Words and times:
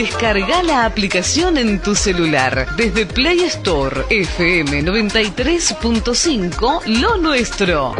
Descarga 0.00 0.62
la 0.62 0.86
aplicación 0.86 1.58
en 1.58 1.82
tu 1.82 1.94
celular 1.94 2.74
desde 2.74 3.04
Play 3.04 3.40
Store 3.40 4.06
FM 4.08 4.82
93.5 4.82 6.86
Lo 6.86 7.18
Nuestro. 7.18 7.94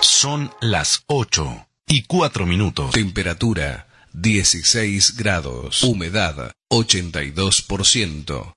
Son 0.00 0.52
las 0.60 1.02
8 1.08 1.66
y 1.88 2.04
4 2.04 2.46
minutos. 2.46 2.92
Temperatura 2.92 3.88
16 4.12 5.16
grados. 5.16 5.82
Humedad 5.82 6.52
82%. 6.70 8.54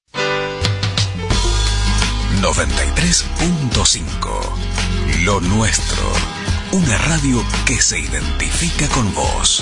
93.5 2.43 5.23
Lo 5.23 5.41
Nuestro. 5.41 6.40
Una 6.73 6.97
radio 6.99 7.43
que 7.65 7.81
se 7.81 7.99
identifica 7.99 8.87
con 8.87 9.13
vos. 9.13 9.61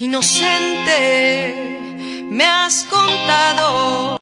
Inocente, 0.00 0.94
me 2.30 2.44
has 2.44 2.84
contado. 2.84 4.20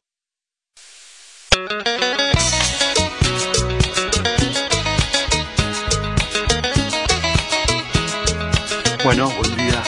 Bueno, 9.05 9.31
buen 9.37 9.56
día. 9.56 9.82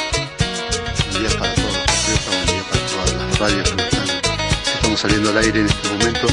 Buen 1.11 1.23
día 1.23 1.39
para 1.39 1.55
todos 1.55 1.73
buen 2.27 2.47
día 2.47 2.63
para 2.71 2.87
todas 2.87 3.13
las 3.15 3.39
radios 3.39 3.73
que, 3.73 3.83
están, 3.83 4.07
que 4.07 4.71
estamos 4.75 5.01
saliendo 5.01 5.31
al 5.31 5.39
aire 5.39 5.61
en 5.61 5.67
este 5.69 5.89
momento. 5.89 6.27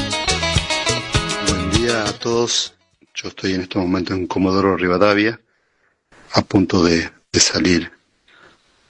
Buen 1.48 1.70
día 1.70 2.04
a 2.04 2.12
todos. 2.12 2.74
Yo 3.14 3.28
estoy 3.28 3.54
en 3.54 3.62
este 3.62 3.78
momento 3.78 4.12
en 4.12 4.26
Comodoro 4.26 4.76
Rivadavia, 4.76 5.40
a 6.34 6.42
punto 6.42 6.84
de 6.84 7.10
salir 7.32 7.95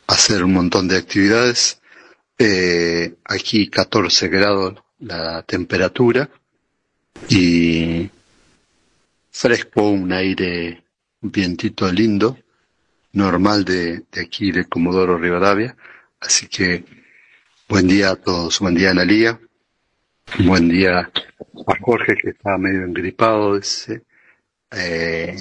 hacer 0.07 0.45
un 0.45 0.53
montón 0.53 0.89
de 0.89 0.97
actividades. 0.97 1.81
Eh, 2.39 3.15
aquí 3.25 3.69
14 3.69 4.29
grados 4.29 4.75
la 4.99 5.43
temperatura 5.43 6.29
y 7.29 8.11
fresco, 9.31 9.91
un 9.91 10.13
aire, 10.13 10.83
un 11.23 11.31
vientito 11.31 11.91
lindo, 11.91 12.39
normal 13.13 13.65
de, 13.65 14.05
de 14.13 14.21
aquí 14.21 14.53
de 14.53 14.67
Comodoro 14.67 15.19
Rivadavia. 15.19 15.77
Así 16.21 16.47
que 16.49 16.85
buen 17.69 17.89
día 17.89 18.11
a 18.11 18.17
todos, 18.17 18.61
buen 18.61 18.75
día 18.75 18.91
Analía, 18.91 19.41
buen 20.45 20.69
día 20.69 21.01
a 21.01 21.77
Jorge 21.81 22.17
que 22.17 22.31
está 22.31 22.57
medio 22.59 22.85
engripado, 22.85 23.57
ese, 23.57 24.03
Eh, 24.73 25.37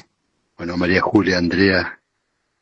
bueno, 0.57 0.77
María 0.77 1.01
Julia, 1.01 1.37
Andrea 1.39 1.99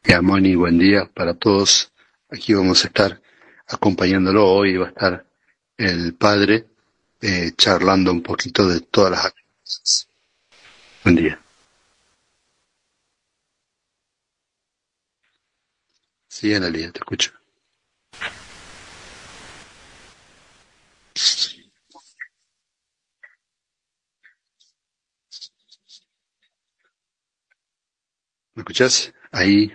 y 0.04 0.14
Amoni, 0.14 0.56
buen 0.56 0.80
día 0.80 1.10
para 1.14 1.34
todos. 1.34 1.93
Aquí 2.34 2.54
vamos 2.56 2.84
a 2.84 2.88
estar 2.88 3.22
acompañándolo. 3.68 4.48
Hoy 4.48 4.76
va 4.78 4.88
a 4.88 4.90
estar 4.90 5.26
el 5.78 6.16
padre 6.16 6.66
eh, 7.22 7.52
charlando 7.56 8.12
un 8.12 8.24
poquito 8.24 8.68
de 8.68 8.82
todas 8.82 9.12
las 9.12 9.26
actividades. 9.26 10.08
Buen 11.04 11.16
día. 11.16 11.40
Sí, 16.28 16.54
Analia, 16.56 16.92
te 16.92 17.00
escucho. 17.00 17.32
¿Me 28.56 28.62
escuchás? 28.62 29.14
Ahí. 29.32 29.72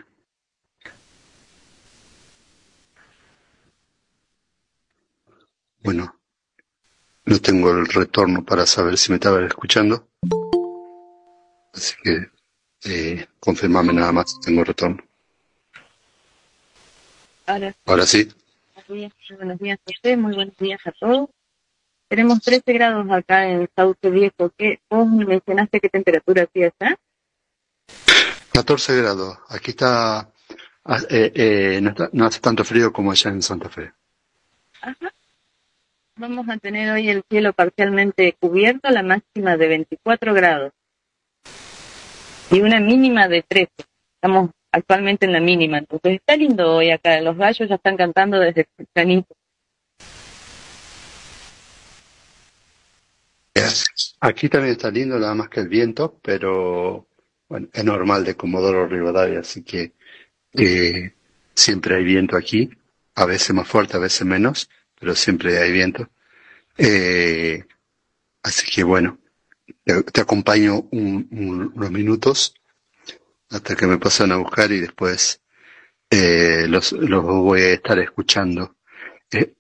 Bueno, 5.88 6.14
no 7.25 7.40
tengo 7.40 7.70
el 7.70 7.87
retorno 7.87 8.44
para 8.44 8.67
saber 8.67 8.99
si 8.99 9.11
me 9.11 9.14
estaba 9.17 9.43
escuchando. 9.46 10.06
Así 11.73 11.94
que 12.02 12.26
eh, 12.85 13.26
confirmame 13.40 13.94
nada 13.94 14.12
más, 14.12 14.38
tengo 14.44 14.64
retorno. 14.64 15.02
Ahora, 17.46 17.75
Ahora 17.87 18.05
sí. 18.05 18.29
buenos 18.75 18.87
días, 18.90 19.12
muy 19.31 19.37
buenos 19.38 19.58
días 19.61 19.79
a 19.87 19.90
usted, 19.90 20.19
muy 20.19 20.35
buenos 20.35 20.56
días 20.58 20.81
a 20.85 20.93
todos. 20.93 21.31
Tenemos 22.08 22.40
13 22.43 22.70
grados 22.75 23.06
acá 23.11 23.49
en 23.49 23.67
Sauce 23.75 24.11
Viejo. 24.11 24.52
¿Qué, 24.58 24.82
vos 24.90 25.08
me 25.08 25.25
mencionaste 25.25 25.81
qué 25.81 25.88
temperatura 25.88 26.43
hacía 26.43 26.70
allá? 26.79 26.99
14 28.52 28.94
grados. 28.94 29.38
Aquí 29.49 29.70
está, 29.70 30.19
ah, 30.85 30.99
eh, 31.08 31.32
eh, 31.35 31.81
no, 31.81 31.88
está- 31.88 32.11
no 32.12 32.26
hace 32.26 32.40
tanto 32.40 32.62
frío 32.62 32.93
como 32.93 33.11
allá 33.11 33.31
en 33.31 33.40
Santa 33.40 33.70
Fe. 33.70 33.90
Ajá. 34.82 35.14
Vamos 36.19 36.49
a 36.49 36.59
tener 36.59 36.91
hoy 36.91 37.09
el 37.11 37.23
cielo 37.31 37.53
parcialmente 37.53 38.35
cubierto, 38.41 38.91
la 38.91 39.05
máxima 39.05 39.56
de 39.56 39.69
24 39.69 40.35
grados 40.35 40.73
y 42.50 42.61
una 42.61 42.81
mínima 42.81 43.29
de 43.29 43.43
13. 43.43 43.70
Estamos 44.17 44.50
actualmente 44.73 45.26
en 45.26 45.32
la 45.32 45.38
mínima, 45.38 45.79
entonces 45.79 46.15
está 46.15 46.35
lindo 46.35 46.75
hoy 46.75 46.91
acá. 46.91 47.20
Los 47.20 47.37
gallos 47.37 47.69
ya 47.69 47.76
están 47.76 47.97
cantando 47.97 48.41
desde 48.41 48.67
tempranito. 48.76 49.32
Aquí 54.19 54.49
también 54.49 54.73
está 54.73 54.91
lindo, 54.91 55.21
nada 55.21 55.37
más 55.37 55.49
que 55.49 55.61
el 55.61 55.69
viento, 55.69 56.19
pero 56.21 57.06
bueno, 57.49 57.69
es 57.73 57.85
normal 57.85 58.25
de 58.25 58.35
Comodoro 58.35 58.88
Rivadavia, 58.88 59.38
así 59.38 59.62
que 59.62 59.93
eh, 60.55 61.12
siempre 61.55 61.94
hay 61.94 62.03
viento 62.03 62.37
aquí, 62.37 62.71
a 63.14 63.25
veces 63.25 63.55
más 63.55 63.69
fuerte, 63.69 63.97
a 63.97 64.00
veces 64.00 64.26
menos, 64.26 64.69
pero 64.99 65.15
siempre 65.15 65.59
hay 65.59 65.73
viento. 65.73 66.09
Eh, 66.77 67.65
así 68.43 68.71
que 68.71 68.83
bueno, 68.85 69.19
te, 69.85 70.03
te 70.05 70.21
acompaño 70.21 70.89
un- 70.93 71.29
un- 71.31 71.73
unos 71.75 71.91
minutos 71.91 72.55
hasta 73.50 73.77
que 73.77 73.87
me 73.87 73.99
pasan 73.99 74.33
a 74.33 74.37
buscar 74.37 74.71
y 74.73 74.81
después 74.81 75.41
eh, 76.11 76.67
los, 76.69 76.93
los 76.93 77.25
voy 77.25 77.61
a 77.62 77.73
estar 77.75 77.99
escuchando. 77.99 78.77
Eh, 79.31 79.55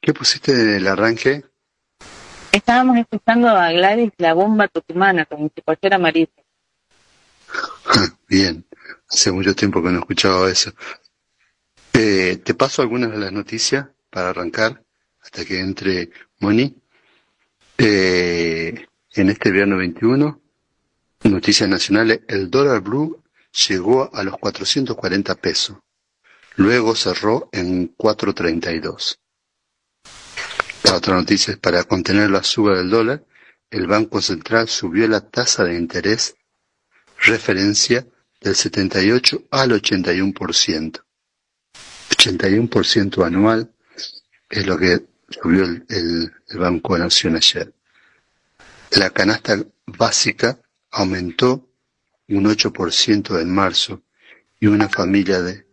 ¿Qué 0.00 0.12
pusiste 0.14 0.52
en 0.52 0.68
el 0.74 0.86
arranque? 0.86 1.44
Estábamos 2.52 2.96
escuchando 2.98 3.48
a 3.48 3.72
Gladys 3.72 4.12
la 4.18 4.32
bomba 4.34 4.68
tucumana 4.68 5.24
con 5.26 5.50
Chicochera 5.50 5.98
Marisa. 5.98 6.32
Bien, 8.28 8.64
hace 9.08 9.30
mucho 9.32 9.54
tiempo 9.54 9.82
que 9.82 9.90
no 9.90 10.00
escuchaba 10.00 10.50
eso. 10.50 10.72
Eh, 11.92 12.40
te 12.44 12.54
paso 12.54 12.82
algunas 12.82 13.10
de 13.12 13.18
las 13.18 13.32
noticias 13.32 13.86
para 14.14 14.28
arrancar 14.28 14.80
hasta 15.20 15.44
que 15.44 15.58
entre 15.58 16.10
Moni. 16.38 16.80
Eh, 17.76 18.86
en 19.16 19.28
este 19.28 19.50
verano 19.50 19.76
21, 19.78 20.40
noticias 21.24 21.68
nacionales, 21.68 22.20
el 22.28 22.48
dólar 22.48 22.80
blue 22.80 23.24
llegó 23.68 24.14
a 24.14 24.22
los 24.22 24.38
440 24.38 25.34
pesos. 25.34 25.78
Luego 26.54 26.94
cerró 26.94 27.48
en 27.50 27.88
432. 27.88 29.18
La 30.84 30.94
otra 30.94 31.14
noticia 31.16 31.52
es 31.54 31.58
para 31.58 31.82
contener 31.82 32.30
la 32.30 32.44
suba 32.44 32.76
del 32.76 32.90
dólar, 32.90 33.24
el 33.70 33.88
Banco 33.88 34.22
Central 34.22 34.68
subió 34.68 35.08
la 35.08 35.28
tasa 35.28 35.64
de 35.64 35.74
interés 35.74 36.36
referencia 37.18 38.06
del 38.40 38.54
78 38.54 39.42
al 39.50 39.72
81%. 39.72 41.02
81% 42.10 43.26
anual 43.26 43.73
es 44.54 44.66
lo 44.66 44.78
que 44.78 45.04
subió 45.28 45.64
el, 45.64 46.32
Banco 46.56 46.94
de 46.94 47.00
Nación 47.00 47.34
ayer. 47.34 47.74
La 48.92 49.10
canasta 49.10 49.58
básica 49.86 50.60
aumentó 50.92 51.68
un 52.28 52.44
8% 52.44 53.40
en 53.40 53.52
marzo 53.52 54.04
y 54.60 54.68
una 54.68 54.88
familia 54.88 55.42
de, 55.42 55.66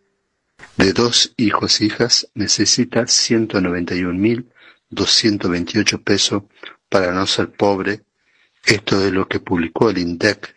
de 0.77 0.93
dos 0.93 1.35
hijos 1.37 1.79
e 1.79 1.85
hijas 1.85 2.27
necesita 2.33 3.01
191.228 3.03 6.03
pesos 6.03 6.41
para 6.89 7.11
no 7.11 7.27
ser 7.27 7.51
pobre. 7.51 8.01
Esto 8.65 9.05
es 9.05 9.11
lo 9.11 9.27
que 9.27 9.39
publicó 9.39 9.91
el 9.91 9.99
INDEC 9.99 10.55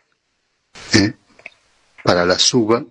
¿eh? 0.94 1.12
para 2.02 2.24
la 2.24 2.38
suba 2.38 2.86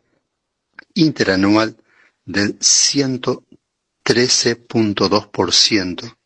interanual 0.93 1.75
del 2.23 2.55
113.2%. 4.05 6.17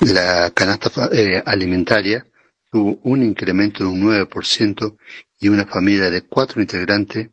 La 0.00 0.50
canasta 0.50 1.08
eh, 1.12 1.40
alimentaria 1.44 2.26
tuvo 2.70 2.98
un 3.04 3.22
incremento 3.22 3.84
de 3.84 3.90
un 3.90 4.02
9% 4.02 4.96
y 5.40 5.48
una 5.48 5.64
familia 5.66 6.10
de 6.10 6.22
cuatro 6.22 6.60
integrantes 6.60 7.30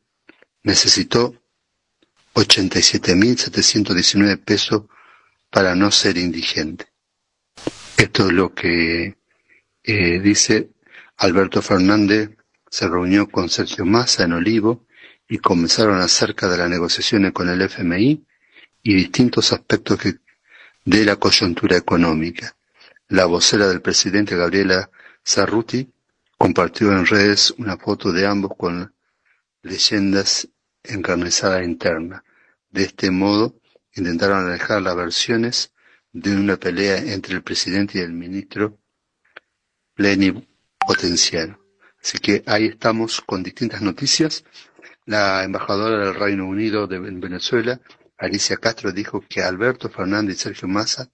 necesitó 0.63 1.35
87.719 2.35 4.43
pesos 4.43 4.83
para 5.49 5.75
no 5.75 5.91
ser 5.91 6.17
indigente. 6.17 6.87
Esto 7.97 8.27
es 8.27 8.33
lo 8.33 8.53
que 8.53 9.17
eh, 9.83 10.19
dice 10.19 10.69
Alberto 11.17 11.61
Fernández 11.61 12.31
se 12.69 12.87
reunió 12.87 13.27
con 13.29 13.49
Sergio 13.49 13.85
Massa 13.85 14.23
en 14.23 14.33
Olivo 14.33 14.87
y 15.27 15.37
comenzaron 15.37 15.99
acerca 15.99 16.47
de 16.49 16.57
las 16.57 16.69
negociaciones 16.69 17.31
con 17.33 17.49
el 17.49 17.61
FMI 17.61 18.25
y 18.83 18.93
distintos 18.95 19.53
aspectos 19.53 19.97
que- 19.99 20.19
de 20.85 21.05
la 21.05 21.15
coyuntura 21.15 21.77
económica. 21.77 22.55
La 23.07 23.25
vocera 23.25 23.67
del 23.67 23.81
presidente 23.81 24.35
Gabriela 24.35 24.89
Cerruti 25.23 25.89
compartió 26.37 26.91
en 26.91 27.05
redes 27.05 27.51
una 27.57 27.77
foto 27.77 28.11
de 28.11 28.27
ambos 28.27 28.51
con 28.57 28.93
leyendas 29.61 30.49
encarnizadas 30.83 31.63
internas. 31.63 32.21
De 32.69 32.83
este 32.83 33.09
modo, 33.11 33.55
intentaron 33.95 34.45
alejar 34.47 34.81
las 34.81 34.95
versiones 34.95 35.71
de 36.11 36.35
una 36.35 36.57
pelea 36.57 36.97
entre 36.97 37.35
el 37.35 37.43
presidente 37.43 37.99
y 37.99 38.01
el 38.01 38.11
ministro 38.13 38.77
plenipotenciario. 39.93 41.59
Así 42.01 42.17
que 42.17 42.43
ahí 42.45 42.65
estamos 42.65 43.21
con 43.21 43.41
distintas 43.43 43.81
noticias. 43.81 44.43
La 45.05 45.43
embajadora 45.43 46.05
del 46.05 46.15
Reino 46.15 46.45
Unido 46.45 46.87
de 46.87 46.97
en 46.97 47.19
Venezuela, 47.21 47.79
Alicia 48.23 48.55
Castro, 48.55 48.93
dijo 48.93 49.21
que 49.27 49.41
Alberto 49.41 49.89
Fernández 49.89 50.37
y 50.37 50.39
Sergio 50.39 50.69
Massa 50.69 51.11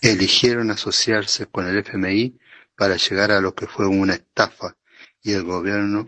eligieron 0.00 0.72
asociarse 0.72 1.46
con 1.46 1.68
el 1.68 1.78
FMI 1.78 2.36
para 2.74 2.96
llegar 2.96 3.30
a 3.30 3.40
lo 3.40 3.54
que 3.54 3.68
fue 3.68 3.86
una 3.86 4.14
estafa 4.14 4.76
y 5.22 5.34
el 5.34 5.44
gobierno 5.44 6.06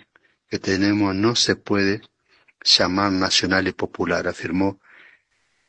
que 0.49 0.59
tenemos 0.59 1.14
no 1.14 1.37
se 1.37 1.54
puede 1.54 2.00
llamar 2.64 3.12
nacional 3.12 3.68
y 3.68 3.73
popular, 3.73 4.26
afirmó. 4.26 4.80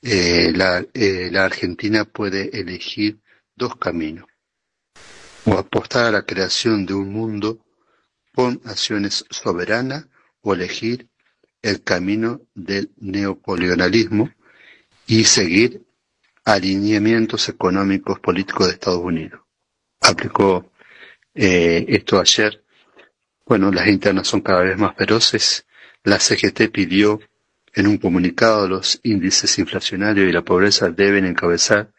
Eh, 0.02 0.52
la, 0.56 0.84
eh, 0.96 1.30
la 1.32 1.46
Argentina 1.46 2.04
puede 2.04 2.60
elegir 2.60 3.22
dos 3.56 3.76
caminos 3.76 4.26
o 5.46 5.60
apostar 5.60 6.06
a 6.06 6.12
la 6.12 6.26
creación 6.26 6.88
de 6.88 6.96
un 6.96 7.14
mundo 7.14 7.64
con 8.34 8.60
naciones 8.64 9.26
soberanas 9.30 10.08
o 10.42 10.56
elegir 10.56 11.08
el 11.64 11.82
camino 11.82 12.42
del 12.54 12.92
neocolonialismo 12.98 14.30
y 15.08 15.24
seguir 15.24 15.82
alineamientos 16.46 17.50
económicos 17.50 18.20
políticos 18.20 18.68
de 18.68 18.74
Estados 18.74 19.02
Unidos. 19.02 19.42
Aplicó 20.02 20.72
eh, 21.34 21.86
esto 21.88 22.20
ayer. 22.20 22.64
Bueno, 23.46 23.72
las 23.72 23.88
internas 23.88 24.28
son 24.28 24.42
cada 24.42 24.62
vez 24.62 24.78
más 24.78 24.96
feroces. 24.96 25.66
La 26.04 26.20
CGT 26.20 26.70
pidió 26.72 27.20
en 27.74 27.88
un 27.88 27.98
comunicado 27.98 28.68
los 28.68 29.00
índices 29.04 29.58
inflacionarios 29.58 30.30
y 30.30 30.34
la 30.34 30.44
pobreza 30.44 30.90
deben 30.90 31.26
encabezar 31.26 31.92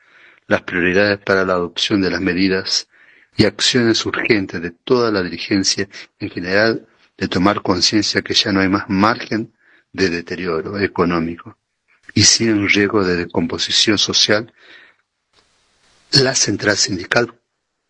las 0.47 0.63
prioridades 0.63 1.19
para 1.19 1.45
la 1.47 1.55
adopción 1.55 2.03
de 2.03 2.11
las 2.11 2.21
medidas 2.21 2.89
y 3.37 3.47
acciones 3.47 4.05
urgentes 4.05 4.61
de 4.61 4.71
toda 4.71 5.11
la 5.11 5.23
dirigencia 5.23 5.89
en 6.19 6.31
general 6.31 6.87
de 7.17 7.29
tomar 7.29 7.63
conciencia 7.63 8.23
que 8.23 8.35
ya 8.35 8.53
no 8.53 8.61
hay 8.61 8.69
más 8.69 8.85
margen 8.89 9.55
de 9.93 10.09
deterioro 10.11 10.79
económico 10.81 11.57
y 12.15 12.23
sin 12.25 12.69
riesgo 12.69 13.05
de 13.05 13.17
decomposición 13.17 13.99
social, 13.99 14.53
la 16.13 16.35
central 16.35 16.77
sindical 16.77 17.41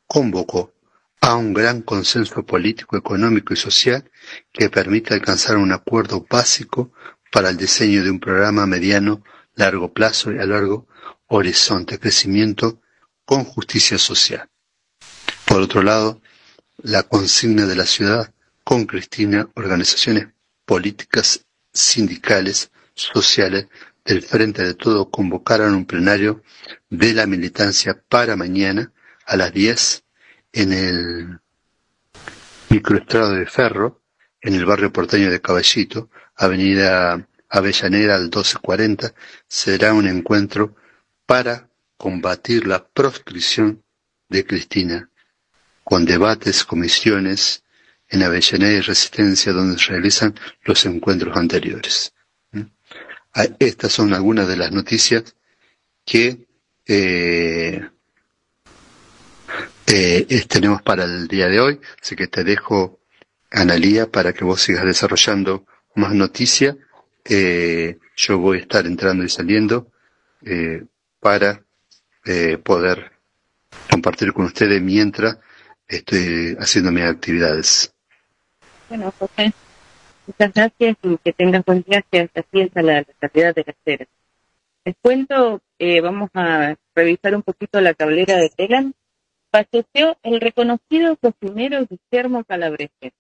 convocó 0.07 0.73
a 1.21 1.35
un 1.37 1.55
gran 1.55 1.83
consenso 1.83 2.45
político, 2.45 2.97
económico 2.97 3.55
y 3.55 3.57
social 3.57 4.11
que 4.53 4.69
permita 4.71 5.15
alcanzar 5.15 5.57
un 5.57 5.73
acuerdo 5.73 6.27
básico 6.29 6.93
para 7.33 7.51
el 7.51 7.57
diseño 7.57 8.05
de 8.05 8.11
un 8.11 8.21
programa 8.21 8.67
mediano, 8.67 9.25
largo 9.55 9.93
plazo 9.93 10.33
y 10.33 10.39
a 10.39 10.45
largo 10.47 10.87
horizonte 11.29 11.99
crecimiento 11.99 12.81
con 13.25 13.45
justicia 13.45 13.99
social. 13.99 14.49
Por 15.47 15.63
otro 15.63 15.83
lado, 15.83 16.21
la 16.79 17.03
consigna 17.05 17.67
de 17.67 17.77
la 17.77 17.87
ciudad 17.87 18.35
con 18.65 18.87
Cristina, 18.87 19.49
organizaciones 19.55 20.29
políticas, 20.65 21.45
sindicales, 21.73 22.71
sociales 22.95 23.69
del 24.05 24.23
Frente 24.23 24.63
de 24.63 24.75
Todo 24.75 25.11
convocaron 25.11 25.75
un 25.75 25.87
plenario 25.87 26.43
de 26.89 27.13
la 27.13 27.27
militancia 27.27 28.03
para 28.09 28.37
mañana 28.37 28.93
a 29.27 29.37
las 29.37 29.53
10 29.53 30.05
en 30.53 30.73
el 30.73 31.41
microestrado 32.71 33.33
de 33.33 33.47
Ferro, 33.47 34.03
en 34.41 34.55
el 34.55 34.65
barrio 34.65 34.93
porteño 34.93 35.31
de 35.31 35.41
Caballito, 35.41 36.11
avenida 36.37 37.29
Avellaneda 37.49 38.17
al 38.17 38.23
1240, 38.23 39.15
será 39.47 39.95
un 39.95 40.09
encuentro 40.09 40.75
para 41.27 41.71
combatir 41.97 42.67
la 42.67 42.87
proscripción 42.87 43.83
de 44.29 44.45
Cristina, 44.45 45.11
con 45.83 46.05
debates, 46.05 46.65
comisiones 46.65 47.64
en 48.09 48.23
Avellaneda 48.23 48.73
y 48.73 48.81
Resistencia 48.81 49.53
donde 49.53 49.79
se 49.79 49.93
realizan 49.93 50.35
los 50.65 50.85
encuentros 50.87 51.37
anteriores. 51.37 52.13
¿Mm? 52.53 52.63
Ah, 53.35 53.47
estas 53.59 53.93
son 53.93 54.15
algunas 54.15 54.47
de 54.49 54.57
las 54.57 54.73
noticias 54.73 55.35
que 56.05 56.47
eh, 56.87 57.89
eh, 59.87 60.45
tenemos 60.49 60.83
para 60.83 61.05
el 61.05 61.27
día 61.29 61.49
de 61.49 61.61
hoy, 61.61 61.81
así 62.03 62.15
que 62.17 62.27
te 62.29 62.45
dejo, 62.45 63.01
Analía, 63.51 64.11
para 64.11 64.33
que 64.33 64.45
vos 64.45 64.61
sigas 64.63 64.85
desarrollando 64.85 65.65
más 65.95 66.13
noticias. 66.13 66.77
Eh, 67.25 67.99
yo 68.17 68.39
voy 68.39 68.59
a 68.59 68.63
estar 68.63 68.85
entrando 68.87 69.25
y 69.25 69.29
saliendo 69.29 69.91
para 71.21 71.65
poder 72.65 73.13
compartir 73.91 74.33
con 74.33 74.47
ustedes 74.47 74.83
mientras 74.83 75.39
estoy 75.89 76.57
haciendo 76.59 76.91
mis 76.91 77.05
actividades. 77.05 77.94
Bueno, 78.89 79.13
José, 79.19 79.53
muchas 80.27 80.53
gracias 80.53 80.97
y 81.03 81.17
que 81.19 81.33
tengas 81.33 81.65
buen 81.65 81.83
que 81.83 81.99
así 82.35 82.61
es 82.61 82.71
la, 82.75 83.05
calidad 83.19 83.55
de 83.55 83.65
la 83.67 83.75
cera. 83.85 84.07
Les 84.85 84.95
cuento, 85.01 85.61
eh, 85.79 86.01
vamos 86.01 86.31
a 86.35 86.77
revisar 86.95 87.35
un 87.35 87.43
poquito 87.43 87.81
la 87.81 87.95
tablera 87.95 88.37
de 88.37 88.51
Telan. 88.51 88.95
Falleció 89.51 90.17
el 90.23 90.41
reconocido 90.41 91.17
cocinero 91.17 91.87
Guillermo 91.87 92.45
Calabrese. 92.45 93.13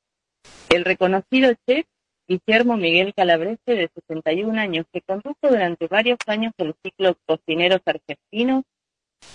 El 0.68 0.84
reconocido 0.84 1.52
chef 1.66 1.86
Guillermo 2.28 2.76
Miguel 2.76 3.14
Calabrese, 3.14 3.58
de 3.66 3.90
61 3.94 4.58
años, 4.60 4.86
que 4.92 5.00
condujo 5.02 5.38
durante 5.42 5.86
varios 5.86 6.18
años 6.26 6.52
el 6.58 6.74
ciclo 6.82 7.16
Cocineros 7.26 7.80
Argentinos 7.84 8.64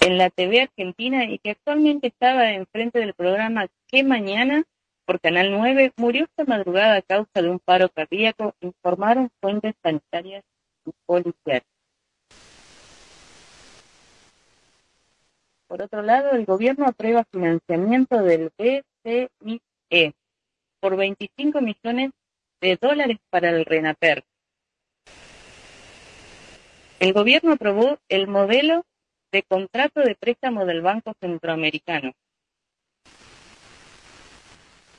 en 0.02 0.18
la 0.18 0.30
TV 0.30 0.62
Argentina 0.62 1.26
y 1.26 1.40
que 1.40 1.52
actualmente 1.52 2.08
estaba 2.08 2.52
enfrente 2.52 3.00
del 3.00 3.14
programa 3.14 3.68
¿Qué 3.88 4.04
Mañana? 4.04 4.64
Por 5.10 5.20
Canal 5.20 5.50
9, 5.50 5.94
murió 5.98 6.26
esta 6.26 6.46
madrugada 6.46 6.98
a 6.98 7.02
causa 7.02 7.42
de 7.42 7.50
un 7.50 7.58
paro 7.58 7.90
cardíaco, 7.90 8.54
informaron 8.62 9.32
fuentes 9.42 9.74
sanitarias 9.82 10.44
y 10.86 10.92
policiales. 11.08 11.66
Por 15.68 15.82
otro 15.82 16.04
lado, 16.04 16.34
el 16.34 16.46
gobierno 16.46 16.86
aprueba 16.86 17.26
financiamiento 17.32 18.22
del 18.22 18.52
BCIE 18.56 20.14
por 20.80 20.96
25 20.96 21.60
millones 21.60 22.12
de 22.62 22.78
dólares 22.80 23.18
para 23.32 23.50
el 23.50 23.66
RENAPER. 23.66 24.24
El 27.00 27.14
gobierno 27.14 27.54
aprobó 27.54 27.98
el 28.10 28.28
modelo 28.28 28.86
de 29.32 29.42
contrato 29.42 30.02
de 30.02 30.14
préstamo 30.14 30.68
del 30.68 30.84
Banco 30.84 31.14
Centroamericano 31.20 32.14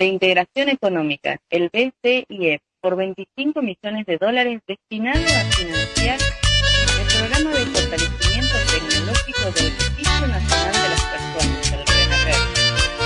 de 0.00 0.06
Integración 0.06 0.68
Económica, 0.70 1.36
el 1.50 1.68
BCIE, 1.68 2.60
por 2.80 2.96
25 2.96 3.60
millones 3.60 4.06
de 4.06 4.16
dólares 4.16 4.62
destinado 4.66 5.20
a 5.20 5.44
financiar 5.52 6.18
el 6.18 7.06
programa 7.18 7.50
de 7.50 7.66
fortalecimiento 7.66 8.56
tecnológico 8.72 9.50
del 9.52 9.76
Registro 9.76 10.26
Nacional 10.26 10.72
de 10.72 10.88
las 10.88 11.04
Personas, 11.04 11.72
el 11.72 11.84
RENAPER, 11.84 12.34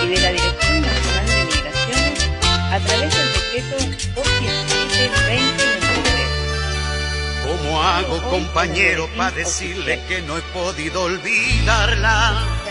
y 0.04 0.06
de 0.06 0.20
la 0.20 0.30
Dirección 0.30 0.82
Nacional 0.82 1.26
de 1.26 1.44
Migraciones 1.46 2.30
a 2.70 2.78
través 2.78 3.10
del 3.10 3.26
decreto 3.34 3.74
217-2023. 4.14 4.22
¿Cómo 7.44 7.82
hago, 7.82 8.22
compañero, 8.30 9.10
para 9.16 9.32
decirle 9.32 9.98
que 10.06 10.22
no 10.22 10.38
he 10.38 10.42
podido 10.42 11.02
olvidarla? 11.02 12.63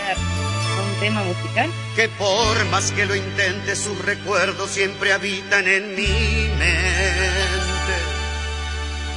Tema 1.00 1.22
musical. 1.22 1.70
Que 1.96 2.08
por 2.08 2.64
más 2.66 2.92
que 2.92 3.04
lo 3.06 3.14
intente, 3.14 3.76
sus 3.76 3.98
recuerdos 3.98 4.70
siempre 4.70 5.12
habitan 5.12 5.66
en 5.66 5.94
mi 5.94 6.48
mente. 6.58 7.94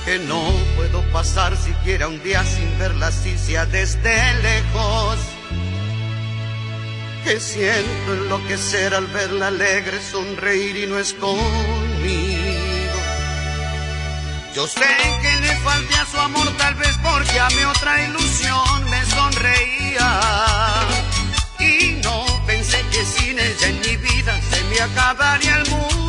Que 0.05 0.19
no 0.19 0.41
puedo 0.75 1.01
pasar 1.11 1.55
siquiera 1.57 2.07
un 2.07 2.21
día 2.23 2.43
sin 2.43 2.77
verla 2.79 3.07
así 3.07 3.37
sea 3.37 3.65
desde 3.65 4.33
lejos. 4.41 5.17
Que 7.23 7.39
siento 7.39 8.13
enloquecer 8.13 8.93
al 8.93 9.07
verla 9.07 9.47
alegre, 9.47 9.99
sonreír 10.01 10.77
y 10.77 10.87
no 10.87 10.97
es 10.97 11.13
conmigo. 11.13 12.47
Yo 14.55 14.65
sé 14.65 14.79
que 15.21 15.41
le 15.41 15.55
falté 15.57 15.95
a 15.95 16.05
su 16.05 16.17
amor 16.17 16.47
tal 16.57 16.73
vez 16.75 16.97
porque 17.03 17.39
a 17.39 17.47
mi 17.49 17.63
otra 17.63 18.01
ilusión 18.07 18.89
me 18.89 19.05
sonreía. 19.05 20.86
Pensé 22.69 22.85
que 22.91 23.05
sin 23.05 23.39
ella 23.39 23.67
en 23.69 23.79
mi 23.79 23.95
vida 23.95 24.41
se 24.41 24.61
me 24.65 24.81
acabaría 24.81 25.55
el 25.55 25.69
mundo. 25.69 26.06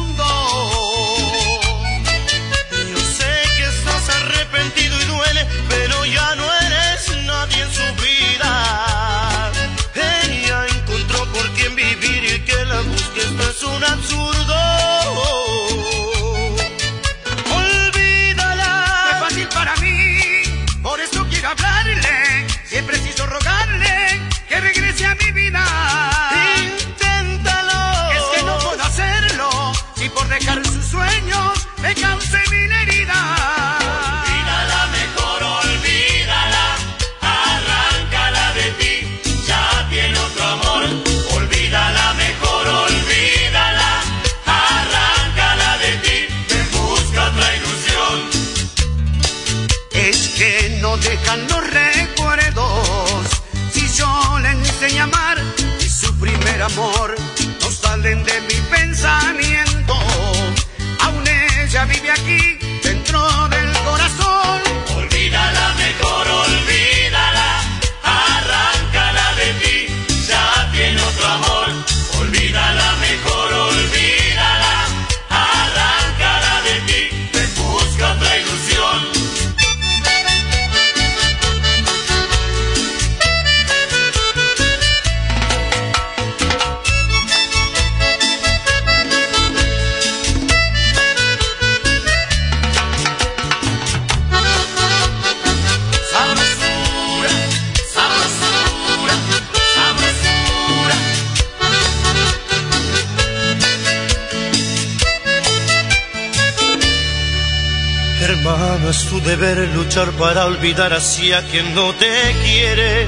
Es 108.88 109.04
tu 109.04 109.21
deber 109.21 109.59
luchar 109.75 110.11
para 110.12 110.47
olvidar 110.47 110.95
así 110.95 111.30
a 111.35 111.42
quien 111.42 111.75
no 111.75 111.92
te 111.92 112.11
quiere. 112.42 113.07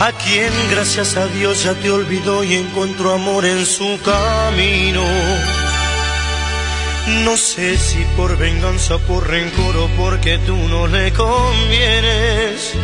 A 0.00 0.12
quien 0.12 0.52
gracias 0.70 1.16
a 1.16 1.26
Dios 1.28 1.64
ya 1.64 1.72
te 1.72 1.90
olvidó 1.90 2.44
y 2.44 2.54
encontró 2.56 3.14
amor 3.14 3.46
en 3.46 3.64
su 3.64 3.98
camino. 4.04 5.02
No 7.24 7.38
sé 7.38 7.78
si 7.78 8.04
por 8.18 8.36
venganza, 8.36 8.98
por 8.98 9.26
rencor 9.26 9.76
o 9.78 9.88
porque 9.96 10.36
tú 10.46 10.54
no 10.54 10.86
le 10.86 11.10
convienes. 11.14 12.74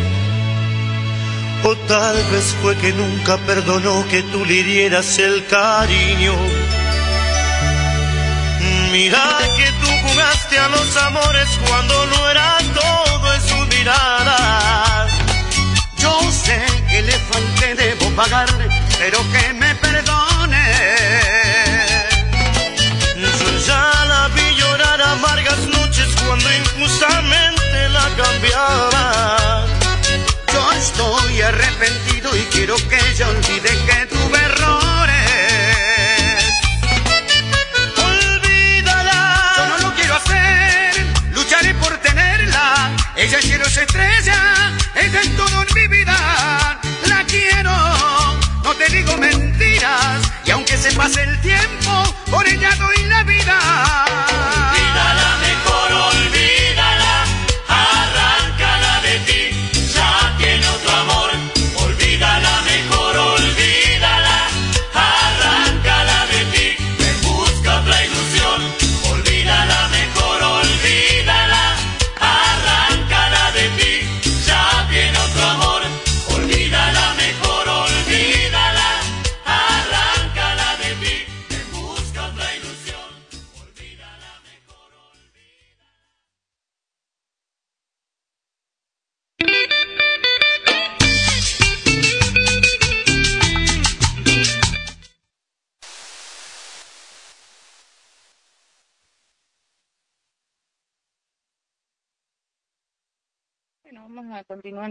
O 1.63 1.75
tal 1.87 2.15
vez 2.31 2.55
fue 2.63 2.75
que 2.77 2.91
nunca 2.91 3.37
perdonó 3.45 4.03
que 4.09 4.23
tú 4.23 4.43
le 4.45 4.63
dieras 4.63 5.19
el 5.19 5.45
cariño. 5.45 6.33
Mira 8.91 9.39
que 9.57 9.74
jugaste 10.05 10.59
a 10.59 10.67
los 10.69 10.97
amores 10.97 11.49
cuando 11.67 12.05
no 12.07 12.29
era 12.29 12.57
todo 12.73 13.33
en 13.33 13.41
su 13.41 13.57
mirada. 13.75 15.07
Yo 15.97 16.19
sé 16.31 16.59
que 16.89 17.01
le 17.01 17.17
falté, 17.31 17.75
debo 17.75 18.09
pagarle, 18.11 18.67
pero 18.99 19.19
que 19.31 19.53
me 19.53 19.75
perdone. 19.75 20.65
Yo 23.17 23.59
ya 23.67 24.05
la 24.11 24.27
vi 24.35 24.55
llorar 24.55 25.01
amargas 25.01 25.59
noches 25.77 26.09
cuando 26.25 26.47
injustamente 26.53 27.89
la 27.89 28.07
cambiaba. 28.21 29.65
Yo 30.53 30.71
estoy 30.73 31.41
arrepentido 31.41 32.35
y 32.35 32.41
quiero 32.53 32.75
que 32.89 32.97
ella 33.09 33.27
olvide 33.29 33.71
que 33.87 33.94
Ella 43.75 43.83
es 43.83 43.91
cielo, 43.91 44.05
es 44.05 44.21
estrella, 44.21 44.71
ella 44.95 45.21
es 45.21 45.35
todo 45.35 45.63
en 45.63 45.73
mi 45.75 45.87
vida. 45.87 46.79
La 47.07 47.23
quiero, 47.25 47.71
no 48.63 48.73
te 48.75 48.87
digo 48.89 49.17
mentiras. 49.17 50.21
Y 50.45 50.51
aunque 50.51 50.77
se 50.77 50.91
pase 50.93 51.23
el 51.23 51.41
tiempo, 51.41 52.15
por 52.31 52.47
ella 52.47 52.73
doy 52.75 53.03
la 53.05 53.23
vida. 53.23 54.54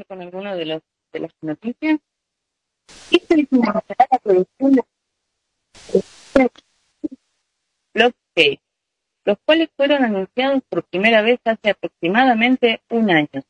Con 0.08 0.22
algunas 0.22 0.56
de, 0.56 0.66
los, 0.66 0.82
de 1.12 1.20
las 1.20 1.30
noticias. 1.42 2.00
Es 3.10 3.48
una 3.50 3.82
la 4.10 4.18
producción 4.18 4.74
de 4.74 4.82
Blockchain, 7.94 8.60
los 9.24 9.38
cuales 9.44 9.68
fueron 9.76 10.04
anunciados 10.04 10.62
por 10.68 10.84
primera 10.84 11.22
vez 11.22 11.40
hace 11.44 11.70
aproximadamente 11.70 12.82
un 12.90 13.10
año. 13.10 13.42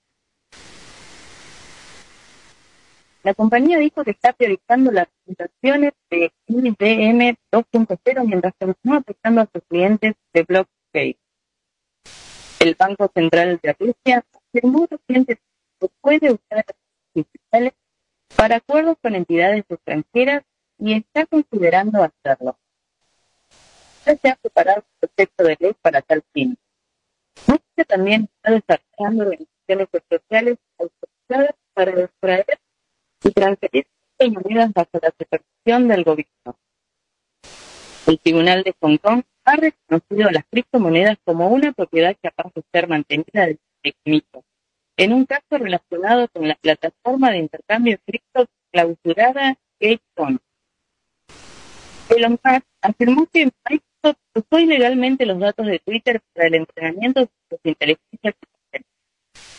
La 3.22 3.32
compañía 3.32 3.78
dijo 3.78 4.04
que 4.04 4.10
está 4.10 4.34
priorizando 4.34 4.92
las 4.92 5.08
presentaciones 5.24 5.94
de 6.10 6.30
IBM 6.46 7.36
2.0 7.50 8.26
mientras 8.26 8.52
continúa 8.58 8.98
afectando 8.98 9.40
a 9.40 9.48
sus 9.50 9.62
clientes 9.66 10.14
de 10.34 10.42
blockchain. 10.42 11.16
El 12.60 12.74
Banco 12.78 13.10
Central 13.14 13.58
de 13.62 13.72
Rusia 13.78 14.24
afirmó 14.34 14.86
recientemente 14.90 15.40
que 15.80 15.88
puede 16.00 16.32
usar 16.32 16.64
digitales 17.14 17.72
para 18.36 18.56
acuerdos 18.56 18.96
con 19.00 19.14
entidades 19.14 19.64
extranjeras 19.68 20.44
y 20.78 20.94
está 20.94 21.26
considerando 21.26 22.02
hacerlo. 22.02 22.58
Ya 24.04 24.16
se 24.16 24.28
ha 24.28 24.36
preparado 24.36 24.84
un 25.00 25.08
proyecto 25.08 25.44
de 25.44 25.56
ley 25.60 25.76
para 25.80 26.02
tal 26.02 26.22
fin. 26.32 26.58
Rusia 27.46 27.84
también 27.86 28.28
está 28.36 28.50
desarrollando 28.50 29.24
organizaciones 29.24 29.88
especiales 29.92 30.58
autorizadas 30.78 31.54
para 31.74 31.90
extraer 32.02 32.60
y 33.22 33.30
transferir 33.30 33.86
monedas 34.30 34.72
bajo 34.72 34.90
la 35.02 35.12
supervisión 35.18 35.88
del 35.88 36.04
gobierno. 36.04 36.58
El 38.06 38.18
Tribunal 38.20 38.62
de 38.62 38.74
Hong 38.80 38.98
Kong 38.98 39.22
ha 39.44 39.56
reconocido 39.56 40.30
las 40.30 40.44
criptomonedas 40.50 41.18
como 41.24 41.48
una 41.48 41.72
propiedad 41.72 42.16
capaz 42.22 42.52
de 42.54 42.62
ser 42.72 42.88
mantenida 42.88 43.46
desde 43.46 43.60
pequeñito, 43.82 44.44
en 44.96 45.12
un 45.12 45.26
caso 45.26 45.58
relacionado 45.58 46.28
con 46.28 46.46
la 46.46 46.54
plataforma 46.54 47.30
de 47.30 47.38
intercambio 47.38 47.98
cripto 48.06 48.46
clausurada 48.70 49.56
GateCoin. 49.80 50.40
Elon 52.10 52.32
Musk 52.32 52.66
afirmó 52.82 53.26
que 53.26 53.50
Microsoft 53.68 54.20
usó 54.34 54.58
ilegalmente 54.60 55.26
los 55.26 55.38
datos 55.38 55.66
de 55.66 55.78
Twitter 55.78 56.20
para 56.32 56.48
el 56.48 56.54
entrenamiento 56.56 57.20
de 57.20 57.30
sus 57.48 57.60
inteligencias 57.64 58.34
artificiales. 58.34 58.86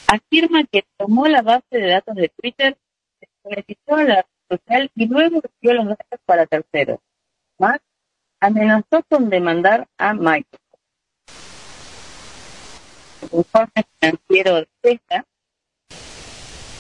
Afirma 0.08 0.64
que 0.66 0.86
tomó 0.98 1.28
la 1.28 1.42
base 1.42 1.66
de 1.72 1.88
datos 1.88 2.16
de 2.16 2.30
Twitter, 2.30 2.78
se 3.20 3.28
benefició 3.44 3.96
a 3.96 4.04
la 4.04 4.16
red 4.16 4.58
social 4.58 4.92
y 4.96 5.08
luego 5.08 5.42
recibió 5.42 5.74
los 5.74 5.88
datos 5.88 6.20
para 6.26 6.46
terceros. 6.46 7.00
Musk 7.58 7.82
amenazó 8.40 9.04
con 9.10 9.30
demandar 9.30 9.88
a 9.98 10.14
Microsoft. 10.14 10.62
De 14.44 14.68
Tesla 14.82 15.26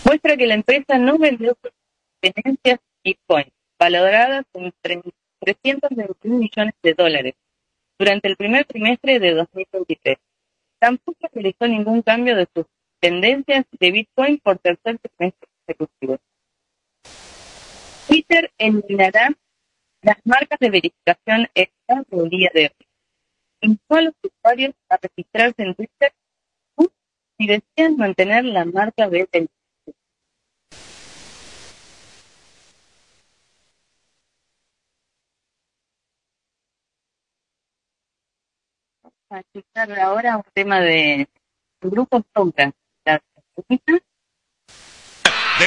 muestra 0.03 0.35
que 0.37 0.45
la 0.45 0.55
empresa 0.55 0.97
no 0.97 1.17
vendió 1.17 1.57
sus 1.61 1.71
tenencias 2.19 2.79
Bitcoin, 3.03 3.45
valoradas 3.79 4.45
en 4.53 4.73
321 4.81 6.37
millones 6.37 6.73
de 6.83 6.93
dólares, 6.93 7.33
durante 7.97 8.27
el 8.27 8.35
primer 8.35 8.65
trimestre 8.65 9.19
de 9.19 9.33
2023. 9.33 10.17
Tampoco 10.79 11.29
realizó 11.31 11.67
ningún 11.67 12.01
cambio 12.01 12.35
de 12.35 12.47
sus 12.53 12.65
tendencias 12.99 13.65
de 13.79 13.91
Bitcoin 13.91 14.39
por 14.39 14.57
tercer 14.59 14.99
trimestre 14.99 15.47
consecutivo. 15.65 16.19
Twitter 18.07 18.51
eliminará 18.57 19.29
las 20.01 20.17
marcas 20.25 20.59
de 20.59 20.69
verificación 20.69 21.47
extra 21.55 22.03
del 22.09 22.29
día 22.29 22.51
de 22.53 22.65
hoy. 22.65 22.87
Invitó 23.61 23.95
a 23.95 24.01
los 24.01 24.13
usuarios 24.21 24.75
a 24.89 24.97
registrarse 24.97 25.63
en 25.63 25.73
Twitter 25.73 26.13
si 27.37 27.47
desean 27.47 27.97
mantener 27.97 28.45
la 28.45 28.65
marca 28.65 29.09
del 29.09 29.27
a 39.29 39.39
escuchar 39.39 39.99
ahora 39.99 40.37
un 40.37 40.43
tema 40.53 40.79
de 40.79 41.27
Grupo 41.81 42.23
Sombra. 42.33 42.71
La 43.05 43.21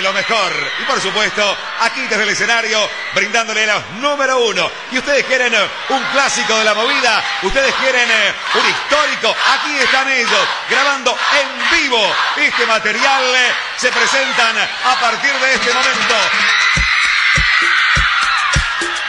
lo 0.00 0.12
mejor. 0.12 0.52
Y 0.80 0.84
por 0.84 1.00
supuesto, 1.00 1.56
aquí 1.80 2.02
desde 2.06 2.22
el 2.22 2.28
escenario, 2.30 2.88
brindándole 3.14 3.66
los 3.66 3.82
número 4.00 4.38
uno. 4.44 4.70
Y 4.92 4.98
ustedes 4.98 5.24
quieren 5.24 5.54
eh, 5.54 5.68
un 5.90 6.02
clásico 6.12 6.56
de 6.58 6.64
la 6.64 6.74
movida, 6.74 7.22
ustedes 7.42 7.74
quieren 7.76 8.08
eh, 8.10 8.34
un 8.54 8.68
histórico, 8.68 9.34
aquí 9.54 9.76
están 9.78 10.08
ellos, 10.10 10.48
grabando 10.68 11.16
en 11.40 11.80
vivo 11.82 12.14
este 12.36 12.66
material. 12.66 13.22
eh, 13.34 13.52
Se 13.76 13.90
presentan 13.90 14.56
a 14.58 15.00
partir 15.00 15.32
de 15.32 15.54
este 15.54 15.72
momento. 15.72 16.14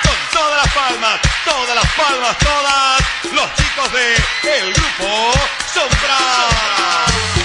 Con 0.03 0.17
todas 0.31 0.65
las 0.65 0.73
palmas, 0.73 1.19
todas 1.45 1.75
las 1.75 1.91
palmas, 1.93 2.37
todas, 2.37 3.01
los 3.33 3.55
chicos 3.55 3.91
de 3.93 4.15
el 4.59 4.73
grupo 4.73 5.33
Sombra. 5.73 7.38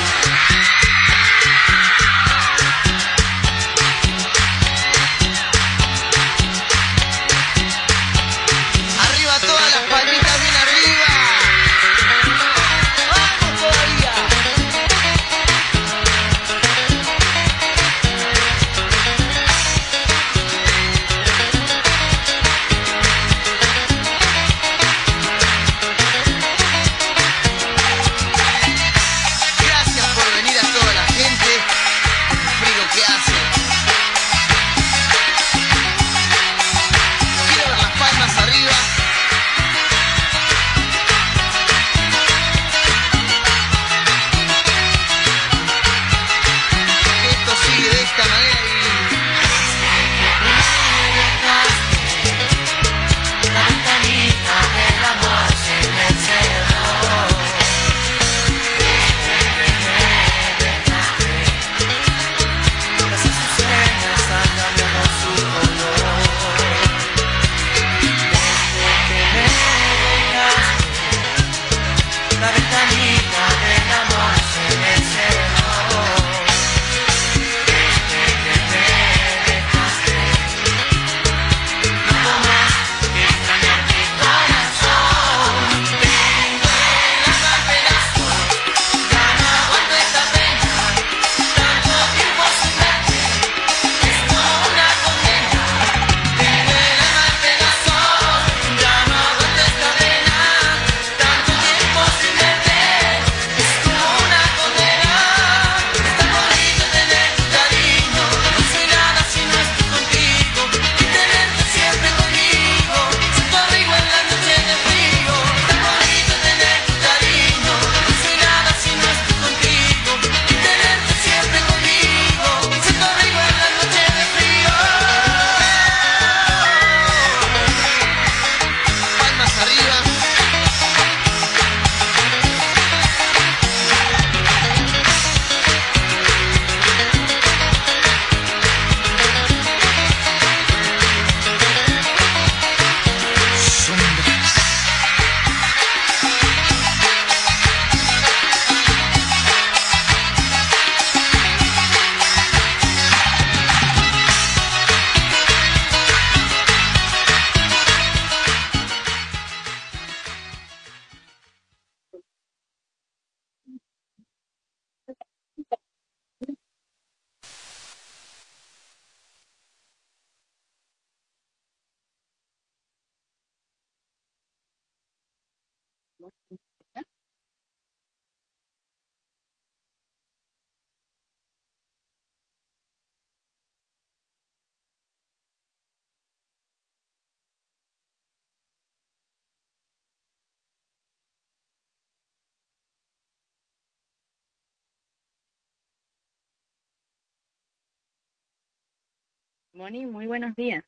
Moni, 199.73 200.07
muy 200.07 200.27
buenos 200.29 200.55
días. 200.55 200.85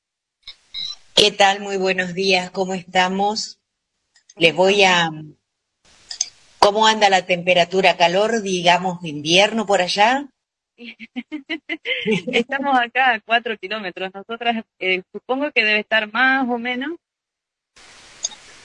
¿Qué 1.15 1.33
tal? 1.33 1.61
Muy 1.61 1.77
buenos 1.77 2.15
días, 2.15 2.51
¿cómo 2.53 2.75
estamos? 2.75 3.59
Les 4.37 4.55
voy 4.55 4.85
a... 4.85 5.11
¿Cómo 6.59 6.87
anda 6.87 7.09
la 7.09 7.25
temperatura, 7.25 7.97
calor, 7.97 8.43
digamos, 8.43 9.03
invierno 9.03 9.67
por 9.67 9.81
allá? 9.81 10.29
Estamos 12.27 12.79
acá 12.79 13.15
a 13.15 13.21
cuatro 13.21 13.57
kilómetros. 13.57 14.11
Nosotras 14.13 14.65
eh, 14.79 15.03
supongo 15.11 15.51
que 15.53 15.65
debe 15.65 15.81
estar 15.81 16.13
más 16.13 16.47
o 16.51 16.59
menos. 16.59 16.99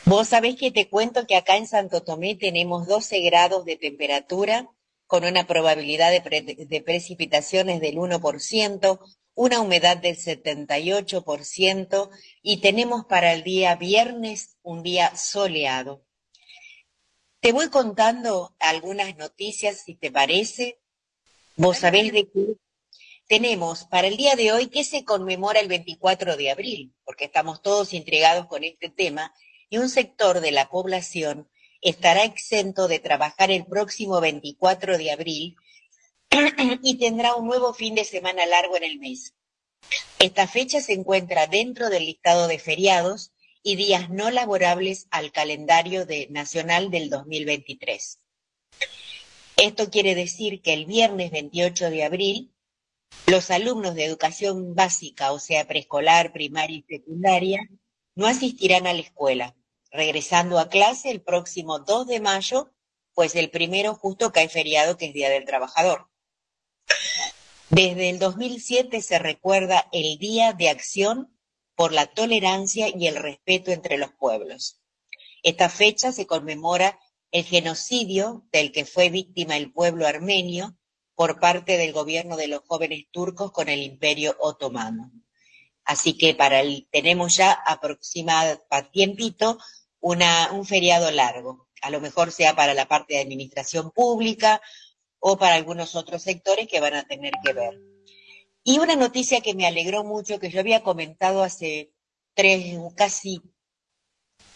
Vos 0.05 0.27
sabés 0.27 0.57
que 0.57 0.71
te 0.71 0.89
cuento 0.89 1.25
que 1.25 1.37
acá 1.37 1.55
en 1.55 1.67
Santo 1.67 2.03
Tomé 2.03 2.35
tenemos 2.35 2.87
12 2.87 3.21
grados 3.21 3.63
de 3.63 3.77
temperatura 3.77 4.67
con 5.07 5.23
una 5.23 5.47
probabilidad 5.47 6.11
de, 6.11 6.21
pre 6.21 6.41
de 6.41 6.81
precipitaciones 6.81 7.79
del 7.79 7.95
1%, 7.95 8.99
una 9.33 9.61
humedad 9.61 9.97
del 9.97 10.17
78% 10.17 12.09
y 12.41 12.57
tenemos 12.57 13.05
para 13.05 13.33
el 13.33 13.43
día 13.43 13.75
viernes 13.75 14.57
un 14.61 14.83
día 14.83 15.15
soleado. 15.15 16.05
Te 17.39 17.53
voy 17.53 17.69
contando 17.69 18.55
algunas 18.59 19.17
noticias, 19.17 19.83
si 19.85 19.95
te 19.95 20.11
parece. 20.11 20.79
Vos 21.55 21.79
sabés 21.79 22.11
de 22.11 22.29
que 22.29 22.55
tenemos 23.27 23.85
para 23.85 24.07
el 24.07 24.17
día 24.17 24.35
de 24.35 24.51
hoy 24.51 24.67
que 24.67 24.83
se 24.83 25.05
conmemora 25.05 25.59
el 25.59 25.67
24 25.67 26.37
de 26.37 26.51
abril, 26.51 26.93
porque 27.03 27.25
estamos 27.25 27.61
todos 27.61 27.93
intrigados 27.93 28.45
con 28.47 28.63
este 28.63 28.89
tema, 28.89 29.33
y 29.69 29.77
un 29.77 29.89
sector 29.89 30.41
de 30.41 30.51
la 30.51 30.69
población 30.69 31.49
estará 31.81 32.25
exento 32.25 32.87
de 32.87 32.99
trabajar 32.99 33.49
el 33.49 33.65
próximo 33.65 34.21
24 34.21 34.97
de 34.97 35.11
abril 35.11 35.55
y 36.83 36.97
tendrá 36.97 37.35
un 37.35 37.47
nuevo 37.47 37.73
fin 37.73 37.95
de 37.95 38.05
semana 38.05 38.45
largo 38.45 38.77
en 38.77 38.83
el 38.83 38.99
mes. 38.99 39.33
Esta 40.19 40.47
fecha 40.47 40.81
se 40.81 40.93
encuentra 40.93 41.47
dentro 41.47 41.89
del 41.89 42.05
listado 42.05 42.47
de 42.47 42.59
feriados 42.59 43.31
y 43.63 43.75
días 43.75 44.09
no 44.09 44.31
laborables 44.31 45.07
al 45.11 45.31
calendario 45.31 46.05
de, 46.05 46.27
nacional 46.29 46.91
del 46.91 47.09
2023. 47.09 48.19
Esto 49.57 49.89
quiere 49.89 50.15
decir 50.15 50.61
que 50.61 50.73
el 50.73 50.85
viernes 50.85 51.31
28 51.31 51.89
de 51.89 52.03
abril, 52.03 52.53
los 53.27 53.51
alumnos 53.51 53.95
de 53.95 54.05
educación 54.05 54.73
básica, 54.73 55.31
o 55.31 55.39
sea, 55.39 55.67
preescolar, 55.67 56.33
primaria 56.33 56.77
y 56.77 56.83
secundaria, 56.83 57.59
no 58.15 58.27
asistirán 58.27 58.87
a 58.87 58.93
la 58.93 59.01
escuela, 59.01 59.55
regresando 59.91 60.59
a 60.59 60.69
clase 60.69 61.11
el 61.11 61.21
próximo 61.21 61.79
2 61.79 62.07
de 62.07 62.19
mayo, 62.19 62.71
pues 63.13 63.35
el 63.35 63.49
primero 63.49 63.93
justo 63.93 64.31
cae 64.31 64.49
feriado, 64.49 64.97
que 64.97 65.07
es 65.07 65.13
Día 65.13 65.29
del 65.29 65.45
Trabajador. 65.45 66.10
Desde 67.69 68.09
el 68.09 68.19
2007 68.19 69.01
se 69.01 69.17
recuerda 69.17 69.87
el 69.91 70.17
Día 70.17 70.53
de 70.53 70.69
Acción 70.69 71.37
por 71.75 71.93
la 71.93 72.07
Tolerancia 72.07 72.87
y 72.89 73.07
el 73.07 73.15
Respeto 73.15 73.71
entre 73.71 73.97
los 73.97 74.11
Pueblos. 74.11 74.81
Esta 75.41 75.69
fecha 75.69 76.11
se 76.11 76.27
conmemora 76.27 76.99
el 77.31 77.45
genocidio 77.45 78.45
del 78.51 78.71
que 78.71 78.85
fue 78.85 79.09
víctima 79.09 79.55
el 79.57 79.71
pueblo 79.71 80.05
armenio 80.05 80.77
por 81.15 81.39
parte 81.39 81.77
del 81.77 81.93
gobierno 81.93 82.35
de 82.35 82.47
los 82.47 82.61
jóvenes 82.67 83.05
turcos 83.11 83.51
con 83.51 83.69
el 83.69 83.81
Imperio 83.81 84.35
Otomano. 84.39 85.11
Así 85.85 86.17
que 86.17 86.35
para 86.35 86.59
el, 86.59 86.87
tenemos 86.91 87.35
ya 87.35 87.51
aproximado 87.51 88.61
para 88.69 88.91
tiempito 88.91 89.57
un 89.99 90.65
feriado 90.65 91.09
largo. 91.11 91.67
A 91.81 91.89
lo 91.89 92.01
mejor 92.01 92.31
sea 92.31 92.55
para 92.55 92.73
la 92.73 92.87
parte 92.87 93.15
de 93.15 93.21
administración 93.21 93.91
pública 93.91 94.61
o 95.21 95.37
para 95.37 95.55
algunos 95.55 95.95
otros 95.95 96.23
sectores 96.23 96.67
que 96.67 96.81
van 96.81 96.95
a 96.95 97.03
tener 97.03 97.33
que 97.43 97.53
ver. 97.53 97.79
Y 98.63 98.79
una 98.79 98.95
noticia 98.95 99.41
que 99.41 99.53
me 99.53 99.67
alegró 99.67 100.03
mucho, 100.03 100.39
que 100.39 100.49
yo 100.49 100.59
había 100.59 100.83
comentado 100.83 101.43
hace 101.43 101.91
tres, 102.33 102.77
casi 102.95 103.41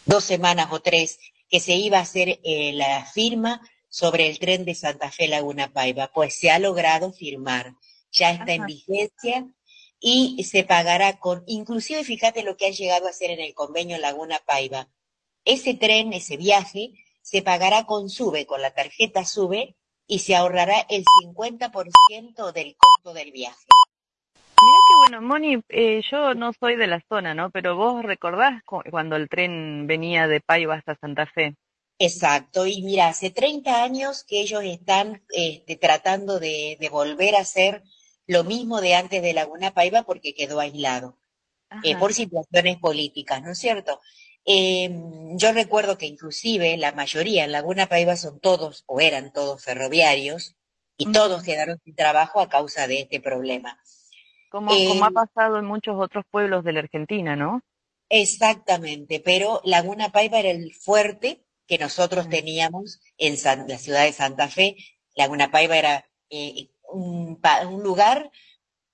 dos 0.06 0.24
semanas 0.24 0.68
o 0.72 0.82
tres, 0.82 1.20
que 1.50 1.60
se 1.60 1.76
iba 1.76 2.00
a 2.00 2.02
hacer 2.02 2.40
eh, 2.44 2.74
la 2.74 3.06
firma 3.06 3.62
sobre 3.90 4.28
el 4.28 4.40
tren 4.40 4.66
de 4.66 4.76
Santa 4.76 5.12
Fe 5.12 5.28
Laguna 5.28 5.72
Paiva, 5.72 6.12
pues 6.14 6.38
se 6.38 6.50
ha 6.50 6.60
logrado 6.60 7.14
firmar, 7.14 7.76
ya 8.12 8.32
está 8.32 8.44
Ajá. 8.44 8.54
en 8.56 8.66
vigencia 8.66 9.48
y 10.00 10.44
se 10.44 10.64
pagará 10.64 11.20
con, 11.20 11.44
inclusive 11.46 12.04
fíjate 12.04 12.44
lo 12.44 12.58
que 12.58 12.66
ha 12.66 12.72
llegado 12.72 13.08
a 13.08 13.12
hacer 13.12 13.32
en 13.32 13.40
el 13.40 13.54
convenio 13.54 13.98
Laguna 14.00 14.42
Paiva. 14.46 14.90
Ese 15.46 15.76
tren, 15.76 16.12
ese 16.12 16.38
viaje, 16.38 16.92
se 17.22 17.42
pagará 17.44 17.86
con 17.86 18.10
SUBE, 18.10 18.46
con 18.46 18.62
la 18.62 18.74
tarjeta 18.74 19.26
SUBE, 19.26 19.76
y 20.08 20.20
se 20.20 20.36
ahorrará 20.36 20.86
el 20.90 21.04
50% 21.24 22.52
del 22.52 22.76
costo 22.78 23.14
del 23.14 23.32
viaje. 23.32 23.66
Mira 24.62 24.78
que 24.88 24.96
bueno, 24.98 25.22
Moni, 25.22 25.62
eh, 25.70 26.02
yo 26.10 26.34
no 26.34 26.54
soy 26.54 26.76
de 26.76 26.88
la 26.88 27.02
zona, 27.10 27.34
¿no? 27.34 27.50
Pero 27.50 27.76
vos 27.76 28.04
recordás 28.04 28.62
cuando 28.64 29.16
el 29.16 29.28
tren 29.28 29.86
venía 29.86 30.28
de 30.28 30.42
Paiva 30.42 30.76
hasta 30.76 30.96
Santa 30.96 31.26
Fe. 31.26 31.56
Exacto, 31.98 32.68
y 32.68 32.82
mira, 32.82 33.08
hace 33.08 33.30
30 33.30 33.84
años 33.84 34.26
que 34.26 34.42
ellos 34.42 34.64
están 34.64 35.24
este, 35.30 35.78
tratando 35.78 36.40
de, 36.40 36.78
de, 36.80 36.90
volver 36.90 37.36
a 37.36 37.40
hacer 37.40 37.84
lo 38.28 38.44
mismo 38.44 38.82
de 38.82 38.96
antes 38.96 39.22
de 39.22 39.34
Laguna 39.34 39.74
Paiva 39.74 40.04
porque 40.04 40.34
quedó 40.34 40.60
aislado, 40.60 41.18
eh, 41.84 41.96
por 41.96 42.14
situaciones 42.14 42.78
políticas, 42.78 43.42
¿no 43.42 43.52
es 43.52 43.60
cierto? 43.60 44.02
Eh, 44.46 44.90
yo 45.34 45.52
recuerdo 45.54 45.98
que 45.98 46.06
inclusive 46.06 46.78
la 46.78 46.92
mayoría 46.92 47.44
en 47.44 47.52
Laguna 47.52 47.88
Paiva 47.88 48.16
son 48.16 48.40
todos 48.40 48.84
o 48.86 49.02
eran 49.02 49.34
todos 49.34 49.64
ferroviarios 49.64 50.56
y 50.98 51.08
uh 51.08 51.10
-huh. 51.10 51.14
todos 51.14 51.44
quedaron 51.44 51.80
sin 51.84 51.96
trabajo 51.96 52.40
a 52.40 52.50
causa 52.50 52.88
de 52.88 53.02
este 53.02 53.20
problema. 53.20 53.80
Como, 54.50 54.72
eh, 54.74 54.86
como 54.88 55.06
ha 55.06 55.12
pasado 55.12 55.58
en 55.60 55.66
muchos 55.66 55.96
otros 56.00 56.26
pueblos 56.30 56.64
de 56.64 56.74
la 56.74 56.80
Argentina, 56.82 57.36
¿no? 57.36 57.62
Exactamente, 58.10 59.20
pero 59.20 59.62
Laguna 59.64 60.12
Paiva 60.12 60.40
era 60.40 60.52
el 60.52 60.74
fuerte 60.74 61.42
que 61.68 61.80
nosotros 61.80 62.30
teníamos 62.30 63.02
en 63.18 63.38
San, 63.38 63.68
la 63.68 63.80
ciudad 63.80 64.04
de 64.04 64.14
Santa 64.14 64.48
Fe. 64.48 64.78
Laguna 65.16 65.50
Paiva 65.50 65.76
era 65.76 66.06
eh, 66.30 66.70
un, 66.94 67.42
un 67.68 67.84
lugar 67.84 68.30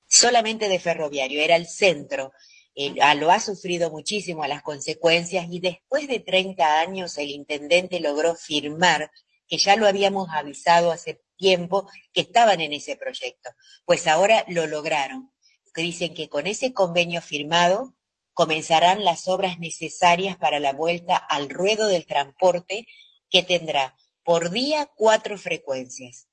solamente 0.08 0.70
de 0.70 0.80
ferroviario, 0.80 1.42
era 1.42 1.58
el 1.58 1.68
centro 1.68 2.32
eh, 2.76 2.94
lo 3.16 3.32
ha 3.32 3.40
sufrido 3.40 3.92
muchísimo 3.92 4.44
a 4.44 4.48
las 4.48 4.62
consecuencias 4.62 5.48
y 5.50 5.60
después 5.60 6.08
de 6.08 6.20
30 6.20 6.80
años 6.80 7.18
el 7.18 7.30
intendente 7.30 8.00
logró 8.00 8.36
firmar, 8.36 9.12
que 9.48 9.58
ya 9.58 9.76
lo 9.76 9.88
habíamos 9.88 10.30
avisado 10.32 10.92
hace 10.92 11.22
tiempo, 11.36 11.90
que 12.14 12.22
estaban 12.22 12.62
en 12.62 12.74
ese 12.74 12.96
proyecto. 12.96 13.50
Pues 13.86 14.08
ahora 14.08 14.46
lo 14.48 14.68
lograron. 14.68 15.32
Dicen 15.76 16.14
que 16.14 16.30
con 16.30 16.48
ese 16.48 16.74
convenio 16.74 17.22
firmado 17.22 17.96
comenzarán 18.34 19.04
las 19.04 19.28
obras 19.28 19.60
necesarias 19.60 20.38
para 20.38 20.60
la 20.60 20.74
vuelta 20.74 21.18
al 21.18 21.50
ruedo 21.50 21.88
del 21.88 22.06
transporte 22.06 22.88
que 23.30 23.44
tendrá 23.44 23.96
por 24.24 24.52
día 24.52 24.90
cuatro 24.96 25.38
frecuencias. 25.38 26.28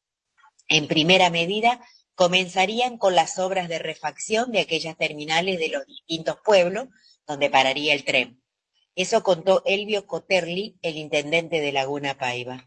En 0.68 0.86
primera 0.86 1.30
medida, 1.30 1.80
comenzarían 2.18 2.98
con 2.98 3.14
las 3.14 3.38
obras 3.38 3.68
de 3.68 3.78
refacción 3.78 4.50
de 4.50 4.58
aquellas 4.58 4.96
terminales 4.96 5.60
de 5.60 5.68
los 5.68 5.86
distintos 5.86 6.36
pueblos 6.44 6.88
donde 7.28 7.48
pararía 7.48 7.94
el 7.94 8.04
tren. 8.04 8.42
Eso 8.96 9.22
contó 9.22 9.62
Elvio 9.64 10.04
Coterli, 10.04 10.76
el 10.82 10.96
intendente 10.96 11.60
de 11.60 11.70
Laguna 11.70 12.18
Paiva. 12.18 12.66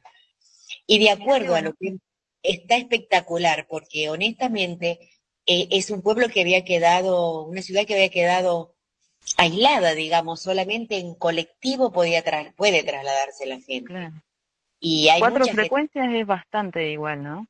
Y 0.87 0.99
de 0.99 1.09
acuerdo 1.09 1.55
a 1.55 1.61
lo 1.61 1.73
que 1.73 1.97
está 2.41 2.77
espectacular, 2.77 3.67
porque 3.69 4.09
honestamente 4.09 5.11
eh, 5.45 5.67
es 5.69 5.91
un 5.91 6.01
pueblo 6.01 6.29
que 6.29 6.39
había 6.39 6.63
quedado, 6.63 7.43
una 7.43 7.61
ciudad 7.61 7.85
que 7.85 7.95
había 7.95 8.07
quedado 8.07 8.73
aislada, 9.35 9.95
digamos, 9.95 10.41
solamente 10.41 10.97
en 10.97 11.13
colectivo 11.13 11.91
podía 11.91 12.23
tra 12.23 12.53
puede 12.55 12.83
trasladarse 12.83 13.45
la 13.47 13.59
gente. 13.59 13.83
Claro. 13.83 14.23
Y 14.79 15.09
hay 15.09 15.19
Cuatro 15.19 15.43
frecuencias 15.43 16.05
gente... 16.05 16.21
es 16.21 16.25
bastante 16.25 16.89
igual, 16.89 17.21
¿no? 17.21 17.47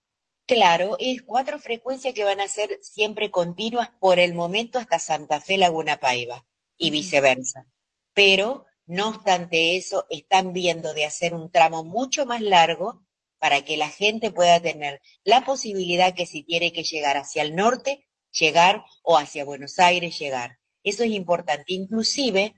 Claro, 0.54 0.98
es 1.00 1.22
cuatro 1.22 1.60
frecuencias 1.60 2.14
que 2.14 2.26
van 2.26 2.42
a 2.42 2.48
ser 2.50 2.78
siempre 2.82 3.32
continuas 3.32 3.90
por 4.02 4.20
el 4.20 4.34
momento 4.34 4.80
hasta 4.80 5.00
Santa 5.00 5.40
Fe 5.40 5.58
Laguna 5.58 6.02
Paiva 6.02 6.46
y 6.78 6.92
viceversa. 6.92 7.68
Pero, 8.14 8.66
no 8.86 9.08
obstante 9.08 9.78
eso, 9.78 10.06
están 10.10 10.52
viendo 10.52 10.94
de 10.94 11.06
hacer 11.06 11.34
un 11.34 11.50
tramo 11.52 11.86
mucho 11.86 12.26
más 12.26 12.42
largo 12.42 13.02
para 13.40 13.64
que 13.64 13.78
la 13.78 13.88
gente 13.88 14.30
pueda 14.30 14.60
tener 14.60 15.00
la 15.24 15.46
posibilidad 15.46 16.14
que 16.14 16.26
si 16.26 16.44
tiene 16.44 16.74
que 16.74 16.84
llegar 16.84 17.16
hacia 17.16 17.44
el 17.44 17.56
norte, 17.56 18.06
llegar 18.38 18.84
o 19.04 19.18
hacia 19.18 19.46
Buenos 19.46 19.80
Aires, 19.80 20.20
llegar. 20.20 20.60
Eso 20.84 21.06
es 21.06 21.12
importante. 21.12 21.64
Inclusive, 21.68 22.56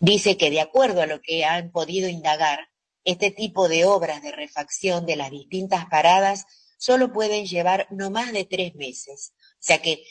dice 0.00 0.36
que 0.36 0.50
de 0.50 0.60
acuerdo 0.60 1.00
a 1.00 1.06
lo 1.06 1.22
que 1.22 1.46
han 1.46 1.72
podido 1.72 2.10
indagar, 2.10 2.68
este 3.04 3.30
tipo 3.30 3.68
de 3.68 3.86
obras 3.86 4.22
de 4.22 4.32
refacción 4.32 5.06
de 5.06 5.16
las 5.16 5.30
distintas 5.30 5.86
paradas 5.86 6.44
solo 6.76 7.12
pueden 7.12 7.46
llevar 7.46 7.86
no 7.90 8.10
más 8.10 8.32
de 8.32 8.44
tres 8.44 8.74
meses. 8.74 9.32
O 9.38 9.56
sea 9.60 9.78
que 9.78 10.04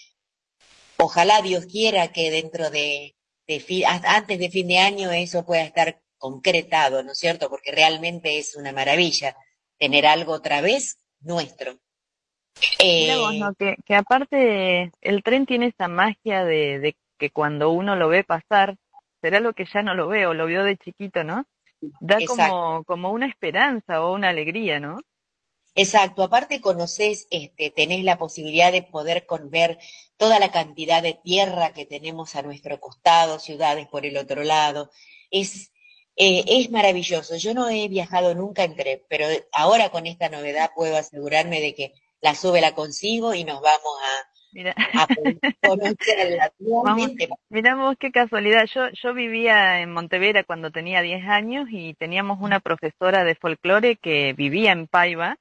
ojalá 0.98 1.42
Dios 1.42 1.66
quiera 1.66 2.12
que 2.12 2.32
dentro 2.32 2.70
de, 2.70 3.16
antes 4.06 4.40
de 4.40 4.50
fin 4.50 4.68
de 4.68 4.80
año 4.80 5.12
eso 5.12 5.46
pueda 5.46 5.64
estar 5.64 6.02
concretado, 6.18 7.04
¿no 7.04 7.12
es 7.12 7.18
cierto? 7.18 7.50
Porque 7.50 7.72
realmente 7.72 8.38
es 8.38 8.56
una 8.56 8.72
maravilla 8.72 9.36
tener 9.78 10.06
algo 10.06 10.34
otra 10.34 10.62
vez 10.62 11.00
nuestro. 11.22 11.78
Eh, 12.80 13.42
que, 13.58 13.76
que, 13.84 13.96
aparte 13.96 14.92
el 15.02 15.24
tren 15.24 15.46
tiene 15.46 15.68
esa 15.68 15.88
magia 15.88 16.46
de, 16.46 16.80
de, 16.80 16.96
que 17.18 17.32
cuando 17.32 17.72
uno 17.72 17.96
lo 17.96 18.10
ve 18.10 18.24
pasar, 18.24 18.76
será 19.22 19.40
lo 19.40 19.54
que 19.54 19.66
ya 19.66 19.82
no 19.82 19.96
lo 19.96 20.08
veo, 20.08 20.34
lo 20.34 20.46
vio 20.46 20.64
de 20.64 20.78
chiquito, 20.78 21.24
¿no? 21.24 21.46
Da 22.00 22.18
como, 22.26 22.84
como 22.86 23.12
una 23.12 23.28
esperanza 23.28 24.04
o 24.04 24.14
una 24.14 24.30
alegría, 24.30 24.80
¿no? 24.80 25.00
Exacto, 25.76 26.24
aparte 26.24 26.62
conoces, 26.62 27.28
este, 27.32 27.72
tenés 27.72 28.04
la 28.04 28.18
posibilidad 28.18 28.72
de 28.72 28.84
poder 28.84 29.26
con 29.26 29.50
ver 29.50 29.80
toda 30.18 30.40
la 30.40 30.52
cantidad 30.52 31.02
de 31.02 31.16
tierra 31.16 31.74
que 31.74 31.86
tenemos 31.86 32.36
a 32.36 32.44
nuestro 32.44 32.80
costado, 32.80 33.40
ciudades 33.40 33.88
por 33.88 34.06
el 34.06 34.18
otro 34.18 34.44
lado. 34.44 34.92
Es, 35.32 35.72
eh, 36.16 36.44
es 36.48 36.70
maravilloso. 36.70 37.38
Yo 37.38 37.56
no 37.56 37.70
he 37.70 37.88
viajado 37.88 38.36
nunca 38.36 38.64
en 38.64 38.76
tren, 38.76 39.02
pero 39.10 39.26
ahora 39.52 39.90
con 39.90 40.06
esta 40.06 40.30
novedad 40.30 40.72
puedo 40.76 40.96
asegurarme 40.96 41.60
de 41.60 41.74
que 41.74 41.94
la 42.22 42.36
sube 42.36 42.62
la 42.62 42.76
consigo 42.76 43.34
y 43.34 43.44
nos 43.44 43.60
vamos 43.62 43.98
a, 44.02 44.34
Mira. 44.54 44.76
miramos 47.50 47.96
qué 48.00 48.12
casualidad. 48.12 48.66
Yo, 48.68 48.90
yo 48.90 49.14
vivía 49.14 49.82
en 49.82 49.92
Montevera 49.92 50.44
cuando 50.44 50.70
tenía 50.70 51.02
10 51.02 51.28
años 51.28 51.68
y 51.72 51.96
teníamos 51.96 52.40
una 52.40 52.60
profesora 52.60 53.24
de 53.24 53.36
folclore 53.36 53.96
que 53.96 54.34
vivía 54.34 54.72
en 54.72 54.88
Paiva. 54.88 55.38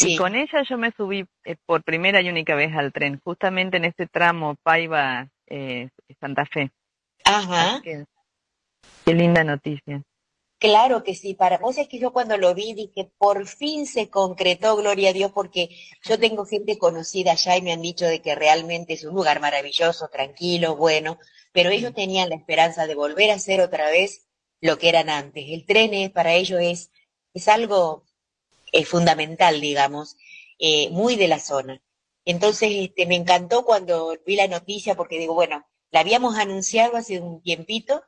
Y 0.00 0.16
con 0.16 0.34
ella 0.34 0.62
yo 0.68 0.78
me 0.78 0.92
subí 0.92 1.24
eh, 1.44 1.56
por 1.66 1.82
primera 1.82 2.20
y 2.20 2.28
única 2.28 2.54
vez 2.54 2.74
al 2.74 2.92
tren, 2.92 3.20
justamente 3.22 3.76
en 3.76 3.84
ese 3.84 4.06
tramo 4.06 4.56
Paiva 4.62 5.28
eh, 5.46 5.88
Santa 6.20 6.46
Fe. 6.46 6.70
Ajá. 7.24 7.80
qué 7.82 9.14
linda 9.14 9.44
noticia. 9.44 10.02
Claro 10.62 11.02
que 11.02 11.16
sí, 11.16 11.34
para 11.34 11.58
vos 11.58 11.76
es 11.76 11.88
que 11.88 11.98
yo 11.98 12.12
cuando 12.12 12.36
lo 12.38 12.54
vi 12.54 12.72
dije, 12.72 13.10
por 13.18 13.48
fin 13.48 13.84
se 13.84 14.08
concretó, 14.08 14.76
gloria 14.76 15.10
a 15.10 15.12
Dios, 15.12 15.32
porque 15.32 15.70
yo 16.04 16.20
tengo 16.20 16.44
gente 16.46 16.78
conocida 16.78 17.32
allá 17.32 17.56
y 17.56 17.62
me 17.62 17.72
han 17.72 17.82
dicho 17.82 18.06
de 18.06 18.22
que 18.22 18.36
realmente 18.36 18.92
es 18.92 19.02
un 19.04 19.12
lugar 19.12 19.40
maravilloso, 19.40 20.08
tranquilo, 20.08 20.76
bueno, 20.76 21.18
pero 21.50 21.70
ellos 21.70 21.92
tenían 21.94 22.28
la 22.28 22.36
esperanza 22.36 22.86
de 22.86 22.94
volver 22.94 23.32
a 23.32 23.34
hacer 23.34 23.60
otra 23.60 23.90
vez 23.90 24.28
lo 24.60 24.78
que 24.78 24.88
eran 24.88 25.10
antes. 25.10 25.44
El 25.48 25.66
tren 25.66 25.94
es, 25.94 26.12
para 26.12 26.34
ellos 26.34 26.60
es, 26.62 26.92
es 27.34 27.48
algo 27.48 28.04
es 28.72 28.88
fundamental, 28.88 29.60
digamos, 29.60 30.16
eh, 30.58 30.90
muy 30.90 31.16
de 31.16 31.28
la 31.28 31.38
zona. 31.38 31.82
Entonces, 32.24 32.70
este, 32.72 33.06
me 33.06 33.16
encantó 33.16 33.64
cuando 33.64 34.16
vi 34.26 34.36
la 34.36 34.48
noticia 34.48 34.94
porque 34.94 35.18
digo, 35.18 35.34
bueno, 35.34 35.64
la 35.90 36.00
habíamos 36.00 36.36
anunciado 36.36 36.96
hace 36.96 37.20
un 37.20 37.42
tiempito 37.42 38.02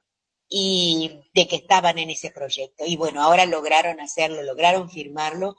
y 0.48 1.20
de 1.34 1.46
que 1.48 1.56
estaban 1.56 1.98
en 1.98 2.10
ese 2.10 2.30
proyecto. 2.30 2.84
Y 2.86 2.96
bueno, 2.96 3.22
ahora 3.22 3.46
lograron 3.46 4.00
hacerlo, 4.00 4.42
lograron 4.42 4.90
firmarlo 4.90 5.56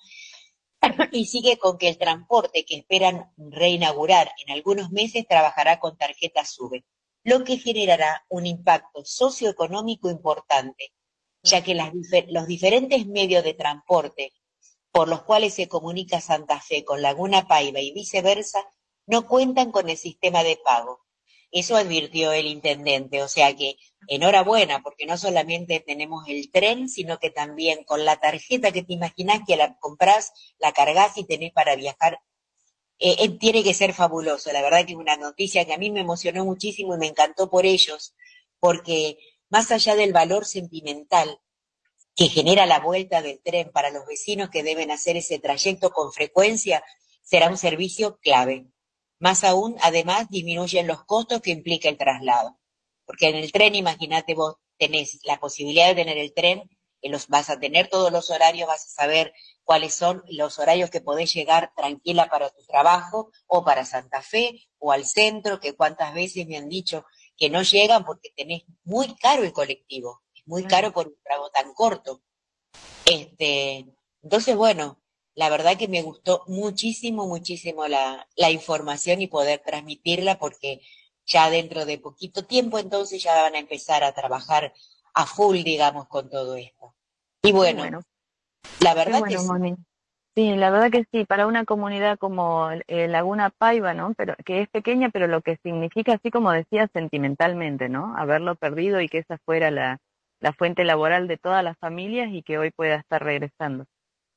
y 1.12 1.26
sigue 1.26 1.58
con 1.58 1.78
que 1.78 1.90
el 1.90 1.98
transporte 1.98 2.66
que 2.66 2.78
esperan 2.78 3.32
reinaugurar 3.38 4.32
en 4.46 4.54
algunos 4.54 4.92
meses 4.92 5.28
trabajará 5.28 5.80
con 5.80 5.98
tarjeta 5.98 6.46
SUBE, 6.46 6.86
lo 7.24 7.44
que 7.44 7.58
generará 7.58 8.26
un 8.30 8.46
impacto 8.46 9.04
socioeconómico 9.04 10.10
importante, 10.10 10.94
ya 11.44 11.64
que 11.64 11.76
los 12.30 12.48
diferentes 12.48 13.06
medios 13.06 13.44
de 13.44 13.54
transporte 13.54 14.34
por 14.96 15.10
los 15.10 15.24
cuales 15.24 15.54
se 15.54 15.68
comunica 15.68 16.22
Santa 16.22 16.62
Fe 16.62 16.86
con 16.86 17.02
Laguna 17.02 17.50
Paiva 17.50 17.82
y 17.82 17.92
viceversa 17.92 18.66
no 19.06 19.28
cuentan 19.28 19.74
con 19.74 19.90
el 19.90 19.98
sistema 19.98 20.42
de 20.42 20.56
pago. 20.56 21.02
Eso 21.52 21.76
advirtió 21.76 22.32
el 22.32 22.46
intendente, 22.46 23.22
o 23.22 23.28
sea 23.28 23.54
que 23.58 23.76
enhorabuena, 24.08 24.82
porque 24.84 25.06
no 25.06 25.18
solamente 25.18 25.82
tenemos 25.82 26.24
el 26.30 26.50
tren, 26.50 26.88
sino 26.88 27.20
que 27.20 27.30
también 27.30 27.84
con 27.84 28.06
la 28.06 28.22
tarjeta 28.22 28.72
que 28.72 28.84
te 28.84 28.94
imaginas 28.94 29.42
que 29.46 29.58
la 29.58 29.78
compras, 29.80 30.32
la 30.60 30.72
cargas 30.72 31.18
y 31.18 31.26
tenés 31.26 31.52
para 31.52 31.76
viajar. 31.76 32.22
Eh, 32.98 33.18
eh, 33.20 33.30
tiene 33.38 33.66
que 33.66 33.74
ser 33.74 33.94
fabuloso, 33.94 34.54
la 34.54 34.62
verdad 34.62 34.86
que 34.86 34.94
es 34.94 34.98
una 34.98 35.18
noticia 35.18 35.66
que 35.66 35.74
a 35.74 35.78
mí 35.78 35.92
me 35.92 36.00
emocionó 36.00 36.46
muchísimo 36.46 36.96
y 36.96 37.00
me 37.00 37.08
encantó 37.08 37.50
por 37.50 37.66
ellos, 37.66 38.16
porque 38.62 39.18
más 39.50 39.72
allá 39.72 39.94
del 39.96 40.14
valor 40.14 40.46
sentimental 40.46 41.42
que 42.16 42.30
genera 42.30 42.66
la 42.66 42.80
vuelta 42.80 43.22
del 43.22 43.42
tren 43.42 43.72
para 43.72 43.90
los 43.90 44.06
vecinos 44.06 44.50
que 44.50 44.64
deben 44.64 44.90
hacer 44.90 45.18
ese 45.18 45.38
trayecto 45.40 45.92
con 45.92 46.14
frecuencia, 46.14 46.84
será 47.22 47.50
un 47.50 47.58
servicio 47.58 48.18
clave. 48.22 48.68
Más 49.20 49.44
aún, 49.44 49.76
además, 49.82 50.30
disminuyen 50.30 50.88
los 50.88 51.04
costos 51.04 51.42
que 51.42 51.52
implica 51.52 51.90
el 51.90 51.98
traslado. 51.98 52.58
Porque 53.06 53.28
en 53.28 53.36
el 53.36 53.52
tren, 53.52 53.76
imagínate 53.76 54.34
vos, 54.34 54.56
tenés 54.78 55.20
la 55.24 55.40
posibilidad 55.40 55.88
de 55.88 55.96
tener 55.96 56.18
el 56.18 56.34
tren, 56.34 56.70
que 57.02 57.10
los 57.10 57.28
vas 57.28 57.50
a 57.50 57.60
tener 57.60 57.90
todos 57.90 58.12
los 58.12 58.30
horarios, 58.30 58.68
vas 58.68 58.86
a 58.86 59.02
saber 59.02 59.34
cuáles 59.64 59.94
son 59.94 60.24
los 60.28 60.58
horarios 60.58 60.90
que 60.90 61.02
podés 61.02 61.34
llegar 61.34 61.72
tranquila 61.76 62.30
para 62.30 62.50
tu 62.50 62.64
trabajo 62.66 63.32
o 63.48 63.64
para 63.64 63.86
Santa 63.86 64.22
Fe 64.22 64.64
o 64.80 64.92
al 64.92 65.06
centro, 65.06 65.60
que 65.60 65.76
cuántas 65.76 66.14
veces 66.14 66.48
me 66.48 66.58
han 66.58 66.70
dicho 66.70 67.06
que 67.38 67.50
no 67.50 67.62
llegan 67.62 68.06
porque 68.06 68.30
tenés 68.36 68.64
muy 68.84 69.14
caro 69.16 69.44
el 69.44 69.52
colectivo, 69.52 70.24
muy 70.46 70.64
caro 70.66 70.92
por 70.92 71.08
un 71.08 71.16
trago 71.24 71.50
tan 71.50 71.74
corto. 71.74 72.22
Este, 73.06 73.86
entonces, 74.22 74.56
bueno, 74.56 75.00
la 75.36 75.50
verdad 75.50 75.78
que 75.78 75.88
me 75.88 76.02
gustó 76.02 76.44
muchísimo, 76.48 77.28
muchísimo 77.28 77.88
la, 77.88 78.28
la 78.36 78.52
información 78.52 79.22
y 79.22 79.28
poder 79.28 79.62
transmitirla 79.66 80.40
porque 80.40 80.82
ya 81.26 81.50
dentro 81.50 81.86
de 81.86 81.98
poquito 81.98 82.46
tiempo 82.46 82.80
entonces 82.80 83.22
ya 83.22 83.42
van 83.42 83.56
a 83.56 83.60
empezar 83.60 84.04
a 84.04 84.14
trabajar 84.14 84.74
a 85.14 85.26
full, 85.26 85.64
digamos, 85.64 86.08
con 86.08 86.30
todo 86.30 86.56
esto. 86.56 86.94
Y 87.42 87.52
bueno, 87.52 88.02
la 88.80 88.94
verdad 88.94 89.24
que 89.24 89.38
sí. 89.38 89.76
Sí, 90.36 90.54
la 90.54 90.70
verdad 90.70 90.92
que 90.92 91.06
sí, 91.14 91.24
para 91.24 91.48
una 91.48 91.64
comunidad 91.64 92.18
como 92.18 92.70
eh, 92.88 93.08
Laguna 93.08 93.52
Paiva, 93.52 93.94
¿no? 93.94 94.14
Pero 94.18 94.36
que 94.44 94.62
es 94.62 94.70
pequeña, 94.70 95.10
pero 95.10 95.28
lo 95.28 95.42
que 95.42 95.58
significa, 95.64 96.14
así 96.14 96.30
como 96.30 96.52
decía, 96.52 96.90
sentimentalmente, 96.92 97.88
¿no? 97.88 98.14
Haberlo 98.18 98.56
perdido 98.56 99.00
y 99.00 99.08
que 99.08 99.20
esa 99.20 99.38
fuera 99.46 99.72
la, 99.72 100.02
la 100.46 100.54
fuente 100.54 100.84
laboral 100.84 101.28
de 101.28 101.40
todas 101.40 101.64
las 101.64 101.76
familias 101.80 102.30
y 102.32 102.44
que 102.44 102.60
hoy 102.60 102.70
pueda 102.70 102.98
estar 102.98 103.24
regresando. 103.24 103.86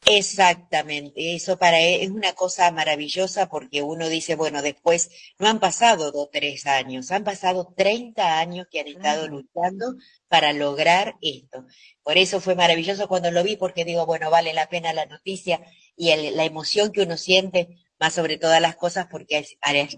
Exactamente, 0.06 1.34
eso 1.34 1.58
para 1.58 1.80
él 1.80 2.00
es 2.00 2.08
una 2.10 2.32
cosa 2.32 2.70
maravillosa 2.72 3.50
porque 3.50 3.82
uno 3.82 4.08
dice, 4.08 4.36
bueno, 4.36 4.62
después 4.62 5.10
no 5.38 5.48
han 5.48 5.60
pasado 5.60 6.10
dos, 6.10 6.30
tres 6.32 6.66
años, 6.66 7.10
han 7.10 7.24
pasado 7.24 7.74
30 7.76 8.38
años 8.38 8.66
que 8.70 8.80
han 8.80 8.88
estado 8.88 9.28
luchando 9.28 9.96
para 10.28 10.54
lograr 10.54 11.16
esto. 11.20 11.66
Por 12.02 12.16
eso 12.16 12.40
fue 12.40 12.54
maravilloso 12.54 13.06
cuando 13.06 13.30
lo 13.30 13.44
vi 13.44 13.56
porque 13.56 13.84
digo, 13.84 14.06
bueno, 14.06 14.30
vale 14.30 14.54
la 14.54 14.70
pena 14.70 14.94
la 14.94 15.04
noticia 15.04 15.60
y 15.94 16.14
la 16.30 16.44
emoción 16.44 16.90
que 16.90 17.02
uno 17.02 17.18
siente, 17.18 17.68
más 18.00 18.14
sobre 18.14 18.38
todas 18.38 18.62
las 18.62 18.76
cosas 18.76 19.08
porque 19.10 19.44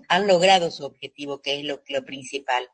han 0.09 0.27
logrado 0.27 0.73
su 0.73 0.85
objetivo, 0.85 1.41
que 1.41 1.61
es 1.61 1.65
lo, 1.65 1.83
lo 1.89 2.05
principal. 2.05 2.67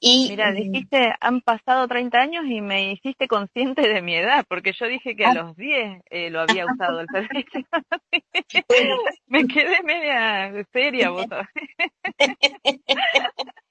Mira, 0.00 0.52
dijiste, 0.52 1.14
han 1.20 1.40
pasado 1.40 1.88
30 1.88 2.18
años 2.18 2.44
y 2.46 2.60
me 2.60 2.92
hiciste 2.92 3.26
consciente 3.26 3.88
de 3.88 4.02
mi 4.02 4.14
edad, 4.16 4.44
porque 4.48 4.72
yo 4.78 4.86
dije 4.86 5.16
que 5.16 5.24
a 5.24 5.30
ah. 5.30 5.34
los 5.34 5.56
10 5.56 6.02
eh, 6.10 6.30
lo 6.30 6.40
había 6.42 6.66
usado 6.66 7.00
el 7.00 7.06
servicio. 7.10 7.66
me 9.26 9.46
quedé 9.46 9.82
media 9.82 10.52
seria, 10.72 11.10
vos 11.10 11.26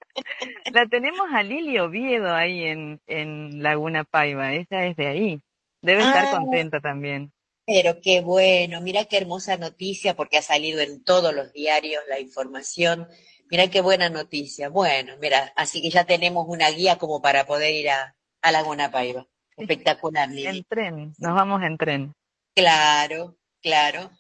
La 0.72 0.86
tenemos 0.88 1.28
a 1.32 1.44
Lili 1.44 1.80
Oviedo 1.80 2.34
ahí 2.34 2.66
en, 2.66 3.02
en 3.08 3.64
Laguna 3.64 4.04
Paiva, 4.04 4.54
ella 4.54 4.86
es 4.86 4.96
de 4.96 5.08
ahí. 5.08 5.42
Debe 5.82 6.02
estar 6.02 6.28
ah. 6.28 6.40
contenta 6.40 6.80
también. 6.80 7.32
Pero 7.66 8.02
qué 8.02 8.22
bueno, 8.22 8.82
mira 8.82 9.06
qué 9.06 9.18
hermosa 9.18 9.58
noticia 9.58 10.16
porque 10.16 10.38
ha 10.38 10.42
salido 10.42 10.82
en 10.82 11.04
todos 11.04 11.34
los 11.34 11.54
diarios 11.54 12.04
la 12.10 12.20
información 12.20 13.08
Mira 13.50 13.68
qué 13.70 13.82
buena 13.82 14.10
noticia. 14.10 14.70
Bueno, 14.70 15.16
mira, 15.20 15.54
así 15.56 15.82
que 15.82 15.90
ya 15.90 16.06
tenemos 16.06 16.46
una 16.48 16.70
guía 16.70 16.98
como 16.98 17.22
para 17.22 17.46
poder 17.46 17.74
ir 17.74 17.90
a, 17.90 18.16
a 18.42 18.52
Laguna 18.52 18.92
Paiva. 18.92 19.28
Espectacular, 19.56 20.30
Lili. 20.30 20.60
En 20.60 20.64
tren, 20.64 21.14
nos 21.18 21.36
vamos 21.36 21.62
en 21.64 21.78
tren. 21.78 22.14
Claro, 22.56 23.38
claro. 23.62 24.12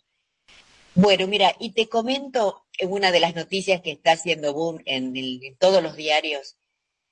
Bueno, 0.95 1.27
mira, 1.27 1.55
y 1.59 1.71
te 1.71 1.89
comento 1.89 2.67
una 2.81 3.11
de 3.11 3.19
las 3.19 3.35
noticias 3.35 3.81
que 3.81 3.91
está 3.91 4.11
haciendo 4.11 4.53
boom 4.53 4.81
en, 4.85 5.13
todos 5.57 5.81
los 5.81 5.95
diarios, 5.95 6.57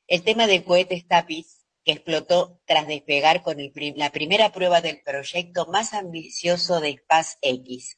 el 0.08 0.24
tema 0.24 0.46
del 0.46 0.64
cohete 0.64 1.04
Tapis, 1.08 1.66
que 1.84 1.94
explotó 1.94 2.60
tras 2.66 2.86
despegar 2.86 3.42
con 3.42 3.58
la 3.96 4.12
primera 4.12 4.52
prueba 4.52 4.82
del 4.82 5.02
proyecto 5.02 5.66
más 5.66 5.94
ambicioso 5.94 6.80
de 6.80 6.98
SpaceX. 6.98 7.98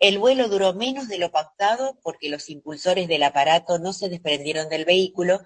El 0.00 0.18
vuelo 0.18 0.48
duró 0.48 0.74
menos 0.74 1.08
de 1.08 1.18
lo 1.18 1.30
pactado 1.30 1.98
porque 2.02 2.30
los 2.30 2.48
impulsores 2.48 3.06
del 3.06 3.22
aparato 3.22 3.78
no 3.78 3.92
se 3.92 4.08
desprendieron 4.08 4.68
del 4.68 4.84
vehículo 4.84 5.40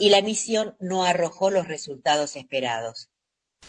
y 0.00 0.10
la 0.10 0.22
misión 0.22 0.76
no 0.80 1.04
arrojó 1.04 1.50
los 1.50 1.68
resultados 1.68 2.34
esperados. 2.34 3.10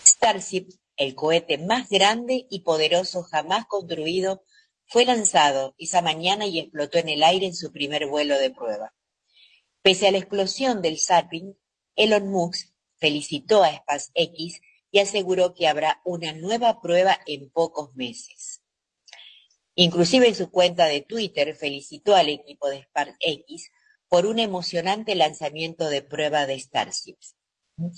Starship 0.03 0.69
el 0.99 1.15
cohete 1.15 1.57
más 1.57 1.89
grande 1.89 2.45
y 2.49 2.59
poderoso 2.59 3.23
jamás 3.23 3.65
construido, 3.67 4.43
fue 4.85 5.05
lanzado 5.05 5.73
esa 5.77 6.01
mañana 6.01 6.45
y 6.45 6.59
explotó 6.59 6.97
en 6.97 7.07
el 7.07 7.23
aire 7.23 7.45
en 7.45 7.55
su 7.55 7.71
primer 7.71 8.07
vuelo 8.07 8.37
de 8.37 8.51
prueba. 8.51 8.93
Pese 9.81 10.09
a 10.09 10.11
la 10.11 10.17
explosión 10.17 10.81
del 10.81 10.99
Sapling, 10.99 11.57
Elon 11.95 12.27
Musk 12.27 12.73
felicitó 12.97 13.63
a 13.63 13.73
SpaceX 13.77 14.59
y 14.91 14.99
aseguró 14.99 15.53
que 15.53 15.69
habrá 15.69 16.01
una 16.03 16.33
nueva 16.33 16.81
prueba 16.81 17.17
en 17.25 17.49
pocos 17.49 17.95
meses. 17.95 18.61
Inclusive 19.81 20.27
en 20.27 20.35
su 20.35 20.51
cuenta 20.51 20.87
de 20.87 20.99
Twitter 20.99 21.55
felicitó 21.55 22.13
al 22.13 22.27
equipo 22.27 22.69
de 22.69 22.83
SpaceX 22.83 23.71
por 24.09 24.25
un 24.25 24.37
emocionante 24.37 25.15
lanzamiento 25.15 25.87
de 25.87 26.01
prueba 26.01 26.45
de 26.45 26.59
Starships. 26.59 27.37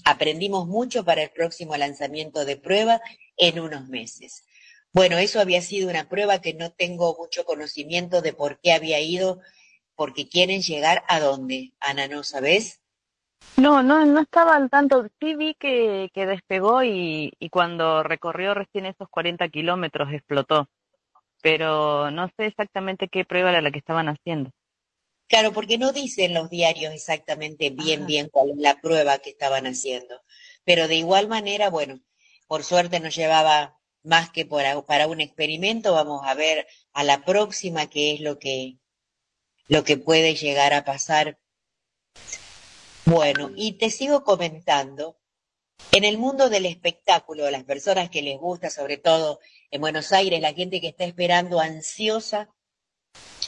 Aprendimos 0.06 0.68
mucho 0.68 1.04
para 1.04 1.24
el 1.24 1.32
próximo 1.32 1.76
lanzamiento 1.76 2.46
de 2.46 2.56
prueba 2.56 3.02
en 3.36 3.60
unos 3.60 3.88
meses. 3.88 4.46
Bueno, 4.94 5.18
eso 5.18 5.40
había 5.40 5.64
sido 5.64 5.90
una 5.90 6.08
prueba 6.08 6.40
que 6.40 6.54
no 6.54 6.72
tengo 6.72 7.18
mucho 7.18 7.46
conocimiento 7.46 8.22
de 8.22 8.34
por 8.34 8.60
qué 8.60 8.74
había 8.74 9.00
ido, 9.00 9.40
porque 9.96 10.30
quieren 10.30 10.62
llegar 10.62 11.04
a 11.08 11.20
dónde. 11.20 11.74
Ana, 11.80 12.08
¿no 12.08 12.22
sabes? 12.22 12.80
No, 13.58 13.82
no, 13.82 14.06
no 14.06 14.22
estaba 14.22 14.56
al 14.56 14.70
tanto. 14.70 15.08
Sí 15.20 15.34
vi 15.34 15.56
que, 15.56 16.12
que 16.14 16.28
despegó 16.28 16.84
y, 16.84 17.34
y 17.40 17.50
cuando 17.50 18.04
recorrió 18.04 18.54
recién 18.54 18.86
esos 18.86 19.10
40 19.10 19.50
kilómetros 19.50 20.14
explotó, 20.14 20.70
pero 21.42 22.12
no 22.12 22.30
sé 22.38 22.48
exactamente 22.48 23.08
qué 23.08 23.26
prueba 23.26 23.50
era 23.50 23.62
la 23.62 23.72
que 23.72 23.80
estaban 23.80 24.08
haciendo. 24.08 24.52
Claro, 25.28 25.54
porque 25.54 25.78
no 25.78 25.94
dicen 25.94 26.34
los 26.34 26.50
diarios 26.50 26.94
exactamente 26.94 27.70
bien, 27.70 28.06
bien 28.06 28.28
cuál 28.30 28.50
es 28.50 28.58
la 28.58 28.82
prueba 28.82 29.20
que 29.20 29.30
estaban 29.30 29.66
haciendo. 29.66 30.22
Pero 30.66 30.90
de 30.90 30.96
igual 30.96 31.30
manera, 31.30 31.70
bueno, 31.70 32.02
por 32.48 32.66
suerte 32.66 33.00
nos 33.00 33.16
llevaba 33.16 33.80
más 34.04 34.30
que 34.30 34.46
para 34.46 35.08
un 35.08 35.22
experimento. 35.22 35.94
Vamos 35.94 36.22
a 36.26 36.34
ver 36.34 36.68
a 36.92 37.06
la 37.06 37.24
próxima 37.24 37.90
qué 37.90 38.14
es 38.14 38.20
lo 38.20 38.40
que, 38.40 38.78
lo 39.68 39.86
que 39.86 39.96
puede 39.96 40.36
llegar 40.36 40.74
a 40.74 40.84
pasar. 40.84 41.40
Bueno, 43.06 43.52
y 43.56 43.78
te 43.78 43.90
sigo 43.90 44.26
comentando. 44.26 45.21
En 45.92 46.04
el 46.06 46.18
mundo 46.18 46.50
del 46.50 46.66
espectáculo, 46.66 47.50
las 47.52 47.64
personas 47.64 48.10
que 48.10 48.22
les 48.22 48.38
gusta, 48.40 48.70
sobre 48.70 48.98
todo 48.98 49.40
en 49.72 49.82
Buenos 49.82 50.12
Aires, 50.14 50.42
la 50.42 50.54
gente 50.54 50.80
que 50.80 50.88
está 50.88 51.04
esperando 51.04 51.60
ansiosa 51.60 52.50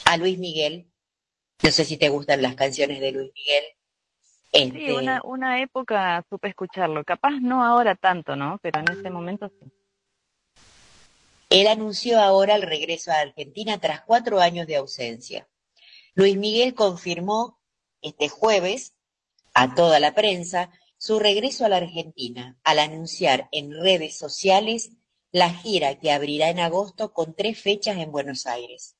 a 0.04 0.16
Luis 0.16 0.38
Miguel, 0.38 0.90
no 1.62 1.70
sé 1.70 1.84
si 1.84 1.96
te 1.96 2.10
gustan 2.10 2.42
las 2.42 2.54
canciones 2.54 3.00
de 3.00 3.12
Luis 3.12 3.32
Miguel. 3.34 3.64
Sí, 4.52 4.90
una, 4.92 5.16
este 5.16 5.26
una 5.26 5.62
época 5.62 6.24
supe 6.28 6.48
escucharlo. 6.48 7.02
Capaz 7.04 7.32
no 7.40 7.64
ahora 7.64 7.96
tanto, 7.96 8.36
¿no? 8.36 8.58
Pero 8.62 8.80
en 8.80 8.92
ese 8.92 9.10
momento 9.10 9.48
sí. 9.48 9.72
Él 11.50 11.66
anunció 11.66 12.20
ahora 12.20 12.54
el 12.54 12.62
regreso 12.62 13.10
a 13.10 13.20
Argentina 13.20 13.78
tras 13.78 14.02
cuatro 14.02 14.40
años 14.40 14.66
de 14.66 14.76
ausencia. 14.76 15.48
Luis 16.14 16.36
Miguel 16.36 16.74
confirmó 16.74 17.60
este 18.02 18.28
jueves 18.28 18.94
a 19.54 19.74
toda 19.74 20.00
la 20.00 20.14
prensa 20.14 20.70
su 21.04 21.18
regreso 21.18 21.66
a 21.66 21.68
la 21.68 21.76
Argentina 21.76 22.58
al 22.64 22.78
anunciar 22.78 23.50
en 23.52 23.78
redes 23.78 24.16
sociales 24.16 24.92
la 25.32 25.52
gira 25.52 25.98
que 25.98 26.10
abrirá 26.10 26.48
en 26.48 26.60
agosto 26.60 27.12
con 27.12 27.34
tres 27.34 27.60
fechas 27.60 27.98
en 27.98 28.10
Buenos 28.10 28.46
Aires. 28.46 28.96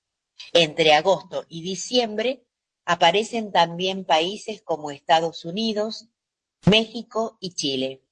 Entre 0.53 0.93
agosto 0.93 1.47
y 1.49 1.63
diciembre 1.63 2.45
aparecen 2.85 3.53
también 3.53 4.05
países 4.05 4.61
como 4.61 4.91
Estados 4.91 5.47
Unidos, 5.47 6.09
México 6.67 7.39
y 7.41 7.55
Chile. 7.55 8.03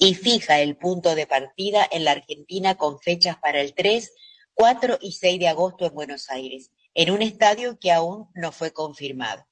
Y 0.00 0.14
fija 0.14 0.60
el 0.60 0.76
punto 0.76 1.14
de 1.14 1.28
partida 1.28 1.86
en 1.92 2.02
la 2.02 2.10
Argentina 2.10 2.74
con 2.74 2.98
fechas 2.98 3.36
para 3.36 3.60
el 3.60 3.72
3, 3.72 4.12
4 4.54 4.98
y 5.00 5.12
6 5.12 5.38
de 5.38 5.46
agosto 5.46 5.86
en 5.86 5.94
Buenos 5.94 6.28
Aires, 6.28 6.72
en 6.92 7.12
un 7.12 7.22
estadio 7.22 7.78
que 7.78 7.92
aún 7.92 8.30
no 8.34 8.50
fue 8.50 8.72
confirmado. 8.72 9.46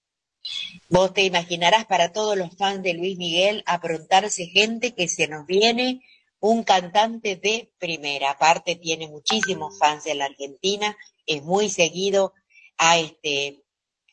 Vos 0.89 1.13
te 1.13 1.23
imaginarás 1.23 1.87
para 1.87 2.13
todos 2.13 2.37
los 2.37 2.57
fans 2.57 2.83
de 2.83 2.95
Luis 2.95 3.17
Miguel 3.19 3.63
aprontarse 3.67 4.47
gente 4.47 4.95
que 4.95 5.09
se 5.09 5.29
nos 5.29 5.47
viene 5.47 6.03
un 6.41 6.65
cantante 6.65 7.37
de 7.37 7.71
primera. 7.79 8.31
Aparte 8.31 8.77
tiene 8.77 9.09
muchísimos 9.09 9.79
fans 9.79 10.07
en 10.07 10.19
la 10.19 10.25
Argentina, 10.25 10.97
es 11.27 11.43
muy 11.43 11.69
seguido, 11.69 12.33
ha 12.79 12.99
este, 12.99 13.63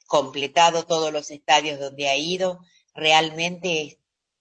completado 0.05 0.83
todos 0.83 1.11
los 1.11 1.31
estadios 1.31 1.79
donde 1.79 2.09
ha 2.09 2.17
ido, 2.17 2.59
realmente 2.93 3.81
es 3.81 3.97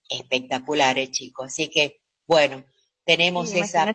espectacular, 0.09 0.97
eh, 0.97 1.09
chico. 1.09 1.45
Así 1.45 1.69
que, 1.69 2.01
bueno, 2.27 2.63
tenemos 3.05 3.53
esa 3.53 3.91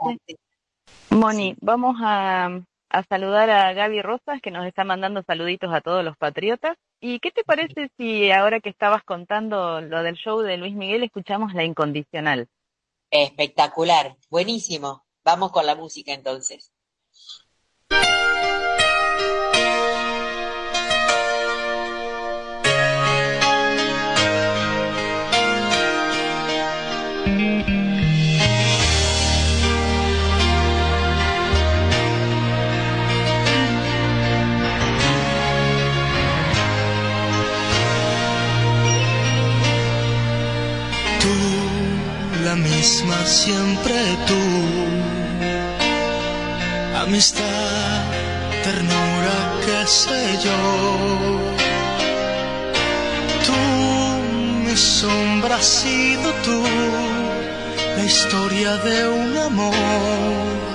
Moni, 1.11 1.55
vamos 1.61 1.97
a, 2.01 2.47
a 2.89 3.05
saludar 3.05 3.51
a 3.51 3.73
Gaby 3.75 4.01
Rosas, 4.01 4.41
que 4.43 4.51
nos 4.51 4.67
está 4.67 4.85
mandando 4.85 5.23
saluditos 5.23 5.73
a 5.73 5.83
todos 5.83 6.03
los 6.03 6.17
patriotas. 6.17 6.79
¿Y 7.05 7.19
qué 7.19 7.33
te 7.33 7.43
parece 7.43 7.91
si 7.97 8.31
ahora 8.31 8.61
que 8.61 8.69
estabas 8.69 9.03
contando 9.03 9.81
lo 9.81 10.05
del 10.05 10.15
show 10.15 10.39
de 10.39 10.57
Luis 10.57 10.73
Miguel, 10.77 11.03
escuchamos 11.03 11.53
La 11.53 11.65
Incondicional? 11.65 12.49
Espectacular, 13.11 14.17
buenísimo. 14.31 15.05
Vamos 15.25 15.51
con 15.51 15.67
la 15.67 15.75
música 15.75 16.13
entonces. 16.13 16.71
Siempre 42.83 43.95
tú. 44.27 44.43
Amistad, 46.97 48.03
ternura, 48.63 49.37
qué 49.65 49.87
sé 49.87 50.39
yo. 50.45 50.59
Tú, 53.47 53.59
mi 54.65 54.77
sombra 54.77 55.57
has 55.57 55.65
sido 55.65 56.33
tú, 56.45 56.63
la 57.97 58.05
historia 58.05 58.77
de 58.79 59.09
un 59.09 59.37
amor 59.37 60.72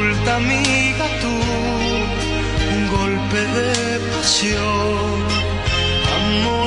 mi 0.00 0.06
oculta 0.06 0.36
amiga, 0.36 1.06
tú, 1.20 1.34
un 2.74 2.88
golpe 2.88 3.38
de 3.56 4.00
pasión, 4.16 5.24
amor 6.16 6.59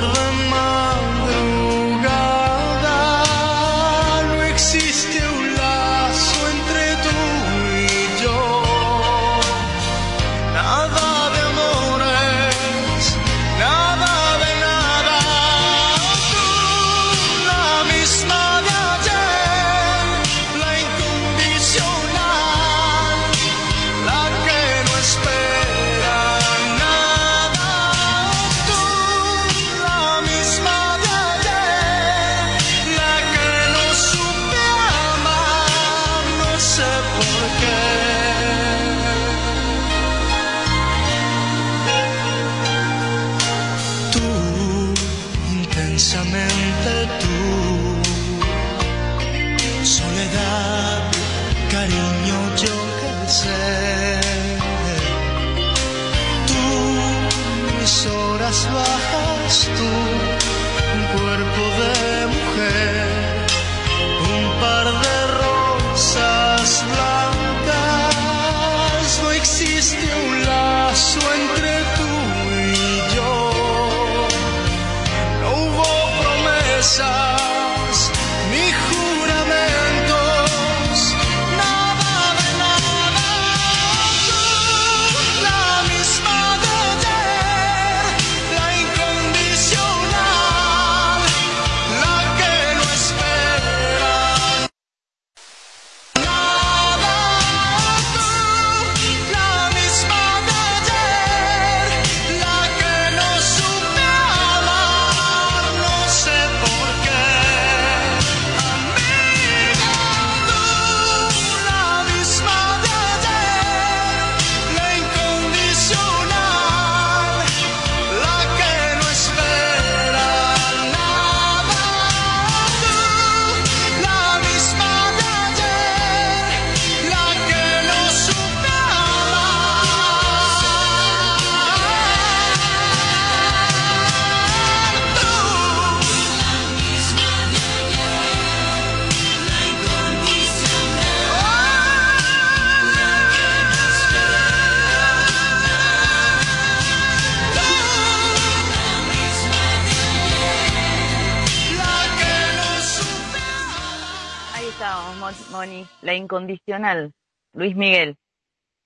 incondicional, 156.24 157.14
Luis 157.54 157.76
Miguel. 157.76 158.18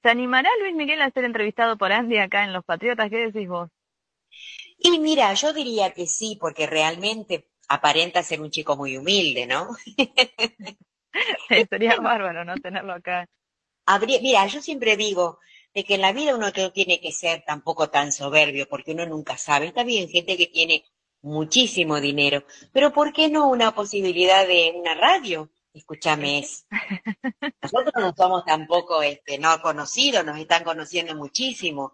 ¿Se 0.03 0.09
animará 0.09 0.49
Luis 0.61 0.75
Miguel 0.75 1.01
a 1.01 1.11
ser 1.11 1.23
entrevistado 1.23 1.77
por 1.77 1.91
Andy 1.91 2.17
acá 2.17 2.43
en 2.43 2.53
Los 2.53 2.65
Patriotas? 2.65 3.09
¿Qué 3.09 3.17
decís 3.17 3.47
vos? 3.47 3.69
Y 4.77 4.99
mira, 4.99 5.33
yo 5.33 5.53
diría 5.53 5.93
que 5.93 6.05
sí, 6.05 6.37
porque 6.39 6.67
realmente 6.67 7.47
aparenta 7.67 8.23
ser 8.23 8.41
un 8.41 8.51
chico 8.51 8.75
muy 8.77 8.97
humilde, 8.97 9.47
¿no? 9.47 9.69
Sería 11.69 11.95
bárbaro 11.97 12.45
no 12.45 12.55
tenerlo 12.55 12.93
acá. 12.93 13.27
Habría, 13.85 14.19
mira, 14.21 14.45
yo 14.47 14.61
siempre 14.61 14.97
digo 14.97 15.39
de 15.73 15.83
que 15.83 15.95
en 15.95 16.01
la 16.01 16.13
vida 16.13 16.35
uno 16.35 16.51
no 16.55 16.71
tiene 16.71 16.99
que 16.99 17.11
ser 17.11 17.43
tampoco 17.45 17.89
tan 17.89 18.11
soberbio, 18.11 18.67
porque 18.69 18.91
uno 18.91 19.05
nunca 19.05 19.37
sabe. 19.37 19.67
Está 19.67 19.83
bien, 19.83 20.09
gente 20.09 20.37
que 20.37 20.47
tiene 20.47 20.83
muchísimo 21.21 21.99
dinero, 21.99 22.43
pero 22.71 22.93
¿por 22.93 23.11
qué 23.13 23.29
no 23.29 23.47
una 23.49 23.73
posibilidad 23.73 24.47
de 24.47 24.73
una 24.75 24.93
radio? 24.95 25.49
Escúchame, 25.77 26.45
nosotros 27.61 27.93
no 27.95 28.13
somos 28.15 28.45
tampoco 28.45 29.01
este, 29.01 29.37
no 29.37 29.61
conocidos, 29.61 30.25
nos 30.25 30.39
están 30.39 30.63
conociendo 30.63 31.15
muchísimo. 31.15 31.93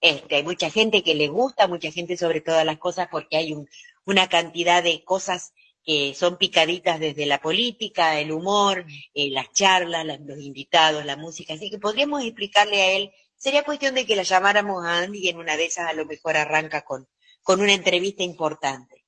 Este, 0.00 0.36
hay 0.36 0.42
mucha 0.42 0.70
gente 0.70 1.02
que 1.02 1.14
le 1.14 1.28
gusta, 1.28 1.66
mucha 1.66 1.90
gente 1.90 2.16
sobre 2.16 2.40
todas 2.40 2.64
las 2.64 2.78
cosas, 2.78 3.08
porque 3.10 3.36
hay 3.36 3.52
un, 3.52 3.68
una 4.04 4.28
cantidad 4.28 4.82
de 4.82 5.02
cosas 5.04 5.52
que 5.84 6.14
son 6.14 6.38
picaditas 6.38 6.98
desde 6.98 7.26
la 7.26 7.40
política, 7.40 8.18
el 8.18 8.32
humor, 8.32 8.86
eh, 9.14 9.30
las 9.30 9.52
charlas, 9.52 10.06
los 10.20 10.38
invitados, 10.38 11.04
la 11.04 11.16
música. 11.16 11.54
Así 11.54 11.70
que 11.70 11.78
podríamos 11.78 12.22
explicarle 12.22 12.82
a 12.82 12.92
él, 12.92 13.12
sería 13.36 13.64
cuestión 13.64 13.94
de 13.94 14.06
que 14.06 14.16
la 14.16 14.22
llamáramos 14.22 14.84
a 14.84 14.98
Andy 14.98 15.18
y 15.18 15.28
en 15.28 15.38
una 15.38 15.56
de 15.56 15.66
esas 15.66 15.88
a 15.88 15.92
lo 15.92 16.06
mejor 16.06 16.36
arranca 16.36 16.82
con, 16.82 17.06
con 17.42 17.60
una 17.60 17.74
entrevista 17.74 18.22
importante. 18.22 19.04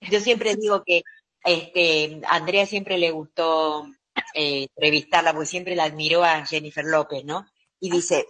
Yo 0.00 0.20
siempre 0.20 0.56
digo 0.56 0.82
que 0.84 1.02
este, 1.44 2.20
a 2.26 2.36
Andrea 2.36 2.66
siempre 2.66 2.98
le 2.98 3.10
gustó 3.10 3.86
eh, 4.34 4.68
entrevistarla, 4.74 5.32
porque 5.32 5.46
siempre 5.46 5.76
la 5.76 5.84
admiró 5.84 6.24
a 6.24 6.44
Jennifer 6.44 6.84
López, 6.84 7.24
¿no? 7.24 7.46
Y 7.78 7.90
dice, 7.90 8.26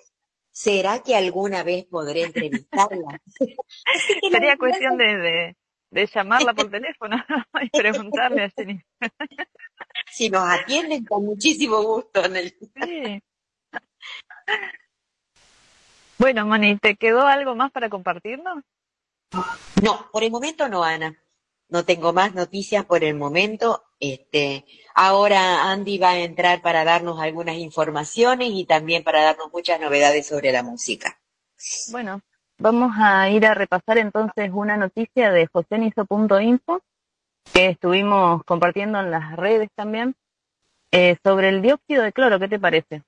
¿será 0.50 1.02
que 1.02 1.16
alguna 1.16 1.62
vez 1.62 1.86
podré 1.86 2.24
entrevistarla? 2.24 3.20
Sería 4.30 4.56
cuestión 4.56 4.96
de, 4.96 5.56
de, 5.90 6.06
llamarla 6.06 6.54
por 6.54 6.70
teléfono 6.70 7.16
y 7.62 7.70
preguntarle 7.70 8.44
a 8.44 8.50
Jenny. 8.50 8.80
si 10.12 10.30
nos 10.30 10.48
atienden 10.48 11.04
con 11.04 11.24
muchísimo 11.24 11.82
gusto. 11.82 12.24
En 12.24 12.36
el... 12.36 12.50
sí. 12.50 13.22
Bueno, 16.18 16.44
Moni, 16.44 16.76
¿te 16.76 16.96
quedó 16.96 17.26
algo 17.26 17.54
más 17.54 17.72
para 17.72 17.88
compartirnos? 17.88 18.62
No, 19.82 20.10
por 20.12 20.22
el 20.22 20.30
momento 20.30 20.68
no, 20.68 20.84
Ana. 20.84 21.16
No 21.70 21.84
tengo 21.84 22.12
más 22.12 22.34
noticias 22.34 22.84
por 22.84 23.04
el 23.04 23.14
momento. 23.14 23.84
Este, 24.00 24.64
ahora 24.94 25.70
Andy 25.70 25.98
va 25.98 26.10
a 26.10 26.18
entrar 26.18 26.62
para 26.62 26.84
darnos 26.84 27.20
algunas 27.20 27.56
informaciones 27.56 28.50
y 28.52 28.64
también 28.64 29.04
para 29.04 29.22
darnos 29.22 29.52
muchas 29.52 29.80
novedades 29.80 30.26
sobre 30.26 30.52
la 30.52 30.62
música. 30.62 31.20
Bueno, 31.92 32.22
vamos 32.58 32.92
a 32.98 33.28
ir 33.30 33.46
a 33.46 33.54
repasar 33.54 33.98
entonces 33.98 34.50
una 34.52 34.76
noticia 34.76 35.30
de 35.30 35.46
josenizo.info 35.46 36.82
que 37.52 37.66
estuvimos 37.66 38.42
compartiendo 38.44 39.00
en 39.00 39.10
las 39.10 39.36
redes 39.36 39.68
también 39.74 40.14
eh, 40.92 41.16
sobre 41.22 41.50
el 41.50 41.62
dióxido 41.62 42.02
de 42.02 42.12
cloro. 42.12 42.38
¿Qué 42.38 42.48
te 42.48 42.58
parece? 42.58 43.02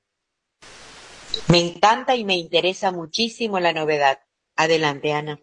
Me 1.48 1.58
encanta 1.58 2.14
y 2.14 2.24
me 2.24 2.36
interesa 2.36 2.92
muchísimo 2.92 3.58
la 3.58 3.72
novedad. 3.72 4.20
Adelante, 4.56 5.12
Ana. 5.12 5.38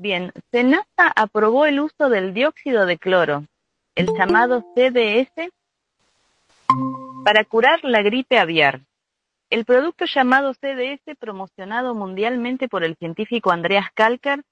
Bien, 0.00 0.32
SENASA 0.52 1.12
aprobó 1.16 1.66
el 1.66 1.80
uso 1.80 2.08
del 2.08 2.32
dióxido 2.32 2.86
de 2.86 2.98
cloro, 2.98 3.46
el 3.96 4.06
llamado 4.16 4.64
CDS, 4.76 5.50
para 7.24 7.42
curar 7.42 7.80
la 7.82 8.00
gripe 8.02 8.38
aviar. 8.38 8.82
El 9.50 9.64
producto 9.64 10.04
llamado 10.04 10.54
CDS, 10.54 11.16
promocionado 11.18 11.96
mundialmente 11.96 12.68
por 12.68 12.84
el 12.84 12.94
científico 12.94 13.50
Andreas 13.50 13.86
Kalker, 13.92 14.44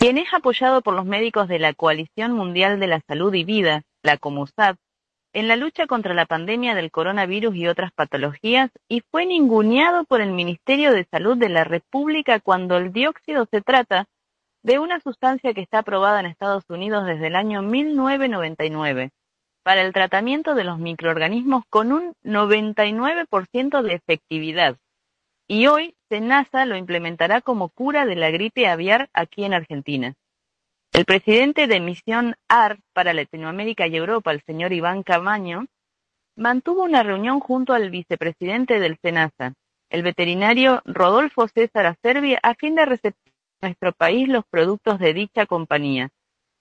quien 0.00 0.18
es 0.18 0.34
apoyado 0.34 0.82
por 0.82 0.94
los 0.94 1.04
médicos 1.04 1.46
de 1.46 1.60
la 1.60 1.74
Coalición 1.74 2.32
Mundial 2.32 2.80
de 2.80 2.88
la 2.88 3.00
Salud 3.06 3.32
y 3.34 3.44
Vida, 3.44 3.82
la 4.02 4.16
COMUSAD, 4.16 4.74
en 5.32 5.46
la 5.46 5.54
lucha 5.54 5.86
contra 5.86 6.12
la 6.12 6.26
pandemia 6.26 6.74
del 6.74 6.90
coronavirus 6.90 7.54
y 7.54 7.68
otras 7.68 7.92
patologías 7.92 8.72
y 8.88 9.02
fue 9.12 9.26
ninguneado 9.26 10.02
por 10.06 10.20
el 10.20 10.32
Ministerio 10.32 10.92
de 10.92 11.06
Salud 11.08 11.36
de 11.36 11.50
la 11.50 11.62
República 11.62 12.40
cuando 12.40 12.76
el 12.78 12.92
dióxido 12.92 13.46
se 13.48 13.60
trata 13.60 14.08
de 14.62 14.78
una 14.78 15.00
sustancia 15.00 15.54
que 15.54 15.60
está 15.60 15.78
aprobada 15.78 16.20
en 16.20 16.26
Estados 16.26 16.64
Unidos 16.68 17.06
desde 17.06 17.26
el 17.26 17.36
año 17.36 17.62
1999 17.62 19.10
para 19.62 19.82
el 19.82 19.92
tratamiento 19.92 20.54
de 20.54 20.64
los 20.64 20.78
microorganismos 20.78 21.64
con 21.68 21.92
un 21.92 22.14
99% 22.24 23.82
de 23.82 23.94
efectividad. 23.94 24.76
Y 25.48 25.66
hoy 25.66 25.94
SENASA 26.08 26.64
lo 26.66 26.76
implementará 26.76 27.40
como 27.40 27.68
cura 27.68 28.06
de 28.06 28.16
la 28.16 28.30
gripe 28.30 28.66
aviar 28.66 29.08
aquí 29.12 29.44
en 29.44 29.54
Argentina. 29.54 30.14
El 30.92 31.04
presidente 31.04 31.66
de 31.66 31.80
Misión 31.80 32.36
AR 32.48 32.78
para 32.92 33.14
Latinoamérica 33.14 33.86
y 33.86 33.96
Europa, 33.96 34.30
el 34.30 34.42
señor 34.44 34.72
Iván 34.72 35.02
Camaño, 35.02 35.66
mantuvo 36.36 36.82
una 36.82 37.02
reunión 37.02 37.40
junto 37.40 37.72
al 37.72 37.90
vicepresidente 37.90 38.78
del 38.78 38.98
SENASA, 39.00 39.54
el 39.90 40.02
veterinario 40.02 40.82
Rodolfo 40.84 41.48
César 41.48 41.86
Acerbi, 41.86 42.36
a 42.42 42.54
fin 42.54 42.74
de 42.74 42.86
nuestro 43.62 43.92
país 43.92 44.28
los 44.28 44.44
productos 44.44 44.98
de 44.98 45.14
dicha 45.14 45.46
compañía, 45.46 46.10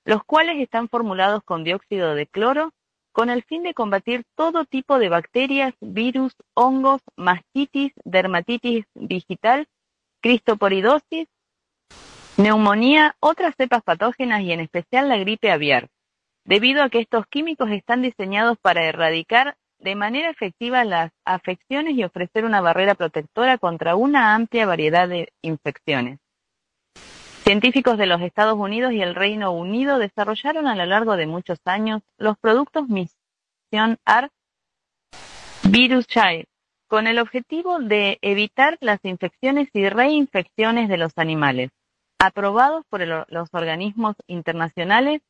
los 0.06 0.24
cuales 0.24 0.62
están 0.62 0.88
formulados 0.88 1.44
con 1.44 1.64
dióxido 1.64 2.16
de 2.16 2.28
cloro 2.28 2.72
con 3.12 3.30
el 3.30 3.44
fin 3.44 3.64
de 3.64 3.74
combatir 3.74 4.24
todo 4.36 4.64
tipo 4.64 4.98
de 4.98 5.10
bacterias, 5.10 5.74
virus, 5.82 6.34
hongos, 6.54 7.02
mastitis, 7.18 7.92
dermatitis 8.06 8.86
digital, 8.96 9.68
cristoporidosis, 10.22 11.28
neumonía, 12.38 13.18
otras 13.20 13.56
cepas 13.58 13.84
patógenas 13.84 14.42
y 14.42 14.54
en 14.54 14.62
especial 14.62 15.10
la 15.10 15.18
gripe 15.18 15.52
aviar, 15.52 15.90
debido 16.46 16.84
a 16.84 16.90
que 16.90 17.00
estos 17.00 17.26
químicos 17.28 17.70
están 17.72 18.02
diseñados 18.02 18.58
para 18.60 18.86
erradicar 18.86 19.58
de 19.80 19.96
manera 19.96 20.30
efectiva 20.30 20.86
las 20.86 21.12
afecciones 21.26 21.96
y 21.96 22.04
ofrecer 22.04 22.46
una 22.46 22.62
barrera 22.62 22.96
protectora 22.96 23.58
contra 23.58 23.96
una 23.96 24.36
amplia 24.36 24.66
variedad 24.66 25.10
de 25.10 25.34
infecciones. 25.42 26.21
Científicos 27.44 27.98
de 27.98 28.06
los 28.06 28.22
Estados 28.22 28.58
Unidos 28.58 28.94
y 28.94 29.02
el 29.02 29.16
Reino 29.16 29.52
Unido 29.52 29.98
desarrollaron 29.98 30.68
a 30.68 30.76
lo 30.76 30.86
largo 30.86 31.18
de 31.18 31.26
muchos 31.26 31.58
años 31.66 32.04
los 32.18 32.38
productos 32.38 32.88
Misión 32.88 33.98
ART 34.06 34.32
Virus 35.64 36.06
Child 36.06 36.46
con 36.88 37.08
el 37.08 37.18
objetivo 37.18 37.80
de 37.80 38.20
evitar 38.22 38.78
las 38.80 39.00
infecciones 39.04 39.70
y 39.74 39.90
reinfecciones 39.90 40.88
de 40.88 40.98
los 40.98 41.18
animales. 41.18 41.72
Aprobados 42.20 42.86
por 42.90 43.08
los 43.08 43.50
organismos 43.54 44.16
internacionales, 44.28 45.24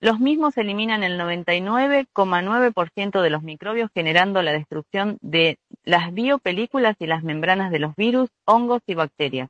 los 0.00 0.20
mismos 0.20 0.56
eliminan 0.58 1.02
el 1.02 1.18
99,9% 1.18 3.22
de 3.22 3.30
los 3.30 3.42
microbios 3.42 3.90
generando 3.92 4.40
la 4.40 4.52
destrucción 4.52 5.18
de 5.20 5.58
las 5.84 6.14
biopelículas 6.14 6.94
y 7.00 7.06
las 7.06 7.24
membranas 7.24 7.72
de 7.72 7.80
los 7.80 7.96
virus, 7.96 8.30
hongos 8.44 8.82
y 8.86 8.94
bacterias. 8.94 9.48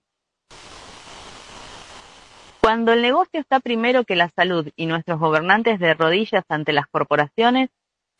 Cuando 2.66 2.92
el 2.92 3.00
negocio 3.00 3.38
está 3.38 3.60
primero 3.60 4.02
que 4.02 4.16
la 4.16 4.28
salud 4.30 4.70
y 4.74 4.86
nuestros 4.86 5.20
gobernantes 5.20 5.78
de 5.78 5.94
rodillas 5.94 6.42
ante 6.48 6.72
las 6.72 6.88
corporaciones, 6.88 7.70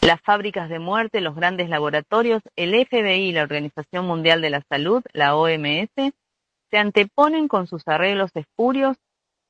las 0.01 0.21
fábricas 0.21 0.69
de 0.69 0.79
muerte, 0.79 1.21
los 1.21 1.35
grandes 1.35 1.69
laboratorios, 1.69 2.43
el 2.55 2.71
FBI 2.87 3.31
y 3.31 3.33
la 3.33 3.43
Organización 3.43 4.07
Mundial 4.07 4.41
de 4.41 4.51
la 4.51 4.63
Salud, 4.69 5.03
la 5.13 5.35
OMS, 5.35 5.91
se 6.71 6.79
anteponen 6.79 7.49
con 7.49 7.67
sus 7.67 7.89
arreglos 7.89 8.31
espurios 8.35 8.97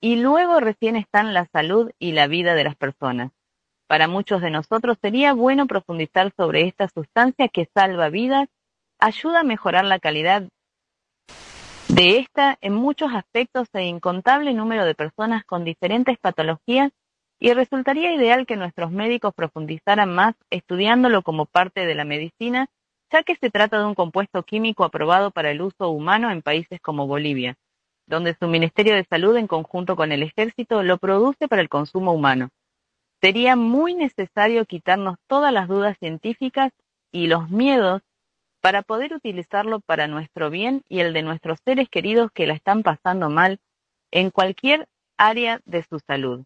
y 0.01 0.17
luego 0.17 0.61
recién 0.61 0.97
están 0.97 1.35
la 1.35 1.45
salud 1.53 1.91
y 1.99 2.13
la 2.13 2.27
vida 2.27 2.55
de 2.55 2.65
las 2.65 2.77
personas. 2.77 3.33
Para 3.87 4.09
muchos 4.09 4.41
de 4.41 4.49
nosotros 4.49 4.97
sería 5.03 5.35
bueno 5.35 5.67
profundizar 5.67 6.33
sobre 6.39 6.63
esta 6.63 6.89
sustancia 6.89 7.49
que 7.49 7.69
salva 7.75 8.09
vidas, 8.09 8.49
ayuda 8.99 9.41
a 9.41 9.45
mejorar 9.45 9.85
la 9.85 9.99
calidad 9.99 10.49
de 11.97 12.19
esta, 12.19 12.59
en 12.61 12.75
muchos 12.75 13.11
aspectos, 13.15 13.69
e 13.73 13.85
incontable 13.85 14.53
número 14.53 14.85
de 14.85 14.95
personas 14.95 15.47
con 15.47 15.65
diferentes 15.65 16.19
patologías 16.19 16.93
y 17.41 17.55
resultaría 17.55 18.15
ideal 18.15 18.45
que 18.45 18.57
nuestros 18.57 18.91
médicos 18.91 19.33
profundizaran 19.35 20.15
más 20.15 20.35
estudiándolo 20.51 21.23
como 21.23 21.47
parte 21.47 21.87
de 21.87 21.95
la 21.95 22.05
medicina, 22.05 22.67
ya 23.11 23.23
que 23.23 23.35
se 23.37 23.49
trata 23.49 23.79
de 23.79 23.87
un 23.87 23.95
compuesto 23.95 24.43
químico 24.43 24.85
aprobado 24.85 25.31
para 25.31 25.51
el 25.51 25.63
uso 25.63 25.89
humano 25.89 26.31
en 26.31 26.43
países 26.43 26.83
como 26.83 27.07
Bolivia, 27.07 27.57
donde 28.07 28.37
su 28.39 28.47
Ministerio 28.47 28.95
de 28.95 29.07
Salud 29.09 29.35
en 29.39 29.47
conjunto 29.47 29.97
con 29.97 30.13
el 30.13 30.23
Ejército 30.23 30.83
lo 30.83 30.99
produce 30.99 31.49
para 31.49 31.63
el 31.63 31.71
consumo 31.71 32.13
humano. 32.13 32.51
Sería 33.23 33.57
muy 33.57 33.95
necesario 33.95 34.67
quitarnos 34.67 35.17
todas 35.27 35.51
las 35.51 35.67
dudas 35.67 35.97
científicas 35.99 36.75
y 37.11 37.29
los 37.29 37.49
miedos 37.49 38.03
para 38.67 38.83
poder 38.83 39.15
utilizarlo 39.15 39.79
para 39.79 40.09
nuestro 40.09 40.51
bien 40.51 40.83
y 40.89 40.99
el 40.99 41.13
de 41.13 41.23
nuestros 41.23 41.61
seres 41.65 41.89
queridos 41.89 42.33
que 42.33 42.49
la 42.49 42.55
están 42.55 42.83
pasando 42.83 43.31
mal 43.31 43.61
en 44.11 44.31
cualquier 44.31 44.89
área 45.17 45.61
de 45.67 45.85
su 45.85 46.01
salud. 46.01 46.43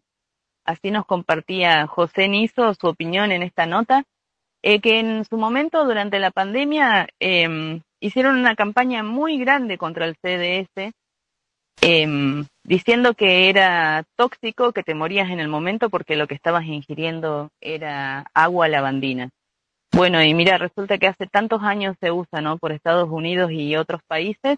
Así 0.63 0.91
nos 0.91 1.07
compartía 1.07 1.87
José 1.87 2.27
Nizo 2.27 2.75
su 2.75 2.85
opinión 2.85 3.31
en 3.31 3.41
esta 3.41 3.65
nota 3.65 4.03
Eh, 4.61 4.79
que 4.81 4.99
en 4.99 5.25
su 5.25 5.37
momento, 5.37 5.83
durante 5.83 6.19
la 6.19 6.29
pandemia, 6.29 7.07
em, 7.19 7.81
hicieron 7.99 8.37
una 8.37 8.55
campaña 8.55 9.01
muy 9.01 9.39
grande 9.39 9.79
contra 9.79 10.05
el 10.05 10.15
CDS, 10.21 10.91
em, 11.81 12.45
diciendo 12.63 13.15
que 13.15 13.49
era 13.49 14.03
tóxico, 14.15 14.73
que 14.73 14.83
te 14.83 14.93
morías 14.93 15.31
en 15.31 15.39
el 15.39 15.47
momento 15.47 15.89
porque 15.89 16.15
lo 16.15 16.27
que 16.27 16.35
estabas 16.35 16.65
ingiriendo 16.65 17.49
era 17.59 18.27
agua 18.35 18.67
lavandina. 18.67 19.31
Bueno, 19.93 20.23
y 20.23 20.33
mira, 20.33 20.57
resulta 20.57 20.97
que 20.97 21.07
hace 21.07 21.27
tantos 21.27 21.61
años 21.63 21.97
se 21.99 22.11
usa, 22.11 22.41
¿no? 22.41 22.57
Por 22.57 22.71
Estados 22.71 23.09
Unidos 23.09 23.51
y 23.51 23.75
otros 23.75 24.01
países, 24.07 24.57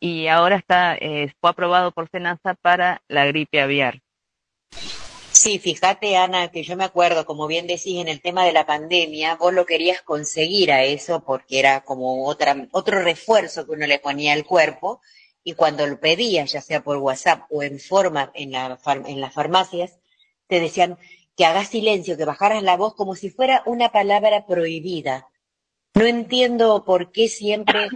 y 0.00 0.28
ahora 0.28 0.56
está, 0.56 0.96
eh, 0.96 1.32
fue 1.40 1.50
aprobado 1.50 1.90
por 1.90 2.08
SENASA 2.10 2.54
para 2.54 3.02
la 3.08 3.26
gripe 3.26 3.60
aviar. 3.60 4.00
Sí, 5.32 5.58
fíjate, 5.58 6.16
Ana, 6.16 6.48
que 6.50 6.62
yo 6.62 6.76
me 6.76 6.84
acuerdo, 6.84 7.26
como 7.26 7.46
bien 7.46 7.66
decís, 7.66 8.00
en 8.00 8.08
el 8.08 8.20
tema 8.20 8.44
de 8.44 8.52
la 8.52 8.66
pandemia, 8.66 9.36
vos 9.36 9.52
lo 9.52 9.66
querías 9.66 10.02
conseguir 10.02 10.72
a 10.72 10.84
eso 10.84 11.22
porque 11.24 11.58
era 11.58 11.82
como 11.82 12.26
otra, 12.26 12.68
otro 12.72 13.02
refuerzo 13.02 13.66
que 13.66 13.72
uno 13.72 13.86
le 13.86 13.98
ponía 13.98 14.32
al 14.32 14.44
cuerpo, 14.44 15.00
y 15.44 15.54
cuando 15.54 15.86
lo 15.86 15.98
pedías, 15.98 16.52
ya 16.52 16.60
sea 16.60 16.82
por 16.82 16.98
WhatsApp 16.98 17.42
o 17.50 17.62
en 17.62 17.78
forma 17.80 18.30
en, 18.34 18.52
la, 18.52 18.78
en 19.06 19.20
las 19.20 19.32
farmacias, 19.32 19.98
te 20.46 20.60
decían 20.60 20.98
que 21.38 21.46
hagas 21.46 21.68
silencio, 21.68 22.16
que 22.16 22.24
bajaras 22.24 22.64
la 22.64 22.76
voz 22.76 22.96
como 22.96 23.14
si 23.14 23.30
fuera 23.30 23.62
una 23.64 23.90
palabra 23.90 24.44
prohibida. 24.44 25.28
No 25.94 26.04
entiendo 26.04 26.84
por 26.84 27.12
qué 27.12 27.28
siempre 27.28 27.88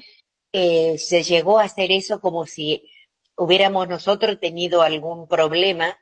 eh, 0.52 0.96
se 0.96 1.24
llegó 1.24 1.58
a 1.58 1.64
hacer 1.64 1.90
eso 1.90 2.20
como 2.20 2.46
si 2.46 2.88
hubiéramos 3.36 3.88
nosotros 3.88 4.38
tenido 4.38 4.82
algún 4.82 5.26
problema, 5.26 5.98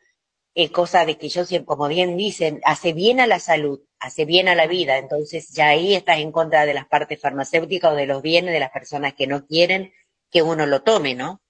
eh, 0.55 0.71
cosa 0.71 1.07
de 1.07 1.17
que 1.17 1.31
yo 1.31 1.47
siempre, 1.47 1.65
como 1.67 1.89
bien 1.89 2.19
dicen, 2.19 2.61
hace 2.63 2.93
bien 2.93 3.21
a 3.21 3.27
la 3.27 3.39
salud, 3.39 3.81
hace 4.01 4.27
bien 4.27 4.49
a 4.49 4.55
la 4.55 4.67
vida, 4.67 4.99
entonces 4.99 5.49
ya 5.49 5.69
ahí 5.69 5.95
estás 5.95 6.19
en 6.19 6.33
contra 6.33 6.67
de 6.67 6.75
las 6.75 6.89
partes 6.89 7.19
farmacéuticas 7.19 7.93
o 7.93 7.97
de 7.97 8.07
los 8.07 8.21
bienes 8.21 8.53
de 8.53 8.61
las 8.61 8.71
personas 8.71 9.15
que 9.15 9.27
no 9.27 9.47
quieren 9.47 9.95
que 10.31 10.43
uno 10.43 10.67
lo 10.67 10.83
tome, 10.83 11.15
¿no? 11.15 11.41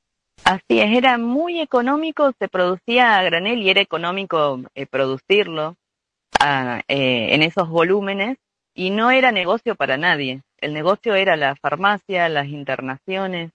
Así 0.44 0.78
es, 0.80 0.96
era 0.96 1.18
muy 1.18 1.60
económico, 1.60 2.32
se 2.38 2.48
producía 2.48 3.18
a 3.18 3.24
granel 3.24 3.60
y 3.60 3.70
era 3.70 3.80
económico 3.80 4.60
eh, 4.74 4.86
producirlo 4.86 5.76
ah, 6.40 6.82
en 6.88 7.42
esos 7.42 7.68
volúmenes 7.68 8.38
y 8.74 8.90
no 8.90 9.10
era 9.10 9.30
negocio 9.32 9.74
para 9.76 9.96
nadie 9.96 10.42
el 10.60 10.74
negocio 10.74 11.14
era 11.14 11.36
la 11.36 11.56
farmacia, 11.56 12.28
las 12.28 12.46
internaciones. 12.46 13.50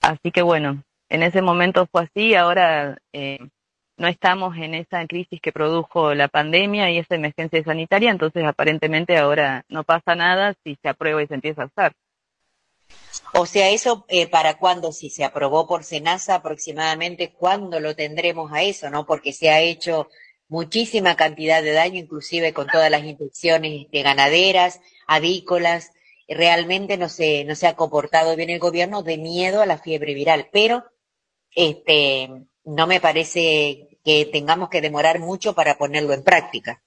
Así 0.00 0.30
que 0.32 0.42
bueno, 0.42 0.82
en 1.08 1.22
ese 1.22 1.42
momento 1.42 1.86
fue 1.90 2.04
así, 2.04 2.34
ahora 2.34 2.98
eh, 3.12 3.38
no 3.96 4.08
estamos 4.08 4.56
en 4.56 4.74
esa 4.74 5.06
crisis 5.06 5.40
que 5.40 5.52
produjo 5.52 6.14
la 6.14 6.28
pandemia 6.28 6.90
y 6.90 6.98
esa 6.98 7.14
emergencia 7.14 7.62
sanitaria, 7.62 8.10
entonces 8.10 8.44
aparentemente 8.44 9.16
ahora 9.18 9.64
no 9.68 9.84
pasa 9.84 10.14
nada 10.14 10.54
si 10.64 10.76
se 10.82 10.88
aprueba 10.88 11.22
y 11.22 11.26
se 11.26 11.34
empieza 11.34 11.62
a 11.62 11.66
usar. 11.66 11.92
O 13.34 13.46
sea, 13.46 13.70
eso 13.70 14.04
eh, 14.08 14.26
para 14.26 14.58
cuándo, 14.58 14.92
si 14.92 15.08
se 15.08 15.24
aprobó 15.24 15.66
por 15.66 15.84
Senasa 15.84 16.36
aproximadamente, 16.36 17.32
¿cuándo 17.32 17.80
lo 17.80 17.94
tendremos 17.94 18.52
a 18.52 18.62
eso, 18.62 18.90
no? 18.90 19.06
Porque 19.06 19.32
se 19.32 19.50
ha 19.50 19.60
hecho 19.60 20.08
muchísima 20.52 21.16
cantidad 21.16 21.62
de 21.62 21.72
daño, 21.72 21.98
inclusive 21.98 22.52
con 22.52 22.66
todas 22.66 22.90
las 22.90 23.04
infecciones 23.04 23.90
de 23.90 24.02
ganaderas, 24.02 24.80
avícolas, 25.06 25.92
realmente 26.28 26.98
no 26.98 27.08
se, 27.08 27.44
no 27.44 27.54
se 27.54 27.66
ha 27.66 27.74
comportado 27.74 28.36
bien 28.36 28.50
el 28.50 28.58
gobierno 28.58 29.02
de 29.02 29.16
miedo 29.16 29.62
a 29.62 29.66
la 29.66 29.78
fiebre 29.78 30.12
viral, 30.12 30.50
pero 30.52 30.84
este, 31.54 32.28
no 32.64 32.86
me 32.86 33.00
parece 33.00 33.98
que 34.04 34.26
tengamos 34.26 34.68
que 34.68 34.82
demorar 34.82 35.20
mucho 35.20 35.54
para 35.54 35.78
ponerlo 35.78 36.12
en 36.12 36.22
práctica. 36.22 36.82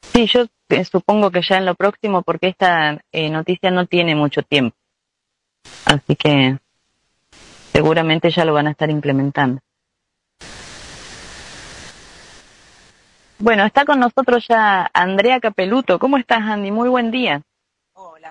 Sí, 0.00 0.26
yo 0.26 0.46
eh, 0.70 0.84
supongo 0.86 1.30
que 1.30 1.42
ya 1.46 1.58
en 1.58 1.66
lo 1.66 1.74
próximo, 1.74 2.22
porque 2.22 2.48
esta 2.48 3.02
eh, 3.12 3.28
noticia 3.28 3.70
no 3.70 3.84
tiene 3.86 4.14
mucho 4.14 4.42
tiempo. 4.42 4.76
Así 5.84 6.16
que 6.16 6.56
seguramente 7.70 8.30
ya 8.30 8.46
lo 8.46 8.54
van 8.54 8.68
a 8.68 8.70
estar 8.70 8.88
implementando. 8.88 9.60
Bueno, 13.44 13.66
está 13.66 13.84
con 13.84 14.00
nosotros 14.00 14.46
ya 14.48 14.90
Andrea 14.94 15.38
Capeluto. 15.38 15.98
¿Cómo 15.98 16.16
estás, 16.16 16.40
Andy? 16.40 16.70
Muy 16.70 16.88
buen 16.88 17.10
día 17.10 17.42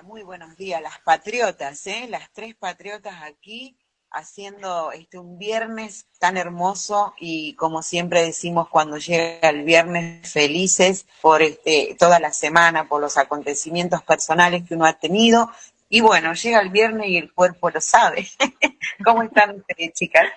muy 0.04 0.22
buenos 0.22 0.56
días. 0.56 0.82
Las 0.82 0.98
patriotas, 1.00 1.86
¿eh? 1.86 2.06
Las 2.08 2.30
tres 2.32 2.54
patriotas 2.54 3.22
aquí 3.22 3.76
haciendo 4.10 4.92
este 4.92 5.18
un 5.18 5.38
viernes 5.38 6.06
tan 6.18 6.36
hermoso 6.36 7.14
y 7.18 7.54
como 7.54 7.82
siempre 7.82 8.22
decimos 8.22 8.68
cuando 8.68 8.96
llega 8.98 9.48
el 9.48 9.64
viernes 9.64 10.30
felices 10.32 11.06
por 11.20 11.42
este 11.42 11.96
toda 11.98 12.20
la 12.20 12.32
semana 12.32 12.84
por 12.84 13.00
los 13.00 13.18
acontecimientos 13.18 14.04
personales 14.04 14.62
que 14.68 14.74
uno 14.74 14.84
ha 14.84 14.92
tenido 14.92 15.50
y 15.88 16.00
bueno 16.00 16.32
llega 16.32 16.60
el 16.60 16.68
viernes 16.68 17.08
y 17.08 17.16
el 17.16 17.32
cuerpo 17.32 17.70
lo 17.70 17.80
sabe 17.80 18.28
cómo 19.04 19.24
están 19.24 19.56
ustedes 19.56 19.92
chicas 19.94 20.30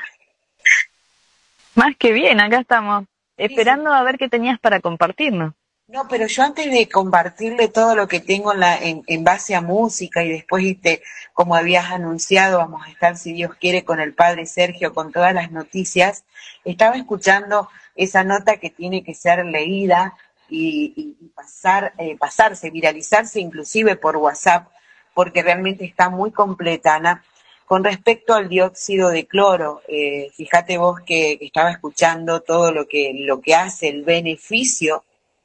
más 1.75 1.95
que 1.99 2.13
bien 2.13 2.41
acá 2.41 2.61
estamos 2.61 3.05
esperando 3.37 3.93
a 3.93 4.03
ver 4.03 4.17
qué 4.17 4.29
tenías 4.29 4.59
para 4.59 4.81
compartirnos 4.81 5.53
no, 5.89 6.05
pero 6.09 6.27
yo 6.27 6.43
antes 6.43 6.69
de 6.69 6.89
compartirle 6.89 7.69
todo 7.69 7.95
lo 7.95 8.09
que 8.09 8.19
tengo 8.19 8.51
en, 8.51 8.59
la, 8.59 8.77
en, 8.77 9.03
en, 9.07 9.23
base 9.23 9.55
a 9.55 9.61
música 9.61 10.21
y 10.21 10.27
después, 10.27 10.65
este, 10.65 11.01
como 11.31 11.55
habías 11.55 11.89
anunciado, 11.91 12.57
vamos 12.57 12.85
a 12.85 12.89
estar, 12.89 13.15
si 13.15 13.31
Dios 13.31 13.55
quiere, 13.55 13.85
con 13.85 14.01
el 14.01 14.13
padre 14.13 14.45
Sergio, 14.47 14.93
con 14.93 15.13
todas 15.13 15.33
las 15.33 15.49
noticias, 15.49 16.25
estaba 16.65 16.97
escuchando 16.97 17.69
esa 17.95 18.25
nota 18.25 18.57
que 18.57 18.69
tiene 18.69 19.01
que 19.01 19.13
ser 19.13 19.45
leída 19.45 20.13
y, 20.49 21.15
y 21.21 21.27
pasar, 21.29 21.93
eh, 21.97 22.17
pasarse, 22.17 22.69
viralizarse 22.69 23.39
inclusive 23.39 23.95
por 23.95 24.17
WhatsApp, 24.17 24.67
porque 25.13 25.41
realmente 25.41 25.85
está 25.85 26.09
muy 26.09 26.31
completa, 26.31 26.95
Ana. 26.95 27.23
Con 27.67 27.83
respecto 27.83 28.33
al 28.33 28.47
dióxido 28.47 29.09
de 29.09 29.27
cloro, 29.27 29.81
eh, 29.89 30.31
fíjate 30.33 30.77
vos 30.77 31.01
que, 31.05 31.37
estaba 31.41 31.69
escuchando 31.69 32.39
todo 32.39 32.71
lo 32.71 32.87
que, 32.87 33.11
lo 33.13 33.41
que 33.41 33.55
hace, 33.55 33.89
el 33.89 34.03
beneficio 34.03 35.03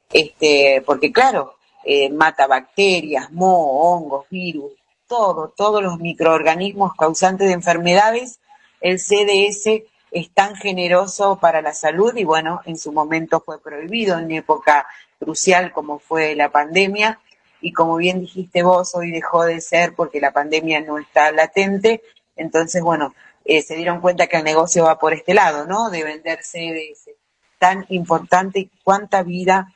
este, 0.09 0.81
porque 0.85 1.11
claro, 1.11 1.55
eh, 1.83 2.09
mata 2.09 2.47
bacterias, 2.47 3.29
moho, 3.31 3.81
hongos, 3.81 4.25
virus, 4.29 4.71
todo, 5.05 5.53
todos 5.53 5.83
los 5.83 5.99
microorganismos 5.99 6.93
causantes 6.95 7.47
de 7.47 7.53
enfermedades, 7.55 8.39
el 8.79 8.99
CDS 8.99 9.83
es 10.11 10.29
tan 10.33 10.55
generoso 10.55 11.39
para 11.41 11.61
la 11.61 11.73
salud 11.73 12.15
y 12.15 12.23
bueno, 12.23 12.61
en 12.65 12.77
su 12.77 12.93
momento 12.93 13.41
fue 13.41 13.59
prohibido 13.59 14.17
en 14.17 14.31
época 14.31 14.87
crucial 15.19 15.73
como 15.73 15.99
fue 15.99 16.35
la 16.35 16.49
pandemia. 16.49 17.19
Y 17.59 17.71
como 17.71 17.95
bien 17.95 18.19
dijiste 18.19 18.61
vos, 18.61 18.93
hoy 18.93 19.09
dejó 19.11 19.45
de 19.45 19.61
ser 19.61 19.95
porque 19.95 20.19
la 20.19 20.31
pandemia 20.31 20.81
no 20.81 20.97
está 20.97 21.31
latente, 21.31 22.01
entonces 22.35 22.81
bueno, 22.81 23.13
eh, 23.45 23.61
se 23.61 23.75
dieron 23.75 23.99
cuenta 23.99 24.27
que 24.27 24.37
el 24.37 24.43
negocio 24.43 24.85
va 24.85 24.99
por 24.99 25.13
este 25.13 25.33
lado, 25.33 25.65
¿no? 25.65 25.89
De 25.89 26.03
vender 26.03 26.39
CDS. 26.43 27.09
Tan 27.59 27.85
importante 27.89 28.69
cuánta 28.83 29.23
vida 29.23 29.73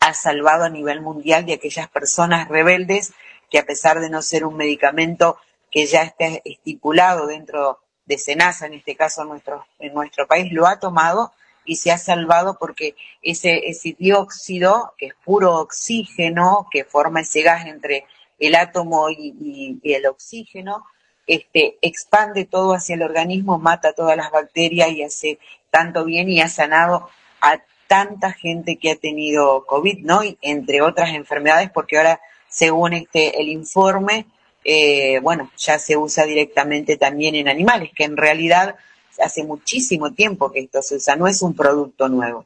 ha 0.00 0.14
salvado 0.14 0.64
a 0.64 0.68
nivel 0.68 1.00
mundial 1.00 1.46
de 1.46 1.54
aquellas 1.54 1.88
personas 1.88 2.48
rebeldes 2.48 3.12
que 3.50 3.58
a 3.58 3.66
pesar 3.66 4.00
de 4.00 4.10
no 4.10 4.22
ser 4.22 4.44
un 4.44 4.56
medicamento 4.56 5.38
que 5.70 5.86
ya 5.86 6.02
esté 6.02 6.42
estipulado 6.44 7.26
dentro 7.26 7.80
de 8.06 8.18
Senasa, 8.18 8.66
en 8.66 8.74
este 8.74 8.96
caso 8.96 9.22
en 9.22 9.28
nuestro, 9.28 9.66
en 9.78 9.94
nuestro 9.94 10.26
país, 10.26 10.52
lo 10.52 10.66
ha 10.66 10.78
tomado 10.78 11.32
y 11.64 11.76
se 11.76 11.92
ha 11.92 11.98
salvado 11.98 12.58
porque 12.58 12.96
ese, 13.22 13.68
ese 13.68 13.94
dióxido, 13.98 14.94
que 14.98 15.06
es 15.06 15.14
puro 15.24 15.56
oxígeno, 15.56 16.66
que 16.70 16.84
forma 16.84 17.20
ese 17.20 17.42
gas 17.42 17.66
entre 17.66 18.06
el 18.38 18.54
átomo 18.56 19.08
y, 19.10 19.78
y 19.82 19.92
el 19.92 20.06
oxígeno, 20.06 20.84
este, 21.32 21.78
expande 21.80 22.44
todo 22.44 22.74
hacia 22.74 22.94
el 22.94 23.02
organismo, 23.02 23.58
mata 23.58 23.94
todas 23.94 24.16
las 24.16 24.30
bacterias 24.30 24.90
y 24.92 25.02
hace 25.02 25.38
tanto 25.70 26.04
bien 26.04 26.28
y 26.28 26.40
ha 26.42 26.48
sanado 26.48 27.08
a 27.40 27.58
tanta 27.86 28.32
gente 28.32 28.76
que 28.76 28.90
ha 28.90 28.96
tenido 28.96 29.64
COVID, 29.64 30.04
¿no? 30.04 30.22
Y 30.24 30.36
entre 30.42 30.82
otras 30.82 31.14
enfermedades, 31.14 31.70
porque 31.72 31.96
ahora, 31.96 32.20
según 32.48 32.92
este, 32.92 33.40
el 33.40 33.48
informe, 33.48 34.26
eh, 34.62 35.20
bueno, 35.20 35.50
ya 35.56 35.78
se 35.78 35.96
usa 35.96 36.24
directamente 36.24 36.98
también 36.98 37.34
en 37.34 37.48
animales, 37.48 37.90
que 37.96 38.04
en 38.04 38.18
realidad 38.18 38.76
hace 39.22 39.44
muchísimo 39.44 40.12
tiempo 40.12 40.52
que 40.52 40.60
esto 40.60 40.82
se 40.82 40.96
usa, 40.96 41.16
no 41.16 41.26
es 41.26 41.40
un 41.40 41.54
producto 41.54 42.10
nuevo. 42.10 42.44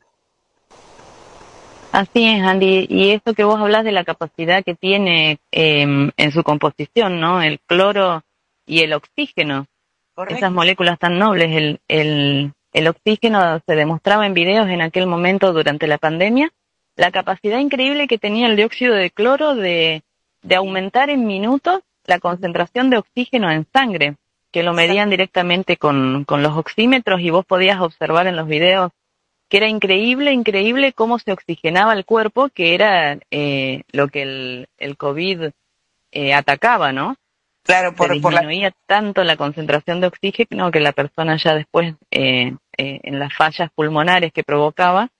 Así 1.90 2.24
es, 2.24 2.42
Andy. 2.42 2.86
Y 2.88 3.10
esto 3.10 3.34
que 3.34 3.42
vos 3.42 3.58
hablas 3.58 3.84
de 3.84 3.90
la 3.90 4.04
capacidad 4.04 4.62
que 4.62 4.74
tiene 4.74 5.38
em, 5.50 6.10
en 6.16 6.30
su 6.30 6.44
composición, 6.44 7.20
¿no? 7.20 7.42
El 7.42 7.58
cloro 7.60 8.22
y 8.66 8.80
el 8.80 8.92
oxígeno. 8.92 9.66
Esas 10.28 10.50
moléculas 10.50 10.98
tan 10.98 11.18
nobles, 11.18 11.50
el, 11.52 11.80
el, 11.88 12.52
el 12.72 12.88
oxígeno 12.88 13.60
se 13.66 13.74
demostraba 13.74 14.26
en 14.26 14.34
videos 14.34 14.68
en 14.68 14.82
aquel 14.82 15.06
momento 15.06 15.52
durante 15.52 15.86
la 15.86 15.98
pandemia, 15.98 16.50
la 16.96 17.10
capacidad 17.10 17.58
increíble 17.58 18.08
que 18.08 18.18
tenía 18.18 18.46
el 18.48 18.56
dióxido 18.56 18.94
de 18.94 19.10
cloro 19.10 19.54
de, 19.54 20.02
aumentar 20.54 21.10
en 21.10 21.26
minutos 21.26 21.80
la 22.04 22.18
concentración 22.18 22.90
de 22.90 22.98
oxígeno 22.98 23.50
en 23.50 23.66
sangre, 23.72 24.16
que 24.52 24.62
lo 24.62 24.72
medían 24.72 25.10
directamente 25.10 25.76
con, 25.76 26.26
los 26.28 26.56
oxímetros 26.56 27.20
y 27.20 27.30
vos 27.30 27.44
podías 27.44 27.80
observar 27.80 28.26
en 28.26 28.36
los 28.36 28.46
videos 28.46 28.92
que 29.48 29.58
era 29.58 29.68
increíble, 29.68 30.32
increíble 30.32 30.92
cómo 30.92 31.18
se 31.18 31.32
oxigenaba 31.32 31.92
el 31.92 32.04
cuerpo, 32.04 32.48
que 32.48 32.74
era 32.74 33.18
eh, 33.30 33.84
lo 33.92 34.08
que 34.08 34.22
el, 34.22 34.68
el 34.76 34.96
COVID 34.96 35.50
eh, 36.12 36.34
atacaba, 36.34 36.92
¿no? 36.92 37.16
Claro, 37.66 37.94
por, 37.94 38.08
se 38.08 38.14
disminuía 38.14 38.72
tanto 38.86 39.24
la 39.24 39.36
concentración 39.36 40.00
de 40.00 40.06
oxígeno 40.06 40.70
que 40.70 40.78
la 40.78 40.92
persona 40.92 41.36
ya 41.36 41.54
después, 41.54 41.94
eh, 42.12 42.54
eh, 42.78 43.00
en 43.02 43.18
las 43.18 43.34
fallas 43.34 43.70
pulmonares 43.74 44.32
que 44.32 44.44
provocaba, 44.44 45.10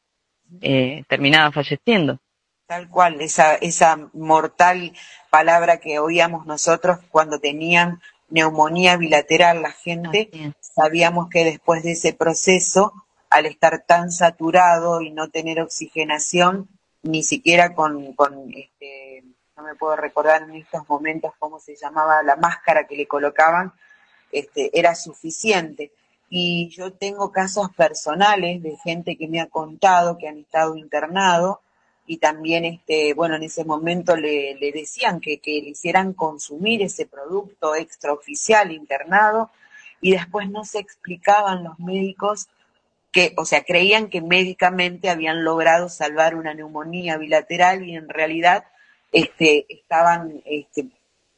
eh, 0.61 1.03
terminaba 1.09 1.51
falleciendo. 1.51 2.21
Tal 2.69 2.89
cual, 2.89 3.21
esa, 3.21 3.57
esa 3.57 4.11
mortal 4.13 4.93
palabra 5.29 5.79
que 5.79 5.99
oíamos 5.99 6.47
nosotros 6.47 6.99
cuando 7.11 7.41
tenían 7.41 8.01
neumonía 8.29 8.97
bilateral 8.97 9.63
la 9.63 9.73
gente, 9.73 10.31
sabíamos 10.61 11.29
que 11.29 11.45
después 11.45 11.83
de 11.83 11.93
ese 11.93 12.13
proceso, 12.13 12.93
al 13.29 13.47
estar 13.47 13.85
tan 13.87 14.11
saturado 14.13 15.01
y 15.01 15.11
no 15.11 15.31
tener 15.31 15.61
oxigenación, 15.61 16.69
ni 17.03 17.23
siquiera 17.23 17.75
con, 17.75 18.15
con 18.15 18.53
este, 18.53 19.25
no 19.57 19.63
me 19.63 19.75
puedo 19.75 19.97
recordar 19.97 20.43
en 20.43 20.55
estos 20.55 20.87
momentos 20.89 21.33
cómo 21.39 21.59
se 21.59 21.75
llamaba 21.77 22.23
la 22.23 22.37
máscara 22.37 22.87
que 22.87 22.97
le 22.97 23.09
colocaban, 23.09 23.73
este, 24.31 24.79
era 24.79 24.95
suficiente. 24.95 25.93
Y 26.29 26.69
yo 26.69 26.93
tengo 26.93 27.33
casos 27.33 27.71
personales 27.75 28.63
de 28.63 28.77
gente 28.77 29.17
que 29.17 29.29
me 29.29 29.41
ha 29.41 29.47
contado 29.47 30.19
que 30.19 30.29
han 30.29 30.39
estado 30.39 30.77
internados 30.77 31.59
y 32.07 32.19
también, 32.19 32.65
este, 32.67 33.15
bueno, 33.15 33.37
en 33.37 33.45
ese 33.45 33.65
momento 33.65 34.15
le, 34.17 34.55
le 34.57 34.73
decían 34.73 35.21
que, 35.21 35.39
que 35.39 35.63
le 35.63 35.71
hicieran 35.71 36.13
consumir 36.13 36.83
ese 36.83 37.07
producto 37.07 37.75
extraoficial 37.75 38.73
internado 38.73 39.51
y 40.03 40.13
después 40.13 40.51
no 40.51 40.65
se 40.65 40.81
explicaban 40.81 41.65
los 41.65 41.79
médicos 41.79 42.49
que, 43.11 43.33
o 43.39 43.47
sea, 43.47 43.65
creían 43.65 44.09
que 44.11 44.21
médicamente 44.21 45.09
habían 45.09 45.43
logrado 45.45 45.89
salvar 45.89 46.35
una 46.35 46.53
neumonía 46.53 47.17
bilateral 47.17 47.85
y 47.85 47.97
en 47.97 48.09
realidad 48.09 48.67
este, 49.13 49.67
estaban 49.69 50.43
este, 50.45 50.87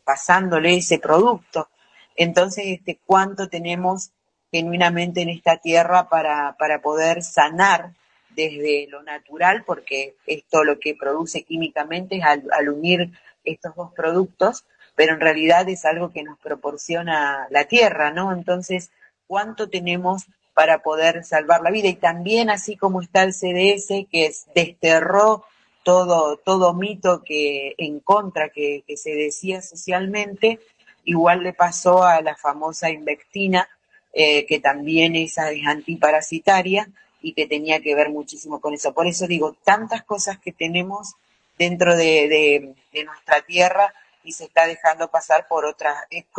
pasándole 0.04 0.76
ese 0.76 0.98
producto. 0.98 1.68
Entonces, 2.16 2.64
este, 2.66 2.98
¿cuánto 3.04 3.48
tenemos 3.48 4.10
genuinamente 4.50 5.22
en 5.22 5.28
esta 5.28 5.58
tierra 5.58 6.08
para, 6.08 6.56
para 6.58 6.80
poder 6.80 7.22
sanar 7.22 7.92
desde 8.30 8.86
lo 8.88 9.02
natural? 9.02 9.64
Porque 9.64 10.16
esto 10.26 10.64
lo 10.64 10.78
que 10.80 10.94
produce 10.94 11.42
químicamente 11.42 12.16
es 12.16 12.24
al, 12.24 12.44
al 12.52 12.68
unir 12.70 13.12
estos 13.44 13.74
dos 13.76 13.92
productos, 13.94 14.64
pero 14.94 15.14
en 15.14 15.20
realidad 15.20 15.68
es 15.68 15.84
algo 15.84 16.12
que 16.12 16.22
nos 16.22 16.38
proporciona 16.38 17.46
la 17.50 17.64
tierra, 17.64 18.10
¿no? 18.10 18.32
Entonces, 18.32 18.90
¿cuánto 19.26 19.68
tenemos 19.68 20.26
para 20.54 20.82
poder 20.82 21.22
salvar 21.24 21.60
la 21.60 21.70
vida? 21.70 21.88
Y 21.88 21.94
también, 21.94 22.50
así 22.50 22.76
como 22.76 23.00
está 23.00 23.22
el 23.22 23.32
CDS, 23.32 24.08
que 24.10 24.32
desterró 24.54 25.44
todo, 25.88 26.36
todo 26.36 26.74
mito 26.74 27.22
que 27.24 27.74
en 27.78 28.00
contra 28.00 28.50
que, 28.50 28.84
que 28.86 28.98
se 28.98 29.14
decía 29.14 29.62
socialmente, 29.62 30.60
igual 31.04 31.42
le 31.42 31.54
pasó 31.54 32.04
a 32.04 32.20
la 32.20 32.36
famosa 32.36 32.90
Invectina, 32.90 33.66
eh, 34.12 34.44
que 34.44 34.60
también 34.60 35.16
esa 35.16 35.50
es 35.50 35.66
antiparasitaria 35.66 36.90
y 37.22 37.32
que 37.32 37.46
tenía 37.46 37.80
que 37.80 37.94
ver 37.94 38.10
muchísimo 38.10 38.60
con 38.60 38.74
eso. 38.74 38.92
Por 38.92 39.06
eso 39.06 39.26
digo, 39.26 39.56
tantas 39.64 40.02
cosas 40.02 40.38
que 40.38 40.52
tenemos 40.52 41.14
dentro 41.56 41.96
de, 41.96 42.28
de, 42.28 42.74
de 42.92 43.04
nuestra 43.04 43.40
tierra 43.40 43.94
y 44.22 44.32
se 44.32 44.44
está 44.44 44.66
dejando 44.66 45.10
pasar 45.10 45.48
por 45.48 45.64
otros 45.64 45.94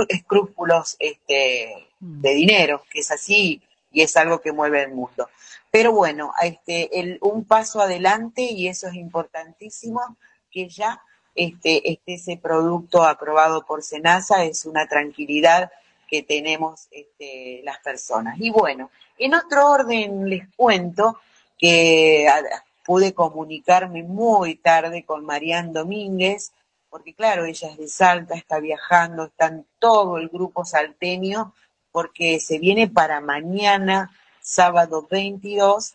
escrúpulos 0.09 0.95
este, 0.99 1.87
de 1.99 2.33
dinero, 2.35 2.83
que 2.91 2.99
es 2.99 3.09
así 3.09 3.63
y 3.91 4.03
es 4.03 4.15
algo 4.15 4.41
que 4.41 4.51
mueve 4.51 4.83
el 4.83 4.91
mundo. 4.91 5.27
Pero 5.71 5.93
bueno, 5.93 6.31
este, 6.41 6.99
el, 6.99 7.19
un 7.21 7.45
paso 7.45 7.81
adelante 7.81 8.41
y 8.41 8.67
eso 8.67 8.87
es 8.87 8.95
importantísimo, 8.95 10.17
que 10.51 10.67
ya 10.67 11.01
este, 11.35 11.91
este, 11.91 12.15
ese 12.15 12.37
producto 12.37 13.03
aprobado 13.03 13.65
por 13.65 13.83
Senasa 13.83 14.43
es 14.43 14.65
una 14.65 14.87
tranquilidad 14.87 15.71
que 16.09 16.23
tenemos 16.23 16.87
este, 16.91 17.61
las 17.63 17.77
personas. 17.79 18.37
Y 18.39 18.49
bueno, 18.49 18.89
en 19.17 19.35
otro 19.35 19.69
orden 19.69 20.27
les 20.27 20.47
cuento 20.55 21.19
que 21.57 22.27
pude 22.83 23.13
comunicarme 23.13 24.01
muy 24.01 24.55
tarde 24.55 25.03
con 25.05 25.23
Marian 25.23 25.71
Domínguez, 25.71 26.51
porque 26.89 27.13
claro, 27.13 27.45
ella 27.45 27.69
es 27.69 27.77
de 27.77 27.87
Salta, 27.87 28.33
está 28.33 28.59
viajando, 28.59 29.25
está 29.25 29.61
todo 29.77 30.17
el 30.17 30.29
grupo 30.29 30.65
salteño, 30.65 31.53
porque 31.91 32.39
se 32.39 32.57
viene 32.57 32.87
para 32.87 33.21
mañana, 33.21 34.11
sábado 34.49 35.05
22, 35.11 35.93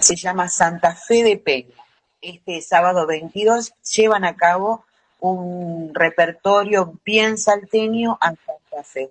se 0.00 0.16
llama 0.16 0.50
Santa 0.50 0.94
Fe 0.94 1.24
de 1.24 1.38
Peña. 1.38 1.82
Este 2.20 2.60
sábado 2.60 3.06
22 3.06 3.72
llevan 3.96 4.26
a 4.26 4.36
cabo 4.36 4.84
un 5.20 5.94
repertorio 5.94 6.92
bien 7.02 7.38
salteño 7.38 8.18
a 8.20 8.34
Santa 8.34 8.84
Fe. 8.84 9.10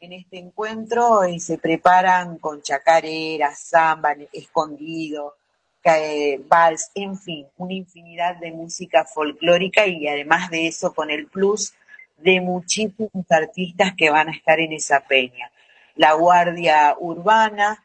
En 0.00 0.14
este 0.14 0.38
encuentro 0.38 1.22
eh, 1.22 1.38
se 1.38 1.58
preparan 1.58 2.38
con 2.38 2.60
chacarera, 2.60 3.54
samba, 3.54 4.16
escondido, 4.32 5.36
eh, 5.84 6.42
vals, 6.44 6.90
en 6.96 7.16
fin, 7.16 7.46
una 7.56 7.72
infinidad 7.72 8.34
de 8.36 8.50
música 8.50 9.04
folclórica 9.04 9.86
y 9.86 10.08
además 10.08 10.50
de 10.50 10.66
eso 10.66 10.92
con 10.92 11.08
el 11.08 11.28
plus 11.28 11.72
de 12.16 12.40
muchísimos 12.40 13.30
artistas 13.30 13.92
que 13.96 14.10
van 14.10 14.28
a 14.28 14.32
estar 14.32 14.58
en 14.58 14.72
esa 14.72 14.98
peña. 15.06 15.52
La 15.98 16.12
Guardia 16.12 16.94
Urbana, 16.98 17.84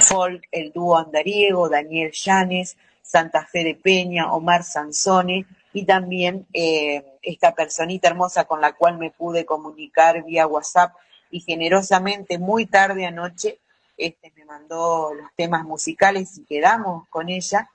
Folk, 0.00 0.44
el 0.52 0.72
dúo 0.72 0.98
andariego, 0.98 1.70
Daniel 1.70 2.12
Llanes, 2.12 2.76
Santa 3.02 3.46
Fe 3.46 3.64
de 3.64 3.74
Peña, 3.74 4.30
Omar 4.30 4.62
Sansone 4.62 5.46
y 5.72 5.86
también 5.86 6.46
eh, 6.52 7.18
esta 7.22 7.54
personita 7.54 8.08
hermosa 8.08 8.44
con 8.44 8.60
la 8.60 8.72
cual 8.72 8.98
me 8.98 9.10
pude 9.10 9.46
comunicar 9.46 10.22
vía 10.22 10.46
WhatsApp 10.46 10.94
y 11.30 11.40
generosamente 11.40 12.38
muy 12.38 12.66
tarde 12.66 13.06
anoche 13.06 13.58
este, 13.96 14.30
me 14.36 14.44
mandó 14.44 15.14
los 15.14 15.30
temas 15.34 15.64
musicales 15.64 16.36
y 16.36 16.44
quedamos 16.44 17.08
con 17.08 17.30
ella 17.30 17.70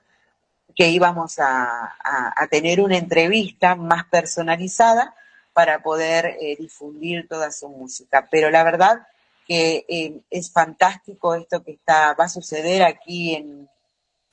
que 0.76 0.90
íbamos 0.90 1.40
a, 1.40 1.92
tener 2.50 2.80
una 2.80 2.98
entrevista 2.98 3.74
más 3.74 4.04
personalizada 4.04 5.16
para 5.52 5.82
poder 5.82 6.36
eh, 6.40 6.56
difundir 6.56 7.26
toda 7.28 7.50
su 7.50 7.68
música. 7.68 8.28
Pero 8.30 8.50
la 8.50 8.62
verdad 8.62 9.06
que 9.46 9.84
eh, 9.88 10.20
es 10.30 10.50
fantástico 10.50 11.34
esto 11.34 11.62
que 11.62 11.72
está 11.72 12.14
va 12.14 12.24
a 12.24 12.28
suceder 12.28 12.82
aquí 12.82 13.34
en 13.34 13.68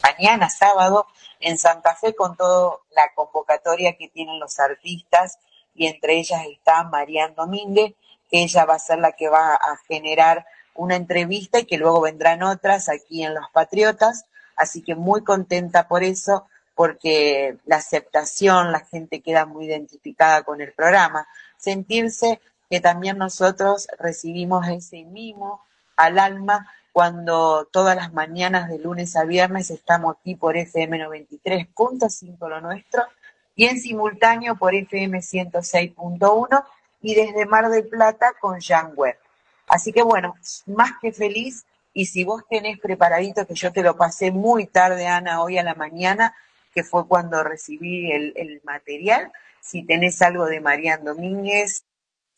mañana 0.02 0.50
sábado 0.50 1.08
en 1.40 1.58
Santa 1.58 1.96
Fe 1.96 2.16
con 2.16 2.36
toda 2.36 2.78
la 2.96 3.14
convocatoria 3.16 3.96
que 3.98 4.10
tienen 4.10 4.40
los 4.40 4.60
artistas 4.60 5.38
y 5.74 5.88
entre 5.88 6.18
ellas 6.18 6.42
está 6.52 6.84
Marian 6.84 7.36
Domínguez, 7.36 7.94
que 8.30 8.44
ella 8.44 8.66
va 8.66 8.76
a 8.76 8.80
ser 8.80 9.00
la 9.00 9.14
que 9.14 9.30
va 9.30 9.56
a 9.56 9.78
generar 9.88 10.46
una 10.74 10.96
entrevista 10.96 11.60
y 11.60 11.66
que 11.66 11.78
luego 11.78 12.02
vendrán 12.02 12.44
otras 12.44 12.90
aquí 12.90 13.24
en 13.24 13.34
Los 13.34 13.50
Patriotas, 13.52 14.26
así 14.56 14.82
que 14.82 14.96
muy 14.96 15.24
contenta 15.24 15.88
por 15.88 16.04
eso 16.04 16.46
porque 16.76 17.58
la 17.66 17.78
aceptación, 17.78 18.72
la 18.72 18.80
gente 18.80 19.22
queda 19.22 19.46
muy 19.46 19.66
identificada 19.66 20.44
con 20.44 20.62
el 20.62 20.74
programa. 20.74 21.28
Sentirse 21.58 22.42
que 22.72 22.80
también 22.80 23.18
nosotros 23.18 23.90
recibimos 24.00 24.66
ese 24.70 25.04
mimo 25.04 25.62
al 25.98 26.18
alma 26.18 26.72
cuando 26.94 27.66
todas 27.66 27.98
las 27.98 28.14
mañanas 28.14 28.70
de 28.70 28.80
lunes 28.80 29.18
a 29.18 29.26
viernes 29.26 29.70
estamos 29.70 30.16
aquí 30.16 30.36
por 30.36 30.56
FM 30.56 31.06
93.5 31.06 32.48
lo 32.48 32.62
nuestro 32.62 33.04
y 33.58 33.66
en 33.66 33.78
simultáneo 33.78 34.56
por 34.56 34.74
FM 34.74 35.20
106.1 35.20 36.64
y 37.02 37.14
desde 37.14 37.46
Mar 37.46 37.68
del 37.70 37.90
Plata 37.90 38.32
con 38.40 38.62
Jan. 38.62 38.94
Así 39.68 39.92
que 39.92 40.02
bueno, 40.02 40.36
más 40.66 40.94
que 41.02 41.12
feliz 41.12 41.66
y 41.94 42.06
si 42.06 42.24
vos 42.24 42.44
tenés 42.50 42.80
preparadito, 42.80 43.46
que 43.46 43.54
yo 43.54 43.74
te 43.74 43.84
lo 43.84 43.98
pasé 43.98 44.32
muy 44.32 44.66
tarde, 44.66 45.08
Ana, 45.08 45.44
hoy 45.44 45.58
a 45.58 45.64
la 45.64 45.76
mañana, 45.76 46.34
que 46.74 46.86
fue 46.86 47.06
cuando 47.06 47.44
recibí 47.44 48.14
el, 48.14 48.32
el 48.38 48.62
material. 48.64 49.30
Si 49.60 49.84
tenés 49.84 50.22
algo 50.22 50.46
de 50.46 50.62
Marian 50.62 51.04
Domínguez, 51.04 51.84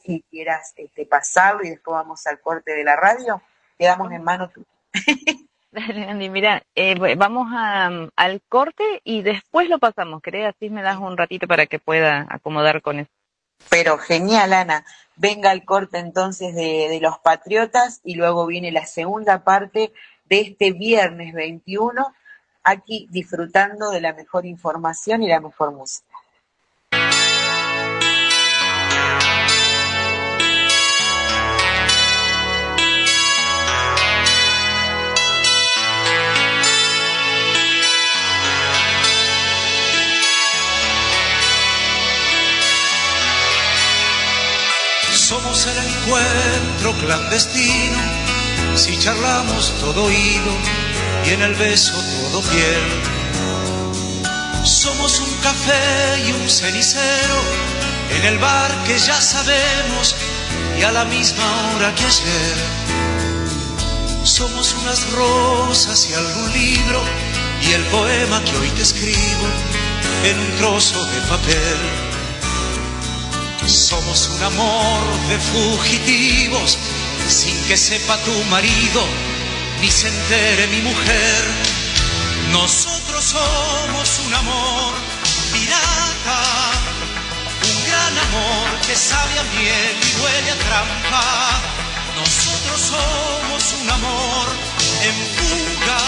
si 0.03 0.23
quieras 0.29 0.73
este, 0.75 1.05
pasarlo 1.05 1.63
y 1.63 1.69
después 1.69 1.95
vamos 1.95 2.25
al 2.27 2.39
corte 2.39 2.73
de 2.73 2.83
la 2.83 2.95
radio, 2.95 3.41
quedamos 3.77 4.11
en 4.11 4.23
mano 4.23 4.49
tú. 4.49 4.65
Dale, 5.71 6.03
Andy, 6.03 6.29
mira, 6.29 6.61
eh, 6.75 7.15
vamos 7.15 7.47
a, 7.51 7.89
al 8.15 8.41
corte 8.47 9.01
y 9.03 9.23
después 9.23 9.69
lo 9.69 9.79
pasamos, 9.79 10.21
¿crees? 10.21 10.53
Así 10.53 10.69
me 10.69 10.83
das 10.83 10.97
un 10.97 11.17
ratito 11.17 11.47
para 11.47 11.65
que 11.65 11.79
pueda 11.79 12.27
acomodar 12.29 12.83
con 12.83 12.99
eso. 12.99 13.09
Pero 13.69 13.97
genial, 13.97 14.53
Ana. 14.53 14.85
Venga 15.15 15.49
al 15.49 15.65
corte 15.65 15.97
entonces 15.97 16.53
de, 16.53 16.89
de 16.89 16.99
los 16.99 17.17
Patriotas 17.19 18.01
y 18.03 18.15
luego 18.15 18.45
viene 18.45 18.71
la 18.71 18.85
segunda 18.85 19.43
parte 19.43 19.93
de 20.25 20.41
este 20.41 20.73
viernes 20.73 21.33
21 21.33 22.13
aquí 22.63 23.07
disfrutando 23.11 23.89
de 23.89 24.01
la 24.01 24.13
mejor 24.13 24.45
información 24.45 25.23
y 25.23 25.27
la 25.27 25.39
mejor 25.39 25.71
música. 25.71 26.12
Somos 45.33 45.65
el 45.65 45.77
encuentro 45.77 46.93
clandestino, 47.01 47.97
si 48.75 48.99
charlamos 48.99 49.73
todo 49.79 50.03
oído 50.03 50.51
y 51.25 51.29
en 51.31 51.41
el 51.41 51.55
beso 51.55 51.93
todo 51.93 52.41
piel. 52.51 52.85
Somos 54.63 55.19
un 55.21 55.33
café 55.41 56.27
y 56.27 56.31
un 56.33 56.47
cenicero 56.47 57.37
en 58.15 58.25
el 58.25 58.37
bar 58.37 58.71
que 58.85 58.99
ya 58.99 59.19
sabemos 59.19 60.15
y 60.79 60.83
a 60.83 60.91
la 60.91 61.05
misma 61.05 61.47
hora 61.75 61.95
que 61.95 62.05
ayer. 62.05 62.57
Somos 64.23 64.75
unas 64.83 65.11
rosas 65.13 66.09
y 66.11 66.13
algún 66.13 66.53
libro 66.53 67.01
y 67.67 67.71
el 67.73 67.83
poema 67.85 68.39
que 68.43 68.55
hoy 68.57 68.69
te 68.69 68.83
escribo 68.83 69.47
en 70.25 70.37
un 70.37 70.57
trozo 70.59 71.03
de 71.05 71.21
papel. 71.21 72.12
Somos 73.65 74.27
un 74.27 74.43
amor 74.43 75.27
de 75.29 75.39
fugitivos 75.39 76.77
sin 77.27 77.55
que 77.63 77.77
sepa 77.77 78.17
tu 78.17 78.33
marido 78.45 79.07
ni 79.79 79.89
se 79.89 80.07
entere 80.07 80.67
mi 80.67 80.81
mujer. 80.81 81.43
Nosotros 82.51 83.23
somos 83.23 84.19
un 84.25 84.33
amor 84.33 84.93
pirata, 85.53 86.41
un 87.63 87.85
gran 87.87 88.17
amor 88.27 88.81
que 88.85 88.95
sabe 88.95 89.39
a 89.39 89.43
miel 89.43 89.95
y 90.07 90.21
huele 90.21 90.51
a 90.51 90.55
trampa. 90.55 91.25
Nosotros 92.17 92.79
somos 92.81 93.73
un 93.81 93.89
amor 93.89 94.47
en 95.07 95.15
fuga, 95.37 96.03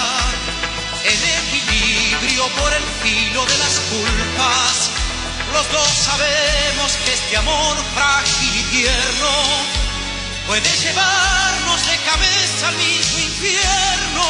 en 1.04 1.20
equilibrio 1.40 2.48
por 2.60 2.74
el 2.74 2.84
filo 3.02 3.46
de 3.46 3.58
las 3.58 3.80
culpas. 3.92 5.05
Los 5.56 5.72
dos 5.72 5.88
sabemos 5.88 6.98
que 7.06 7.14
este 7.14 7.38
amor 7.38 7.78
frágil 7.96 8.60
y 8.60 8.64
tierno 8.76 9.34
puede 10.48 10.70
llevarnos 10.84 11.80
de 11.88 11.96
cabeza 12.12 12.68
al 12.68 12.76
mismo 12.76 13.20
infierno. 13.20 14.26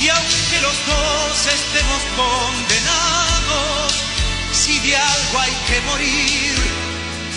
Y 0.00 0.08
aunque 0.10 0.60
los 0.60 0.76
dos 0.84 1.46
estemos 1.46 2.02
condenados, 2.14 3.94
si 4.52 4.78
de 4.80 4.94
algo 4.94 5.38
hay 5.40 5.52
que 5.66 5.80
morir, 5.88 6.54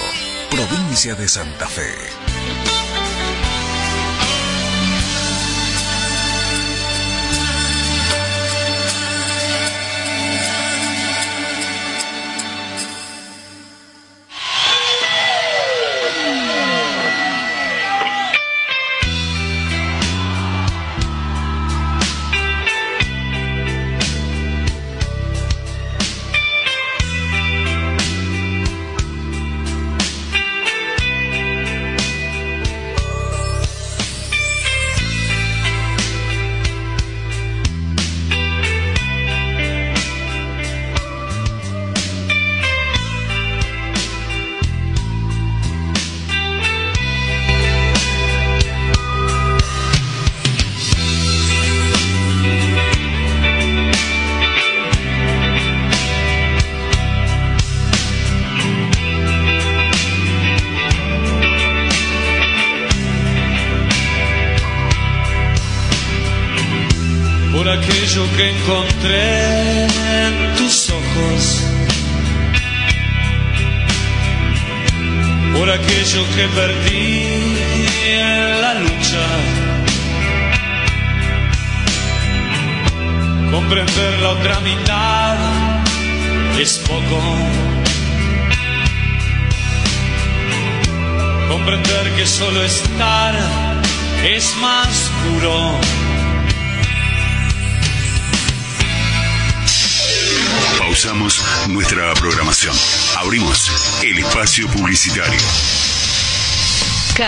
provincia 0.49 1.15
de 1.15 1.27
Santa 1.27 1.67
Fe. 1.67 2.28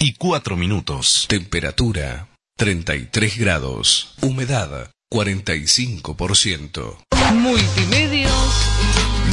y 0.00 0.14
4 0.14 0.56
minutos. 0.56 1.26
Temperatura 1.28 2.26
33 2.56 3.38
grados. 3.38 4.14
Humedad 4.22 4.90
45%. 5.12 6.96
Multimedios 7.34 8.32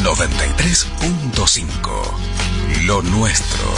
93.5. 0.03 2.85
Lo 2.85 3.01
nuestro. 3.01 3.73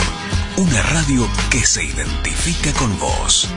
Una 0.56 0.82
radio 0.82 1.26
que 1.50 1.64
se 1.64 1.84
identifica 1.84 2.72
con 2.74 2.98
vos. 2.98 3.48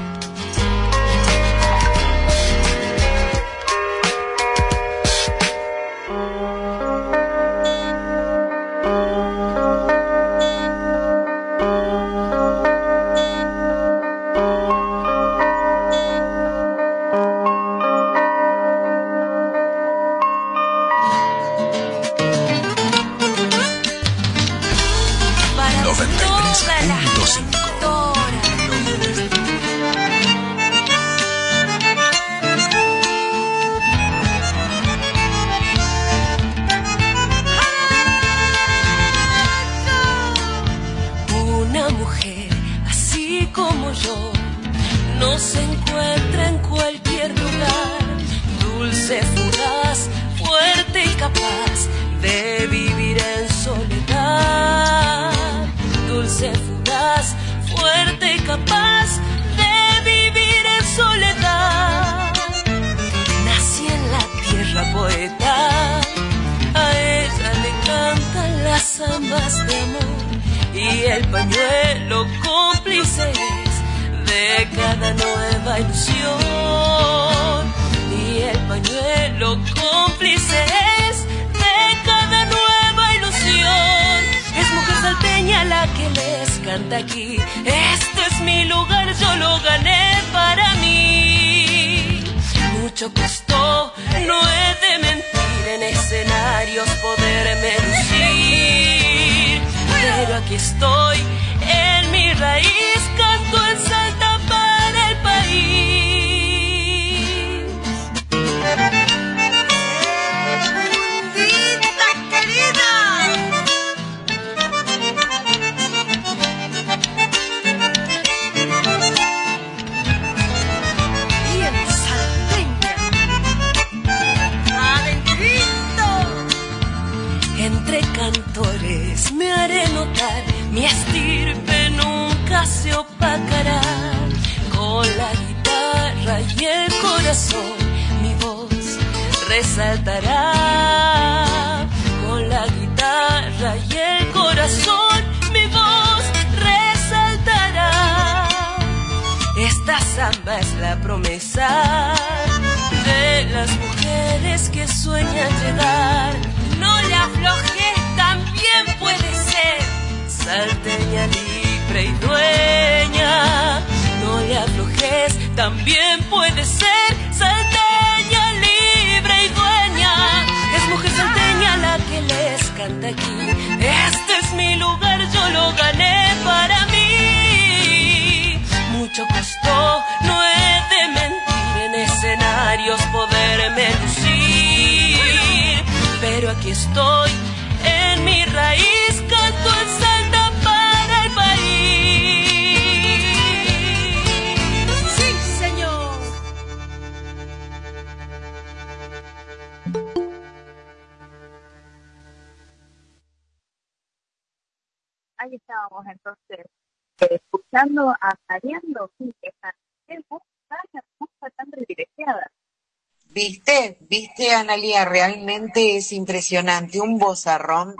Analía, 214.54 215.06
realmente 215.06 215.98
es 215.98 216.12
impresionante, 216.12 217.00
un 217.00 217.18
bozarrón 217.18 217.96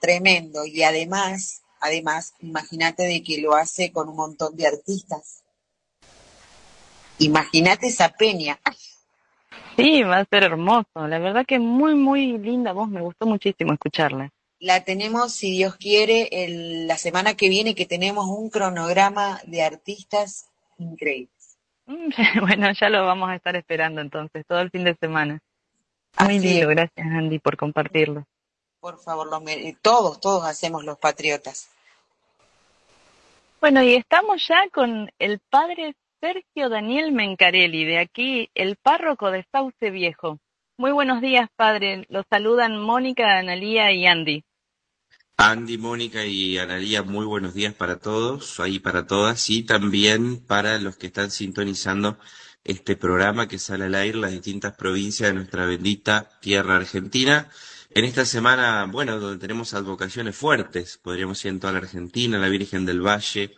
tremendo. 0.00 0.64
Y 0.64 0.82
además, 0.82 1.62
además, 1.80 2.34
imagínate 2.40 3.04
de 3.04 3.22
que 3.22 3.40
lo 3.40 3.54
hace 3.54 3.92
con 3.92 4.08
un 4.08 4.16
montón 4.16 4.56
de 4.56 4.66
artistas. 4.66 5.42
Imagínate 7.18 7.88
esa 7.88 8.10
peña. 8.10 8.58
Sí, 9.76 10.02
va 10.02 10.18
a 10.18 10.24
ser 10.24 10.44
hermoso. 10.44 11.06
La 11.06 11.18
verdad 11.18 11.44
que 11.46 11.58
muy, 11.58 11.94
muy 11.94 12.38
linda 12.38 12.72
voz. 12.72 12.88
Me 12.88 13.02
gustó 13.02 13.26
muchísimo 13.26 13.72
escucharla. 13.72 14.30
La 14.58 14.84
tenemos, 14.84 15.32
si 15.32 15.50
Dios 15.50 15.76
quiere, 15.76 16.28
el, 16.32 16.86
la 16.86 16.96
semana 16.96 17.34
que 17.34 17.48
viene, 17.48 17.74
que 17.74 17.84
tenemos 17.84 18.26
un 18.26 18.48
cronograma 18.48 19.40
de 19.46 19.62
artistas 19.62 20.46
increíbles. 20.78 21.58
Bueno, 22.40 22.72
ya 22.72 22.88
lo 22.88 23.04
vamos 23.06 23.30
a 23.30 23.36
estar 23.36 23.54
esperando 23.54 24.00
entonces, 24.00 24.44
todo 24.46 24.60
el 24.60 24.70
fin 24.70 24.84
de 24.84 24.96
semana. 24.96 25.40
Ah, 26.16 26.24
muy 26.24 26.38
lindo, 26.38 26.68
gracias 26.68 27.06
Andy 27.06 27.38
por 27.38 27.56
compartirlo. 27.56 28.26
Por 28.80 28.98
favor, 28.98 29.26
lo, 29.28 29.42
todos, 29.82 30.20
todos 30.20 30.44
hacemos 30.44 30.84
los 30.84 30.98
patriotas. 30.98 31.68
Bueno, 33.60 33.82
y 33.82 33.94
estamos 33.94 34.46
ya 34.46 34.68
con 34.72 35.10
el 35.18 35.40
padre 35.50 35.94
Sergio 36.20 36.68
Daniel 36.68 37.12
Mencarelli, 37.12 37.84
de 37.84 37.98
aquí, 37.98 38.50
el 38.54 38.76
párroco 38.76 39.30
de 39.30 39.46
Sauce 39.50 39.90
Viejo. 39.90 40.38
Muy 40.78 40.92
buenos 40.92 41.20
días, 41.20 41.48
padre. 41.56 42.06
Los 42.08 42.24
saludan 42.30 42.78
Mónica, 42.78 43.38
Analía 43.38 43.92
y 43.92 44.06
Andy. 44.06 44.44
Andy, 45.38 45.78
Mónica 45.78 46.24
y 46.24 46.56
Analía, 46.58 47.02
muy 47.02 47.26
buenos 47.26 47.54
días 47.54 47.74
para 47.74 47.98
todos, 47.98 48.58
ahí 48.60 48.78
para 48.78 49.06
todas, 49.06 49.50
y 49.50 49.64
también 49.64 50.40
para 50.46 50.78
los 50.78 50.96
que 50.96 51.08
están 51.08 51.30
sintonizando 51.30 52.18
este 52.66 52.96
programa 52.96 53.46
que 53.46 53.58
sale 53.58 53.84
al 53.84 53.94
aire 53.94 54.18
las 54.18 54.32
distintas 54.32 54.74
provincias 54.74 55.28
de 55.28 55.34
nuestra 55.34 55.66
bendita 55.66 56.28
tierra 56.40 56.76
argentina. 56.76 57.48
En 57.90 58.04
esta 58.04 58.24
semana, 58.24 58.86
bueno, 58.90 59.18
donde 59.20 59.38
tenemos 59.38 59.72
advocaciones 59.72 60.36
fuertes, 60.36 60.98
podríamos 60.98 61.42
ir 61.44 61.52
en 61.52 61.60
toda 61.60 61.72
la 61.72 61.78
Argentina, 61.78 62.38
la 62.38 62.48
Virgen 62.48 62.84
del 62.84 63.00
Valle, 63.00 63.54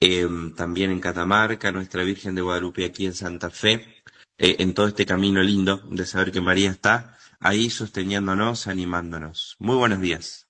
em, 0.00 0.54
también 0.54 0.90
en 0.90 1.00
Catamarca, 1.00 1.70
nuestra 1.70 2.02
Virgen 2.02 2.34
de 2.34 2.42
Guadalupe 2.42 2.86
aquí 2.86 3.06
en 3.06 3.14
Santa 3.14 3.50
Fe, 3.50 4.02
eh, 4.38 4.56
en 4.58 4.72
todo 4.74 4.88
este 4.88 5.04
camino 5.04 5.42
lindo 5.42 5.76
de 5.90 6.06
saber 6.06 6.32
que 6.32 6.40
María 6.40 6.70
está 6.70 7.18
ahí 7.38 7.68
sosteniéndonos, 7.70 8.66
animándonos. 8.66 9.56
Muy 9.58 9.76
buenos 9.76 10.00
días. 10.00 10.48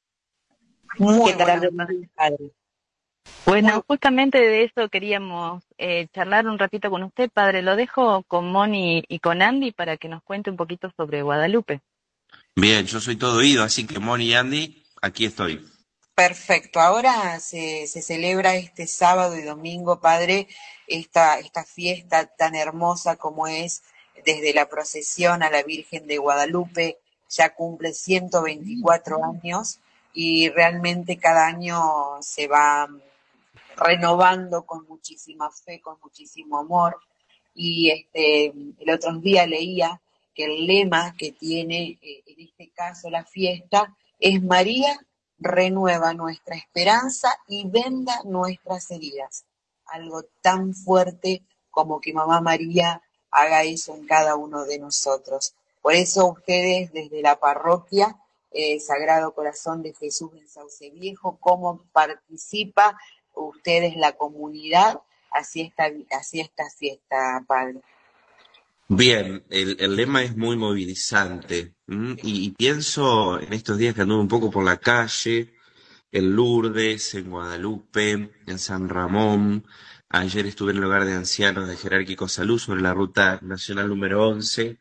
Muy 0.99 1.15
buenos 1.19 1.61
días, 1.91 2.37
bueno, 3.47 3.85
justamente 3.87 4.39
de 4.39 4.64
eso 4.64 4.89
queríamos 4.89 5.62
eh, 5.79 6.09
charlar 6.12 6.49
un 6.49 6.59
ratito 6.59 6.91
con 6.91 7.05
usted, 7.05 7.31
padre. 7.31 7.62
Lo 7.62 7.77
dejo 7.77 8.24
con 8.24 8.51
Moni 8.51 9.05
y 9.09 9.20
con 9.20 9.41
Andy 9.41 9.72
para 9.72 9.97
que 9.97 10.09
nos 10.09 10.22
cuente 10.22 10.51
un 10.51 10.57
poquito 10.57 10.93
sobre 10.97 11.22
Guadalupe. 11.22 11.81
Bien, 12.57 12.87
yo 12.87 13.01
soy 13.01 13.16
todo 13.16 13.39
oído, 13.39 13.62
así 13.62 13.87
que 13.87 13.99
Moni 13.99 14.27
y 14.27 14.35
Andy, 14.35 14.83
aquí 15.01 15.27
estoy. 15.27 15.64
Perfecto. 16.14 16.81
Ahora 16.81 17.39
se, 17.41 17.87
se 17.87 18.03
celebra 18.03 18.57
este 18.57 18.87
sábado 18.87 19.37
y 19.37 19.43
domingo, 19.43 20.01
padre, 20.01 20.49
esta, 20.87 21.39
esta 21.39 21.64
fiesta 21.64 22.27
tan 22.27 22.55
hermosa 22.55 23.16
como 23.16 23.47
es 23.47 23.83
desde 24.24 24.55
la 24.55 24.68
procesión 24.68 25.43
a 25.43 25.51
la 25.51 25.62
Virgen 25.62 26.07
de 26.07 26.18
Guadalupe. 26.18 26.99
Ya 27.29 27.55
cumple 27.55 27.93
124 27.93 29.18
años 29.24 29.79
y 30.14 30.49
realmente 30.49 31.18
cada 31.18 31.47
año 31.47 31.79
se 32.22 32.49
va 32.49 32.89
renovando 33.77 34.64
con 34.64 34.87
muchísima 34.87 35.51
fe, 35.51 35.81
con 35.81 35.99
muchísimo 36.03 36.59
amor. 36.59 36.99
Y 37.55 37.91
este, 37.91 38.47
el 38.79 38.91
otro 38.91 39.12
día 39.18 39.47
leía 39.47 40.01
que 40.35 40.45
el 40.45 40.66
lema 40.66 41.14
que 41.16 41.33
tiene 41.33 41.99
eh, 42.03 42.22
en 42.27 42.41
este 42.41 42.70
caso 42.74 43.09
la 43.09 43.24
fiesta 43.24 43.97
es 44.18 44.43
María 44.43 44.99
renueva 45.39 46.14
nuestra 46.14 46.57
esperanza 46.57 47.29
y 47.49 47.66
venda 47.68 48.20
nuestras 48.24 48.91
heridas. 48.91 49.45
Algo 49.87 50.24
tan 50.43 50.74
fuerte 50.74 51.43
como 51.70 52.01
que 52.01 52.12
Mamá 52.12 52.41
María 52.41 53.03
haga 53.31 53.62
eso 53.62 53.95
en 53.95 54.07
cada 54.07 54.37
uno 54.37 54.64
de 54.64 54.79
nosotros. 54.79 55.55
Por 55.83 55.95
eso 55.95 56.27
ustedes 56.27 56.93
desde 56.93 57.22
la 57.22 57.39
parroquia 57.39 58.16
eh, 58.51 58.81
Sagrado 58.81 59.35
Corazón 59.35 59.83
de 59.83 59.93
Jesús 59.93 60.31
en 60.35 60.49
Sauce 60.49 60.91
Viejo, 60.91 61.37
cómo 61.39 61.83
participa 61.93 62.99
ustedes, 63.37 63.97
la 63.97 64.12
comunidad, 64.12 65.01
hacia 65.30 65.64
esta, 65.64 65.91
hacia 66.11 66.43
esta 66.43 66.64
fiesta, 66.70 67.45
Padre? 67.47 67.80
Bien, 68.89 69.45
el, 69.51 69.76
el 69.80 69.97
lema 69.97 70.22
es 70.22 70.37
muy 70.37 70.57
movilizante 70.57 71.74
y, 71.89 72.16
y, 72.22 72.51
pienso 72.51 73.41
en 73.41 73.53
estos 73.53 73.78
días 73.78 73.95
que 73.95 74.03
anduve 74.03 74.20
un 74.20 74.28
poco 74.28 74.49
por 74.51 74.64
la 74.64 74.76
calle, 74.76 75.55
en 76.12 76.37
Lourdes, 76.37 77.14
en 77.14 77.30
Guadalupe, 77.30 78.30
en 78.47 78.59
San 78.59 78.89
Ramón. 78.89 79.66
Ayer 80.09 80.47
estuve 80.47 80.70
en 80.70 80.78
el 80.78 80.84
hogar 80.84 81.05
de 81.05 81.14
ancianos 81.14 81.68
de 81.68 81.76
Jerárquico 81.76 82.28
Salud 82.28 82.59
sobre 82.59 82.80
la 82.80 82.95
ruta 82.95 83.41
nacional 83.43 83.89
número 83.89 84.28
11. 84.28 84.78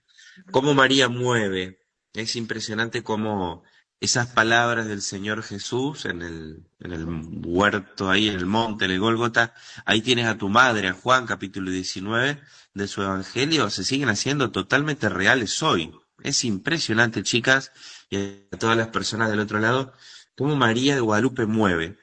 Cómo 0.52 0.74
María 0.74 1.10
mueve. 1.10 1.80
Es 2.14 2.36
impresionante 2.36 3.04
cómo 3.04 3.64
esas 4.00 4.28
palabras 4.28 4.88
del 4.88 5.02
Señor 5.02 5.42
Jesús 5.44 6.06
en 6.06 6.22
el, 6.22 6.64
en 6.80 6.92
el 6.92 7.06
huerto 7.46 8.10
ahí, 8.10 8.28
en 8.28 8.36
el 8.36 8.46
monte, 8.46 8.86
en 8.86 8.92
el 8.92 9.00
Gólgota, 9.00 9.54
ahí 9.86 10.02
tienes 10.02 10.28
a 10.28 10.38
tu 10.38 10.50
madre, 10.50 10.90
a 10.90 10.94
Juan 10.94 11.26
capítulo 11.26 11.72
19 11.72 12.42
de 12.74 12.88
su 12.88 13.02
Evangelio, 13.02 13.70
se 13.70 13.84
siguen 13.84 14.10
haciendo 14.10 14.52
totalmente 14.52 15.10
reales 15.10 15.64
hoy. 15.64 15.92
Es 16.22 16.44
impresionante, 16.44 17.24
chicas, 17.24 17.72
y 18.10 18.18
a 18.52 18.58
todas 18.58 18.78
las 18.78 18.90
personas 18.90 19.30
del 19.30 19.40
otro 19.40 19.60
lado, 19.60 19.94
cómo 20.36 20.56
María 20.56 20.96
de 20.96 21.02
Guadalupe 21.02 21.46
mueve. 21.46 21.98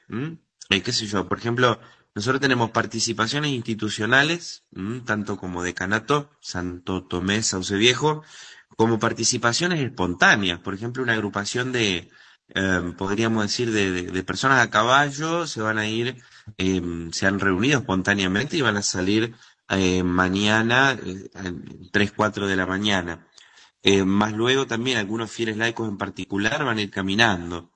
Eh, 0.69 0.81
¿Qué 0.81 0.91
sé 0.91 1.05
yo? 1.07 1.27
Por 1.27 1.37
ejemplo, 1.37 1.79
nosotros 2.15 2.41
tenemos 2.41 2.71
participaciones 2.71 3.51
institucionales, 3.51 4.65
tanto 5.05 5.37
como 5.37 5.63
decanato, 5.63 6.31
Santo 6.41 7.03
Tomé, 7.03 7.41
Sauce 7.43 7.75
Viejo, 7.75 8.23
como 8.77 8.99
participaciones 8.99 9.79
espontáneas, 9.81 10.59
por 10.59 10.73
ejemplo, 10.73 11.03
una 11.03 11.13
agrupación 11.13 11.71
de, 11.71 12.09
em, 12.49 12.93
podríamos 12.95 13.43
decir, 13.43 13.71
de, 13.71 14.23
personas 14.23 14.59
a 14.61 14.69
caballo 14.69 15.47
se 15.47 15.61
van 15.61 15.77
a 15.77 15.87
ir, 15.87 16.21
em, 16.57 17.11
se 17.11 17.27
han 17.27 17.39
reunido 17.39 17.79
espontáneamente 17.79 18.57
y 18.57 18.61
van 18.61 18.77
a 18.77 18.81
salir 18.81 19.33
eh, 19.69 20.03
mañana, 20.03 20.91
eh, 21.03 21.29
tres, 21.91 22.11
cuatro 22.11 22.47
de 22.47 22.55
la 22.55 22.65
mañana. 22.65 23.27
Eh, 23.81 24.03
más 24.05 24.33
luego 24.33 24.65
también 24.67 24.97
algunos 24.97 25.31
fieles 25.31 25.57
laicos 25.57 25.89
en 25.89 25.97
particular 25.97 26.63
van 26.63 26.77
a 26.77 26.81
ir 26.81 26.91
caminando. 26.91 27.71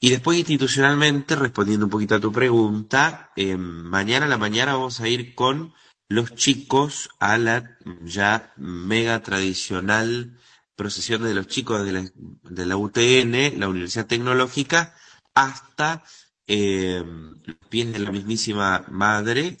Y 0.00 0.10
después 0.10 0.38
institucionalmente, 0.38 1.36
respondiendo 1.36 1.86
un 1.86 1.90
poquito 1.90 2.14
a 2.16 2.20
tu 2.20 2.32
pregunta, 2.32 3.30
em, 3.36 3.58
mañana 3.60 4.26
a 4.26 4.28
la 4.28 4.38
mañana 4.38 4.74
vamos 4.74 5.00
a 5.00 5.08
ir 5.08 5.34
con 5.34 5.72
los 6.14 6.34
chicos 6.36 7.10
a 7.18 7.38
la 7.38 7.76
ya 8.02 8.52
mega 8.56 9.20
tradicional 9.22 10.38
procesión 10.76 11.22
de 11.24 11.34
los 11.34 11.48
chicos 11.48 11.84
de 11.84 11.92
la, 11.92 12.10
de 12.14 12.66
la 12.66 12.76
UTN, 12.76 13.58
la 13.58 13.68
Universidad 13.68 14.06
Tecnológica, 14.06 14.94
hasta 15.34 16.04
eh, 16.46 17.02
los 17.44 17.56
pies 17.68 17.92
de 17.92 17.98
la 17.98 18.12
mismísima 18.12 18.84
madre, 18.88 19.58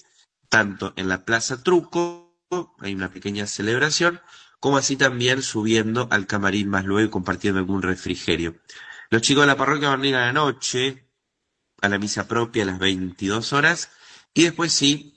tanto 0.48 0.92
en 0.96 1.08
la 1.08 1.24
Plaza 1.24 1.62
Truco, 1.62 2.38
hay 2.78 2.94
una 2.94 3.10
pequeña 3.12 3.46
celebración, 3.46 4.20
como 4.60 4.76
así 4.76 4.96
también 4.96 5.42
subiendo 5.42 6.06
al 6.10 6.26
camarín 6.26 6.68
más 6.68 6.84
luego 6.84 7.08
y 7.08 7.10
compartiendo 7.10 7.58
algún 7.58 7.82
refrigerio. 7.82 8.56
Los 9.10 9.22
chicos 9.22 9.42
de 9.42 9.48
la 9.48 9.56
parroquia 9.56 9.88
van 9.90 10.02
a 10.02 10.06
ir 10.06 10.14
a 10.14 10.26
la 10.26 10.32
noche, 10.32 11.08
a 11.80 11.88
la 11.88 11.98
misa 11.98 12.28
propia 12.28 12.62
a 12.62 12.66
las 12.66 12.78
22 12.78 13.52
horas, 13.52 13.90
y 14.32 14.44
después 14.44 14.72
sí, 14.72 15.13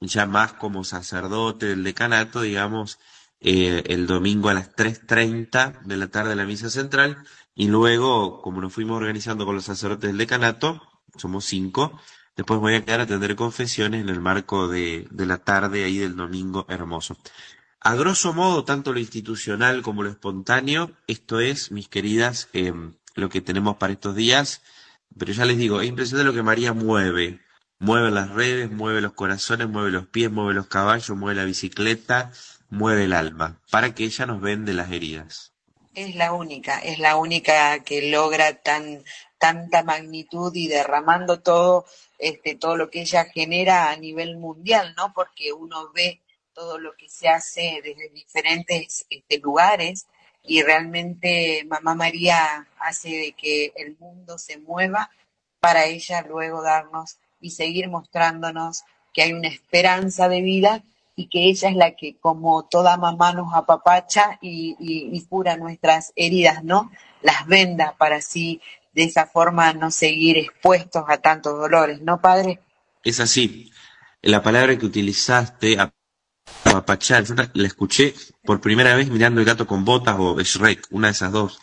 ya 0.00 0.26
más 0.26 0.54
como 0.54 0.82
sacerdote 0.84 1.66
del 1.66 1.84
decanato, 1.84 2.40
digamos, 2.40 2.98
eh, 3.40 3.82
el 3.86 4.06
domingo 4.06 4.48
a 4.48 4.54
las 4.54 4.74
3.30 4.74 5.82
de 5.82 5.96
la 5.96 6.08
tarde 6.08 6.34
la 6.36 6.46
misa 6.46 6.70
central, 6.70 7.18
y 7.54 7.68
luego, 7.68 8.40
como 8.42 8.60
nos 8.60 8.72
fuimos 8.72 8.96
organizando 8.96 9.44
con 9.44 9.54
los 9.54 9.64
sacerdotes 9.64 10.08
del 10.08 10.18
decanato, 10.18 10.80
somos 11.16 11.44
cinco, 11.44 12.00
después 12.36 12.60
voy 12.60 12.74
a 12.74 12.84
quedar 12.84 13.00
a 13.00 13.02
atender 13.04 13.36
confesiones 13.36 14.00
en 14.02 14.08
el 14.08 14.20
marco 14.20 14.68
de, 14.68 15.06
de 15.10 15.26
la 15.26 15.38
tarde 15.38 15.84
ahí 15.84 15.98
del 15.98 16.16
domingo 16.16 16.64
hermoso. 16.68 17.16
A 17.80 17.94
grosso 17.94 18.32
modo, 18.32 18.64
tanto 18.64 18.92
lo 18.92 19.00
institucional 19.00 19.82
como 19.82 20.02
lo 20.02 20.10
espontáneo, 20.10 20.92
esto 21.06 21.40
es, 21.40 21.70
mis 21.72 21.88
queridas, 21.88 22.48
eh, 22.52 22.72
lo 23.14 23.28
que 23.28 23.40
tenemos 23.40 23.76
para 23.76 23.92
estos 23.92 24.14
días, 24.14 24.62
pero 25.18 25.32
ya 25.32 25.44
les 25.44 25.58
digo, 25.58 25.80
es 25.80 25.88
impresionante 25.88 26.26
lo 26.30 26.34
que 26.34 26.42
María 26.42 26.72
mueve 26.72 27.40
Mueve 27.82 28.10
las 28.10 28.28
redes, 28.28 28.70
mueve 28.70 29.00
los 29.00 29.14
corazones, 29.14 29.66
mueve 29.66 29.90
los 29.90 30.06
pies, 30.06 30.30
mueve 30.30 30.52
los 30.52 30.66
caballos, 30.66 31.16
mueve 31.16 31.40
la 31.40 31.46
bicicleta, 31.46 32.30
mueve 32.68 33.04
el 33.04 33.14
alma, 33.14 33.58
para 33.70 33.94
que 33.94 34.04
ella 34.04 34.26
nos 34.26 34.42
vende 34.42 34.74
las 34.74 34.92
heridas. 34.92 35.54
Es 35.94 36.14
la 36.14 36.34
única, 36.34 36.78
es 36.80 36.98
la 36.98 37.16
única 37.16 37.82
que 37.82 38.10
logra 38.10 38.60
tan, 38.60 39.02
tanta 39.38 39.82
magnitud 39.82 40.54
y 40.54 40.68
derramando 40.68 41.40
todo, 41.40 41.86
este, 42.18 42.54
todo 42.54 42.76
lo 42.76 42.90
que 42.90 43.00
ella 43.00 43.24
genera 43.24 43.90
a 43.90 43.96
nivel 43.96 44.36
mundial, 44.36 44.92
¿no? 44.98 45.14
Porque 45.14 45.54
uno 45.54 45.90
ve 45.94 46.20
todo 46.52 46.78
lo 46.78 46.94
que 46.96 47.08
se 47.08 47.30
hace 47.30 47.80
desde 47.82 48.10
diferentes 48.10 49.06
este, 49.08 49.38
lugares 49.38 50.06
y 50.42 50.62
realmente 50.62 51.64
Mamá 51.66 51.94
María 51.94 52.68
hace 52.78 53.08
de 53.08 53.32
que 53.32 53.72
el 53.74 53.96
mundo 53.98 54.36
se 54.36 54.58
mueva 54.58 55.10
para 55.60 55.86
ella 55.86 56.20
luego 56.28 56.60
darnos 56.60 57.16
y 57.40 57.50
seguir 57.50 57.88
mostrándonos 57.88 58.84
que 59.12 59.22
hay 59.22 59.32
una 59.32 59.48
esperanza 59.48 60.28
de 60.28 60.42
vida 60.42 60.84
y 61.16 61.28
que 61.28 61.48
ella 61.48 61.68
es 61.68 61.76
la 61.76 61.96
que 61.96 62.16
como 62.18 62.64
toda 62.64 62.96
mamá 62.96 63.32
nos 63.32 63.52
apapacha 63.54 64.38
y, 64.40 64.76
y, 64.78 65.20
cura 65.26 65.56
nuestras 65.56 66.12
heridas, 66.16 66.64
¿no? 66.64 66.90
Las 67.20 67.46
venda 67.46 67.94
para 67.98 68.16
así 68.16 68.60
de 68.94 69.04
esa 69.04 69.26
forma 69.26 69.72
no 69.72 69.90
seguir 69.90 70.38
expuestos 70.38 71.04
a 71.08 71.18
tantos 71.18 71.58
dolores, 71.58 72.00
¿no, 72.00 72.20
padre? 72.20 72.60
Es 73.04 73.20
así. 73.20 73.70
La 74.22 74.42
palabra 74.42 74.76
que 74.78 74.86
utilizaste, 74.86 75.76
apapachar, 76.64 77.24
la 77.52 77.66
escuché 77.66 78.14
por 78.42 78.60
primera 78.60 78.94
vez 78.96 79.10
mirando 79.10 79.40
el 79.40 79.46
gato 79.46 79.66
con 79.66 79.84
botas 79.84 80.16
o 80.18 80.40
Shrek, 80.40 80.86
una 80.90 81.08
de 81.08 81.12
esas 81.12 81.32
dos. 81.32 81.58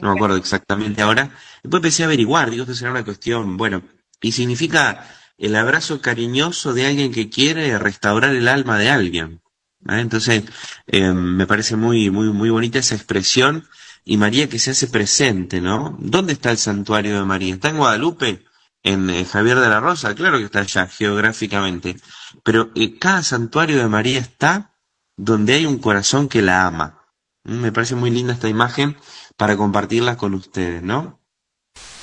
no 0.00 0.12
me 0.12 0.16
acuerdo 0.16 0.36
exactamente 0.36 1.02
ahora. 1.02 1.30
Después 1.62 1.80
empecé 1.80 2.02
a 2.02 2.06
averiguar, 2.06 2.50
digo, 2.50 2.62
esto 2.62 2.74
será 2.74 2.90
una 2.90 3.04
cuestión, 3.04 3.56
bueno, 3.56 3.82
y 4.20 4.32
significa 4.32 5.06
el 5.42 5.56
abrazo 5.56 6.00
cariñoso 6.00 6.72
de 6.72 6.86
alguien 6.86 7.12
que 7.12 7.28
quiere 7.28 7.76
restaurar 7.76 8.32
el 8.32 8.46
alma 8.46 8.78
de 8.78 8.90
alguien. 8.90 9.42
Entonces, 9.88 10.44
eh, 10.86 11.12
me 11.12 11.48
parece 11.48 11.74
muy, 11.74 12.10
muy, 12.10 12.28
muy 12.32 12.48
bonita 12.48 12.78
esa 12.78 12.94
expresión 12.94 13.66
y 14.04 14.18
María 14.18 14.48
que 14.48 14.60
se 14.60 14.70
hace 14.70 14.86
presente, 14.86 15.60
¿no? 15.60 15.96
¿Dónde 15.98 16.34
está 16.34 16.52
el 16.52 16.58
santuario 16.58 17.18
de 17.18 17.24
María? 17.24 17.54
¿Está 17.54 17.70
en 17.70 17.78
Guadalupe? 17.78 18.44
¿En 18.84 19.10
eh, 19.10 19.24
Javier 19.24 19.58
de 19.58 19.68
la 19.68 19.80
Rosa? 19.80 20.14
Claro 20.14 20.38
que 20.38 20.44
está 20.44 20.60
allá 20.60 20.86
geográficamente, 20.86 21.96
pero 22.44 22.70
eh, 22.76 22.96
cada 23.00 23.24
santuario 23.24 23.78
de 23.78 23.88
María 23.88 24.20
está 24.20 24.76
donde 25.16 25.54
hay 25.54 25.66
un 25.66 25.78
corazón 25.78 26.28
que 26.28 26.40
la 26.40 26.68
ama. 26.68 27.02
Mm, 27.42 27.56
me 27.56 27.72
parece 27.72 27.96
muy 27.96 28.12
linda 28.12 28.34
esta 28.34 28.48
imagen 28.48 28.96
para 29.36 29.56
compartirla 29.56 30.16
con 30.16 30.34
ustedes, 30.34 30.84
¿no? 30.84 31.18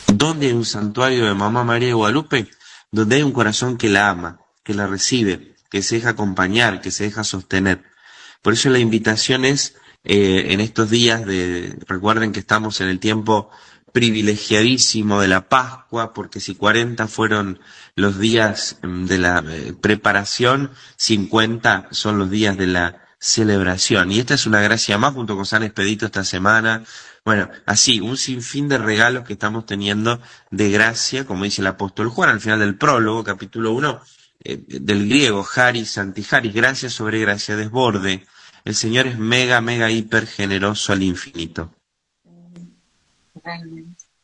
¿Dónde 0.07 0.47
hay 0.47 0.53
un 0.53 0.65
santuario 0.65 1.25
de 1.25 1.33
Mamá 1.33 1.63
María 1.63 1.87
de 1.87 1.93
Guadalupe? 1.93 2.49
Donde 2.91 3.17
hay 3.17 3.23
un 3.23 3.31
corazón 3.31 3.77
que 3.77 3.89
la 3.89 4.09
ama, 4.09 4.41
que 4.63 4.73
la 4.73 4.87
recibe, 4.87 5.55
que 5.69 5.81
se 5.83 5.95
deja 5.95 6.09
acompañar, 6.09 6.81
que 6.81 6.91
se 6.91 7.03
deja 7.03 7.23
sostener. 7.23 7.83
Por 8.41 8.53
eso 8.53 8.69
la 8.69 8.79
invitación 8.79 9.45
es 9.45 9.75
eh, 10.03 10.53
en 10.53 10.59
estos 10.59 10.89
días 10.89 11.25
de, 11.25 11.77
recuerden 11.87 12.31
que 12.31 12.39
estamos 12.39 12.81
en 12.81 12.87
el 12.87 12.99
tiempo 12.99 13.49
privilegiadísimo 13.91 15.21
de 15.21 15.27
la 15.27 15.49
Pascua, 15.49 16.13
porque 16.13 16.39
si 16.39 16.55
40 16.55 17.07
fueron 17.07 17.59
los 17.95 18.19
días 18.19 18.77
mm, 18.81 19.05
de 19.05 19.17
la 19.17 19.43
eh, 19.47 19.73
preparación, 19.79 20.71
50 20.97 21.89
son 21.91 22.17
los 22.17 22.29
días 22.29 22.57
de 22.57 22.67
la 22.67 23.05
celebración. 23.19 24.11
Y 24.11 24.19
esta 24.19 24.35
es 24.35 24.45
una 24.45 24.61
gracia 24.61 24.97
más 24.97 25.13
junto 25.13 25.35
con 25.35 25.45
San 25.45 25.63
Expedito 25.63 26.05
esta 26.05 26.23
semana. 26.23 26.83
Bueno, 27.29 27.47
así, 27.67 27.99
un 27.99 28.17
sinfín 28.17 28.67
de 28.67 28.79
regalos 28.79 29.23
que 29.23 29.33
estamos 29.33 29.67
teniendo 29.67 30.19
de 30.49 30.71
gracia, 30.71 31.27
como 31.27 31.43
dice 31.43 31.61
el 31.61 31.67
apóstol 31.67 32.09
Juan 32.09 32.31
al 32.31 32.41
final 32.41 32.57
del 32.57 32.75
prólogo, 32.75 33.23
capítulo 33.23 33.71
1, 33.73 34.01
eh, 34.45 34.57
del 34.57 35.07
griego, 35.07 35.45
Haris, 35.55 35.99
Antiharis, 35.99 36.51
gracia 36.51 36.89
sobre 36.89 37.19
gracia, 37.19 37.55
desborde, 37.55 38.25
el 38.65 38.73
Señor 38.73 39.05
es 39.05 39.19
mega, 39.19 39.61
mega, 39.61 39.91
hiper 39.91 40.25
generoso 40.25 40.91
al 40.91 41.03
infinito. 41.03 41.71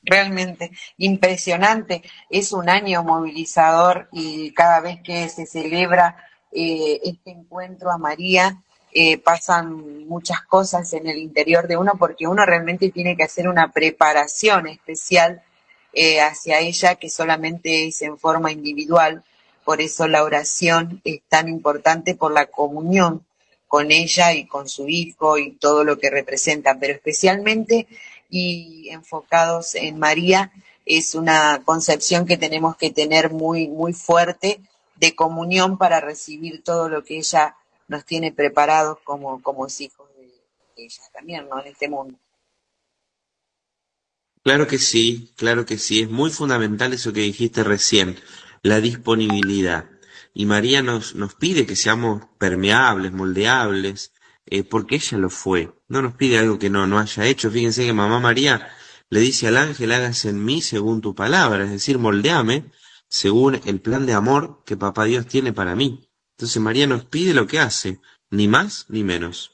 Realmente, 0.02 0.72
impresionante. 0.98 2.02
Es 2.32 2.54
un 2.54 2.70
año 2.70 3.04
movilizador 3.04 4.10
y 4.14 4.52
cada 4.56 4.80
vez 4.80 5.04
que 5.04 5.30
se 5.30 5.46
celebra 5.46 6.26
eh, 6.52 7.02
este 7.04 7.30
encuentro 7.30 7.92
a 7.92 8.00
María, 8.00 8.64
eh, 8.98 9.18
pasan 9.18 10.08
muchas 10.08 10.42
cosas 10.44 10.94
en 10.94 11.06
el 11.08 11.18
interior 11.18 11.68
de 11.68 11.76
uno 11.76 11.96
porque 12.00 12.28
uno 12.28 12.46
realmente 12.46 12.92
tiene 12.92 13.18
que 13.18 13.24
hacer 13.24 13.50
una 13.50 13.74
preparación 13.74 14.68
especial 14.68 15.44
eh, 15.92 16.22
hacia 16.22 16.62
ella 16.62 16.96
que 16.96 17.10
solamente 17.10 17.88
es 17.88 18.02
en 18.04 18.18
forma 18.18 18.54
individual. 18.54 19.26
Por 19.66 19.82
eso 19.82 20.08
la 20.08 20.24
oración 20.24 21.02
es 21.04 21.20
tan 21.28 21.50
importante 21.50 22.16
por 22.16 22.32
la 22.32 22.46
comunión 22.46 23.26
con 23.68 23.92
ella 23.92 24.32
y 24.32 24.48
con 24.48 24.70
su 24.70 24.88
hijo 24.88 25.38
y 25.38 25.52
todo 25.52 25.84
lo 25.84 26.00
que 26.00 26.10
representan, 26.10 26.80
pero 26.80 26.94
especialmente 26.94 27.88
y 28.30 28.88
enfocados 28.92 29.76
en 29.76 30.00
María 30.00 30.54
es 30.86 31.16
una 31.16 31.64
concepción 31.66 32.26
que 32.26 32.38
tenemos 32.38 32.78
que 32.78 32.92
tener 32.92 33.30
muy 33.34 33.68
muy 33.68 33.92
fuerte 33.92 34.62
de 34.96 35.16
comunión 35.16 35.78
para 35.78 36.00
recibir 36.00 36.64
todo 36.64 36.88
lo 36.88 37.04
que 37.04 37.18
ella 37.18 37.58
nos 37.88 38.06
tiene 38.06 38.32
preparados 38.32 38.98
como, 39.04 39.42
como 39.42 39.68
hijos 39.68 40.10
de 40.18 40.84
ella 40.84 41.04
también, 41.14 41.48
¿no? 41.50 41.62
En 41.62 41.68
este 41.68 41.88
mundo. 41.90 42.18
Claro 44.44 44.68
que 44.68 44.78
sí, 44.78 45.34
claro 45.38 45.66
que 45.66 45.78
sí. 45.78 46.02
Es 46.02 46.10
muy 46.10 46.30
fundamental 46.30 46.94
eso 46.94 47.14
que 47.14 47.22
dijiste 47.22 47.64
recién, 47.64 48.20
la 48.62 48.80
disponibilidad. 48.80 49.90
Y 50.34 50.46
María 50.46 50.82
nos, 50.84 51.16
nos 51.16 51.34
pide 51.34 51.66
que 51.66 51.76
seamos 51.76 52.24
permeables, 52.38 53.12
moldeables, 53.12 54.14
eh, 54.46 54.64
porque 54.64 54.96
ella 54.96 55.18
lo 55.18 55.30
fue. 55.30 55.74
No 55.88 56.02
nos 56.02 56.14
pide 56.16 56.38
algo 56.38 56.60
que 56.60 56.70
no, 56.70 56.86
no 56.86 57.00
haya 57.00 57.26
hecho. 57.26 57.50
Fíjense 57.50 57.86
que 57.86 57.94
mamá 57.94 58.20
María 58.20 58.70
le 59.10 59.20
dice 59.20 59.48
al 59.48 59.58
ángel, 59.58 59.92
hágase 59.92 60.30
en 60.30 60.44
mí 60.44 60.62
según 60.62 61.02
tu 61.02 61.16
palabra, 61.16 61.64
es 61.64 61.72
decir, 61.72 61.98
moldeame 61.98 62.66
según 63.08 63.62
el 63.66 63.82
plan 63.82 64.06
de 64.06 64.14
amor 64.14 64.64
que 64.66 64.78
papá 64.78 65.06
Dios 65.06 65.26
tiene 65.28 65.54
para 65.54 65.76
mí. 65.76 66.05
Entonces 66.38 66.62
María 66.62 66.88
nos 66.88 67.06
pide 67.06 67.34
lo 67.34 67.48
que 67.48 67.60
hace, 67.60 68.00
ni 68.30 68.48
más 68.48 68.86
ni 68.90 69.04
menos. 69.04 69.52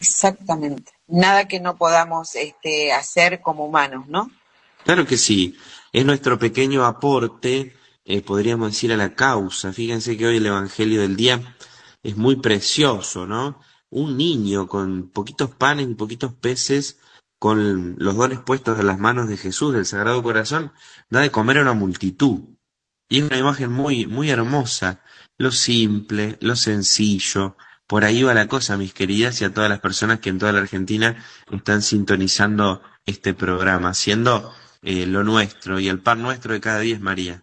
Exactamente. 0.00 0.92
Nada 1.06 1.48
que 1.48 1.60
no 1.60 1.76
podamos 1.76 2.34
este, 2.34 2.92
hacer 2.92 3.40
como 3.40 3.64
humanos, 3.66 4.06
¿no? 4.08 4.30
Claro 4.84 5.06
que 5.06 5.16
sí. 5.16 5.56
Es 5.92 6.04
nuestro 6.04 6.38
pequeño 6.38 6.84
aporte 6.84 7.74
eh, 8.04 8.20
podríamos 8.20 8.72
decir, 8.72 8.92
a 8.92 8.96
la 8.96 9.14
causa. 9.14 9.72
Fíjense 9.72 10.16
que 10.16 10.26
hoy 10.26 10.36
el 10.36 10.46
Evangelio 10.46 11.00
del 11.00 11.16
día 11.16 11.56
es 12.02 12.16
muy 12.16 12.36
precioso, 12.36 13.26
¿no? 13.26 13.60
Un 13.90 14.16
niño 14.16 14.68
con 14.68 15.08
poquitos 15.10 15.54
panes 15.54 15.88
y 15.88 15.94
poquitos 15.94 16.34
peces, 16.34 16.98
con 17.38 17.96
los 17.98 18.16
dones 18.16 18.40
puestos 18.40 18.78
en 18.78 18.86
las 18.86 18.98
manos 18.98 19.28
de 19.28 19.36
Jesús, 19.38 19.72
del 19.74 19.86
Sagrado 19.86 20.22
Corazón, 20.22 20.72
da 21.08 21.20
de 21.20 21.30
comer 21.30 21.58
a 21.58 21.62
una 21.62 21.72
multitud. 21.74 22.40
Y 23.08 23.20
es 23.20 23.24
una 23.24 23.38
imagen 23.38 23.72
muy, 23.72 24.06
muy 24.06 24.30
hermosa, 24.30 25.02
lo 25.38 25.52
simple, 25.52 26.36
lo 26.40 26.56
sencillo. 26.56 27.56
Por 27.86 28.04
ahí 28.04 28.22
va 28.22 28.34
la 28.34 28.48
cosa, 28.48 28.76
mis 28.76 28.94
queridas, 28.94 29.40
y 29.40 29.44
a 29.44 29.52
todas 29.52 29.68
las 29.68 29.80
personas 29.80 30.20
que 30.20 30.30
en 30.30 30.38
toda 30.38 30.52
la 30.52 30.60
Argentina 30.60 31.24
están 31.52 31.82
sintonizando 31.82 32.82
este 33.06 33.34
programa, 33.34 33.94
siendo 33.94 34.54
eh, 34.82 35.06
lo 35.06 35.24
nuestro 35.24 35.80
y 35.80 35.88
el 35.88 36.00
pan 36.00 36.22
nuestro 36.22 36.52
de 36.52 36.60
cada 36.60 36.80
día 36.80 36.94
es 36.94 37.00
María. 37.00 37.42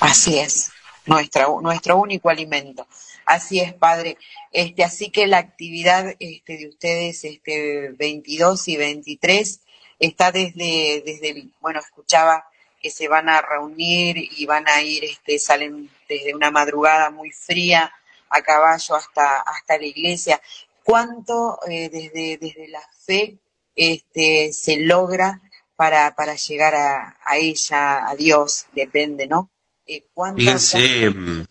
Así 0.00 0.38
es, 0.38 0.70
nuestro 1.06 1.96
único 1.96 2.28
alimento. 2.28 2.86
Así 3.24 3.60
es, 3.60 3.74
padre. 3.74 4.18
Este, 4.52 4.84
así 4.84 5.10
que 5.10 5.26
la 5.26 5.38
actividad 5.38 6.14
este, 6.20 6.58
de 6.58 6.68
ustedes, 6.68 7.24
este, 7.24 7.92
22 7.98 8.68
y 8.68 8.76
23, 8.76 9.60
está 9.98 10.30
desde, 10.30 11.02
desde, 11.04 11.48
bueno, 11.60 11.80
escuchaba 11.80 12.44
que 12.80 12.90
se 12.90 13.08
van 13.08 13.28
a 13.28 13.42
reunir 13.42 14.16
y 14.16 14.46
van 14.46 14.68
a 14.68 14.82
ir, 14.82 15.04
este, 15.04 15.38
salen 15.40 15.90
desde 16.08 16.34
una 16.34 16.50
madrugada 16.50 17.10
muy 17.10 17.30
fría 17.30 17.92
a 18.30 18.42
caballo 18.42 18.94
hasta, 18.94 19.40
hasta 19.40 19.78
la 19.78 19.86
iglesia. 19.86 20.40
¿Cuánto 20.82 21.58
eh, 21.68 21.88
desde, 21.90 22.38
desde 22.38 22.68
la 22.68 22.82
fe 23.04 23.38
este, 23.74 24.52
se 24.52 24.78
logra 24.78 25.40
para, 25.74 26.14
para 26.14 26.34
llegar 26.36 26.74
a, 26.74 27.18
a 27.24 27.36
ella, 27.36 28.08
a 28.08 28.14
Dios? 28.14 28.66
Depende, 28.72 29.26
¿no? 29.26 29.50
Eh, 29.88 30.04
Fíjense 30.34 31.10
mm, 31.10 31.44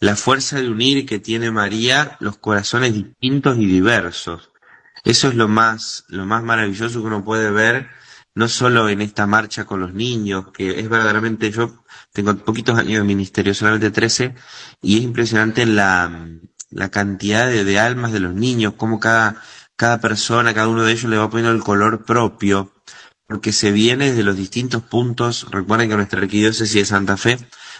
la 0.00 0.14
fuerza 0.14 0.60
de 0.60 0.68
unir 0.68 1.06
que 1.06 1.18
tiene 1.18 1.50
María 1.50 2.18
los 2.20 2.36
corazones 2.36 2.92
distintos 2.92 3.56
y 3.56 3.64
diversos. 3.64 4.50
Eso 5.04 5.28
es 5.28 5.34
lo 5.34 5.48
más, 5.48 6.04
lo 6.08 6.26
más 6.26 6.42
maravilloso 6.42 7.00
que 7.00 7.06
uno 7.06 7.24
puede 7.24 7.50
ver, 7.50 7.88
no 8.34 8.48
solo 8.48 8.90
en 8.90 9.00
esta 9.00 9.26
marcha 9.26 9.64
con 9.64 9.80
los 9.80 9.94
niños, 9.94 10.52
que 10.52 10.80
es 10.80 10.88
verdaderamente, 10.88 11.50
yo 11.50 11.82
tengo 12.22 12.36
poquitos 12.44 12.78
años 12.78 13.00
de 13.00 13.04
ministerio, 13.04 13.54
solamente 13.54 13.90
13, 13.90 14.34
y 14.82 14.98
es 14.98 15.04
impresionante 15.04 15.66
la, 15.66 16.28
la 16.70 16.90
cantidad 16.90 17.46
de, 17.46 17.64
de 17.64 17.78
almas 17.78 18.12
de 18.12 18.20
los 18.20 18.34
niños, 18.34 18.74
cómo 18.76 18.98
cada, 18.98 19.40
cada 19.76 20.00
persona, 20.00 20.54
cada 20.54 20.68
uno 20.68 20.84
de 20.84 20.92
ellos 20.92 21.04
le 21.04 21.16
va 21.16 21.30
poniendo 21.30 21.52
el 21.52 21.62
color 21.62 22.04
propio, 22.04 22.72
porque 23.26 23.52
se 23.52 23.70
viene 23.70 24.12
de 24.12 24.22
los 24.24 24.36
distintos 24.36 24.82
puntos. 24.82 25.46
Recuerden 25.50 25.90
que 25.90 25.96
nuestra 25.96 26.20
arquidiócesis 26.20 26.74
de 26.74 26.84
Santa 26.84 27.16
Fe 27.16 27.38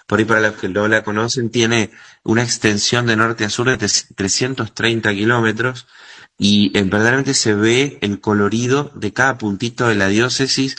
por 0.08 0.18
ahí 0.18 0.24
para 0.24 0.40
los 0.40 0.54
que 0.54 0.70
no 0.70 0.88
la 0.88 1.04
conocen, 1.04 1.50
tiene 1.50 1.90
una 2.24 2.42
extensión 2.42 3.06
de 3.06 3.14
norte 3.14 3.44
a 3.44 3.50
sur 3.50 3.68
de 3.68 3.76
330 3.76 5.12
kilómetros 5.12 5.86
y 6.38 6.70
verdaderamente 6.70 7.34
se 7.34 7.54
ve 7.54 7.98
el 8.00 8.18
colorido 8.18 8.90
de 8.94 9.12
cada 9.12 9.36
puntito 9.36 9.86
de 9.86 9.96
la 9.96 10.08
diócesis 10.08 10.76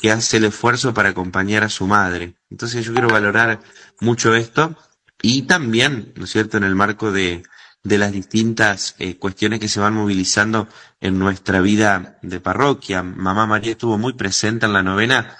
que 0.00 0.10
hace 0.10 0.38
el 0.38 0.44
esfuerzo 0.44 0.94
para 0.94 1.10
acompañar 1.10 1.62
a 1.62 1.68
su 1.68 1.86
madre. 1.86 2.34
Entonces 2.50 2.84
yo 2.84 2.92
quiero 2.92 3.08
valorar 3.08 3.60
mucho 4.00 4.34
esto 4.34 4.76
y 5.20 5.42
también, 5.42 6.12
¿no 6.16 6.24
es 6.24 6.30
cierto?, 6.30 6.56
en 6.56 6.64
el 6.64 6.74
marco 6.74 7.12
de, 7.12 7.42
de 7.82 7.98
las 7.98 8.12
distintas 8.12 8.94
eh, 8.98 9.16
cuestiones 9.16 9.60
que 9.60 9.68
se 9.68 9.80
van 9.80 9.94
movilizando 9.94 10.68
en 11.00 11.18
nuestra 11.18 11.60
vida 11.60 12.18
de 12.22 12.40
parroquia. 12.40 13.02
Mamá 13.02 13.46
María 13.46 13.72
estuvo 13.72 13.98
muy 13.98 14.14
presente 14.14 14.66
en 14.66 14.72
la 14.72 14.82
novena 14.82 15.36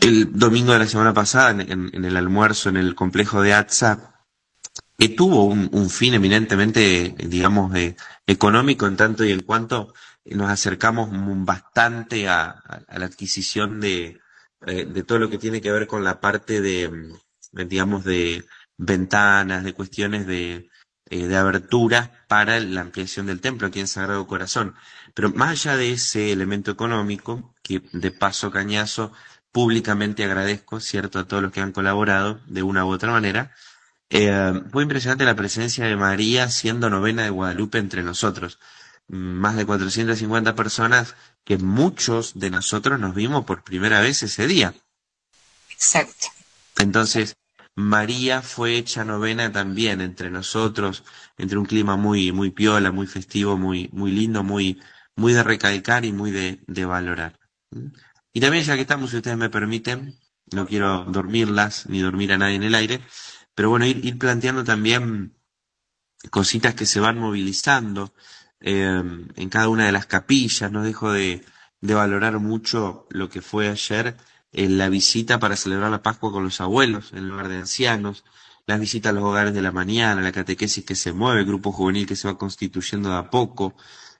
el 0.00 0.36
domingo 0.36 0.72
de 0.72 0.80
la 0.80 0.86
semana 0.86 1.12
pasada, 1.12 1.62
en, 1.62 2.04
el 2.04 2.16
almuerzo 2.16 2.68
en 2.68 2.76
el 2.76 2.94
complejo 2.94 3.42
de 3.42 3.54
ATSA, 3.54 4.24
que 4.98 5.08
tuvo 5.10 5.44
un, 5.44 5.90
fin 5.90 6.14
eminentemente, 6.14 7.14
digamos, 7.18 7.72
económico 8.26 8.86
en 8.86 8.96
tanto 8.96 9.24
y 9.24 9.32
en 9.32 9.42
cuanto 9.42 9.94
nos 10.24 10.50
acercamos 10.50 11.08
bastante 11.44 12.28
a, 12.28 12.62
la 12.88 13.06
adquisición 13.06 13.80
de, 13.80 14.20
eh, 14.66 14.84
de 14.86 15.02
todo 15.02 15.18
lo 15.18 15.30
que 15.30 15.38
tiene 15.38 15.60
que 15.60 15.72
ver 15.72 15.86
con 15.86 16.04
la 16.04 16.20
parte 16.20 16.60
de, 16.60 16.88
mm, 16.88 17.66
digamos, 17.68 18.04
de 18.04 18.44
ventanas, 18.76 19.64
de 19.64 19.74
cuestiones 19.74 20.26
de, 20.26 20.68
eh, 21.10 21.26
de 21.26 21.36
abertura 21.36 22.24
para 22.28 22.58
la 22.60 22.80
ampliación 22.82 23.26
del 23.26 23.40
templo 23.40 23.66
aquí 23.68 23.80
en 23.80 23.88
Sagrado 23.88 24.26
Corazón. 24.26 24.74
Pero 25.14 25.30
más 25.30 25.50
allá 25.50 25.76
de 25.76 25.92
ese 25.92 26.32
elemento 26.32 26.70
económico, 26.70 27.54
que 27.62 27.82
de 27.92 28.10
paso 28.10 28.50
cañazo 28.50 29.12
públicamente 29.52 30.24
agradezco, 30.24 30.80
¿cierto?, 30.80 31.18
a 31.18 31.26
todos 31.28 31.42
los 31.42 31.52
que 31.52 31.60
han 31.60 31.72
colaborado 31.72 32.40
de 32.46 32.62
una 32.62 32.84
u 32.86 32.88
otra 32.90 33.12
manera. 33.12 33.52
Eh, 34.10 34.62
fue 34.70 34.82
impresionante 34.84 35.24
la 35.24 35.36
presencia 35.36 35.84
de 35.86 35.96
María 35.96 36.48
siendo 36.48 36.88
novena 36.90 37.22
de 37.24 37.30
Guadalupe 37.30 37.78
entre 37.78 38.02
nosotros. 38.02 38.58
Más 39.08 39.56
de 39.56 39.66
450 39.66 40.54
personas 40.54 41.14
que 41.44 41.58
muchos 41.58 42.38
de 42.38 42.50
nosotros 42.50 42.98
nos 42.98 43.14
vimos 43.14 43.44
por 43.44 43.62
primera 43.62 44.00
vez 44.00 44.22
ese 44.22 44.46
día. 44.46 44.74
Exacto. 45.70 46.28
Entonces, 46.78 47.36
María 47.74 48.42
fue 48.42 48.76
hecha 48.76 49.04
novena 49.04 49.50
también 49.50 50.00
entre 50.00 50.30
nosotros, 50.30 51.04
entre 51.38 51.58
un 51.58 51.64
clima 51.66 51.96
muy, 51.96 52.32
muy 52.32 52.50
piola, 52.50 52.92
muy 52.92 53.06
festivo, 53.06 53.56
muy, 53.56 53.88
muy 53.92 54.12
lindo, 54.12 54.42
muy, 54.42 54.80
muy 55.16 55.32
de 55.32 55.42
recalcar 55.42 56.04
y 56.04 56.12
muy 56.12 56.30
de, 56.30 56.60
de 56.66 56.84
valorar. 56.84 57.38
Y 58.32 58.40
también, 58.40 58.64
ya 58.64 58.74
que 58.76 58.82
estamos, 58.82 59.10
si 59.10 59.16
ustedes 59.16 59.36
me 59.36 59.50
permiten, 59.50 60.18
no 60.52 60.66
quiero 60.66 61.04
dormirlas 61.04 61.86
ni 61.86 62.00
dormir 62.00 62.32
a 62.32 62.38
nadie 62.38 62.56
en 62.56 62.62
el 62.62 62.74
aire, 62.74 63.00
pero 63.54 63.70
bueno, 63.70 63.86
ir, 63.86 64.04
ir 64.04 64.18
planteando 64.18 64.64
también 64.64 65.34
cositas 66.30 66.74
que 66.74 66.86
se 66.86 67.00
van 67.00 67.18
movilizando 67.18 68.14
eh, 68.62 69.02
en 69.36 69.48
cada 69.48 69.68
una 69.68 69.86
de 69.86 69.92
las 69.92 70.06
capillas. 70.06 70.70
No 70.70 70.82
dejo 70.82 71.12
de, 71.12 71.44
valorar 71.80 72.38
mucho 72.38 73.06
lo 73.10 73.28
que 73.28 73.42
fue 73.42 73.68
ayer 73.68 74.16
en 74.52 74.78
la 74.78 74.88
visita 74.88 75.38
para 75.38 75.56
celebrar 75.56 75.90
la 75.90 76.02
Pascua 76.02 76.32
con 76.32 76.44
los 76.44 76.60
abuelos 76.60 77.12
en 77.12 77.18
el 77.18 77.28
lugar 77.28 77.48
de 77.48 77.56
ancianos, 77.58 78.24
las 78.66 78.78
visitas 78.78 79.10
a 79.10 79.12
los 79.14 79.24
hogares 79.24 79.54
de 79.54 79.62
la 79.62 79.72
mañana, 79.72 80.22
la 80.22 80.32
catequesis 80.32 80.84
que 80.84 80.94
se 80.94 81.12
mueve, 81.12 81.40
el 81.40 81.46
grupo 81.46 81.72
juvenil 81.72 82.06
que 82.06 82.16
se 82.16 82.28
va 82.28 82.38
constituyendo 82.38 83.10
de 83.10 83.16
a 83.16 83.30
poco, 83.30 83.74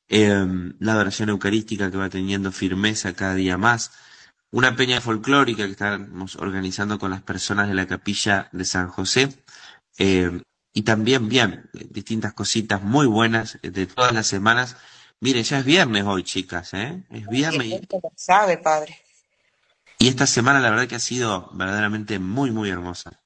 em, 0.09 0.74
la 0.81 0.93
adoración 0.93 1.28
eucarística 1.28 1.90
que 1.90 1.97
va 1.97 2.09
teniendo 2.09 2.51
firmeza 2.52 3.12
cada 3.14 3.35
día 3.35 3.56
más, 3.59 3.93
una 4.51 4.74
peña 4.77 5.01
folclórica 5.01 5.64
que 5.66 5.73
estamos 5.73 6.36
organizando 6.36 6.98
con 6.98 7.10
las 7.10 7.23
personas 7.23 7.69
de 7.69 7.74
la 7.74 7.86
capilla 7.86 8.48
de 8.52 8.64
San 8.64 8.89
José, 8.89 9.28
em, 9.98 10.43
y 10.73 10.82
también, 10.82 11.28
bien, 11.28 11.69
distintas 11.73 12.32
cositas 12.32 12.82
muy 12.82 13.07
buenas 13.07 13.59
de 13.62 13.86
todas 13.86 14.12
las 14.12 14.27
semanas. 14.27 14.77
Miren, 15.20 15.44
ya 15.44 15.59
es 15.59 15.65
viernes 15.65 16.05
hoy, 16.05 16.24
chicas, 16.24 16.73
¿eh? 16.73 17.03
Es 17.11 17.28
viernes. 17.28 17.81
sabe, 18.16 18.57
padre. 18.59 18.99
Y 19.99 20.09
esta 20.09 20.27
semana 20.27 20.61
la 20.61 20.70
verdad 20.70 20.89
que 20.89 20.97
ha 20.97 21.01
sido 21.01 21.51
verdaderamente 21.53 22.19
muy, 22.19 22.51
muy 22.51 22.70
hermosa. 22.70 23.20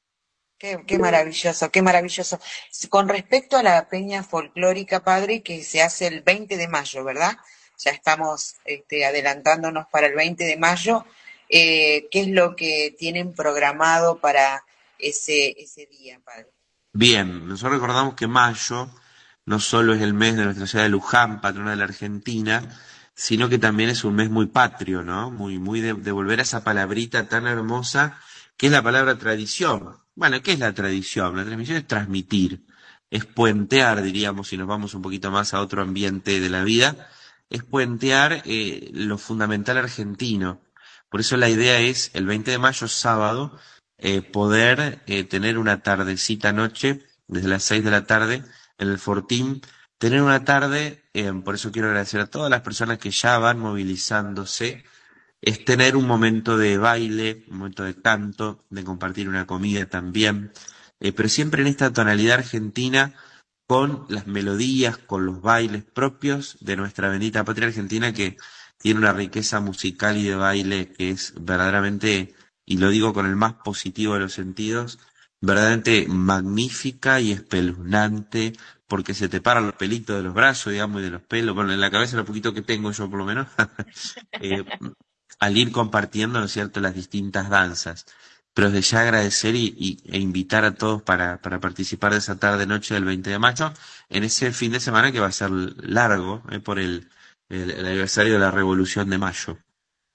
Qué, 0.58 0.82
qué, 0.86 0.98
maravilloso, 0.98 1.70
qué 1.70 1.82
maravilloso. 1.82 2.40
Con 2.88 3.08
respecto 3.08 3.56
a 3.56 3.62
la 3.62 3.88
peña 3.88 4.22
folclórica, 4.24 5.04
padre, 5.04 5.42
que 5.42 5.62
se 5.62 5.82
hace 5.82 6.06
el 6.06 6.22
20 6.22 6.56
de 6.56 6.68
mayo, 6.68 7.04
¿verdad? 7.04 7.36
Ya 7.78 7.92
estamos 7.92 8.56
este, 8.64 9.04
adelantándonos 9.06 9.86
para 9.88 10.08
el 10.08 10.14
20 10.14 10.44
de 10.44 10.56
mayo. 10.56 11.04
Eh, 11.48 12.08
¿Qué 12.10 12.22
es 12.22 12.28
lo 12.28 12.56
que 12.56 12.94
tienen 12.98 13.34
programado 13.34 14.18
para 14.18 14.64
ese, 14.98 15.54
ese 15.58 15.86
día, 15.86 16.20
padre? 16.24 16.55
Bien, 16.98 17.46
nosotros 17.46 17.74
recordamos 17.74 18.14
que 18.14 18.26
mayo 18.26 18.88
no 19.44 19.60
solo 19.60 19.92
es 19.92 20.00
el 20.00 20.14
mes 20.14 20.34
de 20.34 20.44
nuestra 20.44 20.66
ciudad 20.66 20.84
de 20.84 20.88
Luján, 20.88 21.42
patrona 21.42 21.72
de 21.72 21.76
la 21.76 21.84
Argentina, 21.84 22.62
sino 23.14 23.50
que 23.50 23.58
también 23.58 23.90
es 23.90 24.02
un 24.02 24.14
mes 24.14 24.30
muy 24.30 24.46
patrio, 24.46 25.02
¿no? 25.02 25.30
Muy, 25.30 25.58
muy 25.58 25.82
de, 25.82 25.92
volver 25.92 26.38
a 26.38 26.42
esa 26.42 26.64
palabrita 26.64 27.28
tan 27.28 27.46
hermosa 27.46 28.18
que 28.56 28.68
es 28.68 28.72
la 28.72 28.82
palabra 28.82 29.18
tradición. 29.18 29.98
Bueno, 30.14 30.40
¿qué 30.40 30.52
es 30.52 30.58
la 30.58 30.72
tradición? 30.72 31.36
La 31.36 31.44
transmisión 31.44 31.76
es 31.76 31.86
transmitir, 31.86 32.64
es 33.10 33.26
puentear, 33.26 34.00
diríamos, 34.00 34.48
si 34.48 34.56
nos 34.56 34.66
vamos 34.66 34.94
un 34.94 35.02
poquito 35.02 35.30
más 35.30 35.52
a 35.52 35.60
otro 35.60 35.82
ambiente 35.82 36.40
de 36.40 36.48
la 36.48 36.64
vida, 36.64 37.10
es 37.50 37.62
puentear 37.62 38.40
eh, 38.46 38.88
lo 38.94 39.18
fundamental 39.18 39.76
argentino. 39.76 40.62
Por 41.10 41.20
eso 41.20 41.36
la 41.36 41.50
idea 41.50 41.78
es, 41.78 42.10
el 42.14 42.24
20 42.24 42.52
de 42.52 42.58
mayo, 42.58 42.88
sábado, 42.88 43.52
eh, 43.98 44.22
poder 44.22 45.02
eh, 45.06 45.24
tener 45.24 45.58
una 45.58 45.82
tardecita 45.82 46.52
noche, 46.52 47.02
desde 47.28 47.48
las 47.48 47.64
6 47.64 47.84
de 47.84 47.90
la 47.90 48.04
tarde, 48.06 48.42
en 48.78 48.88
el 48.88 48.98
Fortín, 48.98 49.62
tener 49.98 50.22
una 50.22 50.44
tarde, 50.44 51.04
eh, 51.14 51.32
por 51.44 51.54
eso 51.54 51.72
quiero 51.72 51.88
agradecer 51.88 52.20
a 52.20 52.26
todas 52.26 52.50
las 52.50 52.62
personas 52.62 52.98
que 52.98 53.10
ya 53.10 53.38
van 53.38 53.58
movilizándose, 53.58 54.84
es 55.40 55.64
tener 55.64 55.96
un 55.96 56.06
momento 56.06 56.58
de 56.58 56.78
baile, 56.78 57.44
un 57.48 57.58
momento 57.58 57.84
de 57.84 58.00
canto, 58.00 58.64
de 58.70 58.84
compartir 58.84 59.28
una 59.28 59.46
comida 59.46 59.86
también, 59.86 60.52
eh, 61.00 61.12
pero 61.12 61.28
siempre 61.28 61.62
en 61.62 61.68
esta 61.68 61.92
tonalidad 61.92 62.38
argentina, 62.38 63.14
con 63.66 64.06
las 64.08 64.26
melodías, 64.28 64.96
con 64.96 65.26
los 65.26 65.40
bailes 65.42 65.82
propios 65.84 66.56
de 66.60 66.76
nuestra 66.76 67.08
bendita 67.08 67.44
patria 67.44 67.66
argentina 67.68 68.12
que 68.12 68.36
tiene 68.78 69.00
una 69.00 69.12
riqueza 69.12 69.58
musical 69.60 70.16
y 70.16 70.22
de 70.24 70.36
baile 70.36 70.92
que 70.92 71.10
es 71.10 71.34
verdaderamente, 71.40 72.34
y 72.66 72.78
lo 72.78 72.90
digo 72.90 73.14
con 73.14 73.26
el 73.26 73.36
más 73.36 73.54
positivo 73.54 74.14
de 74.14 74.20
los 74.20 74.34
sentidos, 74.34 74.98
verdaderamente 75.40 76.06
magnífica 76.08 77.20
y 77.20 77.32
espeluznante, 77.32 78.52
porque 78.88 79.14
se 79.14 79.28
te 79.28 79.40
paran 79.40 79.66
los 79.66 79.74
pelitos 79.76 80.16
de 80.16 80.22
los 80.24 80.34
brazos, 80.34 80.72
digamos, 80.72 81.00
y 81.00 81.04
de 81.04 81.10
los 81.10 81.22
pelos, 81.22 81.54
bueno, 81.54 81.72
en 81.72 81.80
la 81.80 81.90
cabeza 81.90 82.16
lo 82.16 82.24
poquito 82.24 82.52
que 82.52 82.62
tengo 82.62 82.90
yo 82.92 83.08
por 83.08 83.18
lo 83.18 83.24
menos, 83.24 83.46
eh, 84.40 84.64
al 85.38 85.56
ir 85.56 85.72
compartiendo, 85.72 86.38
¿no 86.40 86.46
es 86.46 86.52
cierto?, 86.52 86.80
las 86.80 86.94
distintas 86.94 87.48
danzas. 87.48 88.06
Pero 88.54 88.70
desde 88.70 88.90
ya 88.90 89.00
agradecer 89.02 89.54
y, 89.54 90.02
e 90.06 90.18
invitar 90.18 90.64
a 90.64 90.74
todos 90.74 91.02
para, 91.02 91.40
para 91.42 91.60
participar 91.60 92.12
de 92.12 92.18
esa 92.18 92.38
tarde 92.38 92.66
noche 92.66 92.94
del 92.94 93.04
20 93.04 93.30
de 93.30 93.38
mayo, 93.38 93.72
en 94.08 94.24
ese 94.24 94.50
fin 94.52 94.72
de 94.72 94.80
semana 94.80 95.12
que 95.12 95.20
va 95.20 95.26
a 95.26 95.32
ser 95.32 95.50
largo, 95.50 96.42
eh, 96.50 96.60
por 96.60 96.78
el, 96.78 97.10
el 97.48 97.86
aniversario 97.86 98.34
de 98.34 98.38
la 98.40 98.50
Revolución 98.50 99.10
de 99.10 99.18
Mayo. 99.18 99.58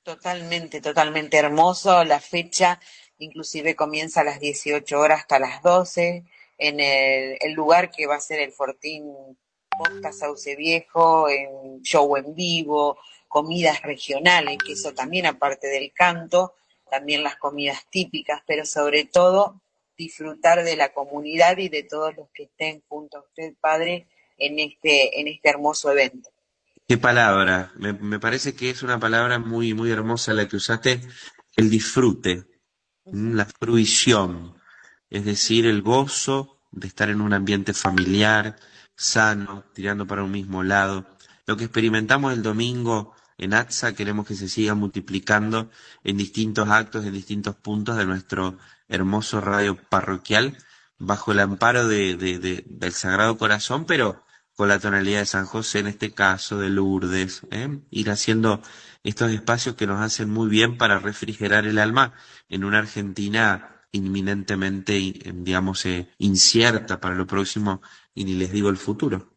Totalmente, 0.04 0.82
totalmente 0.82 1.38
hermoso 1.38 2.04
la 2.04 2.20
fecha, 2.20 2.80
inclusive 3.20 3.76
comienza 3.76 4.22
a 4.22 4.24
las 4.24 4.40
18 4.40 5.00
horas 5.00 5.20
hasta 5.20 5.38
las 5.38 5.62
12 5.62 6.26
en 6.58 6.80
el, 6.80 7.54
lugar 7.54 7.92
que 7.92 8.08
va 8.08 8.16
a 8.16 8.20
ser 8.20 8.40
el 8.40 8.52
Fortín 8.52 9.14
Posta 9.78 10.12
Sauce 10.12 10.56
Viejo, 10.56 11.30
en 11.30 11.84
show 11.84 12.18
en 12.18 12.34
vivo, 12.34 12.98
comidas 13.28 13.84
regionales, 13.84 14.58
que 14.66 14.74
eso 14.74 14.94
también 14.94 15.28
aparte 15.28 15.68
del 15.68 15.94
canto, 15.94 16.56
también 16.90 17.24
las 17.24 17.36
comidas 17.36 17.86
típicas, 17.92 18.42
pero 18.48 18.66
sobre 18.66 19.06
todo 19.06 19.62
disfrutar 19.96 20.64
de 20.64 20.78
la 20.78 20.94
comunidad 20.94 21.60
y 21.60 21.70
de 21.70 21.84
todos 21.84 22.16
los 22.18 22.28
que 22.34 22.44
estén 22.44 22.84
junto 22.88 23.20
a 23.20 23.22
usted, 23.22 23.54
padre, 23.62 24.08
en 24.38 24.58
este, 24.58 25.20
en 25.20 25.28
este 25.28 25.50
hermoso 25.50 25.92
evento. 25.92 26.31
Qué 26.92 26.98
palabra, 26.98 27.72
me, 27.78 27.94
me 27.94 28.20
parece 28.20 28.54
que 28.54 28.70
es 28.70 28.84
una 28.84 29.00
palabra 29.00 29.40
muy, 29.40 29.74
muy 29.74 29.90
hermosa 29.90 30.34
la 30.34 30.50
que 30.50 30.58
usaste, 30.58 31.00
el 31.56 31.70
disfrute, 31.70 32.44
la 33.06 33.46
fruición, 33.46 34.56
es 35.10 35.24
decir, 35.24 35.66
el 35.66 35.84
gozo 35.84 36.60
de 36.70 36.88
estar 36.88 37.10
en 37.10 37.22
un 37.22 37.32
ambiente 37.32 37.74
familiar, 37.74 38.58
sano, 38.94 39.64
tirando 39.74 40.06
para 40.06 40.26
un 40.26 40.32
mismo 40.32 40.64
lado. 40.64 41.08
Lo 41.48 41.56
que 41.56 41.64
experimentamos 41.64 42.34
el 42.34 42.44
domingo 42.44 43.16
en 43.38 43.54
ATSA 43.54 43.94
queremos 43.94 44.28
que 44.28 44.36
se 44.36 44.50
siga 44.50 44.76
multiplicando 44.76 45.72
en 46.04 46.18
distintos 46.18 46.68
actos, 46.68 47.06
en 47.06 47.14
distintos 47.14 47.56
puntos 47.56 47.96
de 47.96 48.06
nuestro 48.06 48.58
hermoso 48.90 49.40
radio 49.40 49.78
parroquial, 49.78 50.58
bajo 51.00 51.32
el 51.32 51.40
amparo 51.40 51.88
de, 51.88 52.18
de, 52.18 52.38
de, 52.40 52.66
del 52.68 52.92
Sagrado 52.92 53.38
Corazón, 53.38 53.86
pero 53.86 54.26
con 54.56 54.68
la 54.68 54.80
tonalidad 54.80 55.20
de 55.20 55.26
San 55.26 55.46
José, 55.46 55.80
en 55.80 55.88
este 55.88 56.12
caso, 56.12 56.58
de 56.58 56.70
Lourdes, 56.70 57.42
¿eh? 57.52 57.80
ir 57.90 58.10
haciendo 58.10 58.62
estos 59.04 59.32
espacios 59.32 59.76
que 59.76 59.88
nos 59.88 60.02
hacen 60.02 60.30
muy 60.30 60.50
bien 60.50 60.78
para 60.78 61.00
refrigerar 61.00 61.66
el 61.66 61.80
alma 61.80 62.14
en 62.50 62.64
una 62.64 62.80
Argentina 62.80 63.82
inminentemente, 63.92 64.94
digamos, 64.94 65.86
eh, 65.86 66.10
incierta 66.18 67.00
para 67.00 67.16
lo 67.16 67.28
próximo 67.28 67.82
y 68.14 68.24
ni 68.26 68.36
les 68.36 68.52
digo 68.52 68.70
el 68.70 68.78
futuro. 68.78 69.32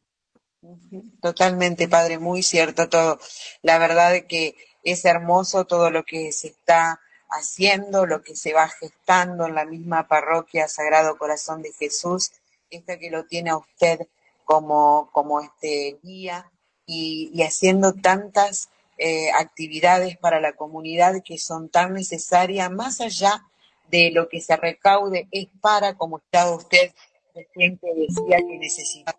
Totalmente, 1.21 1.89
padre, 1.89 2.19
muy 2.19 2.43
cierto 2.43 2.89
todo. 2.89 3.19
La 3.63 3.79
verdad 3.79 4.27
que 4.29 4.57
es 4.83 5.05
hermoso 5.05 5.65
todo 5.65 5.91
lo 5.91 6.05
que 6.05 6.33
se 6.33 6.49
está 6.49 7.01
haciendo, 7.31 8.07
lo 8.07 8.23
que 8.23 8.37
se 8.37 8.53
va 8.53 8.69
gestando 8.69 9.47
en 9.47 9.55
la 9.55 9.65
misma 9.65 10.07
parroquia 10.07 10.69
Sagrado 10.69 11.17
Corazón 11.19 11.63
de 11.63 11.73
Jesús, 11.73 12.33
esta 12.71 12.99
que 12.99 13.11
lo 13.11 13.25
tiene 13.25 13.51
a 13.51 13.57
usted 13.57 14.01
como, 14.45 15.11
como 15.13 15.41
este 15.41 15.99
guía 16.03 16.51
y, 16.87 17.43
haciendo 17.43 17.93
tantas 17.93 18.69
eh, 18.99 19.31
actividades 19.33 20.17
para 20.19 20.41
la 20.41 20.53
comunidad 20.53 21.23
que 21.25 21.39
son 21.39 21.69
tan 21.69 21.95
necesarias, 21.95 22.71
más 22.71 23.01
allá 23.01 23.43
de 23.91 24.11
lo 24.13 24.29
que 24.29 24.41
se 24.41 24.57
recaude, 24.57 25.29
es 25.31 25.49
para, 25.61 25.97
como 25.97 26.19
estaba 26.19 26.55
usted 26.55 26.93
recién 27.35 27.79
que 27.79 27.93
decía 27.95 28.39
que 28.39 28.59
necesita 28.59 29.19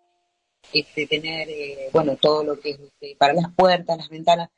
este, 0.72 1.06
tener, 1.06 1.48
eh, 1.50 1.90
bueno, 1.92 2.16
todo 2.16 2.42
lo 2.42 2.58
que 2.58 2.70
es 2.70 2.80
este, 2.80 3.16
para 3.18 3.34
las 3.34 3.52
puertas, 3.54 3.98
las 3.98 4.08
ventanas, 4.08 4.50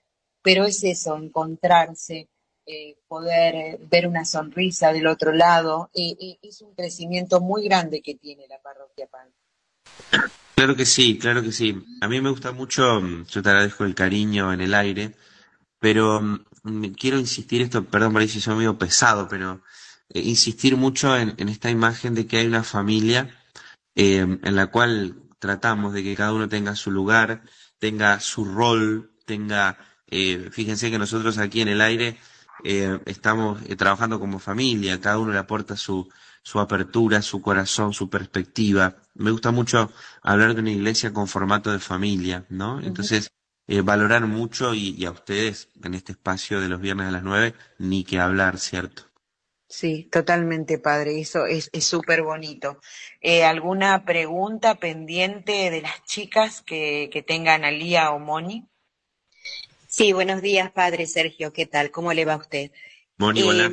pero 0.42 0.64
es 0.64 0.82
eso, 0.84 1.16
encontrarse, 1.16 2.28
eh, 2.64 2.96
poder 3.08 3.78
ver 3.78 4.06
una 4.06 4.24
sonrisa 4.24 4.92
del 4.92 5.06
otro 5.06 5.32
lado, 5.32 5.90
es 5.94 6.62
un 6.62 6.74
crecimiento 6.74 7.40
muy 7.40 7.64
grande 7.64 8.02
que 8.02 8.14
tiene 8.14 8.46
la 8.46 8.60
parroquia 8.60 9.06
Pan. 9.06 9.32
Claro 10.58 10.74
que 10.74 10.86
sí, 10.86 11.18
claro 11.18 11.40
que 11.42 11.52
sí. 11.52 11.84
A 12.00 12.08
mí 12.08 12.20
me 12.20 12.30
gusta 12.30 12.50
mucho, 12.50 13.00
yo 13.00 13.42
te 13.42 13.48
agradezco 13.48 13.84
el 13.84 13.94
cariño 13.94 14.52
en 14.52 14.60
el 14.60 14.74
aire, 14.74 15.14
pero 15.78 16.20
mm, 16.20 16.86
quiero 16.98 17.18
insistir 17.18 17.62
esto, 17.62 17.84
perdón 17.84 18.12
por 18.12 18.26
si 18.26 18.40
soy 18.40 18.56
medio 18.56 18.76
pesado, 18.76 19.28
pero 19.28 19.62
eh, 20.08 20.20
insistir 20.20 20.76
mucho 20.76 21.16
en, 21.16 21.48
esta 21.48 21.70
imagen 21.70 22.14
de 22.14 22.26
que 22.26 22.38
hay 22.38 22.46
una 22.48 22.64
familia 22.64 23.30
eh, 23.94 24.16
en 24.42 24.56
la 24.56 24.66
cual 24.68 25.22
tratamos 25.38 25.92
de 25.92 26.02
que 26.02 26.16
cada 26.16 26.32
uno 26.32 26.48
tenga 26.48 26.74
su 26.74 26.90
lugar, 26.90 27.42
tenga 27.78 28.18
su 28.18 28.44
rol, 28.44 29.12
tenga, 29.26 29.78
eh, 30.08 30.48
fíjense 30.50 30.90
que 30.90 30.98
nosotros 30.98 31.38
aquí 31.38 31.60
en 31.60 31.68
el 31.68 31.80
aire 31.80 32.18
eh, 32.64 32.98
estamos 33.06 33.62
trabajando 33.76 34.18
como 34.18 34.40
familia, 34.40 35.00
cada 35.00 35.18
uno 35.18 35.32
le 35.32 35.38
aporta 35.38 35.76
su, 35.76 36.08
su 36.48 36.60
apertura, 36.60 37.20
su 37.20 37.42
corazón, 37.42 37.92
su 37.92 38.08
perspectiva. 38.08 38.96
Me 39.12 39.30
gusta 39.30 39.50
mucho 39.50 39.92
hablar 40.22 40.54
de 40.54 40.62
una 40.62 40.70
iglesia 40.70 41.12
con 41.12 41.28
formato 41.28 41.70
de 41.70 41.78
familia, 41.78 42.46
¿no? 42.48 42.80
Entonces, 42.80 43.28
eh, 43.66 43.82
valorar 43.82 44.26
mucho 44.26 44.72
y, 44.72 44.94
y, 44.96 45.04
a 45.04 45.10
ustedes 45.10 45.68
en 45.84 45.92
este 45.92 46.12
espacio 46.12 46.58
de 46.62 46.70
los 46.70 46.80
viernes 46.80 47.08
a 47.08 47.10
las 47.10 47.22
nueve, 47.22 47.52
ni 47.76 48.02
que 48.02 48.18
hablar, 48.18 48.58
¿cierto? 48.58 49.02
Sí, 49.68 50.08
totalmente, 50.10 50.78
padre. 50.78 51.20
Eso 51.20 51.44
es 51.44 51.68
súper 51.84 52.22
bonito. 52.22 52.80
Eh, 53.20 53.44
¿Alguna 53.44 54.06
pregunta 54.06 54.76
pendiente 54.76 55.70
de 55.70 55.82
las 55.82 56.02
chicas 56.04 56.62
que, 56.62 57.10
que 57.12 57.22
tengan 57.22 57.66
a 57.66 57.70
Lía 57.70 58.10
o 58.12 58.18
Moni? 58.18 58.66
Sí, 59.86 60.14
buenos 60.14 60.40
días, 60.40 60.70
padre 60.70 61.04
Sergio. 61.04 61.52
¿Qué 61.52 61.66
tal? 61.66 61.90
¿Cómo 61.90 62.14
le 62.14 62.24
va 62.24 62.32
a 62.32 62.38
usted? 62.38 62.72
Moni, 63.18 63.42
hola. 63.42 63.70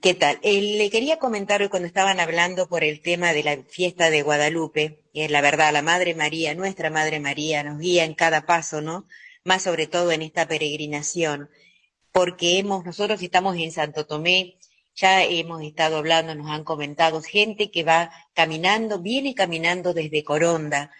¿Qué 0.00 0.14
tal? 0.14 0.40
Eh, 0.42 0.76
le 0.78 0.88
quería 0.90 1.18
comentar 1.18 1.60
hoy 1.60 1.68
cuando 1.68 1.86
estaban 1.86 2.18
hablando 2.18 2.66
por 2.66 2.82
el 2.82 3.02
tema 3.02 3.34
de 3.34 3.42
la 3.42 3.62
fiesta 3.68 4.08
de 4.08 4.22
Guadalupe, 4.22 5.04
y 5.12 5.20
es 5.20 5.30
la 5.30 5.42
verdad, 5.42 5.70
la 5.72 5.82
Madre 5.82 6.14
María, 6.14 6.54
nuestra 6.54 6.88
Madre 6.88 7.20
María, 7.20 7.62
nos 7.62 7.78
guía 7.78 8.04
en 8.04 8.14
cada 8.14 8.46
paso, 8.46 8.80
¿no? 8.80 9.06
Más 9.44 9.62
sobre 9.62 9.86
todo 9.86 10.10
en 10.10 10.22
esta 10.22 10.48
peregrinación, 10.48 11.50
porque 12.10 12.58
hemos, 12.58 12.84
nosotros 12.86 13.22
estamos 13.22 13.56
en 13.56 13.70
Santo 13.70 14.06
Tomé, 14.06 14.56
ya 14.94 15.24
hemos 15.24 15.62
estado 15.62 15.98
hablando, 15.98 16.34
nos 16.34 16.50
han 16.50 16.64
comentado, 16.64 17.20
gente 17.20 17.70
que 17.70 17.84
va 17.84 18.10
caminando, 18.32 18.98
viene 18.98 19.34
caminando 19.34 19.92
desde 19.92 20.24
Coronda, 20.24 20.90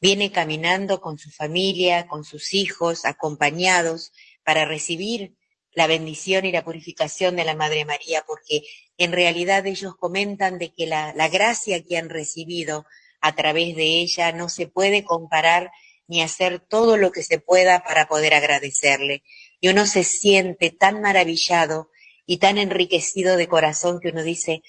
viene 0.00 0.30
caminando 0.32 1.00
con 1.00 1.18
su 1.18 1.30
familia, 1.30 2.06
con 2.06 2.24
sus 2.24 2.52
hijos, 2.52 3.06
acompañados, 3.06 4.12
para 4.44 4.66
recibir 4.66 5.34
la 5.74 5.86
bendición 5.86 6.44
y 6.44 6.52
la 6.52 6.64
purificación 6.64 7.36
de 7.36 7.44
la 7.44 7.54
Madre 7.54 7.84
María, 7.84 8.24
porque 8.26 8.62
en 8.96 9.12
realidad 9.12 9.66
ellos 9.66 9.96
comentan 9.96 10.58
de 10.58 10.72
que 10.72 10.86
la, 10.86 11.12
la 11.14 11.28
gracia 11.28 11.82
que 11.82 11.96
han 11.96 12.08
recibido 12.08 12.86
a 13.20 13.34
través 13.34 13.74
de 13.74 14.00
ella 14.00 14.32
no 14.32 14.48
se 14.48 14.66
puede 14.66 15.04
comparar 15.04 15.70
ni 16.06 16.22
hacer 16.22 16.60
todo 16.60 16.96
lo 16.96 17.10
que 17.12 17.22
se 17.22 17.38
pueda 17.38 17.82
para 17.82 18.06
poder 18.06 18.34
agradecerle. 18.34 19.22
Y 19.60 19.68
uno 19.68 19.86
se 19.86 20.04
siente 20.04 20.70
tan 20.70 21.00
maravillado 21.00 21.90
y 22.26 22.38
tan 22.38 22.58
enriquecido 22.58 23.36
de 23.36 23.48
corazón 23.48 24.00
que 24.00 24.10
uno 24.10 24.22
dice, 24.22 24.62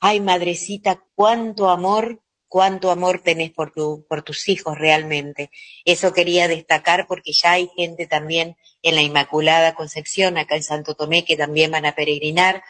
ay 0.00 0.20
madrecita, 0.20 1.04
cuánto 1.14 1.68
amor, 1.68 2.22
cuánto 2.48 2.90
amor 2.90 3.20
tenés 3.22 3.52
por, 3.52 3.72
tu, 3.72 4.04
por 4.08 4.22
tus 4.22 4.48
hijos 4.48 4.76
realmente. 4.76 5.50
Eso 5.84 6.12
quería 6.12 6.48
destacar 6.48 7.06
porque 7.06 7.32
ya 7.32 7.52
hay 7.52 7.70
gente 7.76 8.06
también 8.06 8.56
en 8.82 8.94
la 8.94 9.02
Inmaculada 9.02 9.74
Concepción, 9.74 10.38
acá 10.38 10.56
en 10.56 10.62
Santo 10.62 10.94
Tomé, 10.94 11.24
que 11.24 11.36
también 11.36 11.70
van 11.70 11.86
a 11.86 11.94
peregrinar 11.94 12.62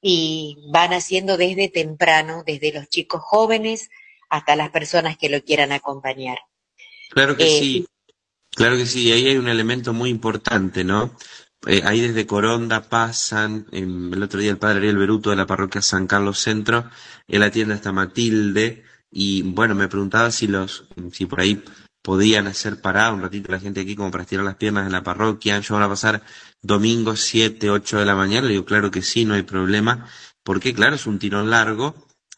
y 0.00 0.58
van 0.70 0.92
haciendo 0.92 1.36
desde 1.36 1.68
temprano, 1.68 2.44
desde 2.46 2.72
los 2.72 2.88
chicos 2.88 3.22
jóvenes 3.22 3.88
hasta 4.28 4.56
las 4.56 4.70
personas 4.70 5.16
que 5.16 5.28
lo 5.28 5.42
quieran 5.42 5.72
acompañar. 5.72 6.38
Claro 7.10 7.36
que 7.36 7.44
eh, 7.44 7.60
sí, 7.60 7.86
claro 8.50 8.76
que 8.76 8.86
sí, 8.86 9.10
ahí 9.12 9.28
hay 9.28 9.36
un 9.36 9.48
elemento 9.48 9.92
muy 9.92 10.10
importante, 10.10 10.84
¿no? 10.84 11.16
Eh, 11.66 11.82
ahí 11.84 12.00
desde 12.00 12.26
Coronda 12.26 12.88
pasan, 12.88 13.66
eh, 13.72 13.80
el 13.80 14.22
otro 14.22 14.40
día 14.40 14.50
el 14.50 14.58
padre 14.58 14.78
Ariel 14.78 14.98
Beruto 14.98 15.30
de 15.30 15.36
la 15.36 15.46
parroquia 15.46 15.82
San 15.82 16.06
Carlos 16.06 16.38
Centro, 16.38 16.90
él 17.26 17.42
atiende 17.42 17.74
hasta 17.74 17.92
Matilde, 17.92 18.84
y 19.18 19.40
bueno, 19.40 19.74
me 19.74 19.88
preguntaba 19.88 20.30
si 20.30 20.46
los, 20.46 20.84
si 21.10 21.24
por 21.24 21.40
ahí 21.40 21.64
podían 22.02 22.48
hacer 22.48 22.82
parar 22.82 23.14
un 23.14 23.22
ratito 23.22 23.50
la 23.50 23.58
gente 23.58 23.80
aquí 23.80 23.96
como 23.96 24.10
para 24.10 24.24
estirar 24.24 24.44
las 24.44 24.56
piernas 24.56 24.84
en 24.84 24.92
la 24.92 25.02
parroquia, 25.02 25.58
yo 25.58 25.74
van 25.74 25.84
a 25.84 25.88
pasar 25.88 26.22
domingo 26.60 27.16
7, 27.16 27.70
8 27.70 27.98
de 27.98 28.04
la 28.04 28.14
mañana, 28.14 28.46
le 28.46 28.52
digo 28.52 28.66
claro 28.66 28.90
que 28.90 29.00
sí, 29.00 29.24
no 29.24 29.32
hay 29.32 29.42
problema, 29.42 30.06
porque 30.42 30.74
claro, 30.74 30.96
es 30.96 31.06
un 31.06 31.18
tirón 31.18 31.48
largo, 31.48 31.94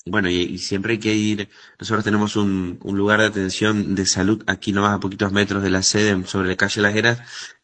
bueno, 0.06 0.30
y, 0.30 0.36
y, 0.36 0.58
siempre 0.58 0.92
hay 0.92 0.98
que 1.00 1.14
ir, 1.14 1.48
nosotros 1.80 2.04
tenemos 2.04 2.36
un, 2.36 2.78
un, 2.80 2.96
lugar 2.96 3.18
de 3.18 3.26
atención 3.26 3.96
de 3.96 4.06
salud 4.06 4.44
aquí 4.46 4.70
nomás 4.70 4.94
a 4.94 5.00
poquitos 5.00 5.32
metros 5.32 5.64
de 5.64 5.70
la 5.70 5.82
sede 5.82 6.24
sobre 6.26 6.48
la 6.48 6.56
calle 6.56 6.80
Las 6.80 6.94
Heras, 6.94 7.18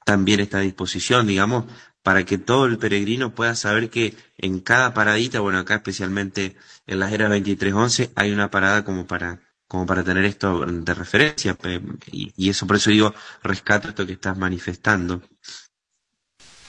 también 0.04 0.40
está 0.40 0.58
a 0.58 0.62
disposición, 0.62 1.28
digamos, 1.28 1.66
para 2.04 2.24
que 2.24 2.36
todo 2.36 2.66
el 2.66 2.76
peregrino 2.78 3.34
pueda 3.34 3.56
saber 3.56 3.88
que 3.88 4.14
en 4.36 4.60
cada 4.60 4.92
paradita, 4.92 5.40
bueno, 5.40 5.58
acá 5.58 5.76
especialmente 5.76 6.54
en 6.86 7.00
las 7.00 7.10
eras 7.10 7.30
2311, 7.30 8.10
hay 8.14 8.30
una 8.30 8.50
parada 8.50 8.84
como 8.84 9.06
para, 9.06 9.40
como 9.66 9.86
para 9.86 10.04
tener 10.04 10.26
esto 10.26 10.66
de 10.66 10.94
referencia, 10.94 11.56
y, 12.12 12.50
eso 12.50 12.66
por 12.66 12.76
eso 12.76 12.90
digo, 12.90 13.14
rescato 13.42 13.88
esto 13.88 14.04
que 14.06 14.12
estás 14.12 14.36
manifestando. 14.36 15.22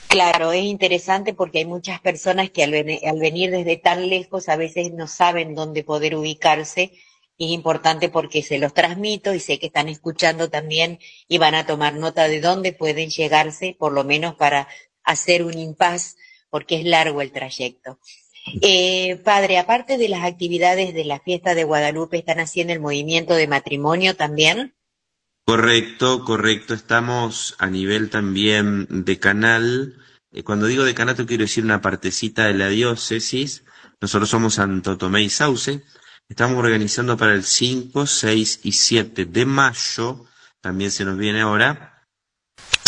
Claro, 0.08 0.52
es 0.52 0.64
interesante 0.64 1.34
porque 1.34 1.58
hay 1.58 1.66
muchas 1.66 2.00
personas 2.00 2.48
que 2.48 2.64
al, 2.64 2.72
al, 2.72 3.20
venir 3.20 3.50
desde 3.50 3.76
tan 3.76 4.08
lejos 4.08 4.48
a 4.48 4.56
veces 4.56 4.90
no 4.94 5.06
saben 5.06 5.54
dónde 5.54 5.84
poder 5.84 6.16
ubicarse 6.16 6.92
es 7.38 7.50
importante 7.50 8.08
porque 8.08 8.42
se 8.42 8.58
los 8.58 8.72
transmito 8.72 9.34
y 9.34 9.40
sé 9.40 9.58
que 9.58 9.66
están 9.66 9.88
escuchando 9.88 10.48
también 10.48 10.98
y 11.28 11.36
van 11.38 11.54
a 11.54 11.66
tomar 11.66 11.94
nota 11.94 12.28
de 12.28 12.40
dónde 12.40 12.72
pueden 12.72 13.10
llegarse, 13.10 13.76
por 13.78 13.92
lo 13.92 14.04
menos 14.04 14.36
para 14.36 14.68
hacer 15.06 15.42
un 15.42 15.56
impas, 15.56 16.16
porque 16.50 16.76
es 16.78 16.84
largo 16.84 17.22
el 17.22 17.32
trayecto. 17.32 17.98
Eh, 18.60 19.20
padre, 19.24 19.58
aparte 19.58 19.96
de 19.98 20.08
las 20.08 20.24
actividades 20.24 20.94
de 20.94 21.04
la 21.04 21.18
fiesta 21.20 21.54
de 21.54 21.64
Guadalupe, 21.64 22.18
¿están 22.18 22.40
haciendo 22.40 22.72
el 22.72 22.80
movimiento 22.80 23.34
de 23.34 23.48
matrimonio 23.48 24.14
también? 24.14 24.74
Correcto, 25.46 26.24
correcto. 26.24 26.74
Estamos 26.74 27.54
a 27.58 27.68
nivel 27.68 28.10
también 28.10 28.86
de 28.90 29.18
canal. 29.18 29.94
Eh, 30.32 30.42
cuando 30.42 30.66
digo 30.66 30.84
decanato 30.84 31.26
quiero 31.26 31.44
decir 31.44 31.64
una 31.64 31.80
partecita 31.80 32.46
de 32.46 32.54
la 32.54 32.68
diócesis. 32.68 33.64
Nosotros 34.00 34.28
somos 34.28 34.54
Santo 34.54 34.98
Tomé 34.98 35.22
y 35.22 35.30
Sauce. 35.30 35.82
Estamos 36.28 36.58
organizando 36.58 37.16
para 37.16 37.34
el 37.34 37.44
5, 37.44 38.06
6 38.06 38.60
y 38.64 38.72
7 38.72 39.26
de 39.26 39.46
mayo, 39.46 40.26
también 40.60 40.90
se 40.90 41.04
nos 41.04 41.16
viene 41.16 41.42
ahora, 41.42 42.04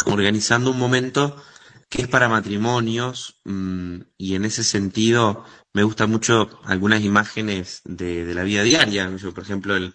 organizando 0.06 0.72
un 0.72 0.78
momento 0.78 1.40
que 1.88 2.02
es 2.02 2.08
para 2.08 2.28
matrimonios 2.28 3.40
mmm, 3.44 4.00
y 4.16 4.34
en 4.34 4.44
ese 4.44 4.64
sentido 4.64 5.44
me 5.72 5.82
gustan 5.82 6.10
mucho 6.10 6.60
algunas 6.64 7.02
imágenes 7.02 7.82
de, 7.84 8.24
de 8.24 8.34
la 8.34 8.42
vida 8.42 8.62
diaria. 8.62 9.10
Por 9.34 9.42
ejemplo, 9.42 9.76
el, 9.76 9.94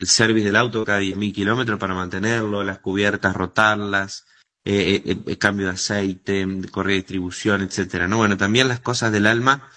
el 0.00 0.06
service 0.06 0.46
del 0.46 0.56
auto 0.56 0.84
cada 0.84 1.00
10.000 1.00 1.34
kilómetros 1.34 1.78
para 1.78 1.94
mantenerlo, 1.94 2.64
las 2.64 2.78
cubiertas, 2.78 3.34
rotarlas, 3.34 4.26
eh, 4.64 5.02
eh, 5.04 5.16
el 5.26 5.38
cambio 5.38 5.66
de 5.66 5.72
aceite, 5.72 6.46
correa 6.70 6.94
de 6.94 7.00
distribución, 7.00 7.62
etcétera. 7.62 8.08
¿no? 8.08 8.18
Bueno, 8.18 8.36
también 8.36 8.68
las 8.68 8.80
cosas 8.80 9.12
del 9.12 9.26
alma 9.26 9.68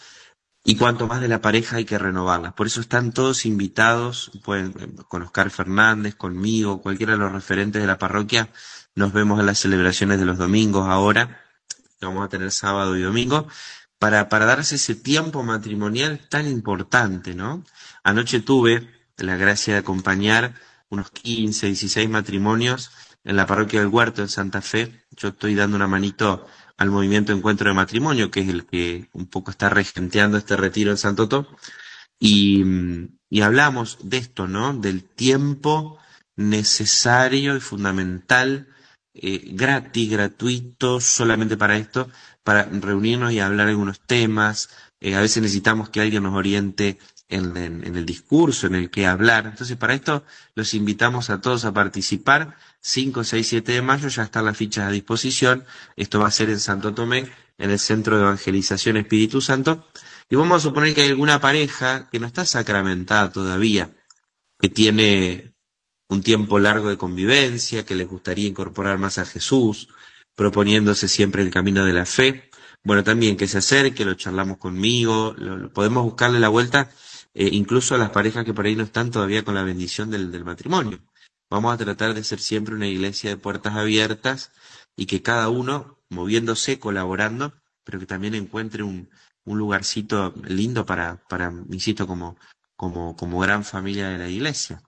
y 0.64 0.78
cuanto 0.78 1.08
más 1.08 1.20
de 1.20 1.28
la 1.28 1.42
pareja 1.42 1.78
hay 1.78 1.86
que 1.86 1.98
renovarlas. 1.98 2.54
Por 2.54 2.68
eso 2.68 2.80
están 2.80 3.12
todos 3.12 3.46
invitados, 3.46 4.32
pueden, 4.44 4.72
con 5.10 5.24
Oscar 5.24 5.50
Fernández, 5.50 6.16
conmigo, 6.16 6.82
cualquiera 6.82 7.14
de 7.14 7.20
los 7.20 7.32
referentes 7.32 7.82
de 7.82 7.88
la 7.88 7.98
parroquia. 7.98 8.50
Nos 8.96 9.14
vemos 9.14 9.40
en 9.40 9.46
las 9.46 9.60
celebraciones 9.60 10.20
de 10.20 10.26
los 10.26 10.38
domingos 10.38 10.88
ahora, 10.88 11.42
que 12.00 12.06
vamos 12.06 12.26
a 12.26 12.30
tener 12.30 12.52
sábado 12.52 12.96
y 12.98 13.02
domingo, 13.02 13.48
para, 13.98 14.30
para 14.30 14.46
darse 14.46 14.76
ese 14.76 14.96
tiempo 14.96 15.44
matrimonial 15.44 16.20
tan 16.30 16.48
importante, 16.48 17.34
¿no? 17.34 17.64
Anoche 18.04 18.42
tuve 18.42 18.90
la 19.18 19.38
gracia 19.38 19.74
de 19.74 19.80
acompañar 19.80 20.54
unos 20.90 21.10
15, 21.12 21.68
16 21.68 22.10
matrimonios 22.10 22.92
en 23.24 23.36
la 23.36 23.48
parroquia 23.48 23.80
del 23.80 23.90
Huerto 23.90 24.22
en 24.22 24.30
Santa 24.30 24.62
Fe. 24.62 25.06
Yo 25.12 25.30
estoy 25.30 25.56
dando 25.56 25.76
una 25.76 25.88
manito 25.88 26.46
al 26.78 26.90
movimiento 26.90 27.32
Encuentro 27.32 27.70
de 27.70 27.76
Matrimonio, 27.76 28.30
que 28.32 28.42
es 28.42 28.50
el 28.50 28.66
que 28.66 29.10
un 29.14 29.28
poco 29.28 29.52
está 29.52 29.70
regenteando 29.70 30.38
este 30.38 30.56
retiro 30.58 30.92
en 30.92 30.98
Santo. 30.98 31.48
Y, 32.20 32.64
y 33.30 33.42
hablamos 33.42 33.98
de 34.04 34.18
esto, 34.18 34.48
¿no? 34.48 34.74
Del 34.74 35.04
tiempo 35.04 36.00
necesario 36.36 37.56
y 37.56 37.60
fundamental, 37.60 38.68
eh, 39.14 39.42
gratis, 39.54 40.10
gratuito, 40.10 41.00
solamente 41.00 41.58
para 41.58 41.78
esto, 41.78 42.10
para 42.44 42.64
reunirnos 42.64 43.32
y 43.32 43.40
hablar 43.40 43.68
algunos 43.68 44.00
temas. 44.02 44.70
Eh, 45.00 45.16
a 45.16 45.22
veces 45.22 45.44
necesitamos 45.44 45.90
que 45.90 46.02
alguien 46.02 46.24
nos 46.24 46.34
oriente 46.36 46.98
en, 47.30 47.56
en, 47.58 47.96
el 47.96 48.06
discurso, 48.06 48.68
en 48.68 48.76
el 48.76 48.90
que 48.90 49.06
hablar. 49.06 49.46
Entonces, 49.46 49.78
para 49.78 49.94
esto 49.94 50.24
los 50.56 50.74
invitamos 50.74 51.30
a 51.30 51.42
todos 51.42 51.66
a 51.66 51.74
participar. 51.74 52.58
5, 52.82 53.24
6, 53.24 53.48
7 53.48 53.72
de 53.72 53.82
mayo 53.82 54.08
ya 54.10 54.24
están 54.24 54.46
las 54.46 54.58
fichas 54.58 54.88
a 54.88 54.92
disposición. 54.92 55.66
Esto 55.96 56.20
va 56.20 56.28
a 56.28 56.32
ser 56.32 56.50
en 56.50 56.60
Santo 56.60 56.94
Tomé, 56.94 57.30
en 57.58 57.72
el 57.72 57.80
Centro 57.80 58.18
de 58.18 58.24
Evangelización 58.24 58.98
Espíritu 58.98 59.42
Santo. 59.42 59.88
Y 60.30 60.36
vamos 60.36 60.58
a 60.58 60.68
suponer 60.68 60.94
que 60.94 61.02
hay 61.02 61.10
alguna 61.10 61.40
pareja 61.40 62.10
que 62.12 62.20
no 62.20 62.28
está 62.28 62.46
sacramentada 62.46 63.32
todavía, 63.32 63.92
que 64.60 64.70
tiene 64.70 65.53
un 66.14 66.24
tiempo 66.24 66.60
largo 66.60 66.90
de 66.90 66.98
convivencia, 66.98 67.86
que 67.86 67.96
les 67.96 68.08
gustaría 68.08 68.48
incorporar 68.48 68.98
más 69.00 69.18
a 69.18 69.26
Jesús, 69.26 69.90
proponiéndose 70.36 71.08
siempre 71.08 71.42
el 71.44 71.52
camino 71.52 71.86
de 71.86 71.94
la 71.94 72.06
fe. 72.06 72.50
Bueno, 72.84 73.04
también 73.04 73.38
que 73.38 73.48
se 73.48 73.58
acerque, 73.60 74.06
lo 74.06 74.14
charlamos 74.14 74.58
conmigo, 74.58 75.34
lo, 75.38 75.72
podemos 75.72 76.04
buscarle 76.04 76.40
la 76.40 76.50
vuelta, 76.50 76.92
eh, 77.34 77.50
incluso 77.52 77.96
a 77.96 77.98
las 77.98 78.12
parejas 78.12 78.46
que 78.46 78.54
por 78.54 78.66
ahí 78.66 78.76
no 78.76 78.84
están 78.84 79.12
todavía 79.12 79.44
con 79.44 79.56
la 79.56 79.64
bendición 79.64 80.12
del, 80.12 80.32
del 80.32 80.46
matrimonio. 80.46 81.00
Vamos 81.50 81.74
a 81.74 81.78
tratar 81.78 82.14
de 82.14 82.24
ser 82.24 82.40
siempre 82.40 82.76
una 82.76 82.88
iglesia 82.88 83.30
de 83.30 83.38
puertas 83.38 83.76
abiertas 83.76 84.52
y 84.96 85.06
que 85.06 85.22
cada 85.22 85.50
uno, 85.50 86.00
moviéndose, 86.10 86.80
colaborando, 86.80 87.54
pero 87.84 88.00
que 88.00 88.06
también 88.06 88.36
encuentre 88.36 88.84
un, 88.84 89.10
un 89.46 89.58
lugarcito 89.58 90.34
lindo 90.44 90.86
para, 90.86 91.24
para, 91.28 91.52
insisto, 91.70 92.08
como, 92.08 92.38
como, 92.76 93.16
como 93.16 93.40
gran 93.40 93.64
familia 93.64 94.10
de 94.10 94.18
la 94.18 94.30
iglesia. 94.30 94.82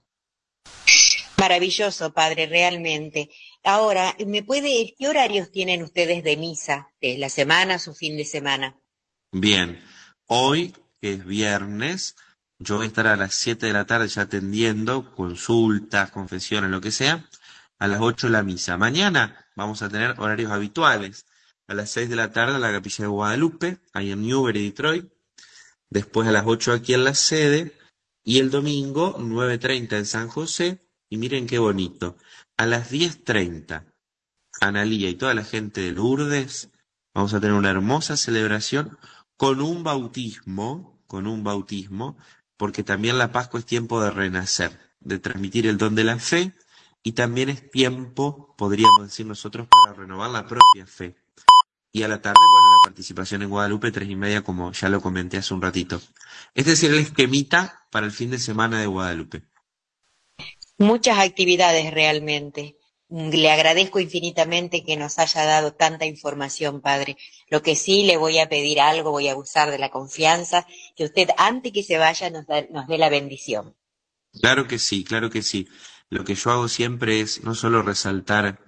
Maravilloso, 1.38 2.14
padre, 2.14 2.48
realmente. 2.48 3.30
Ahora, 3.64 4.16
¿me 4.26 4.44
puede, 4.44 4.96
qué 4.98 5.08
horarios 5.08 5.52
tienen 5.52 5.84
ustedes 5.84 6.24
de 6.24 6.38
misa? 6.38 6.90
¿De 7.02 7.18
la 7.18 7.30
semana 7.30 7.78
o 7.88 7.94
fin 7.94 8.16
de 8.18 8.26
semana? 8.26 8.76
Bien, 9.32 9.84
hoy, 10.28 10.74
que 11.02 11.14
es 11.14 11.26
viernes, 11.26 12.16
yo 12.58 12.78
voy 12.78 12.86
a 12.86 12.88
estar 12.88 13.08
a 13.08 13.18
las 13.18 13.34
7 13.36 13.66
de 13.66 13.74
la 13.74 13.86
tarde 13.86 14.08
ya 14.08 14.24
atendiendo 14.24 15.14
consultas, 15.14 16.12
confesiones, 16.12 16.72
lo 16.72 16.80
que 16.80 16.92
sea. 16.92 17.28
A 17.80 17.88
las 17.88 18.00
8 18.00 18.30
la 18.30 18.44
misa. 18.44 18.78
Mañana 18.78 19.46
vamos 19.56 19.82
a 19.82 19.90
tener 19.90 20.16
horarios 20.18 20.52
habituales. 20.52 21.26
A 21.68 21.74
las 21.74 21.92
6 21.92 22.10
de 22.10 22.16
la 22.16 22.32
tarde 22.32 22.58
la 22.60 22.72
capilla 22.72 23.04
de 23.04 23.10
Guadalupe, 23.10 23.80
ahí 23.92 24.12
en 24.12 24.26
Newbury, 24.26 24.70
Detroit. 24.70 25.12
Después 25.90 26.28
a 26.30 26.32
las 26.32 26.46
8 26.46 26.72
aquí 26.72 26.94
en 26.94 27.04
la 27.04 27.14
sede. 27.14 27.78
Y 28.24 28.40
el 28.40 28.50
domingo, 28.50 29.18
9.30 29.20 29.98
en 29.98 30.06
San 30.06 30.30
José. 30.30 30.85
Y 31.10 31.18
miren 31.18 31.48
qué 31.48 31.60
bonito. 31.60 32.18
A 32.58 32.66
las 32.66 32.92
10.30, 32.92 33.86
Analía 34.62 35.10
y 35.10 35.16
toda 35.16 35.34
la 35.34 35.44
gente 35.44 35.82
de 35.82 35.92
Lourdes, 35.92 36.70
vamos 37.14 37.34
a 37.34 37.42
tener 37.42 37.56
una 37.56 37.70
hermosa 37.70 38.16
celebración 38.16 38.98
con 39.36 39.62
un 39.62 39.84
bautismo, 39.84 41.04
con 41.08 41.28
un 41.28 41.44
bautismo 41.44 42.18
porque 42.58 42.84
también 42.84 43.18
la 43.18 43.32
Pascua 43.32 43.60
es 43.60 43.66
tiempo 43.66 44.02
de 44.02 44.12
renacer, 44.12 44.80
de 45.00 45.20
transmitir 45.20 45.68
el 45.68 45.78
don 45.78 45.96
de 45.96 46.04
la 46.04 46.20
fe 46.20 46.54
y 47.04 47.12
también 47.12 47.50
es 47.50 47.70
tiempo, 47.70 48.56
podríamos 48.58 49.04
decir 49.04 49.26
nosotros, 49.26 49.68
para 49.68 49.94
renovar 49.94 50.32
la 50.32 50.48
propia 50.48 50.88
fe. 50.88 51.16
Y 51.92 52.04
a 52.04 52.08
la 52.08 52.22
tarde, 52.22 52.40
bueno, 52.40 52.68
la 52.70 52.90
participación 52.90 53.42
en 53.42 53.50
Guadalupe, 53.50 53.92
tres 53.92 54.10
y 54.10 54.16
media, 54.16 54.44
como 54.44 54.72
ya 54.72 54.90
lo 54.90 55.02
comenté 55.02 55.38
hace 55.38 55.54
un 55.54 55.62
ratito. 55.62 56.02
Este 56.54 56.74
es 56.74 56.84
el 56.84 56.96
esquemita 56.96 57.88
para 57.92 58.06
el 58.06 58.12
fin 58.12 58.32
de 58.32 58.40
semana 58.40 58.80
de 58.80 58.88
Guadalupe. 58.88 59.44
Muchas 60.78 61.20
actividades 61.20 61.94
realmente. 61.94 62.78
Le 63.10 63.52
agradezco 63.52 64.00
infinitamente 64.00 64.84
que 64.84 64.98
nos 64.98 65.20
haya 65.20 65.46
dado 65.46 65.74
tanta 65.74 66.06
información, 66.06 66.82
Padre. 66.82 67.18
Lo 67.50 67.62
que 67.62 67.76
sí 67.76 68.04
le 68.04 68.18
voy 68.18 68.40
a 68.40 68.50
pedir 68.50 68.82
algo, 68.82 69.12
voy 69.12 69.28
a 69.30 69.36
usar 69.36 69.70
de 69.70 69.78
la 69.78 69.92
confianza, 69.92 70.66
que 70.96 71.06
usted 71.06 71.30
antes 71.38 71.72
que 71.72 71.84
se 71.84 71.98
vaya 71.98 72.30
nos, 72.30 72.46
dé 72.48 72.98
la 72.98 73.10
bendición. 73.10 73.76
Claro 74.42 74.68
que 74.68 74.80
sí, 74.80 75.04
claro 75.04 75.30
que 75.30 75.44
sí. 75.44 75.68
Lo 76.10 76.26
que 76.26 76.36
yo 76.36 76.52
hago 76.52 76.68
siempre 76.68 77.22
es 77.22 77.44
no 77.44 77.56
solo 77.56 77.82
resaltar 77.84 78.60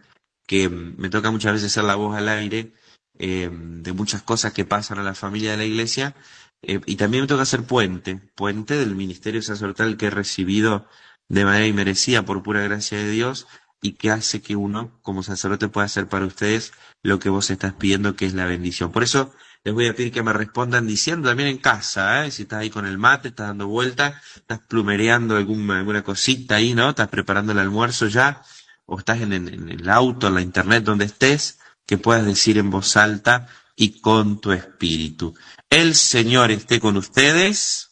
que 0.45 0.69
me 0.69 1.09
toca 1.09 1.31
muchas 1.31 1.53
veces 1.53 1.71
ser 1.73 1.84
la 1.84 1.95
voz 1.95 2.15
al 2.15 2.29
aire 2.29 2.71
eh, 3.19 3.49
de 3.51 3.93
muchas 3.93 4.21
cosas 4.21 4.53
que 4.53 4.65
pasan 4.65 4.99
a 4.99 5.03
la 5.03 5.15
familia 5.15 5.51
de 5.51 5.57
la 5.57 5.65
iglesia, 5.65 6.15
eh, 6.61 6.79
y 6.85 6.95
también 6.95 7.23
me 7.23 7.27
toca 7.27 7.45
ser 7.45 7.63
puente, 7.63 8.15
puente 8.35 8.77
del 8.77 8.95
ministerio 8.95 9.41
sacerdotal 9.41 9.97
que 9.97 10.07
he 10.07 10.09
recibido 10.11 10.88
de 11.30 11.45
manera 11.45 11.66
inmerecida 11.66 12.24
por 12.24 12.44
pura 12.44 12.62
gracia 12.62 12.98
de 12.98 13.10
Dios 13.10 13.48
y 13.82 13.94
que 13.94 14.12
hace 14.12 14.41
que 14.41 14.56
uno, 14.56 14.99
como 15.02 15.24
sacerdote, 15.24 15.70
pueda 15.70 15.86
hacer 15.86 16.08
para 16.08 16.26
ustedes 16.26 16.74
lo 17.04 17.20
que 17.20 17.30
vos 17.30 17.49
estás 17.49 17.74
pidiendo, 17.74 18.16
que 18.16 18.26
es 18.26 18.34
la 18.34 18.45
bendición. 18.45 18.91
Por 18.91 19.04
eso 19.04 19.34
les 19.64 19.74
voy 19.74 19.88
a 19.88 19.95
pedir 19.95 20.12
que 20.12 20.24
me 20.24 20.34
respondan 20.34 20.88
diciendo 20.88 21.30
también 21.30 21.49
en 21.49 21.58
casa, 21.58 22.26
¿eh? 22.26 22.32
si 22.32 22.44
estás 22.44 22.60
ahí 22.60 22.70
con 22.70 22.86
el 22.86 22.98
mate, 22.98 23.30
estás 23.30 23.48
dando 23.48 23.68
vueltas, 23.68 24.16
estás 24.36 24.60
plumereando 24.68 25.36
alguna, 25.36 25.80
alguna 25.80 26.04
cosita 26.04 26.56
ahí, 26.56 26.74
¿no? 26.74 26.90
Estás 26.90 27.10
preparando 27.10 27.52
el 27.52 27.60
almuerzo 27.60 28.08
ya, 28.08 28.41
o 28.86 28.98
estás 28.98 29.22
en, 29.22 29.34
en 29.34 29.70
el 29.70 29.90
auto, 29.90 30.28
en 30.28 30.36
la 30.36 30.41
internet, 30.41 30.84
donde 30.84 31.06
estés, 31.06 31.60
que 31.86 31.98
puedas 31.98 32.26
decir 32.26 32.58
en 32.58 32.70
voz 32.70 32.95
alta 32.98 33.48
y 33.76 33.99
con 33.99 34.40
tu 34.40 34.52
espíritu. 34.52 35.36
El 35.70 35.95
Señor 35.95 36.52
esté 36.52 36.80
con 36.80 36.98
ustedes. 36.98 37.91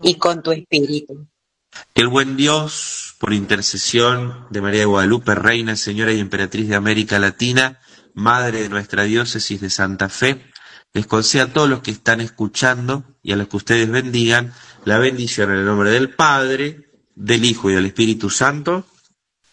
Y 0.00 0.14
con 0.16 0.42
tu 0.42 0.52
espíritu. 0.52 1.26
Que 1.94 2.02
el 2.02 2.08
buen 2.08 2.36
Dios, 2.36 3.14
por 3.18 3.32
intercesión 3.32 4.46
de 4.50 4.60
María 4.60 4.80
de 4.80 4.86
Guadalupe, 4.86 5.34
Reina, 5.34 5.76
Señora 5.76 6.12
y 6.12 6.20
Emperatriz 6.20 6.68
de 6.68 6.76
América 6.76 7.18
Latina, 7.18 7.80
Madre 8.14 8.62
de 8.62 8.68
nuestra 8.68 9.04
diócesis 9.04 9.60
de 9.60 9.70
Santa 9.70 10.08
Fe, 10.08 10.44
les 10.92 11.06
conceda 11.06 11.44
a 11.44 11.52
todos 11.52 11.68
los 11.68 11.80
que 11.80 11.92
están 11.92 12.20
escuchando 12.20 13.04
y 13.22 13.32
a 13.32 13.36
los 13.36 13.48
que 13.48 13.56
ustedes 13.56 13.88
bendigan 13.88 14.52
la 14.84 14.98
bendición 14.98 15.50
en 15.50 15.58
el 15.58 15.64
nombre 15.64 15.90
del 15.90 16.10
Padre, 16.10 16.90
del 17.14 17.44
Hijo 17.44 17.70
y 17.70 17.74
del 17.74 17.86
Espíritu 17.86 18.30
Santo. 18.30 18.84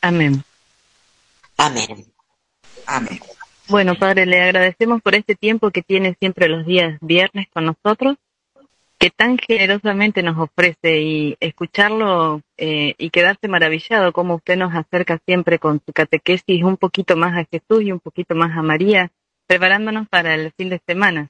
Amén. 0.02 0.44
Amén. 1.58 2.06
Amén. 2.86 3.20
Bueno, 3.68 3.96
Padre, 3.96 4.26
le 4.26 4.42
agradecemos 4.42 5.02
por 5.02 5.16
este 5.16 5.36
tiempo 5.36 5.72
que 5.72 5.82
tiene 5.82 6.16
siempre 6.20 6.48
los 6.48 6.66
días 6.66 6.98
viernes 7.02 7.48
con 7.54 7.66
nosotros 7.66 8.18
que 9.00 9.12
tan 9.12 9.38
generosamente 9.38 10.24
nos 10.24 10.38
ofrece 10.38 11.02
y 11.02 11.38
escucharlo 11.40 12.42
eh, 12.58 12.96
y 12.98 13.10
quedarse 13.12 13.48
maravillado 13.48 14.12
como 14.12 14.36
usted 14.36 14.58
nos 14.58 14.74
acerca 14.74 15.20
siempre 15.26 15.60
con 15.60 15.82
su 15.86 15.94
catequesis 15.94 16.64
un 16.64 16.78
poquito 16.78 17.16
más 17.16 17.34
a 17.38 17.46
Jesús 17.52 17.84
y 17.84 17.92
un 17.92 18.00
poquito 18.00 18.34
más 18.36 18.58
a 18.58 18.64
María, 18.64 19.12
preparándonos 19.46 20.08
para 20.10 20.34
el 20.34 20.52
fin 20.58 20.70
de 20.70 20.82
semana. 20.88 21.30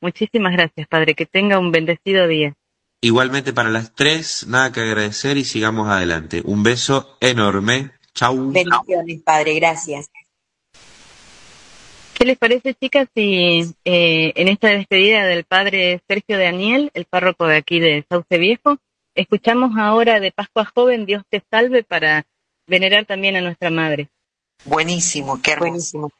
Muchísimas 0.00 0.52
gracias, 0.52 0.86
Padre, 0.88 1.14
que 1.14 1.26
tenga 1.26 1.58
un 1.58 1.72
bendecido 1.72 2.26
día. 2.26 2.54
Igualmente 3.02 3.52
para 3.52 3.70
las 3.70 3.94
tres, 3.94 4.46
nada 4.46 4.72
que 4.72 4.80
agradecer 4.80 5.36
y 5.36 5.44
sigamos 5.44 5.88
adelante. 5.88 6.42
Un 6.44 6.62
beso 6.62 7.16
enorme. 7.20 7.92
Chau. 8.14 8.50
Bendiciones, 8.52 9.22
Padre, 9.22 9.54
gracias. 9.54 10.10
¿Qué 12.20 12.26
les 12.26 12.36
parece, 12.36 12.74
chicas, 12.74 13.08
si 13.14 13.62
eh, 13.86 14.32
en 14.36 14.48
esta 14.48 14.68
despedida 14.68 15.24
del 15.24 15.44
padre 15.44 16.02
Sergio 16.06 16.38
Daniel, 16.38 16.90
el 16.92 17.06
párroco 17.06 17.46
de 17.46 17.56
aquí 17.56 17.80
de 17.80 18.04
Sauce 18.10 18.36
Viejo, 18.36 18.76
escuchamos 19.14 19.78
ahora 19.78 20.20
de 20.20 20.30
Pascua 20.30 20.66
Joven, 20.66 21.06
Dios 21.06 21.22
te 21.30 21.42
salve, 21.50 21.82
para 21.82 22.26
venerar 22.66 23.06
también 23.06 23.36
a 23.36 23.40
nuestra 23.40 23.70
madre? 23.70 24.10
Buenísimo, 24.66 25.40
qué 25.40 25.56
Buenísimo. 25.56 26.12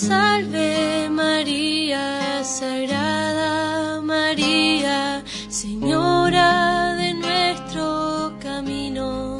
Salve 0.00 1.10
María, 1.10 2.42
Sagrada 2.42 4.00
María, 4.00 5.22
Señora 5.48 6.94
de 6.96 7.14
nuestro 7.14 8.32
camino. 8.40 9.38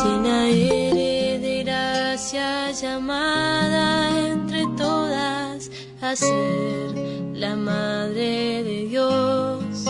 Llena 0.00 0.48
eres 0.48 1.42
de 1.42 1.62
gracia, 1.64 2.70
llamada 2.70 3.84
entre 4.28 4.66
todas 4.78 5.70
a 6.00 6.16
ser 6.16 6.88
la 7.34 7.54
Madre 7.54 8.62
de 8.64 8.86
Dios. 8.88 9.84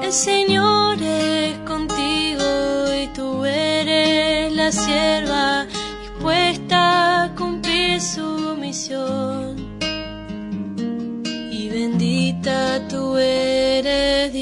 El 0.00 0.12
Señor 0.12 0.96
es 1.02 1.58
contigo 1.66 2.48
y 3.02 3.06
tú 3.16 3.44
eres 3.44 4.52
la 4.52 4.70
sierva 4.70 5.59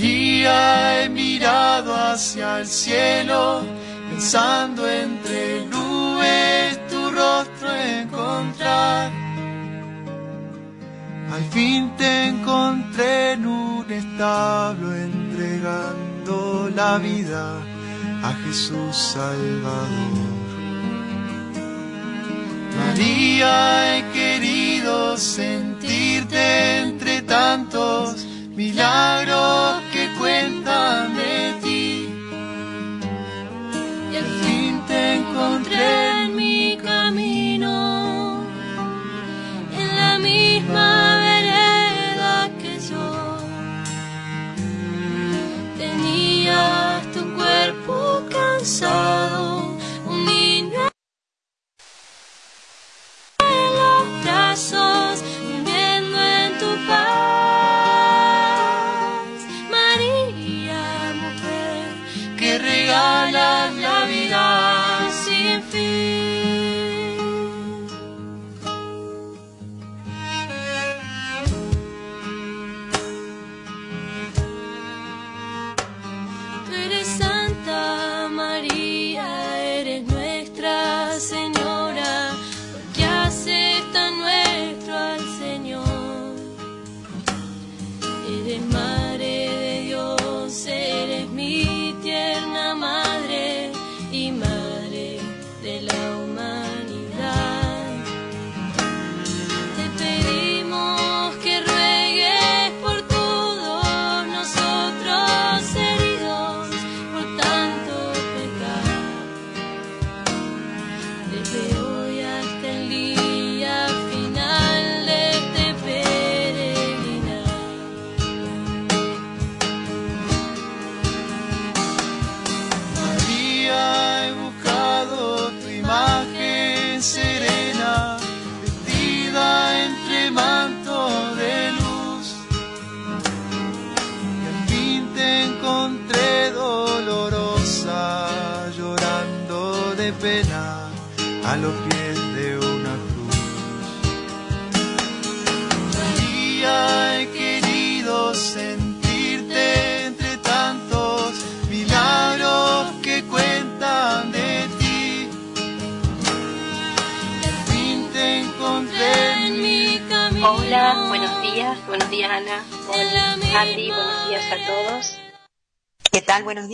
María, 0.00 1.02
he 1.04 1.08
mirado 1.10 1.94
hacia 1.94 2.60
el 2.60 2.66
cielo, 2.66 3.60
el 3.60 4.14
pensando 4.14 4.88
entre 4.88 5.66
nubes 5.66 6.88
tu 6.88 7.10
rostro 7.10 7.68
encontrar. 7.74 9.12
Al 11.30 11.44
fin 11.50 11.90
te 11.98 12.28
encontré 12.28 13.32
en 13.32 13.46
un 13.46 13.92
establo 13.92 14.94
entregando 14.94 16.70
la 16.74 16.96
vida 16.96 17.58
a 18.22 18.32
Jesús 18.46 18.96
Salvador. 18.96 20.30
María, 22.78 23.98
he 23.98 24.12
querido 24.12 25.18
sentirte 25.18 26.78
entre 26.78 27.20
tantos 27.20 28.26
milagros 28.56 29.89
que 30.20 30.26
cuentan 30.26 31.16
de 31.16 31.54
ti. 31.62 32.08
Y 34.12 34.16
al 34.16 34.24
fin 34.42 34.82
te 34.86 35.14
encontré 35.16 36.24
en 36.24 36.36
mi 36.36 36.76
camino, 36.76 38.44
en 39.72 39.96
la 39.96 40.18
misma 40.18 41.16
vereda 41.26 42.50
que 42.60 42.78
yo. 42.90 43.38
Tenías 45.78 47.10
tu 47.12 47.22
cuerpo 47.34 48.22
cansado, 48.30 49.59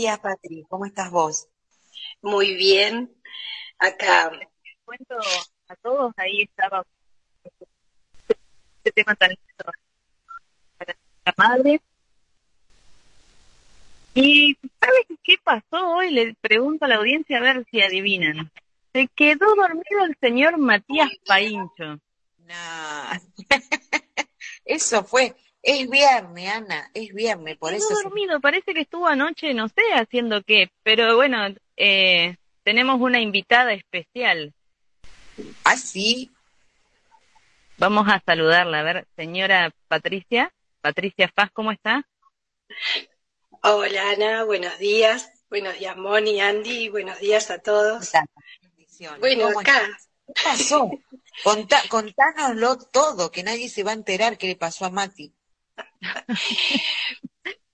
días, 0.06 0.20
Patri. 0.20 0.64
¿Cómo 0.68 0.86
estás 0.86 1.10
vos? 1.10 1.48
Muy 2.22 2.54
bien, 2.54 3.12
acá 3.76 4.30
cuento 4.84 5.16
a 5.66 5.74
todos, 5.82 6.14
ahí 6.16 6.42
estaba 6.42 6.86
este 8.76 8.92
tema 8.92 9.16
tan 9.16 9.30
lindo 9.30 9.72
para 10.78 10.96
la 11.24 11.34
madre. 11.36 11.80
Y 14.14 14.56
¿sabes 14.78 15.06
qué 15.24 15.38
pasó 15.42 15.96
hoy? 15.96 16.12
Le 16.12 16.34
pregunto 16.34 16.84
a 16.84 16.88
la 16.88 16.96
audiencia 16.96 17.38
a 17.38 17.40
ver 17.40 17.66
si 17.72 17.82
adivinan. 17.82 18.52
Se 18.92 19.08
quedó 19.08 19.56
dormido 19.56 20.04
el 20.08 20.16
señor 20.20 20.56
Matías 20.56 21.10
Paincho. 21.26 21.98
No. 22.38 22.54
Eso 24.64 25.02
fue. 25.02 25.34
Es 25.68 25.90
viernes, 25.90 26.48
Ana, 26.48 26.88
es 26.94 27.12
viernes, 27.12 27.56
por 27.58 27.72
Quedó 27.72 27.78
eso. 27.78 27.96
se- 27.96 28.04
dormido, 28.04 28.40
parece 28.40 28.72
que 28.72 28.82
estuvo 28.82 29.08
anoche, 29.08 29.52
no 29.52 29.66
sé 29.68 29.82
haciendo 29.94 30.40
qué, 30.44 30.70
pero 30.84 31.16
bueno, 31.16 31.38
eh, 31.76 32.36
tenemos 32.62 33.00
una 33.00 33.20
invitada 33.20 33.72
especial. 33.72 34.54
¿Ah, 35.64 35.76
sí? 35.76 36.30
Vamos 37.78 38.06
a 38.08 38.22
saludarla, 38.24 38.78
a 38.78 38.82
ver, 38.84 39.06
señora 39.16 39.74
Patricia, 39.88 40.52
Patricia 40.80 41.28
Faz, 41.34 41.50
¿cómo 41.52 41.72
está? 41.72 42.06
Hola 43.64 44.10
Ana, 44.10 44.44
buenos 44.44 44.78
días, 44.78 45.32
buenos 45.50 45.76
días 45.80 45.96
Moni, 45.96 46.40
Andy, 46.40 46.90
buenos 46.90 47.18
días 47.18 47.50
a 47.50 47.58
todos. 47.58 48.12
Bueno, 49.18 49.46
¿Cómo 49.46 49.60
acá, 49.60 49.82
estás? 49.82 50.08
¿Qué 50.26 50.32
pasó? 50.44 50.90
Contá, 51.42 51.82
contánoslo 51.88 52.78
todo, 52.78 53.32
que 53.32 53.42
nadie 53.42 53.68
se 53.68 53.82
va 53.82 53.90
a 53.90 53.94
enterar 53.94 54.38
qué 54.38 54.46
le 54.46 54.54
pasó 54.56 54.84
a 54.84 54.90
Mati. 54.90 55.32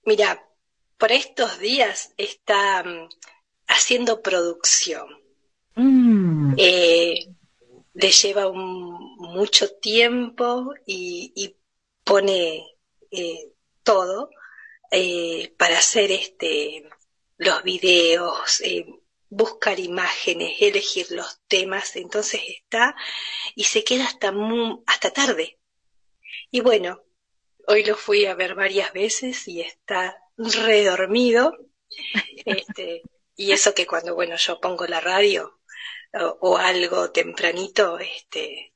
Mira, 0.04 0.42
por 0.98 1.12
estos 1.12 1.58
días 1.58 2.12
está 2.16 2.82
mm, 2.84 3.08
haciendo 3.68 4.22
producción. 4.22 5.06
Eh, 6.56 7.26
le 7.94 8.10
lleva 8.10 8.48
un- 8.48 9.16
mucho 9.18 9.74
tiempo 9.76 10.72
y, 10.86 11.32
y 11.34 11.56
pone 12.04 12.64
eh, 13.10 13.52
todo 13.82 14.30
eh, 14.90 15.54
para 15.58 15.78
hacer 15.78 16.10
este 16.12 16.88
los 17.38 17.62
videos, 17.64 18.60
eh, 18.60 18.86
buscar 19.28 19.80
imágenes, 19.80 20.56
elegir 20.60 21.10
los 21.10 21.40
temas, 21.48 21.96
entonces 21.96 22.40
está 22.46 22.94
y 23.56 23.64
se 23.64 23.82
queda 23.84 24.04
hasta 24.06 24.32
hasta 24.86 25.10
tarde. 25.12 25.58
Y 26.50 26.60
bueno, 26.60 27.02
hoy 27.68 27.84
lo 27.84 27.96
fui 27.96 28.26
a 28.26 28.34
ver 28.34 28.54
varias 28.54 28.92
veces 28.92 29.46
y 29.48 29.60
está 29.60 30.16
redormido. 30.36 31.56
Este, 32.46 33.02
y 33.36 33.52
eso 33.52 33.74
que 33.74 33.86
cuando 33.86 34.14
bueno 34.14 34.36
yo 34.36 34.60
pongo 34.60 34.86
la 34.86 35.00
radio 35.00 35.60
o, 36.14 36.38
o 36.40 36.56
algo 36.58 37.10
tempranito, 37.12 37.98
este, 37.98 38.72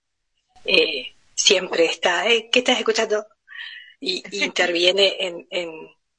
eh, 0.64 1.16
siempre 1.34 1.86
está, 1.86 2.28
"Eh, 2.28 2.50
¿qué 2.52 2.60
estás 2.60 2.78
escuchando? 2.78 3.26
Y, 4.00 4.24
y 4.36 4.44
interviene 4.44 5.16
en, 5.20 5.46
en, 5.50 5.70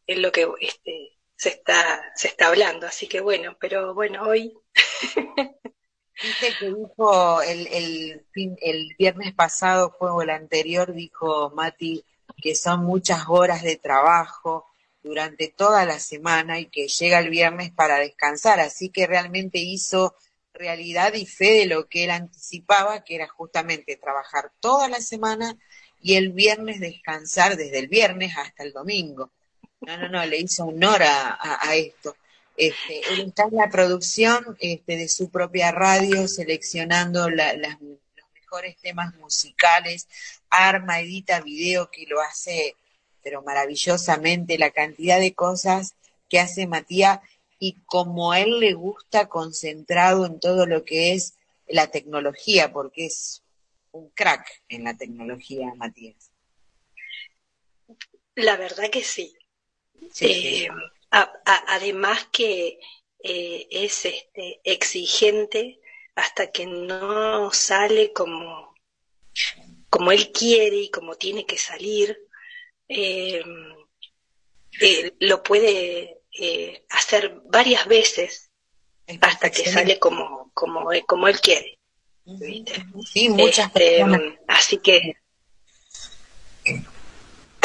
en 0.07 0.21
lo 0.21 0.31
que 0.31 0.47
este, 0.61 1.17
se 1.35 1.49
está, 1.49 2.11
se 2.15 2.29
está 2.29 2.47
hablando. 2.47 2.87
Así 2.87 3.07
que 3.07 3.21
bueno, 3.21 3.57
pero 3.59 3.93
bueno, 3.93 4.23
hoy 4.27 4.53
Viste 6.21 6.55
que 6.59 6.67
dijo 6.73 7.41
el, 7.43 7.67
el, 7.67 8.25
fin, 8.31 8.57
el 8.61 8.95
viernes 8.97 9.33
pasado, 9.35 9.95
fue 9.99 10.11
o 10.11 10.21
el 10.21 10.29
anterior, 10.31 10.93
dijo 10.93 11.51
Mati 11.51 12.03
que 12.35 12.55
son 12.55 12.83
muchas 12.83 13.25
horas 13.27 13.63
de 13.63 13.77
trabajo 13.77 14.65
durante 15.01 15.47
toda 15.47 15.85
la 15.85 15.99
semana 15.99 16.59
y 16.59 16.65
que 16.65 16.87
llega 16.87 17.19
el 17.19 17.29
viernes 17.29 17.71
para 17.71 17.97
descansar. 17.97 18.59
Así 18.59 18.89
que 18.89 19.07
realmente 19.07 19.59
hizo 19.59 20.15
realidad 20.53 21.13
y 21.13 21.25
fe 21.25 21.59
de 21.59 21.65
lo 21.67 21.87
que 21.87 22.03
él 22.03 22.11
anticipaba, 22.11 23.03
que 23.03 23.15
era 23.15 23.27
justamente 23.27 23.95
trabajar 23.95 24.51
toda 24.59 24.89
la 24.89 24.99
semana 25.01 25.57
y 26.01 26.15
el 26.15 26.31
viernes 26.31 26.79
descansar 26.79 27.55
desde 27.55 27.79
el 27.79 27.87
viernes 27.87 28.33
hasta 28.37 28.63
el 28.63 28.73
domingo. 28.73 29.31
No, 29.81 29.97
no, 29.97 30.09
no, 30.09 30.25
le 30.25 30.37
hizo 30.37 30.65
honor 30.65 31.03
a, 31.03 31.75
esto. 31.75 32.15
Este, 32.55 33.01
él 33.13 33.27
está 33.27 33.43
en 33.43 33.55
la 33.55 33.69
producción 33.69 34.57
este, 34.59 34.97
de 34.97 35.07
su 35.07 35.29
propia 35.29 35.71
radio, 35.71 36.27
seleccionando 36.27 37.29
la, 37.29 37.53
las, 37.53 37.77
mejores 38.47 38.77
temas 38.77 39.13
musicales, 39.15 40.07
arma, 40.49 41.01
edita 41.01 41.41
video, 41.41 41.89
que 41.91 42.05
lo 42.07 42.21
hace, 42.21 42.75
pero 43.21 43.41
maravillosamente, 43.41 44.57
la 44.57 44.71
cantidad 44.71 45.19
de 45.19 45.33
cosas 45.33 45.95
que 46.29 46.39
hace 46.39 46.65
Matías 46.65 47.19
y 47.59 47.77
como 47.85 48.31
a 48.31 48.39
él 48.39 48.59
le 48.59 48.73
gusta 48.73 49.27
concentrado 49.27 50.25
en 50.25 50.39
todo 50.39 50.65
lo 50.65 50.85
que 50.85 51.13
es 51.13 51.33
la 51.67 51.87
tecnología, 51.87 52.71
porque 52.71 53.07
es 53.07 53.43
un 53.91 54.09
crack 54.11 54.63
en 54.69 54.85
la 54.85 54.95
tecnología, 54.95 55.73
Matías. 55.75 56.31
La 58.35 58.55
verdad 58.55 58.89
que 58.89 59.03
sí. 59.03 59.35
Eh, 60.21 60.69
además 61.09 62.27
que 62.31 62.79
eh, 63.23 63.67
es 63.71 64.05
este, 64.05 64.61
exigente 64.63 65.81
hasta 66.17 66.51
que 66.51 66.65
no 66.65 67.51
sale 67.51 68.11
como, 68.11 68.73
como 69.89 70.11
él 70.11 70.31
quiere 70.31 70.77
y 70.77 70.89
como 70.89 71.15
tiene 71.15 71.45
que 71.45 71.59
salir, 71.59 72.17
eh, 72.89 73.43
lo 75.19 75.43
puede 75.43 76.17
hacer 76.89 77.39
varias 77.45 77.87
veces 77.87 78.49
hasta 79.21 79.51
que 79.51 79.65
sale 79.65 79.99
como, 79.99 80.51
como, 80.53 80.89
como 81.05 81.27
él 81.27 81.39
quiere. 81.39 81.77
Sí, 83.05 83.29
muchas 83.29 83.67
este, 83.67 84.03
Así 84.47 84.77
que 84.79 85.17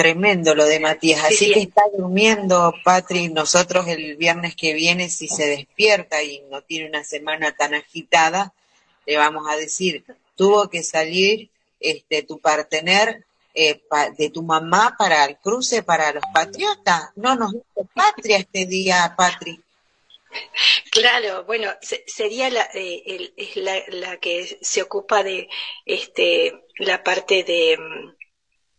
Tremendo 0.02 0.56
lo 0.56 0.64
de 0.64 0.80
Matías. 0.80 1.22
Así 1.22 1.52
que 1.52 1.60
está 1.60 1.82
durmiendo, 1.96 2.74
Patri. 2.82 3.28
Nosotros 3.28 3.86
el 3.86 4.16
viernes 4.16 4.56
que 4.56 4.74
viene, 4.74 5.08
si 5.08 5.28
se 5.28 5.46
despierta 5.46 6.24
y 6.24 6.40
no 6.50 6.60
tiene 6.60 6.88
una 6.88 7.04
semana 7.04 7.52
tan 7.52 7.72
agitada, 7.72 8.52
le 9.06 9.16
vamos 9.16 9.46
a 9.48 9.54
decir, 9.54 10.04
tuvo 10.34 10.68
que 10.68 10.82
salir 10.82 11.50
este 11.78 12.24
tu 12.24 12.40
partener 12.40 13.24
eh, 13.54 13.80
de 14.18 14.30
tu 14.30 14.42
mamá 14.42 14.96
para 14.98 15.24
el 15.24 15.36
cruce 15.36 15.84
para 15.84 16.12
los 16.12 16.24
patriotas. 16.34 17.10
No 17.14 17.36
nos 17.36 17.52
dice 17.52 17.88
patria 17.94 18.38
este 18.38 18.66
día, 18.66 19.14
Patri. 19.16 19.62
Claro, 20.90 21.44
bueno, 21.44 21.70
sería 22.08 22.50
la, 22.50 22.68
eh, 22.74 23.30
es 23.36 23.54
la, 23.54 23.80
la, 23.86 24.16
que 24.16 24.58
se 24.62 24.82
ocupa 24.82 25.22
de 25.22 25.48
este 25.86 26.64
la 26.78 27.04
parte 27.04 27.44
de 27.44 27.78
mm, 27.78 28.21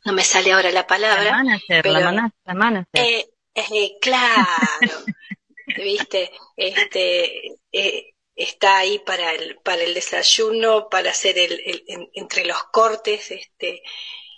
no 0.05 0.13
me 0.13 0.23
sale 0.23 0.51
ahora 0.51 0.71
la 0.71 0.85
palabra. 0.85 1.23
La 1.23 1.31
manager, 1.31 1.85
la, 1.85 2.53
manager. 2.53 2.87
Eh, 2.93 3.25
eh, 3.55 3.97
claro, 4.01 4.45
viste, 5.77 6.31
este, 6.55 7.55
eh, 7.71 8.13
está 8.35 8.79
ahí 8.79 8.99
para 8.99 9.33
el, 9.33 9.57
para 9.63 9.83
el 9.83 9.93
desayuno, 9.93 10.89
para 10.89 11.11
hacer 11.11 11.37
el, 11.37 11.53
el 11.87 12.09
entre 12.13 12.45
los 12.45 12.63
cortes, 12.71 13.31
este, 13.31 13.83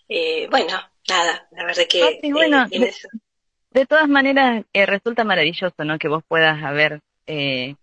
eh, 0.07 0.47
bueno, 0.49 0.79
nada, 1.07 1.47
la 1.51 1.65
verdad 1.65 1.83
que 1.89 2.19
bueno, 2.31 2.67
de, 2.67 3.85
todas 3.85 4.07
maneras 4.07 4.63
resulta 4.73 5.23
maravilloso, 5.23 5.83
¿no? 5.83 5.97
Que 5.97 6.07
vos 6.07 6.23
puedas 6.27 6.63
haber 6.63 7.01
eh, 7.27 7.75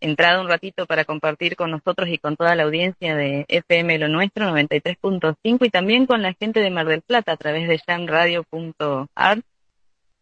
entrado 0.00 0.42
un 0.42 0.48
ratito 0.48 0.86
para 0.86 1.04
compartir 1.04 1.56
con 1.56 1.70
nosotros 1.70 2.08
y 2.08 2.18
con 2.18 2.36
toda 2.36 2.54
la 2.54 2.64
audiencia 2.64 3.16
de 3.16 3.44
FM 3.48 3.98
Lo 3.98 4.08
Nuestro 4.08 4.46
93.5 4.50 5.66
y 5.66 5.70
también 5.70 6.06
con 6.06 6.22
la 6.22 6.34
gente 6.34 6.60
de 6.60 6.70
Mar 6.70 6.86
del 6.86 7.02
Plata 7.02 7.32
a 7.32 7.36
través 7.36 7.68
de 7.68 7.78
jamradio.art 7.78 9.44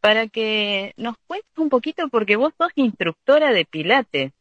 para 0.02 0.26
que 0.26 0.94
nos 0.96 1.14
cuentes 1.28 1.56
un 1.56 1.68
poquito, 1.68 2.08
porque 2.08 2.34
vos 2.34 2.52
sos 2.58 2.72
instructora 2.74 3.52
de 3.52 3.64
Pilates, 3.64 4.32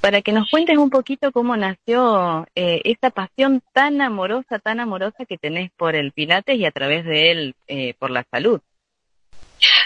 para 0.00 0.22
que 0.22 0.32
nos 0.32 0.50
cuentes 0.50 0.76
un 0.76 0.90
poquito 0.90 1.30
cómo 1.30 1.56
nació 1.56 2.46
eh, 2.56 2.80
esa 2.84 3.10
pasión 3.10 3.62
tan 3.72 4.00
amorosa, 4.00 4.58
tan 4.58 4.80
amorosa 4.80 5.24
que 5.24 5.38
tenés 5.38 5.70
por 5.76 5.94
el 5.94 6.10
Pilates 6.10 6.56
y 6.56 6.64
a 6.64 6.72
través 6.72 7.04
de 7.04 7.30
él 7.30 7.54
eh, 7.68 7.94
por 7.98 8.10
la 8.10 8.24
salud. 8.28 8.60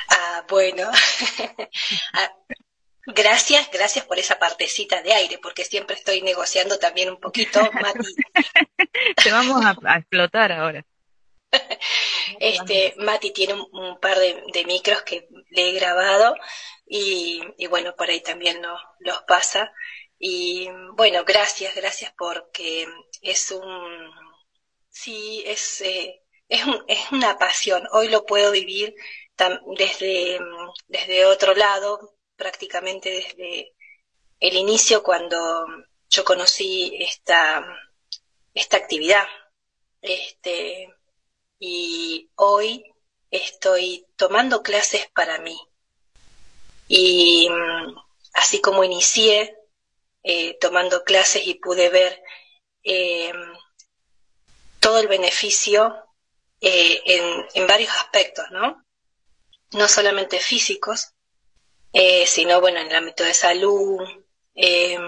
Ah, 0.08 0.44
bueno, 0.48 0.88
ah, 2.14 2.32
Gracias, 3.06 3.68
gracias 3.70 4.06
por 4.06 4.18
esa 4.18 4.38
partecita 4.38 5.02
de 5.02 5.12
aire, 5.12 5.38
porque 5.38 5.64
siempre 5.64 5.96
estoy 5.96 6.22
negociando 6.22 6.78
también 6.78 7.10
un 7.10 7.20
poquito, 7.20 7.60
Mati. 7.72 8.14
Te 9.22 9.30
vamos 9.30 9.62
a, 9.64 9.96
explotar 9.98 10.52
ahora. 10.52 10.84
Este, 12.40 12.94
Mati 12.96 13.30
tiene 13.32 13.52
un, 13.52 14.00
par 14.00 14.18
de, 14.18 14.64
micros 14.66 15.02
que 15.02 15.28
le 15.50 15.68
he 15.68 15.72
grabado 15.72 16.34
y, 16.86 17.42
bueno, 17.68 17.94
por 17.94 18.08
ahí 18.08 18.20
también 18.20 18.60
los 18.98 19.22
pasa. 19.28 19.72
Y 20.18 20.68
bueno, 20.94 21.24
gracias, 21.24 21.74
gracias 21.74 22.12
porque 22.16 22.88
es 23.20 23.50
un, 23.50 24.10
sí, 24.88 25.44
es, 25.46 25.82
eh, 25.82 26.22
es, 26.48 26.64
un, 26.64 26.82
es 26.88 27.12
una 27.12 27.38
pasión. 27.38 27.86
Hoy 27.92 28.08
lo 28.08 28.24
puedo 28.24 28.50
vivir 28.50 28.94
desde, 29.76 30.40
desde 30.88 31.26
otro 31.26 31.54
lado, 31.54 32.14
prácticamente 32.36 33.10
desde 33.10 33.74
el 34.40 34.56
inicio 34.56 35.02
cuando 35.02 35.66
yo 36.10 36.24
conocí 36.24 36.96
esta, 37.00 37.64
esta 38.52 38.76
actividad. 38.76 39.26
Este, 40.00 40.94
y 41.58 42.30
hoy 42.34 42.84
estoy 43.30 44.06
tomando 44.16 44.62
clases 44.62 45.08
para 45.14 45.38
mí. 45.38 45.58
Y 46.88 47.48
mm, 47.48 47.96
así 48.34 48.60
como 48.60 48.84
inicié 48.84 49.56
eh, 50.22 50.58
tomando 50.60 51.04
clases 51.04 51.46
y 51.46 51.54
pude 51.54 51.88
ver 51.88 52.22
eh, 52.82 53.32
todo 54.80 54.98
el 54.98 55.08
beneficio 55.08 55.96
eh, 56.60 57.00
en, 57.06 57.46
en 57.54 57.66
varios 57.66 57.90
aspectos, 57.96 58.44
¿no? 58.50 58.84
No 59.72 59.88
solamente 59.88 60.38
físicos, 60.38 61.13
eh, 61.96 62.26
sino 62.26 62.60
bueno, 62.60 62.80
en 62.80 62.88
el 62.88 62.96
ámbito 62.96 63.22
de 63.22 63.32
salud, 63.32 64.00
eh, 64.56 64.98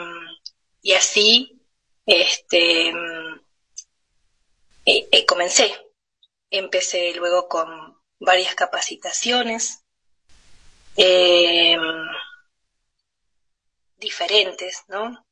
y 0.83 0.93
así 0.93 1.61
este, 2.07 2.93
eh, 4.85 5.27
comencé. 5.27 5.75
Empecé 6.49 7.13
luego 7.15 7.49
con 7.49 8.01
varias 8.21 8.55
capacitaciones 8.55 9.83
diferentes, 13.97 14.85
¿no? 14.87 15.27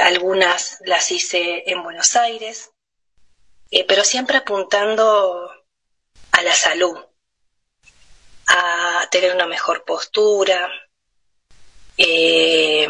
algunas 0.00 0.78
las 0.84 1.10
hice 1.10 1.64
en 1.66 1.82
Buenos 1.82 2.14
Aires, 2.14 2.70
pero 3.88 4.04
siempre 4.04 4.38
apuntando 4.38 5.50
a 6.30 6.42
la 6.42 6.54
salud, 6.54 6.96
a 8.46 8.97
tener 9.10 9.34
una 9.34 9.46
mejor 9.46 9.84
postura 9.84 10.70
eh, 11.96 12.86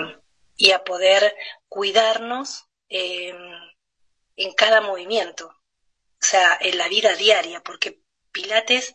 y 0.57 0.71
a 0.73 0.85
poder 0.85 1.35
cuidarnos 1.69 2.67
eh, 2.89 3.35
en 4.37 4.53
cada 4.55 4.81
movimiento, 4.83 5.47
o 5.47 6.25
sea, 6.25 6.59
en 6.61 6.77
la 6.77 6.89
vida 6.89 7.15
diaria, 7.15 7.63
porque 7.63 8.03
Pilates 8.33 8.95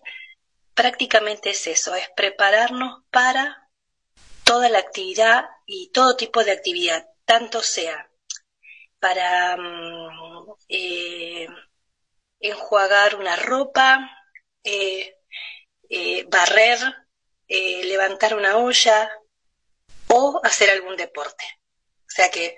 prácticamente 0.75 1.49
es 1.49 1.67
eso, 1.67 1.95
es 1.95 2.09
prepararnos 2.15 3.03
para 3.09 3.69
toda 4.43 4.69
la 4.69 4.79
actividad 4.79 5.45
y 5.65 5.91
todo 5.91 6.15
tipo 6.15 6.43
de 6.43 6.51
actividad, 6.51 7.07
tanto 7.25 7.61
sea 7.63 8.09
para 8.99 9.57
mm, 9.57 10.53
eh, 10.69 11.47
enjuagar 12.39 13.15
una 13.15 13.35
ropa, 13.35 14.09
barrer, 16.29 17.02
eh, 17.47 17.83
levantar 17.85 18.35
una 18.35 18.57
olla 18.57 19.11
o 20.07 20.39
hacer 20.43 20.69
algún 20.69 20.95
deporte. 20.95 21.43
O 22.01 22.09
sea 22.15 22.29
que 22.31 22.57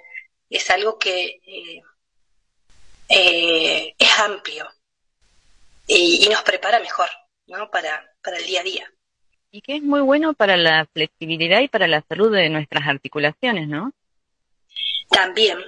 es 0.49 0.69
algo 0.69 0.97
que 0.99 1.39
eh, 3.07 3.95
es 3.97 4.19
amplio 4.19 4.67
y, 5.87 6.27
nos 6.29 6.43
prepara 6.43 6.79
mejor 6.79 7.09
¿no? 7.47 7.69
para, 7.69 8.13
para 8.23 8.37
el 8.37 8.45
día 8.45 8.61
a 8.61 8.63
día. 8.63 8.91
Y 9.51 9.61
que 9.61 9.77
es 9.77 9.81
muy 9.81 10.01
bueno 10.01 10.33
para 10.33 10.57
la 10.57 10.85
flexibilidad 10.91 11.61
y 11.61 11.67
para 11.67 11.87
la 11.87 12.03
salud 12.07 12.31
de 12.31 12.49
nuestras 12.49 12.87
articulaciones, 12.87 13.67
¿no? 13.67 13.91
También. 15.09 15.59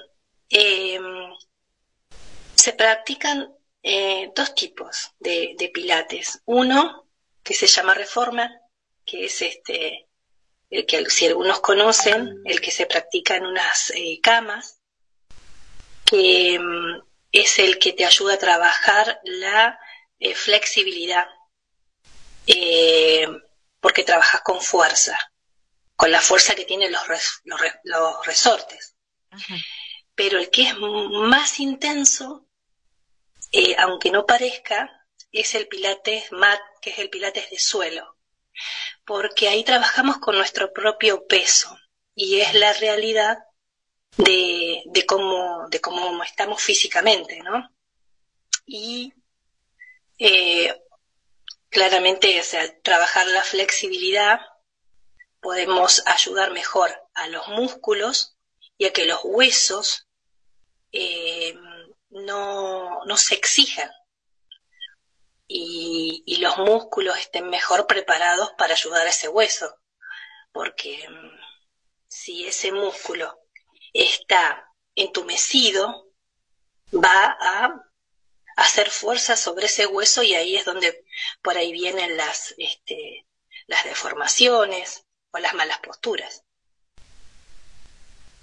se 2.56 2.74
practican 2.74 3.54
dos 4.36 4.56
tipos 4.56 5.12
de, 5.20 5.56
de, 5.58 5.70
pilates. 5.70 6.42
Uno 6.46 7.08
que 7.44 7.54
se 7.54 7.68
llama 7.68 7.94
Reforma, 7.94 8.52
que 9.08 9.26
es 9.26 9.42
este, 9.42 10.08
el 10.70 10.86
que 10.86 11.10
si 11.10 11.26
algunos 11.26 11.62
conocen, 11.62 12.42
el 12.46 12.60
que 12.60 12.72
se 12.72 12.86
practica 12.86 13.38
en 13.38 13.46
unas 13.46 13.92
eh, 13.92 14.20
camas, 14.22 14.80
que 16.06 16.60
mm, 16.60 17.02
es 17.32 17.60
el 17.60 17.80
que 17.80 17.94
te 17.94 18.06
ayuda 18.06 18.34
a 18.34 18.40
trabajar 18.40 19.20
la 19.24 19.80
eh, 20.20 20.36
flexibilidad, 20.36 21.26
eh, 22.46 23.28
porque 23.80 24.04
trabajas 24.04 24.42
con 24.42 24.62
fuerza. 24.62 25.18
con 25.96 26.12
la 26.12 26.22
fuerza 26.22 26.54
que 26.54 26.66
tienen 26.66 26.92
los, 26.92 27.02
los, 27.84 28.26
resortes. 28.26 28.96
Pero 30.14 30.38
el 30.38 30.52
que 30.52 30.68
es 30.68 30.76
más 30.78 31.60
intenso, 31.60 32.48
aunque 33.80 34.12
no 34.12 34.24
parezca, 34.28 35.08
es 35.32 35.56
el 35.56 35.68
pilates 35.68 36.32
mat, 36.32 36.60
que 36.82 36.92
es 36.92 37.00
el 37.00 37.10
pilates 37.10 37.50
de 37.50 37.58
suelo. 37.58 38.17
Porque 39.06 39.48
ahí 39.48 39.64
trabajamos 39.64 40.18
con 40.18 40.36
nuestro 40.36 40.74
propio 40.74 41.26
peso 41.28 41.78
y 42.16 42.42
es 42.42 42.54
la 42.54 42.74
realidad 42.74 43.38
de, 44.18 45.06
cómo, 45.08 45.68
de 45.70 45.80
cómo 45.80 46.24
estamos 46.24 46.62
físicamente, 46.62 47.40
¿no? 47.42 47.70
Y 48.66 49.14
eh, 50.18 50.76
claramente, 51.70 52.40
o 52.40 52.44
sea, 52.44 52.80
trabajar 52.82 53.28
la 53.28 53.44
flexibilidad, 53.44 54.42
podemos 55.40 56.04
ayudar 56.08 56.52
mejor 56.52 56.92
a 57.14 57.28
los 57.28 57.48
músculos 57.50 58.36
y 58.78 58.86
a 58.86 58.94
que 58.94 59.06
los 59.06 59.20
huesos 59.24 60.08
eh, 60.92 61.56
no, 62.10 63.06
no, 63.06 63.18
se 63.18 63.36
exijan 63.36 63.92
y, 65.48 66.24
y, 66.26 66.38
los 66.38 66.58
músculos 66.58 67.18
estén 67.18 67.50
mejor 67.50 67.88
preparados 67.88 68.52
para 68.58 68.74
ayudar 68.74 69.08
a 69.08 69.10
ese 69.10 69.30
hueso. 69.30 69.80
Porque 70.52 71.08
mm, 71.10 71.40
si 72.08 72.46
ese 72.46 72.72
músculo 72.72 73.40
está 73.94 74.70
entumecido, 74.96 76.12
va 76.94 77.38
a 77.40 77.82
hacer 78.58 78.90
fuerza 78.90 79.36
sobre 79.36 79.68
ese 79.68 79.86
hueso 79.86 80.24
y 80.24 80.34
ahí 80.34 80.56
es 80.56 80.66
donde 80.66 81.06
por 81.42 81.58
ahí 81.58 81.72
vienen 81.72 82.18
las, 82.18 82.56
este, 82.58 83.26
las 83.68 83.84
deformaciones 83.84 85.06
o 85.32 85.40
las 85.40 85.54
malas 85.54 85.80
posturas. 85.80 86.44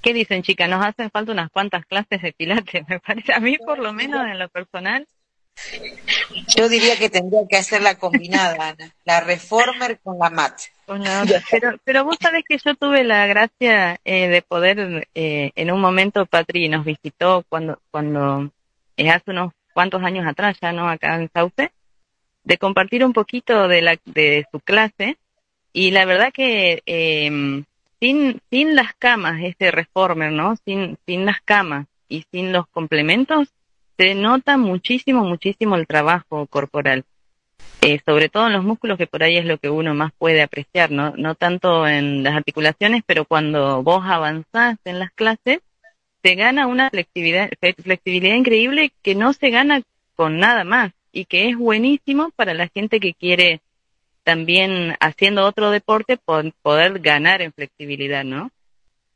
¿Qué 0.01 0.13
dicen, 0.13 0.43
chicas? 0.43 0.69
Nos 0.69 0.85
hacen 0.85 1.11
falta 1.11 1.33
unas 1.33 1.51
cuantas 1.51 1.85
clases 1.87 2.23
de 2.23 2.33
pilates, 2.33 2.85
me 2.89 3.01
parece. 3.01 3.33
A 3.33 3.41
mí, 3.41 3.59
por 3.59 3.79
lo 3.79 3.93
menos, 3.93 4.25
en 4.27 4.39
lo 4.39 4.49
personal. 4.49 5.09
Yo 6.57 6.69
diría 6.69 6.97
que 6.97 7.11
tendría 7.11 7.43
que 7.49 7.57
hacer 7.57 7.83
la 7.83 7.97
combinada, 7.97 8.69
Ana. 8.69 8.95
La 9.05 9.21
reformer 9.21 9.99
con 10.03 10.19
la 10.19 10.31
mat. 10.31 10.61
Pero, 11.51 11.79
pero 11.85 12.05
vos 12.05 12.17
sabés 12.21 12.45
que 12.47 12.59
yo 12.59 12.75
tuve 12.75 13.05
la 13.05 13.27
gracia 13.27 14.01
eh, 14.05 14.29
de 14.29 14.43
poder, 14.43 15.09
eh, 15.15 15.53
en 15.55 15.71
un 15.71 15.81
momento, 15.81 16.27
Patri 16.27 16.69
nos 16.69 16.85
visitó 16.85 17.45
cuando, 17.49 17.79
cuando 17.91 18.51
eh, 18.97 19.11
hace 19.11 19.31
unos 19.31 19.53
cuantos 19.73 20.03
años 20.03 20.27
atrás 20.27 20.57
ya, 20.61 20.73
¿no? 20.73 20.89
Acá 20.89 21.17
en 21.17 21.31
Sauce, 21.33 21.73
de 22.45 22.59
compartir 22.59 23.05
un 23.05 23.13
poquito 23.13 23.69
de, 23.69 23.83
la, 23.83 23.99
de 24.05 24.47
su 24.53 24.61
clase. 24.61 25.17
Y 25.73 25.91
la 25.91 26.05
verdad 26.05 26.33
que 26.33 26.83
eh, 26.87 27.65
sin, 28.01 28.41
sin 28.51 28.77
las 28.77 28.95
camas, 28.95 29.43
este 29.43 29.71
reformer, 29.71 30.31
¿no? 30.31 30.57
Sin, 30.65 30.99
sin 31.07 31.25
las 31.25 31.41
camas 31.41 31.87
y 32.09 32.25
sin 32.31 32.53
los 32.53 32.69
complementos, 32.69 33.49
se 33.97 34.15
nota 34.15 34.57
muchísimo, 34.57 35.25
muchísimo 35.25 35.77
el 35.77 35.87
trabajo 35.87 36.47
corporal. 36.47 37.05
Eh, 37.81 38.01
sobre 38.07 38.29
todo 38.29 38.47
en 38.47 38.55
los 38.55 38.65
músculos, 38.65 38.97
que 38.97 39.07
por 39.07 39.23
ahí 39.23 39.37
es 39.37 39.45
lo 39.45 39.59
que 39.59 39.69
uno 39.69 39.95
más 39.95 40.13
puede 40.17 40.43
apreciar, 40.43 40.91
¿no? 40.91 41.15
No 41.17 41.35
tanto 41.35 41.87
en 41.87 42.23
las 42.23 42.35
articulaciones, 42.35 43.03
pero 43.07 43.27
cuando 43.27 43.83
vos 43.83 44.03
avanzás 44.07 44.79
en 44.85 44.99
las 44.99 45.11
clases, 45.13 45.61
se 46.23 46.35
gana 46.35 46.67
una 46.67 46.89
flexibilidad, 46.89 47.51
flexibilidad 47.83 48.35
increíble 48.37 48.93
que 49.03 49.15
no 49.15 49.35
se 49.35 49.51
gana 49.51 49.83
con 50.17 50.39
nada 50.39 50.65
más 50.65 50.93
y 51.13 51.27
que 51.27 51.51
es 51.51 51.57
buenísimo 51.57 52.31
para 52.35 52.55
la 52.55 52.69
gente 52.69 53.01
que 53.01 53.13
quiere 53.13 53.61
también 54.23 54.97
haciendo 55.01 55.45
otro 55.45 55.71
deporte 55.71 56.17
poder 56.17 56.99
ganar 57.01 57.43
en 57.43 57.53
flexibilidad, 57.53 58.25
¿no? 58.25 58.51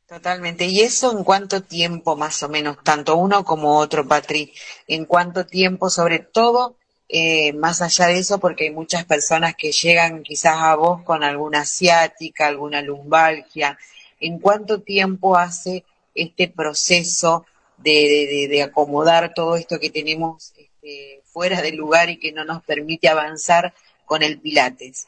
Totalmente. 0.09 0.65
¿Y 0.65 0.81
eso 0.81 1.11
en 1.11 1.23
cuánto 1.23 1.61
tiempo 1.61 2.15
más 2.15 2.41
o 2.41 2.49
menos, 2.49 2.83
tanto 2.83 3.15
uno 3.15 3.45
como 3.45 3.77
otro, 3.77 4.07
Patri? 4.07 4.51
¿En 4.87 5.05
cuánto 5.05 5.45
tiempo, 5.45 5.91
sobre 5.91 6.17
todo, 6.17 6.75
eh, 7.07 7.53
más 7.53 7.83
allá 7.83 8.07
de 8.07 8.17
eso, 8.17 8.39
porque 8.39 8.63
hay 8.65 8.71
muchas 8.71 9.05
personas 9.05 9.53
que 9.55 9.71
llegan 9.71 10.23
quizás 10.23 10.55
a 10.57 10.73
vos 10.75 11.03
con 11.03 11.23
alguna 11.23 11.61
asiática, 11.61 12.47
alguna 12.47 12.81
lumbalgia, 12.81 13.77
¿en 14.19 14.39
cuánto 14.39 14.81
tiempo 14.81 15.37
hace 15.37 15.85
este 16.15 16.47
proceso 16.47 17.45
de, 17.77 18.47
de, 18.49 18.63
acomodar 18.63 19.35
todo 19.35 19.57
esto 19.57 19.79
que 19.79 19.91
tenemos 19.91 20.53
este, 20.57 21.21
fuera 21.25 21.61
del 21.61 21.75
lugar 21.75 22.09
y 22.09 22.17
que 22.17 22.31
no 22.31 22.45
nos 22.45 22.63
permite 22.63 23.09
avanzar 23.09 23.75
con 24.05 24.23
el 24.23 24.39
Pilates? 24.39 25.05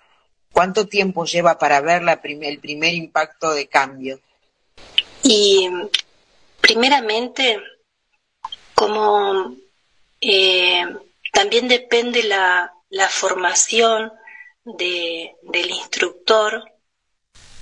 ¿Cuánto 0.53 0.87
tiempo 0.87 1.25
lleva 1.25 1.57
para 1.57 1.81
ver 1.81 2.03
la 2.03 2.21
el 2.23 2.59
primer 2.59 2.93
impacto 2.93 3.51
de 3.51 3.67
cambio? 3.67 4.19
Y 5.23 5.69
primeramente, 6.59 7.59
como 8.73 9.55
eh, 10.19 10.85
también 11.31 11.67
depende 11.67 12.23
la, 12.23 12.73
la 12.89 13.09
formación 13.09 14.11
de, 14.63 15.35
del 15.43 15.69
instructor, 15.69 16.71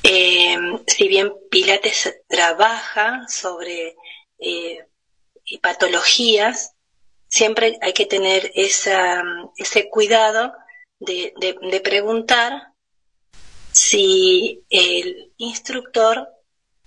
eh, 0.04 0.58
si 0.88 1.08
bien 1.08 1.34
Pilates 1.52 2.22
trabaja 2.28 3.28
sobre 3.28 3.96
eh, 4.40 4.86
patologías, 5.62 6.74
siempre 7.28 7.78
hay 7.82 7.94
que 7.94 8.06
tener 8.06 8.52
esa, 8.56 9.24
ese 9.58 9.90
cuidado 9.90 10.54
de, 11.00 11.34
de, 11.40 11.80
preguntar 11.82 12.74
si 13.72 14.64
el 14.70 15.32
instructor 15.38 16.28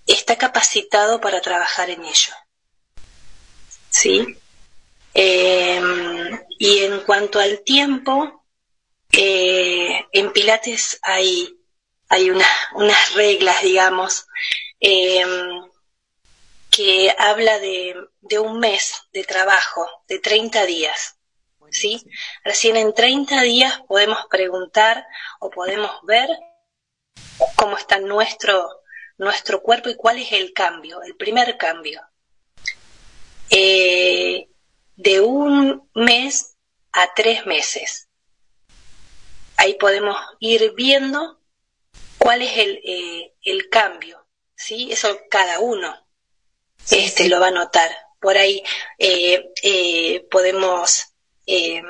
está 0.07 0.37
capacitado 0.37 1.21
para 1.21 1.41
trabajar 1.41 1.91
en 1.91 2.05
ello. 2.05 2.35
¿Sí? 3.91 4.39
Em, 5.15 6.41
y 6.59 6.79
en 6.79 7.01
cuanto 7.01 7.39
al 7.39 7.61
tiempo, 7.61 8.45
eh, 9.13 10.07
en 10.13 10.33
Pilates 10.33 10.99
hay 11.03 11.59
hay 12.13 12.29
unas 12.29 13.15
reglas, 13.15 13.63
digamos, 13.63 14.27
em, 14.81 15.63
que 16.71 17.15
habla 17.19 17.59
de, 17.59 17.97
un 18.39 18.59
mes 18.61 19.05
de 19.15 19.25
trabajo, 19.25 19.89
de 20.09 20.19
30 20.19 20.67
días. 20.67 21.17
¿sí? 21.71 22.05
Recién 22.45 22.77
en 22.77 22.93
30 22.93 23.41
días 23.41 23.81
podemos 23.89 24.19
preguntar 24.29 25.07
o 25.41 25.49
podemos 25.49 25.91
ver 26.03 26.29
cómo 27.57 27.79
está 27.79 27.99
nuestro, 27.99 28.82
nuestro 29.23 29.63
cuerpo 29.63 29.89
y 29.89 29.97
cuál 29.97 30.19
es 30.19 30.33
el 30.33 30.53
cambio, 30.53 31.03
el 31.03 31.17
primer 31.17 31.57
cambio. 31.57 32.03
Eh, 33.51 34.49
de 34.97 35.21
un 35.21 35.89
mes 35.95 36.57
a 36.93 37.13
tres 37.15 37.47
meses. 37.47 38.09
Ahí 39.57 39.75
podemos 39.75 40.17
ir 40.41 40.73
viendo 40.75 41.41
cuál 42.19 42.43
es 42.43 42.57
el, 42.59 42.81
eh, 42.85 43.35
el 43.43 43.69
cambio, 43.69 44.27
¿sí? 44.55 44.91
Eso 44.91 45.21
cada 45.31 45.61
uno 45.61 46.07
este, 46.91 47.29
lo 47.29 47.41
va 47.41 47.49
a 47.49 47.53
notar. 47.53 47.91
Por 48.21 48.37
ahí 48.37 48.63
eh, 48.99 49.53
eh, 49.63 50.27
podemos, 50.31 51.07
em, 51.47 51.85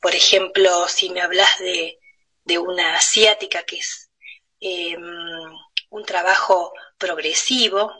por 0.00 0.14
ejemplo, 0.14 0.88
si 0.88 1.10
me 1.10 1.20
hablas 1.20 1.58
de, 1.58 1.98
de 2.44 2.58
una 2.58 2.96
asiática 2.96 3.62
que 3.64 3.78
es 3.78 4.10
un 5.90 6.04
trabajo 6.04 6.72
progresivo, 6.98 7.92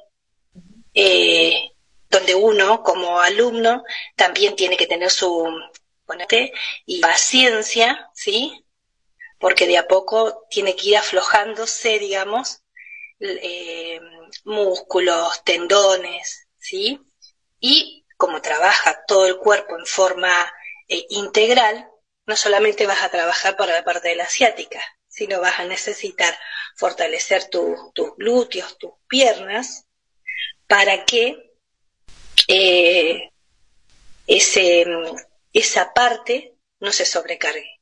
donde 2.09 2.35
uno 2.35 2.83
como 2.83 3.21
alumno 3.21 3.85
también 4.17 4.57
tiene 4.57 4.77
que 4.77 4.87
tener 4.87 5.11
su 5.11 5.49
y 6.87 7.01
paciencia, 7.01 8.11
¿sí? 8.15 8.65
porque 9.41 9.67
de 9.67 9.79
a 9.79 9.89
poco 9.89 10.47
tiene 10.51 10.77
que 10.77 10.91
ir 10.91 10.97
aflojándose, 10.99 11.99
digamos, 11.99 12.63
eh, 13.21 13.99
músculos, 14.45 15.43
tendones, 15.45 16.47
¿sí? 16.59 17.01
Y 17.59 18.05
como 18.19 18.43
trabaja 18.43 19.03
todo 19.07 19.27
el 19.27 19.39
cuerpo 19.39 19.79
en 19.79 19.87
forma 19.87 20.53
eh, 20.89 21.07
integral, 21.09 21.89
no 22.27 22.37
solamente 22.37 22.87
vas 22.87 23.03
a 23.03 23.11
trabajar 23.11 23.57
para 23.57 23.73
la 23.73 23.83
parte 23.83 24.09
de 24.09 24.17
la 24.17 24.25
asiática, 24.25 24.81
sino 25.09 25.41
vas 25.41 25.59
a 25.59 25.65
necesitar 25.65 26.39
fortalecer 26.81 27.51
tus 27.51 28.17
glúteos, 28.17 28.79
tus 28.79 28.93
piernas, 29.07 29.85
para 30.67 31.05
que 31.05 31.53
eh, 32.49 33.31
ese, 34.27 34.87
esa 35.53 35.93
parte 35.93 36.55
no 36.81 36.91
se 36.91 37.05
sobrecargue. 37.05 37.81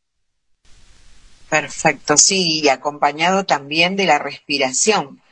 Perfecto, 1.48 2.16
sí, 2.16 2.60
y 2.60 2.68
acompañado 2.68 3.46
también 3.46 3.94
de 3.94 4.04
la 4.04 4.18
respiración, 4.18 5.22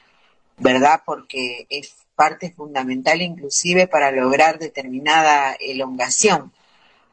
¿verdad? 0.58 1.02
Porque 1.04 1.66
es 1.68 1.92
parte 2.14 2.52
fundamental 2.52 3.20
inclusive 3.20 3.88
para 3.88 4.12
lograr 4.12 4.60
determinada 4.60 5.54
elongación 5.58 6.52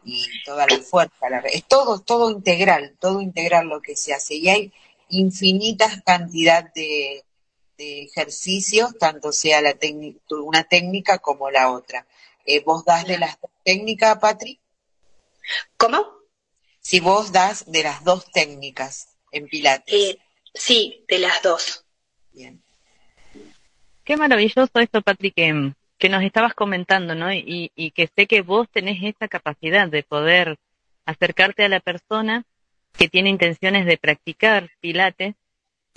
y 0.06 0.28
toda 0.46 0.68
la 0.68 0.78
fuerza. 0.78 1.28
es 1.52 1.66
todo, 1.66 2.00
todo 2.00 2.30
integral, 2.30 2.96
todo 3.00 3.22
integral 3.22 3.68
lo 3.68 3.82
que 3.82 3.96
se 3.96 4.14
hace. 4.14 4.36
Y 4.36 4.50
hay 4.50 4.74
infinitas 5.10 6.02
cantidad 6.04 6.72
de, 6.74 7.24
ejercicios, 7.78 8.98
tanto 8.98 9.34
sea 9.34 9.60
la 9.62 9.76
una 10.30 10.64
técnica 10.64 11.18
como 11.18 11.52
la 11.52 11.70
otra. 11.70 12.08
Eh, 12.46 12.62
¿Vos 12.64 12.86
das 12.86 13.06
de 13.06 13.18
las 13.18 13.40
dos 13.42 13.52
técnicas, 13.64 14.20
Patri? 14.20 14.60
¿Cómo? 15.76 16.06
Si 16.80 17.02
vos 17.02 17.34
das 17.34 17.70
de 17.70 17.84
las 17.84 18.04
dos 18.06 18.32
técnicas 18.32 19.10
en 19.32 19.48
Pilates. 19.48 19.94
Eh, 19.94 20.18
sí, 20.54 21.04
de 21.10 21.20
las 21.20 21.42
dos. 21.42 21.84
Bien. 22.32 22.62
Qué 24.06 24.16
maravilloso 24.16 24.80
esto, 24.80 25.02
Patri, 25.02 25.32
que, 25.32 25.74
que 25.98 26.10
nos 26.10 26.24
estabas 26.24 26.54
comentando, 26.54 27.16
¿no? 27.16 27.34
Y, 27.34 27.72
y 27.76 27.92
que 27.92 28.10
sé 28.16 28.28
que 28.28 28.42
vos 28.42 28.70
tenés 28.72 29.04
esa 29.04 29.28
capacidad 29.28 29.90
de 29.90 30.04
poder 30.04 30.58
acercarte 31.06 31.66
a 31.66 31.70
la 31.70 31.80
persona 31.80 32.46
que 32.98 33.10
tiene 33.10 33.30
intenciones 33.30 33.86
de 33.86 33.98
practicar 33.98 34.70
Pilates 34.80 35.36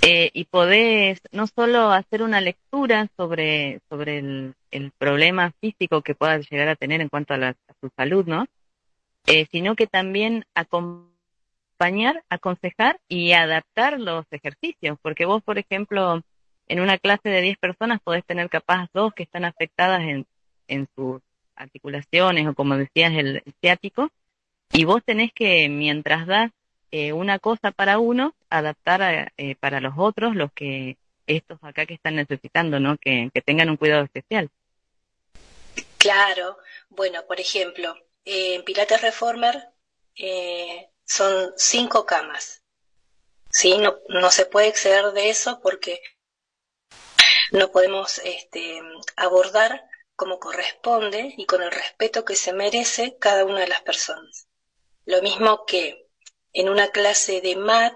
eh, 0.03 0.31
y 0.33 0.45
podés 0.45 1.21
no 1.33 1.47
solo 1.47 1.91
hacer 1.91 2.23
una 2.23 2.41
lectura 2.41 3.09
sobre, 3.17 3.81
sobre 3.89 4.19
el, 4.19 4.55
problema 4.99 5.53
físico 5.61 6.03
que 6.03 6.15
pueda 6.15 6.39
llegar 6.39 6.69
a 6.69 6.77
tener 6.77 7.01
en 7.01 7.09
cuanto 7.09 7.35
a, 7.35 7.39
la, 7.39 7.57
su 7.81 7.91
salud, 7.97 8.27
¿no? 8.27 8.47
Eh, 9.27 9.47
sino 9.51 9.75
que 9.75 9.87
también 9.87 10.45
acompañar, 10.55 12.23
aconsejar 12.29 13.01
y 13.09 13.33
adaptar 13.33 13.99
los 13.99 14.25
ejercicios, 14.31 14.99
porque 15.03 15.25
vos, 15.25 15.43
por 15.43 15.59
ejemplo, 15.59 16.23
en 16.69 16.81
una 16.81 16.99
clase 16.99 17.29
de 17.29 17.41
10 17.41 17.59
personas 17.59 18.01
podés 18.03 18.25
tener 18.25 18.49
capaz 18.49 18.89
dos 18.93 19.13
que 19.15 19.25
están 19.25 19.45
afectadas 19.45 20.03
en, 20.03 20.27
en 20.69 20.89
sus 20.95 21.21
articulaciones 21.57 22.47
o 22.47 22.55
como 22.55 22.77
decías 22.77 23.13
el 23.15 23.43
ciático, 23.61 24.11
y 24.73 24.85
vos 24.85 25.03
tenés 25.05 25.33
que, 25.33 25.69
mientras 25.69 26.27
das 26.27 26.53
eh, 26.91 27.13
una 27.13 27.39
cosa 27.39 27.71
para 27.71 27.99
uno, 27.99 28.35
adaptar 28.49 29.33
eh, 29.37 29.57
para 29.57 29.81
los 29.81 29.95
otros 29.97 30.37
los 30.37 30.53
que 30.53 30.97
estos 31.27 31.59
acá 31.63 31.87
que 31.87 31.95
están 31.95 32.17
necesitando, 32.17 32.79
¿no? 32.81 32.97
Que, 32.99 33.31
tengan 33.45 33.71
un 33.71 33.77
cuidado 33.77 34.05
especial. 34.05 34.51
Claro, 35.99 36.59
bueno, 36.89 37.27
por 37.27 37.41
ejemplo, 37.41 37.97
en 38.25 38.63
Pilates 38.65 39.03
Reformer 39.03 39.71
eh, 40.15 40.89
son 41.05 41.53
cinco 41.57 42.07
camas, 42.07 42.63
¿sí? 43.51 43.77
No, 43.79 43.97
no 44.09 44.31
se 44.31 44.47
puede 44.47 44.69
exceder 44.69 45.13
de 45.13 45.31
eso 45.31 45.61
porque 45.61 46.01
no 47.51 47.71
podemos 47.71 48.19
este, 48.19 48.81
abordar 49.17 49.85
como 50.15 50.39
corresponde 50.39 51.35
y 51.37 51.45
con 51.45 51.63
el 51.63 51.71
respeto 51.71 52.25
que 52.25 52.37
se 52.37 52.53
merece 52.53 53.17
cada 53.19 53.45
una 53.45 53.61
de 53.61 53.69
las 53.69 53.83
personas. 53.83 54.49
Lo 55.05 55.23
mismo 55.23 55.67
que 55.67 56.06
en 56.57 56.71
una 56.71 56.89
clase 56.89 57.43
de 57.43 57.55
mat 57.55 57.95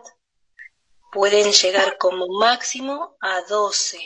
pueden 1.11 1.51
llegar 1.51 1.97
como 1.97 2.27
máximo 2.29 3.17
a 3.19 3.41
12. 3.49 3.99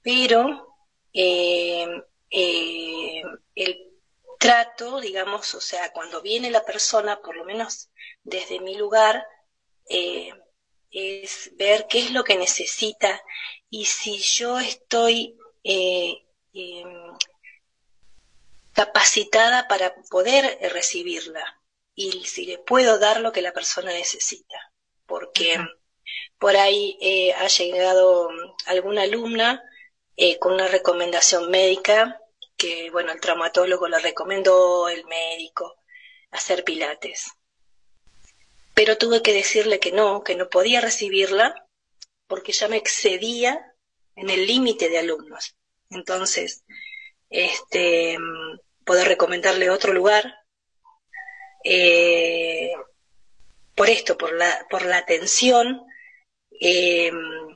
Pero 0.00 0.74
eh, 1.12 1.86
eh, 2.30 3.22
el 3.54 3.90
trato, 4.38 4.98
digamos, 4.98 5.54
o 5.54 5.60
sea, 5.60 5.92
cuando 5.92 6.22
viene 6.22 6.50
la 6.50 6.64
persona, 6.64 7.20
por 7.20 7.36
lo 7.36 7.44
menos 7.44 7.90
desde 8.22 8.60
mi 8.60 8.76
lugar, 8.76 9.26
eh, 9.90 10.32
es 10.90 11.50
ver 11.56 11.86
qué 11.88 11.98
es 11.98 12.12
lo 12.12 12.24
que 12.24 12.36
necesita. 12.36 13.22
Y 13.68 13.84
si 13.84 14.18
yo 14.20 14.58
estoy 14.58 15.36
em, 15.62 16.16
capacitada 18.72 19.68
para 19.68 19.94
poder 20.08 20.58
recibirla 20.72 21.61
y 21.94 22.24
si 22.24 22.46
le 22.46 22.58
puedo 22.58 22.98
dar 22.98 23.20
lo 23.20 23.32
que 23.32 23.42
la 23.42 23.52
persona 23.52 23.92
necesita. 23.92 24.72
Porque 25.06 25.58
por 26.38 26.56
ahí 26.56 26.98
eh, 27.00 27.32
ha 27.34 27.46
llegado 27.48 28.30
alguna 28.66 29.02
alumna 29.02 29.62
eh, 30.16 30.38
con 30.38 30.54
una 30.54 30.68
recomendación 30.68 31.50
médica 31.50 32.20
que, 32.56 32.90
bueno, 32.90 33.12
el 33.12 33.20
traumatólogo 33.20 33.88
le 33.88 33.98
recomendó, 33.98 34.88
el 34.88 35.04
médico, 35.06 35.76
hacer 36.30 36.64
pilates. 36.64 37.32
Pero 38.74 38.96
tuve 38.98 39.22
que 39.22 39.32
decirle 39.32 39.80
que 39.80 39.92
no, 39.92 40.22
que 40.22 40.34
no 40.34 40.48
podía 40.48 40.80
recibirla 40.80 41.66
porque 42.26 42.52
ya 42.52 42.68
me 42.68 42.76
excedía 42.76 43.74
en 44.16 44.30
el 44.30 44.46
límite 44.46 44.88
de 44.88 44.98
alumnos. 44.98 45.56
Entonces, 45.90 46.64
este, 47.30 48.16
poder 48.84 49.08
recomendarle 49.08 49.70
otro 49.70 49.92
lugar, 49.92 50.41
eh, 51.64 52.72
por 53.74 53.88
esto, 53.88 54.16
por 54.16 54.32
la, 54.34 54.66
por 54.70 54.84
la 54.84 54.98
atención 54.98 55.82
eh, 56.60 57.10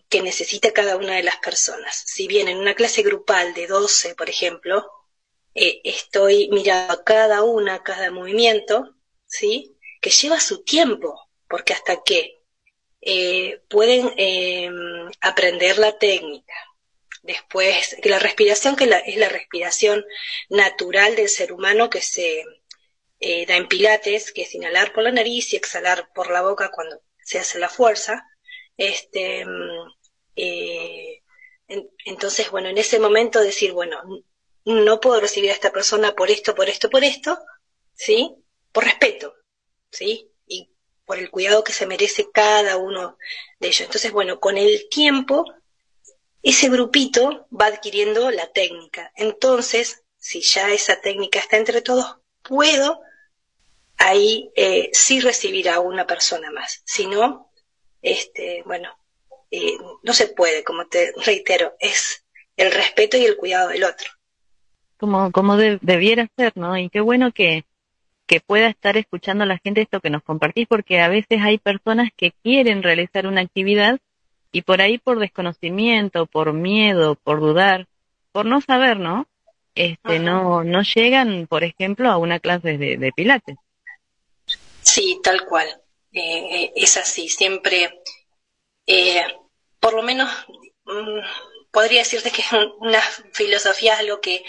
que 0.09 0.23
necesita 0.23 0.73
cada 0.73 0.97
una 0.97 1.15
de 1.17 1.23
las 1.23 1.37
personas. 1.39 2.05
Si 2.07 2.27
bien 2.27 2.49
en 2.49 2.59
una 2.59 2.75
clase 2.75 3.03
grupal 3.03 3.55
de 3.55 3.67
12, 3.67 4.15
por 4.15 4.31
ejemplo, 4.31 4.91
eh, 5.55 5.81
estoy 5.85 6.49
mirando 6.51 6.95
a 6.95 7.05
cada 7.05 7.43
una, 7.43 7.83
cada 7.83 8.11
movimiento, 8.11 8.95
¿sí? 9.27 9.77
Que 10.01 10.11
lleva 10.11 10.41
su 10.41 10.63
tiempo, 10.65 11.29
porque 11.49 11.73
hasta 11.73 12.03
que 12.03 12.35
pueden 13.69 14.11
aprender 15.21 15.79
la 15.79 15.97
técnica, 15.97 16.55
Después, 17.27 17.97
que 18.01 18.09
la 18.09 18.21
respiración, 18.21 18.77
que 18.77 18.85
es 18.85 19.17
la 19.17 19.29
respiración 19.29 20.05
natural 20.49 21.17
del 21.17 21.29
ser 21.29 21.53
humano 21.53 21.91
que 21.91 22.01
se 22.01 22.45
eh, 23.29 23.45
da 23.45 23.57
en 23.57 23.67
pilates, 23.67 24.33
que 24.33 24.43
es 24.43 24.55
inhalar 24.55 24.93
por 24.93 25.03
la 25.03 25.11
nariz 25.11 25.53
y 25.53 25.57
exhalar 25.57 26.13
por 26.15 26.31
la 26.31 26.43
boca 26.43 26.71
cuando 26.71 27.03
se 27.25 27.41
hace 27.41 27.59
la 27.59 27.69
fuerza. 27.69 28.25
Este, 28.77 29.45
mm, 29.45 29.93
eh, 30.37 31.23
entonces, 32.05 32.53
bueno, 32.53 32.69
en 32.69 32.79
ese 32.79 33.01
momento 33.01 33.41
decir, 33.41 33.73
bueno, 33.73 34.01
no 34.65 35.01
puedo 35.01 35.21
recibir 35.21 35.51
a 35.51 35.55
esta 35.55 35.73
persona 35.73 36.15
por 36.15 36.31
esto, 36.31 36.55
por 36.55 36.69
esto, 36.69 36.89
por 36.89 37.03
esto, 37.03 37.37
¿sí? 37.95 38.33
Por 38.71 38.85
respeto, 38.85 39.35
¿sí? 39.91 40.31
Y 40.47 40.71
por 41.05 41.19
el 41.19 41.31
cuidado 41.31 41.65
que 41.65 41.73
se 41.73 41.87
merece 41.87 42.31
cada 42.33 42.77
uno 42.77 43.19
de 43.59 43.69
ellos. 43.69 43.81
Entonces, 43.81 44.13
bueno, 44.13 44.39
con 44.39 44.57
el 44.57 44.89
tiempo 44.89 45.45
ese 46.43 46.69
grupito 46.69 47.49
va 47.51 47.67
adquiriendo 47.67 48.31
la 48.31 48.53
técnica. 48.53 49.11
Entonces, 49.17 50.05
si 50.17 50.43
ya 50.43 50.73
esa 50.73 51.01
técnica 51.01 51.41
está 51.41 51.57
entre 51.57 51.83
todos, 51.83 52.19
puedo 52.43 53.01
ahí 53.99 54.51
eh, 54.57 54.91
sí 54.93 55.21
recibir 55.21 55.69
a 55.69 55.81
una 55.81 56.07
persona 56.07 56.51
más. 56.51 56.83
Si 56.85 57.07
no, 57.07 57.51
este, 58.03 58.63
bueno, 58.67 58.91
eh, 59.51 59.77
no 60.03 60.13
se 60.13 60.29
puede, 60.29 60.65
como 60.65 60.87
te 60.87 61.13
reitero, 61.25 61.75
es 61.81 62.25
el 62.57 62.73
respeto 62.73 63.17
y 63.17 63.25
el 63.25 63.37
cuidado 63.37 63.69
del 63.69 63.85
otro. 63.85 64.09
Como, 64.99 65.31
como 65.31 65.57
debiera 65.57 66.27
ser, 66.37 66.57
¿no? 66.57 66.79
Y 66.79 66.89
qué 66.89 67.01
bueno 67.01 67.31
que, 67.33 67.65
que 68.27 68.41
pueda 68.41 68.69
estar 68.69 68.97
escuchando 68.97 69.45
a 69.45 69.47
la 69.47 69.59
gente 69.59 69.83
esto 69.83 70.01
que 70.01 70.11
nos 70.11 70.23
compartís, 70.23 70.67
porque 70.67 71.01
a 71.01 71.09
veces 71.09 71.41
hay 71.43 71.59
personas 71.59 72.11
que 72.17 72.33
quieren 72.43 72.83
realizar 72.83 73.27
una 73.27 73.43
actividad 73.43 73.99
y 74.53 74.63
por 74.63 74.81
ahí 74.81 74.99
por 74.99 75.19
desconocimiento, 75.19 76.27
por 76.27 76.53
miedo, 76.53 77.17
por 77.17 77.41
dudar, 77.41 77.89
por 78.33 78.47
no 78.47 78.61
saber, 78.61 78.99
¿no? 78.99 79.27
Este, 79.75 80.19
no, 80.19 80.65
no 80.65 80.83
llegan, 80.83 81.47
por 81.47 81.63
ejemplo, 81.63 82.11
a 82.11 82.17
una 82.17 82.41
clase 82.41 82.79
de, 82.79 83.13
pilates. 83.15 83.57
Sí, 84.87 85.21
tal 85.23 85.45
cual. 85.47 85.69
Eh, 86.13 86.65
eh, 86.65 86.73
es 86.77 86.97
así, 86.97 87.29
siempre, 87.29 88.03
eh, 88.87 89.27
por 89.81 89.95
lo 89.95 90.03
menos, 90.03 90.31
mm, 90.85 91.21
podría 91.71 92.01
decirte 92.01 92.31
que 92.31 92.43
es 92.43 92.53
una 92.79 93.01
filosofía, 93.33 94.03
lo 94.03 94.21
que 94.21 94.45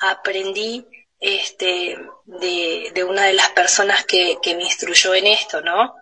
aprendí 0.00 0.86
este, 1.20 1.98
de, 2.26 3.04
una 3.08 3.24
de 3.26 3.32
las 3.34 3.50
personas 3.50 4.04
que, 4.04 4.38
me 4.44 4.64
instruyó 4.64 5.14
en 5.14 5.26
esto, 5.28 5.62
¿no? 5.62 5.94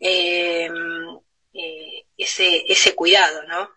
Eh, 0.00 0.68
ese, 2.16 2.64
ese 2.68 2.94
cuidado, 2.94 3.42
¿no? 3.44 3.70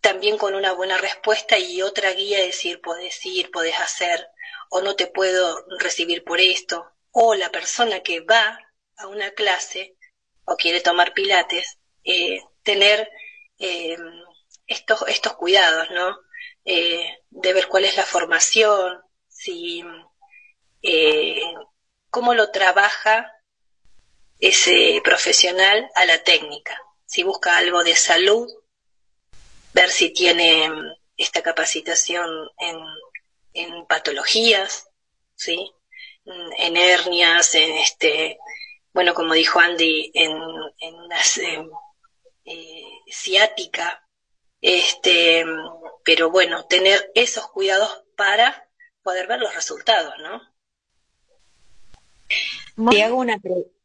También 0.00 0.38
con 0.38 0.54
una 0.54 0.72
buena 0.72 0.96
respuesta 0.98 1.58
y 1.58 1.82
otra 1.82 2.12
guía, 2.12 2.38
decir, 2.40 2.80
podés 2.80 3.24
ir, 3.26 3.50
podés 3.50 3.78
hacer, 3.78 4.26
o 4.70 4.80
no 4.80 4.96
te 4.96 5.06
puedo 5.06 5.64
recibir 5.78 6.24
por 6.24 6.40
esto, 6.40 6.90
o 7.12 7.34
la 7.34 7.50
persona 7.50 8.00
que 8.00 8.20
va 8.20 8.58
a 8.96 9.06
una 9.06 9.30
clase 9.32 9.96
o 10.44 10.56
quiere 10.56 10.80
tomar 10.80 11.12
pilates, 11.12 11.78
eh, 12.04 12.40
tener 12.62 13.08
estos, 14.66 15.04
estos 15.08 15.34
cuidados, 15.34 15.90
¿no? 15.90 16.16
de 16.64 17.52
ver 17.54 17.66
cuál 17.66 17.86
es 17.86 17.96
la 17.96 18.04
formación, 18.04 19.00
si, 19.26 19.82
cómo 22.10 22.34
lo 22.34 22.50
trabaja 22.50 23.32
ese 24.38 25.00
profesional 25.04 25.90
a 25.94 26.04
la 26.04 26.22
técnica. 26.22 26.80
Si 27.06 27.22
busca 27.22 27.56
algo 27.56 27.82
de 27.84 27.96
salud, 27.96 28.48
ver 29.72 29.90
si 29.90 30.10
tiene 30.10 30.68
mm, 30.68 30.92
esta 31.16 31.42
capacitación 31.42 32.28
en, 32.58 32.78
en 33.54 33.86
patologías, 33.86 34.88
¿sí? 35.34 35.72
En 36.58 36.76
hernias, 36.76 37.54
en 37.54 37.76
este, 37.78 38.38
bueno, 38.92 39.14
como 39.14 39.34
dijo 39.34 39.60
Andy, 39.60 40.10
en, 40.14 40.32
en, 40.80 40.94
eh, 42.44 42.82
ciática, 43.10 44.06
este, 44.60 45.44
pero 46.04 46.30
bueno, 46.30 46.64
tener 46.66 47.10
esos 47.14 47.46
cuidados 47.48 48.04
para 48.16 48.68
poder 49.02 49.26
ver 49.26 49.40
los 49.40 49.54
resultados, 49.54 50.14
¿no? 50.18 50.42
Te 52.90 53.02
hago 53.02 53.16
una 53.16 53.40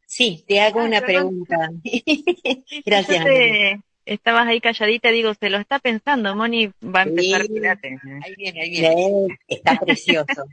sí, 0.06 0.44
te 0.48 0.60
hago 0.60 0.84
una 0.84 1.02
pregunta. 1.02 1.70
Gracias. 2.86 3.26
estabas 4.06 4.48
ahí 4.48 4.60
calladita, 4.62 5.10
digo, 5.10 5.34
se 5.34 5.50
lo 5.50 5.58
está 5.58 5.80
pensando, 5.80 6.36
Moni 6.36 6.68
va 6.84 7.02
a 7.02 7.04
empezar 7.04 7.48
Pilates. 7.48 8.00
Ahí 8.24 8.36
viene, 8.36 8.62
ahí 8.62 8.70
viene. 8.70 9.40
Está 9.48 9.80
precioso. 9.80 10.46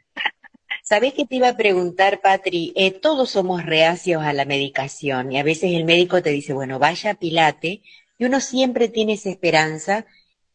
¿Sabés 0.82 1.14
qué 1.14 1.24
te 1.24 1.36
iba 1.36 1.48
a 1.48 1.56
preguntar, 1.56 2.20
Patri? 2.20 2.72
Eh, 2.74 2.90
todos 2.90 3.30
somos 3.30 3.64
reacios 3.64 4.22
a 4.22 4.32
la 4.32 4.44
medicación 4.44 5.30
y 5.32 5.38
a 5.38 5.42
veces 5.42 5.72
el 5.72 5.84
médico 5.84 6.22
te 6.22 6.30
dice, 6.30 6.52
bueno, 6.52 6.78
vaya 6.78 7.10
a 7.10 7.14
Pilate 7.14 7.82
y 8.18 8.24
uno 8.24 8.40
siempre 8.40 8.88
tiene 8.88 9.14
esa 9.14 9.30
esperanza 9.30 10.06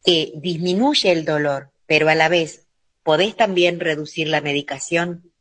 que 0.04 0.32
disminuye 0.36 1.10
el 1.10 1.24
dolor, 1.24 1.70
pero 1.86 2.08
a 2.08 2.14
la 2.14 2.28
vez, 2.28 2.66
¿podés 3.02 3.36
también 3.36 3.80
reducir 3.80 4.28
la 4.28 4.40
medicación? 4.40 5.32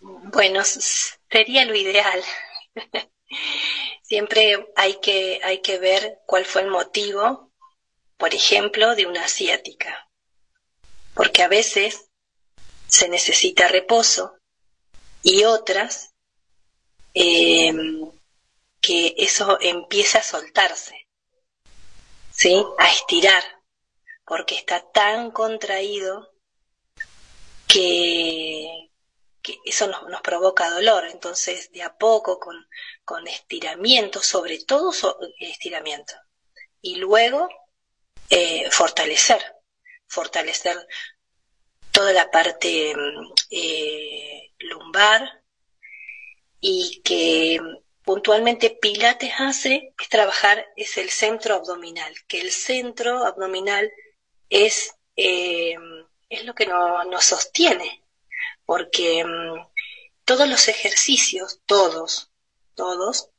Bueno, 0.00 0.62
sería 0.64 1.64
lo 1.64 1.74
ideal. 1.74 2.22
Siempre 4.02 4.66
hay 4.76 4.94
que, 5.00 5.40
hay 5.42 5.60
que 5.60 5.78
ver 5.78 6.20
cuál 6.24 6.46
fue 6.46 6.62
el 6.62 6.68
motivo, 6.68 7.50
por 8.16 8.32
ejemplo, 8.34 8.94
de 8.94 9.04
una 9.04 9.24
asiática. 9.24 10.07
Porque 11.18 11.42
a 11.42 11.48
veces 11.48 12.12
se 12.86 13.08
necesita 13.08 13.66
reposo 13.66 14.38
y 15.20 15.42
otras 15.42 16.14
eh, 17.12 17.74
que 18.80 19.16
eso 19.18 19.58
empieza 19.60 20.20
a 20.20 20.22
soltarse, 20.22 21.08
¿sí? 22.30 22.64
A 22.78 22.92
estirar, 22.92 23.42
porque 24.24 24.54
está 24.54 24.88
tan 24.92 25.32
contraído 25.32 26.30
que 27.66 28.88
eso 29.64 29.88
nos, 29.88 30.20
provoca 30.22 30.70
dolor. 30.70 31.04
Entonces, 31.06 31.72
de 31.72 31.82
a 31.82 31.98
poco, 31.98 32.38
con, 32.38 32.64
con 33.04 33.26
estiramiento, 33.26 34.22
sobre 34.22 34.62
todo 34.62 34.92
estiramiento. 35.40 36.14
Y 36.80 36.94
luego, 36.94 37.48
eh, 38.30 38.70
fortalecer, 38.70 39.57
fortalecer 40.08 40.76
toda 41.92 42.12
la 42.12 42.30
parte 42.30 42.94
eh, 43.50 44.52
lumbar 44.58 45.42
y 46.60 47.00
que 47.04 47.60
puntualmente 48.04 48.70
Pilates 48.70 49.32
hace 49.38 49.94
es 50.00 50.08
trabajar, 50.08 50.66
es 50.76 50.96
el 50.98 51.10
centro 51.10 51.56
abdominal, 51.56 52.14
que 52.26 52.40
el 52.40 52.50
centro 52.50 53.24
abdominal 53.24 53.92
es, 54.48 54.94
eh, 55.16 55.76
es 56.28 56.44
lo 56.44 56.54
que 56.54 56.66
nos 56.66 57.24
sostiene, 57.24 58.04
porque 58.64 59.24
mm, 59.24 59.66
todos 60.24 60.48
los 60.48 60.68
ejercicios, 60.68 61.60
todos, 61.66 62.30
todos, 62.74 63.30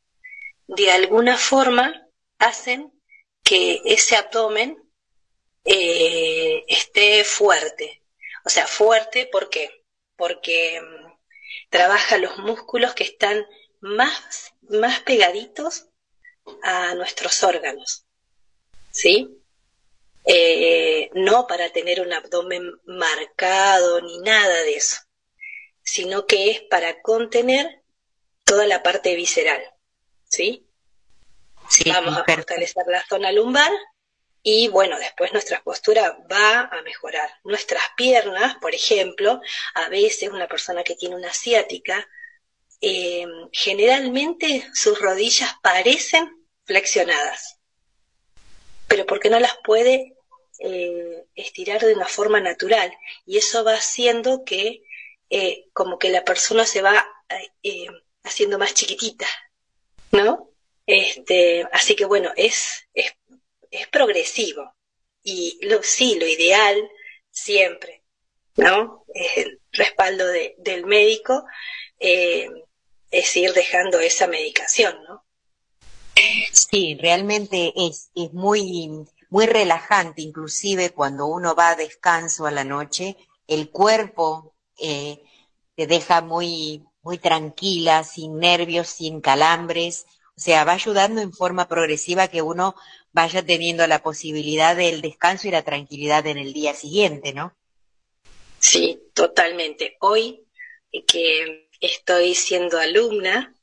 de 0.67 0.91
alguna 0.91 1.37
forma 1.37 2.07
hacen 2.37 2.93
que 3.43 3.81
ese 3.85 4.15
abdomen 4.15 4.88
eh, 5.71 6.65
esté 6.67 7.23
fuerte. 7.23 8.01
O 8.45 8.49
sea, 8.49 8.67
fuerte, 8.67 9.27
¿por 9.31 9.49
qué? 9.49 9.83
Porque 10.15 10.81
mm, 10.81 11.11
trabaja 11.69 12.17
los 12.17 12.37
músculos 12.37 12.93
que 12.93 13.03
están 13.03 13.45
más, 13.79 14.53
más 14.61 15.01
pegaditos 15.01 15.87
a 16.63 16.95
nuestros 16.95 17.43
órganos. 17.43 18.05
¿Sí? 18.91 19.35
Eh, 20.25 21.09
no 21.13 21.47
para 21.47 21.71
tener 21.71 22.01
un 22.01 22.13
abdomen 22.13 22.71
marcado 22.85 24.01
ni 24.01 24.19
nada 24.19 24.61
de 24.63 24.75
eso 24.75 24.97
sino 25.89 26.27
que 26.27 26.51
es 26.51 26.61
para 26.61 27.01
contener 27.01 27.81
toda 28.43 28.67
la 28.67 28.83
parte 28.83 29.15
visceral. 29.15 29.61
¿Sí? 30.25 30.67
Vamos 31.87 32.15
a 32.15 32.23
fortalecer 32.25 32.83
la 32.87 33.03
zona 33.07 33.31
lumbar 33.31 33.71
y 34.51 34.67
bueno, 34.67 34.97
después 34.97 35.31
nuestra 35.31 35.61
postura 35.61 36.17
va 36.31 36.61
a 36.61 36.81
mejorar. 36.81 37.29
Nuestras 37.43 37.83
piernas, 37.95 38.55
por 38.55 38.73
ejemplo, 38.73 39.39
a 39.75 39.89
veces 39.89 40.31
una 40.31 40.47
persona 40.47 40.83
que 40.83 40.95
tiene 40.95 41.15
una 41.15 41.31
ciática, 41.31 42.09
eh, 42.81 43.27
generalmente 43.51 44.67
sus 44.73 44.99
rodillas 44.99 45.53
parecen 45.61 46.47
flexionadas, 46.63 47.59
pero 48.87 49.05
porque 49.05 49.29
no 49.29 49.39
las 49.39 49.55
puede 49.63 50.15
eh, 50.57 51.25
estirar 51.35 51.81
de 51.81 51.93
una 51.93 52.07
forma 52.07 52.39
natural 52.39 52.91
y 53.27 53.37
eso 53.37 53.63
va 53.63 53.75
haciendo 53.75 54.43
que 54.45 54.81
eh, 55.29 55.67
como 55.73 55.99
que 55.99 56.09
la 56.09 56.25
persona 56.25 56.65
se 56.65 56.81
va 56.81 57.07
haciendo 58.23 58.57
más 58.57 58.73
chiquitita, 58.73 59.27
¿no? 60.11 60.49
Este, 60.87 61.67
así 61.71 61.95
que 61.95 62.05
bueno, 62.05 62.31
es, 62.35 62.87
es, 62.95 63.13
es 63.69 63.87
progresivo. 63.87 64.73
Y 65.23 65.59
lo, 65.63 65.83
sí, 65.83 66.17
lo 66.19 66.25
ideal 66.25 66.89
siempre, 67.29 68.03
¿no? 68.55 69.05
Es 69.13 69.45
el 69.45 69.61
respaldo 69.71 70.27
de, 70.27 70.55
del 70.57 70.85
médico, 70.85 71.43
eh, 71.99 72.49
es 73.11 73.35
ir 73.35 73.53
dejando 73.53 73.99
esa 73.99 74.27
medicación, 74.27 74.95
¿no? 75.07 75.25
Sí, 76.51 76.97
realmente 76.99 77.73
es, 77.75 78.11
es 78.15 78.33
muy, 78.33 79.05
muy 79.29 79.45
relajante, 79.45 80.21
inclusive 80.21 80.91
cuando 80.91 81.25
uno 81.27 81.55
va 81.55 81.69
a 81.69 81.75
descanso 81.75 82.45
a 82.45 82.51
la 82.51 82.63
noche, 82.63 83.17
el 83.47 83.69
cuerpo 83.69 84.53
eh, 84.77 85.23
te 85.75 85.87
deja 85.87 86.21
muy, 86.21 86.85
muy 87.01 87.17
tranquila, 87.17 88.03
sin 88.03 88.37
nervios, 88.37 88.87
sin 88.87 89.21
calambres. 89.21 90.05
O 90.37 90.41
sea, 90.41 90.63
va 90.63 90.73
ayudando 90.73 91.21
en 91.21 91.33
forma 91.33 91.67
progresiva 91.67 92.27
que 92.27 92.41
uno 92.41 92.75
vaya 93.11 93.45
teniendo 93.45 93.85
la 93.87 94.01
posibilidad 94.01 94.75
del 94.75 95.01
descanso 95.01 95.47
y 95.47 95.51
la 95.51 95.63
tranquilidad 95.63 96.25
en 96.27 96.37
el 96.37 96.53
día 96.53 96.73
siguiente, 96.73 97.33
¿no? 97.33 97.55
Sí, 98.59 98.99
totalmente. 99.13 99.97
Hoy 99.99 100.45
que 101.07 101.69
estoy 101.79 102.35
siendo 102.35 102.79
alumna, 102.79 103.55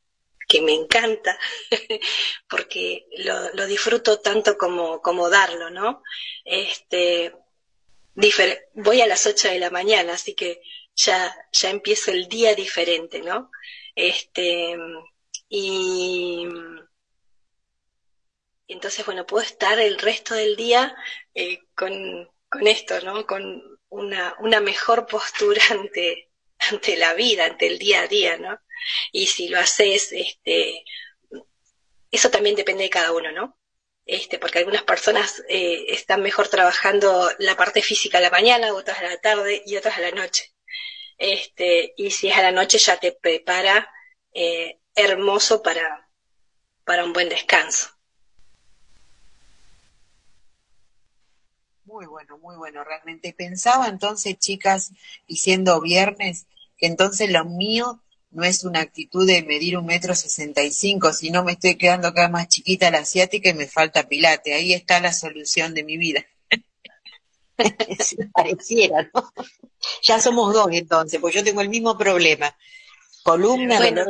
que 0.48 0.62
me 0.62 0.72
encanta, 0.72 1.38
porque 2.48 3.06
lo, 3.18 3.52
lo, 3.54 3.66
disfruto 3.66 4.20
tanto 4.20 4.56
como, 4.56 5.02
como 5.02 5.28
darlo, 5.28 5.70
¿no? 5.70 6.02
Este, 6.44 7.34
voy 8.74 9.00
a 9.00 9.06
las 9.06 9.26
8 9.26 9.48
de 9.48 9.58
la 9.58 9.70
mañana, 9.70 10.14
así 10.14 10.34
que 10.34 10.62
ya, 10.94 11.34
ya 11.52 11.70
empiezo 11.70 12.12
el 12.12 12.28
día 12.28 12.54
diferente, 12.54 13.20
¿no? 13.20 13.50
Este, 13.94 14.76
y 15.48 16.46
entonces, 18.68 19.04
bueno, 19.06 19.26
puedo 19.26 19.44
estar 19.44 19.78
el 19.78 19.98
resto 19.98 20.34
del 20.34 20.56
día 20.56 20.96
eh, 21.34 21.60
con, 21.74 21.92
con 22.48 22.66
esto, 22.66 23.00
¿no? 23.02 23.26
Con 23.26 23.62
una, 23.88 24.36
una 24.40 24.60
mejor 24.60 25.06
postura 25.06 25.62
ante, 25.70 26.30
ante 26.58 26.96
la 26.96 27.14
vida, 27.14 27.46
ante 27.46 27.66
el 27.66 27.78
día 27.78 28.02
a 28.02 28.08
día, 28.08 28.36
¿no? 28.38 28.58
Y 29.12 29.26
si 29.26 29.48
lo 29.48 29.58
haces, 29.58 30.12
este, 30.12 30.84
eso 32.10 32.30
también 32.30 32.56
depende 32.56 32.84
de 32.84 32.90
cada 32.90 33.12
uno, 33.12 33.32
¿no? 33.32 33.58
Este, 34.06 34.38
porque 34.38 34.58
algunas 34.60 34.84
personas 34.84 35.42
eh, 35.48 35.86
están 35.88 36.22
mejor 36.22 36.48
trabajando 36.48 37.30
la 37.38 37.56
parte 37.56 37.82
física 37.82 38.18
a 38.18 38.20
la 38.20 38.30
mañana, 38.30 38.72
otras 38.74 38.98
a 39.00 39.02
la 39.02 39.20
tarde 39.20 39.62
y 39.66 39.76
otras 39.76 39.98
a 39.98 40.00
la 40.00 40.12
noche 40.12 40.54
este, 41.18 41.94
y 41.96 42.10
si 42.10 42.28
es 42.28 42.36
a 42.36 42.42
la 42.42 42.52
noche 42.52 42.78
ya 42.78 42.98
te 42.98 43.12
prepara 43.12 43.90
eh, 44.32 44.80
hermoso 44.94 45.62
para, 45.62 46.08
para 46.84 47.04
un 47.04 47.12
buen 47.12 47.28
descanso. 47.28 47.95
Muy 51.86 52.06
bueno, 52.06 52.36
muy 52.38 52.56
bueno, 52.56 52.82
realmente. 52.82 53.32
Pensaba 53.32 53.86
entonces, 53.86 54.36
chicas, 54.38 54.90
diciendo 55.28 55.80
viernes, 55.80 56.46
que 56.76 56.86
entonces 56.86 57.30
lo 57.30 57.44
mío 57.44 58.02
no 58.30 58.42
es 58.42 58.64
una 58.64 58.80
actitud 58.80 59.24
de 59.24 59.44
medir 59.44 59.78
un 59.78 59.86
metro 59.86 60.16
sesenta 60.16 60.64
y 60.64 60.72
cinco, 60.72 61.12
sino 61.12 61.44
me 61.44 61.52
estoy 61.52 61.76
quedando 61.76 62.12
cada 62.12 62.28
más 62.28 62.48
chiquita 62.48 62.90
la 62.90 62.98
asiática 62.98 63.50
y 63.50 63.54
me 63.54 63.68
falta 63.68 64.08
pilate. 64.08 64.54
Ahí 64.54 64.72
está 64.72 64.98
la 64.98 65.12
solución 65.12 65.74
de 65.74 65.84
mi 65.84 65.96
vida. 65.96 66.26
si 68.00 68.16
pareciera, 68.34 69.08
¿no? 69.14 69.32
Ya 70.02 70.20
somos 70.20 70.52
dos 70.52 70.68
entonces, 70.72 71.20
pues 71.20 71.36
yo 71.36 71.44
tengo 71.44 71.60
el 71.60 71.68
mismo 71.68 71.96
problema. 71.96 72.54
Columna, 73.22 73.78
bueno, 73.78 74.04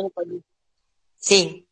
Sí. 1.19 1.69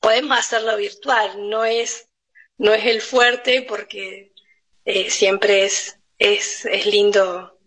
Podemos 0.00 0.36
hacerlo 0.36 0.76
virtual, 0.76 1.48
no 1.48 1.64
es, 1.64 2.08
no 2.56 2.74
es 2.74 2.84
el 2.86 3.00
fuerte 3.00 3.62
porque 3.62 4.32
eh, 4.88 5.10
siempre 5.10 5.66
es, 5.66 6.00
es, 6.18 6.64
es 6.64 6.86
lindo 6.86 7.58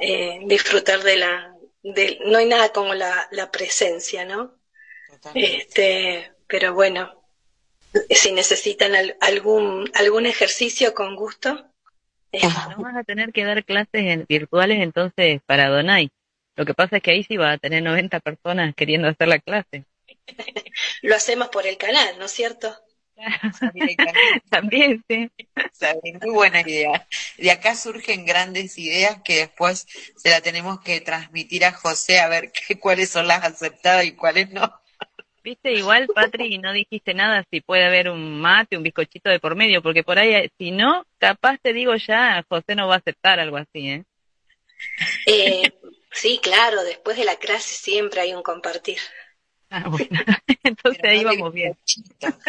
eh, 0.00 0.40
disfrutar 0.46 1.00
de 1.04 1.16
la, 1.16 1.54
de, 1.84 2.18
no 2.24 2.38
hay 2.38 2.46
nada 2.46 2.72
como 2.72 2.92
la, 2.92 3.28
la 3.30 3.52
presencia, 3.52 4.24
¿no? 4.24 4.58
Este, 5.32 6.32
pero 6.48 6.74
bueno, 6.74 7.22
si 8.10 8.32
necesitan 8.32 8.94
algún, 9.20 9.88
algún 9.94 10.26
ejercicio 10.26 10.92
con 10.92 11.14
gusto. 11.14 11.70
No 12.32 12.82
vas 12.82 12.96
a 12.96 13.04
tener 13.04 13.32
que 13.32 13.44
dar 13.44 13.64
clases 13.64 14.26
virtuales 14.26 14.80
entonces 14.80 15.40
para 15.46 15.68
Donai. 15.68 16.10
Lo 16.56 16.64
que 16.66 16.74
pasa 16.74 16.96
es 16.96 17.02
que 17.04 17.12
ahí 17.12 17.22
sí 17.22 17.36
va 17.36 17.52
a 17.52 17.58
tener 17.58 17.84
90 17.84 18.18
personas 18.18 18.74
queriendo 18.74 19.06
hacer 19.06 19.28
la 19.28 19.38
clase. 19.38 19.84
Lo 21.02 21.14
hacemos 21.14 21.46
por 21.48 21.64
el 21.64 21.76
canal, 21.76 22.18
¿no 22.18 22.24
es 22.24 22.32
cierto? 22.32 22.76
También, 24.50 25.04
sí. 25.08 25.30
Muy 26.22 26.30
buena 26.30 26.60
idea. 26.60 27.06
De 27.38 27.50
acá 27.50 27.74
surgen 27.74 28.26
grandes 28.26 28.78
ideas 28.78 29.22
que 29.22 29.36
después 29.36 29.86
se 30.16 30.30
la 30.30 30.40
tenemos 30.40 30.80
que 30.80 31.00
transmitir 31.00 31.64
a 31.64 31.72
José 31.72 32.20
a 32.20 32.28
ver 32.28 32.52
qué, 32.52 32.78
cuáles 32.78 33.10
son 33.10 33.26
las 33.26 33.44
aceptadas 33.44 34.04
y 34.04 34.12
cuáles 34.12 34.50
no. 34.50 34.72
Viste, 35.42 35.72
igual, 35.72 36.08
Patri, 36.12 36.58
no 36.58 36.72
dijiste 36.72 37.14
nada 37.14 37.44
si 37.50 37.60
puede 37.60 37.86
haber 37.86 38.10
un 38.10 38.40
mate, 38.40 38.76
un 38.76 38.82
bizcochito 38.82 39.30
de 39.30 39.38
por 39.38 39.54
medio, 39.54 39.80
porque 39.80 40.02
por 40.02 40.18
ahí, 40.18 40.50
si 40.58 40.72
no, 40.72 41.06
capaz 41.18 41.58
te 41.58 41.72
digo 41.72 41.94
ya, 41.94 42.44
José 42.48 42.74
no 42.74 42.88
va 42.88 42.96
a 42.96 42.98
aceptar 42.98 43.38
algo 43.38 43.56
así, 43.56 43.90
¿eh? 43.90 44.04
eh 45.26 45.72
sí, 46.10 46.40
claro, 46.42 46.82
después 46.82 47.16
de 47.16 47.24
la 47.24 47.36
clase 47.36 47.76
siempre 47.76 48.22
hay 48.22 48.34
un 48.34 48.42
compartir. 48.42 48.98
Ah, 49.70 49.88
bueno, 49.88 50.08
entonces 50.62 51.04
ahí 51.04 51.24
vamos 51.24 51.52
bien. 51.52 51.76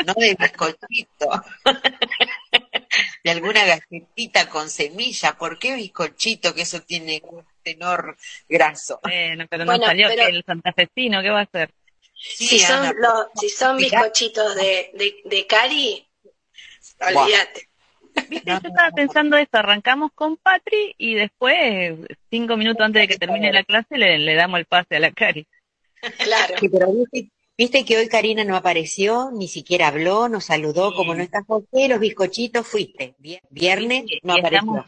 No 0.06 0.14
de 0.14 0.36
bizcochito. 0.40 1.44
de 3.24 3.32
alguna 3.32 3.66
galletita 3.66 4.48
con 4.50 4.70
semilla. 4.70 5.38
¿Por 5.38 5.58
qué 5.58 5.76
bizcochito? 5.76 6.54
Que 6.54 6.62
eso 6.62 6.82
tiene 6.82 7.22
un 7.26 7.44
tenor 7.64 8.18
graso. 8.48 9.00
Bueno, 9.04 9.46
pero 9.50 9.66
no 9.66 9.78
salió 9.78 10.10
que 10.10 10.26
el 10.26 10.44
santafesino, 10.46 11.22
¿qué 11.22 11.30
va 11.30 11.40
a 11.40 11.44
hacer? 11.44 11.74
si, 12.14 12.60
son 12.60 12.94
los, 13.00 13.28
si 13.40 13.50
son 13.50 13.78
bizcochitos 13.78 14.56
de, 14.56 14.92
de, 14.94 15.16
de 15.26 15.48
cari, 15.48 16.08
olvídate. 17.00 17.70
Viste, 18.30 18.50
yo 18.50 18.56
estaba 18.56 18.92
pensando 18.92 19.38
eso, 19.38 19.50
arrancamos 19.54 20.12
con 20.16 20.38
Patri 20.38 20.96
y 20.98 21.14
después, 21.14 22.00
cinco 22.32 22.58
minutos 22.58 22.84
antes 22.84 23.04
de 23.04 23.08
que 23.08 23.18
termine 23.18 23.54
la 23.54 23.64
clase, 23.64 23.98
le, 23.98 24.18
le 24.18 24.34
damos 24.34 24.60
el 24.60 24.66
pase 24.66 24.96
a 24.96 25.00
la 25.00 25.12
Cari. 25.12 25.48
Claro. 26.24 26.56
pero 26.72 26.88
viste, 27.58 27.86
que 27.86 27.98
hoy 27.98 28.08
Karina 28.08 28.44
no 28.44 28.56
apareció, 28.56 29.32
ni 29.32 29.48
siquiera 29.48 29.88
habló, 29.88 30.30
nos 30.30 30.46
saludó, 30.46 30.94
como 30.94 31.16
no 31.16 31.24
está 31.24 31.44
José, 31.44 31.88
los 31.88 32.00
bizcochitos 32.00 32.68
fuiste. 32.68 33.16
Viernes 33.50 34.06
no 34.24 34.36
apareció. 34.36 34.86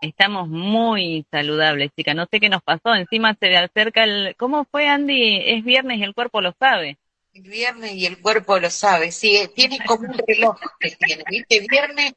Estamos, 0.00 0.48
muy 0.48 1.26
saludables, 1.30 1.90
chica. 1.96 2.14
No 2.14 2.26
sé 2.30 2.38
qué 2.38 2.48
nos 2.48 2.62
pasó. 2.62 2.94
Encima 2.94 3.36
se 3.40 3.56
acerca 3.56 4.04
el. 4.04 4.36
¿Cómo 4.36 4.64
fue, 4.64 4.86
Andy? 4.86 5.40
Es 5.44 5.64
viernes 5.64 5.98
y 5.98 6.04
el 6.04 6.14
cuerpo 6.14 6.40
lo 6.40 6.54
sabe. 6.56 6.98
Viernes 7.32 7.94
y 7.94 8.06
el 8.06 8.20
cuerpo 8.20 8.60
lo 8.60 8.70
sabe. 8.70 9.10
Sí, 9.10 9.36
tiene 9.56 9.78
como 9.84 10.08
un 10.08 10.18
reloj 10.24 10.56
que 10.78 10.90
tiene. 10.92 11.24
¿Viste? 11.28 11.66
Viernes 11.68 12.12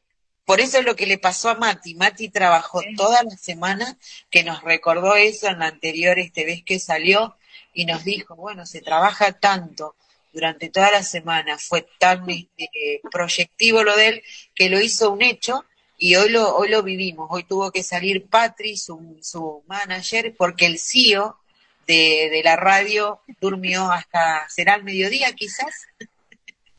por 0.45 0.59
eso 0.59 0.79
es 0.79 0.85
lo 0.85 0.95
que 0.95 1.05
le 1.05 1.17
pasó 1.17 1.49
a 1.49 1.55
Mati. 1.55 1.95
Mati 1.95 2.29
trabajó 2.29 2.81
toda 2.97 3.23
la 3.23 3.37
semana, 3.37 3.97
que 4.29 4.43
nos 4.43 4.61
recordó 4.63 5.15
eso 5.15 5.47
en 5.47 5.59
la 5.59 5.67
anterior 5.67 6.19
este 6.19 6.45
vez 6.45 6.63
que 6.63 6.79
salió, 6.79 7.37
y 7.73 7.85
nos 7.85 8.03
dijo, 8.03 8.35
bueno, 8.35 8.65
se 8.65 8.81
trabaja 8.81 9.33
tanto 9.33 9.95
durante 10.33 10.69
toda 10.69 10.91
la 10.91 11.03
semana, 11.03 11.57
fue 11.57 11.87
tan 11.99 12.29
este, 12.29 13.01
proyectivo 13.11 13.83
lo 13.83 13.95
de 13.95 14.07
él, 14.07 14.23
que 14.55 14.69
lo 14.69 14.79
hizo 14.79 15.11
un 15.11 15.21
hecho, 15.21 15.65
y 15.97 16.15
hoy 16.15 16.29
lo, 16.29 16.55
hoy 16.55 16.69
lo 16.69 16.81
vivimos. 16.81 17.27
Hoy 17.29 17.43
tuvo 17.43 17.71
que 17.71 17.83
salir 17.83 18.27
Patri, 18.27 18.75
su, 18.75 19.19
su 19.21 19.63
manager, 19.67 20.33
porque 20.35 20.65
el 20.65 20.79
CEO 20.79 21.37
de, 21.85 22.29
de 22.31 22.41
la 22.43 22.55
radio 22.55 23.21
durmió 23.39 23.91
hasta, 23.91 24.49
será 24.49 24.75
el 24.75 24.83
mediodía 24.83 25.31
quizás. 25.33 25.87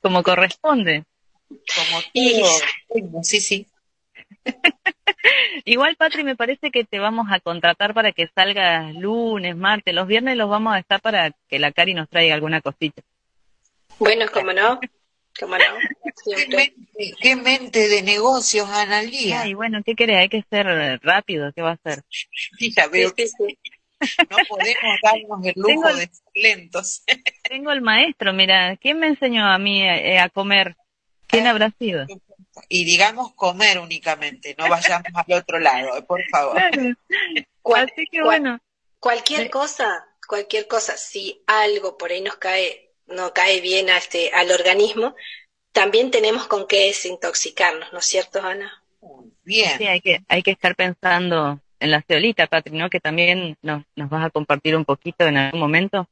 Como 0.00 0.22
corresponde. 0.24 1.04
Como 1.48 2.02
todo. 2.12 3.22
Sí, 3.22 3.40
sí. 3.40 3.66
Igual, 5.64 5.96
Patri, 5.96 6.24
me 6.24 6.36
parece 6.36 6.70
que 6.70 6.84
te 6.84 6.98
vamos 6.98 7.26
a 7.30 7.40
contratar 7.40 7.94
para 7.94 8.12
que 8.12 8.28
salgas 8.34 8.94
lunes, 8.94 9.56
martes, 9.56 9.94
los 9.94 10.06
viernes 10.06 10.36
los 10.36 10.48
vamos 10.48 10.74
a 10.74 10.78
estar 10.78 11.00
para 11.00 11.32
que 11.48 11.58
la 11.58 11.72
Cari 11.72 11.94
nos 11.94 12.08
traiga 12.08 12.34
alguna 12.34 12.60
cosita. 12.60 13.02
Bueno, 13.98 14.26
como 14.32 14.52
no, 14.52 14.80
como 15.38 15.56
no. 15.56 15.64
¿Qué 17.20 17.36
mente, 17.36 17.88
de 17.88 18.02
negocios, 18.02 18.68
Analía? 18.68 19.46
Y 19.46 19.54
bueno, 19.54 19.82
¿qué 19.84 19.94
querés? 19.94 20.18
Hay 20.18 20.28
que 20.28 20.44
ser 20.50 20.66
rápido, 21.02 21.52
¿qué 21.54 21.62
va 21.62 21.70
a 21.70 21.74
hacer? 21.74 22.02
Sí, 22.58 22.72
ya 22.74 22.88
veo 22.88 23.14
que 23.14 23.28
no 24.30 24.36
podemos 24.48 24.98
darnos 25.02 25.46
el 25.46 25.52
lujo 25.56 25.94
de 25.94 26.02
ser 26.02 26.10
lentos. 26.34 27.04
tengo 27.48 27.70
el 27.70 27.80
maestro, 27.80 28.32
mira, 28.32 28.76
¿quién 28.76 28.98
me 28.98 29.06
enseñó 29.06 29.46
a 29.46 29.58
mí 29.58 29.82
eh, 29.82 30.18
a 30.18 30.28
comer? 30.28 30.76
¿Quién 31.26 31.46
habrá 31.46 31.70
sido? 31.78 32.06
Y 32.68 32.84
digamos 32.84 33.32
comer 33.34 33.78
únicamente, 33.78 34.54
no 34.58 34.68
vayamos 34.68 35.08
al 35.14 35.32
otro 35.32 35.58
lado, 35.58 36.04
por 36.04 36.22
favor. 36.30 36.58
Así 36.58 38.06
que 38.10 38.22
bueno. 38.22 38.58
Cualquier 38.98 39.50
cosa, 39.50 40.06
cualquier 40.28 40.68
cosa, 40.68 40.96
si 40.96 41.42
algo 41.46 41.96
por 41.98 42.10
ahí 42.10 42.20
nos 42.20 42.36
cae, 42.36 42.90
no 43.06 43.32
cae 43.32 43.60
bien 43.60 43.90
a 43.90 43.98
este, 43.98 44.30
al 44.32 44.50
organismo, 44.52 45.14
también 45.72 46.10
tenemos 46.10 46.46
con 46.46 46.66
qué 46.66 46.86
desintoxicarnos, 46.86 47.92
¿no 47.92 47.98
es 47.98 48.06
cierto, 48.06 48.40
Ana? 48.42 48.82
Bien. 49.42 49.76
Sí, 49.78 49.86
hay 49.86 50.00
que, 50.00 50.22
hay 50.28 50.42
que 50.42 50.52
estar 50.52 50.76
pensando 50.76 51.60
en 51.80 51.90
la 51.90 52.02
ceolita, 52.02 52.46
Patri, 52.46 52.76
¿no? 52.76 52.88
Que 52.90 53.00
también 53.00 53.56
nos, 53.62 53.82
nos 53.96 54.08
vas 54.08 54.26
a 54.26 54.30
compartir 54.30 54.76
un 54.76 54.84
poquito 54.84 55.26
en 55.26 55.36
algún 55.36 55.60
momento. 55.60 56.08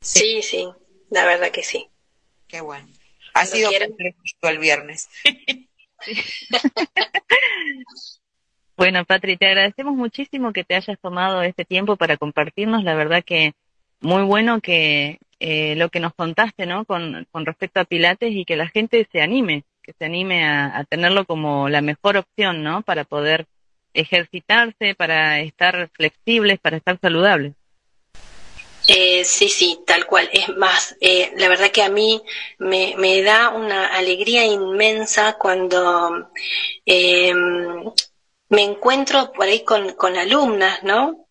Sí, 0.00 0.40
sí, 0.42 0.68
la 1.10 1.26
verdad 1.26 1.50
que 1.50 1.64
sí. 1.64 1.88
Qué 2.46 2.60
bueno. 2.60 2.88
Ha 3.34 3.46
sido 3.46 3.70
complejito 3.70 4.48
el 4.48 4.58
viernes. 4.58 5.08
bueno, 8.76 9.04
Patri, 9.04 9.36
te 9.36 9.46
agradecemos 9.46 9.94
muchísimo 9.94 10.52
que 10.52 10.64
te 10.64 10.74
hayas 10.74 10.98
tomado 11.00 11.42
este 11.42 11.64
tiempo 11.64 11.96
para 11.96 12.16
compartirnos. 12.16 12.84
La 12.84 12.94
verdad 12.94 13.22
que 13.24 13.52
muy 14.00 14.22
bueno 14.22 14.60
que 14.60 15.18
eh, 15.38 15.74
lo 15.76 15.90
que 15.90 16.00
nos 16.00 16.14
contaste, 16.14 16.66
¿no? 16.66 16.84
Con, 16.84 17.26
respecto 17.32 17.80
a 17.80 17.84
Pilates 17.84 18.32
y 18.32 18.44
que 18.44 18.56
la 18.56 18.68
gente 18.68 19.06
se 19.12 19.20
anime, 19.20 19.64
que 19.82 19.92
se 19.92 20.04
anime 20.04 20.44
a, 20.44 20.78
a 20.78 20.84
tenerlo 20.84 21.24
como 21.24 21.68
la 21.68 21.82
mejor 21.82 22.16
opción, 22.16 22.62
¿no? 22.62 22.82
Para 22.82 23.04
poder 23.04 23.46
ejercitarse, 23.94 24.94
para 24.94 25.40
estar 25.40 25.90
flexibles, 25.94 26.60
para 26.60 26.76
estar 26.76 26.98
saludables. 27.00 27.54
Eh, 28.92 29.24
sí, 29.24 29.48
sí, 29.48 29.82
tal 29.86 30.04
cual. 30.06 30.28
Es 30.32 30.48
más, 30.56 30.96
eh, 31.00 31.32
la 31.36 31.48
verdad 31.48 31.70
que 31.70 31.82
a 31.82 31.88
mí 31.88 32.22
me, 32.58 32.94
me 32.98 33.22
da 33.22 33.50
una 33.50 33.86
alegría 33.86 34.44
inmensa 34.44 35.34
cuando 35.38 36.30
eh, 36.84 37.32
me 38.48 38.62
encuentro 38.62 39.32
por 39.32 39.46
ahí 39.46 39.64
con, 39.64 39.92
con 39.94 40.16
alumnas, 40.16 40.82
¿no? 40.82 41.28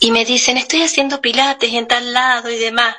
Y 0.00 0.10
me 0.10 0.24
dicen, 0.24 0.56
estoy 0.56 0.82
haciendo 0.82 1.20
pilates 1.20 1.72
en 1.74 1.86
tal 1.86 2.12
lado 2.14 2.50
y 2.50 2.56
demás. 2.58 2.96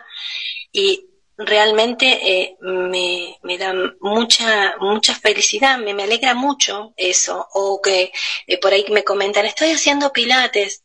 Y 0.72 1.08
realmente 1.38 2.06
eh, 2.22 2.58
me, 2.62 3.38
me 3.42 3.58
da 3.58 3.74
mucha 4.00 4.76
mucha 4.80 5.16
felicidad, 5.16 5.80
me, 5.80 5.94
me 5.96 6.04
alegra 6.04 6.36
mucho 6.36 6.94
eso. 6.98 7.48
O 7.54 7.82
que 7.82 8.12
eh, 8.48 8.58
por 8.60 8.74
ahí 8.74 8.86
me 8.92 9.04
comentan, 9.04 9.46
estoy 9.46 9.72
haciendo 9.72 10.14
pilates. 10.14 10.84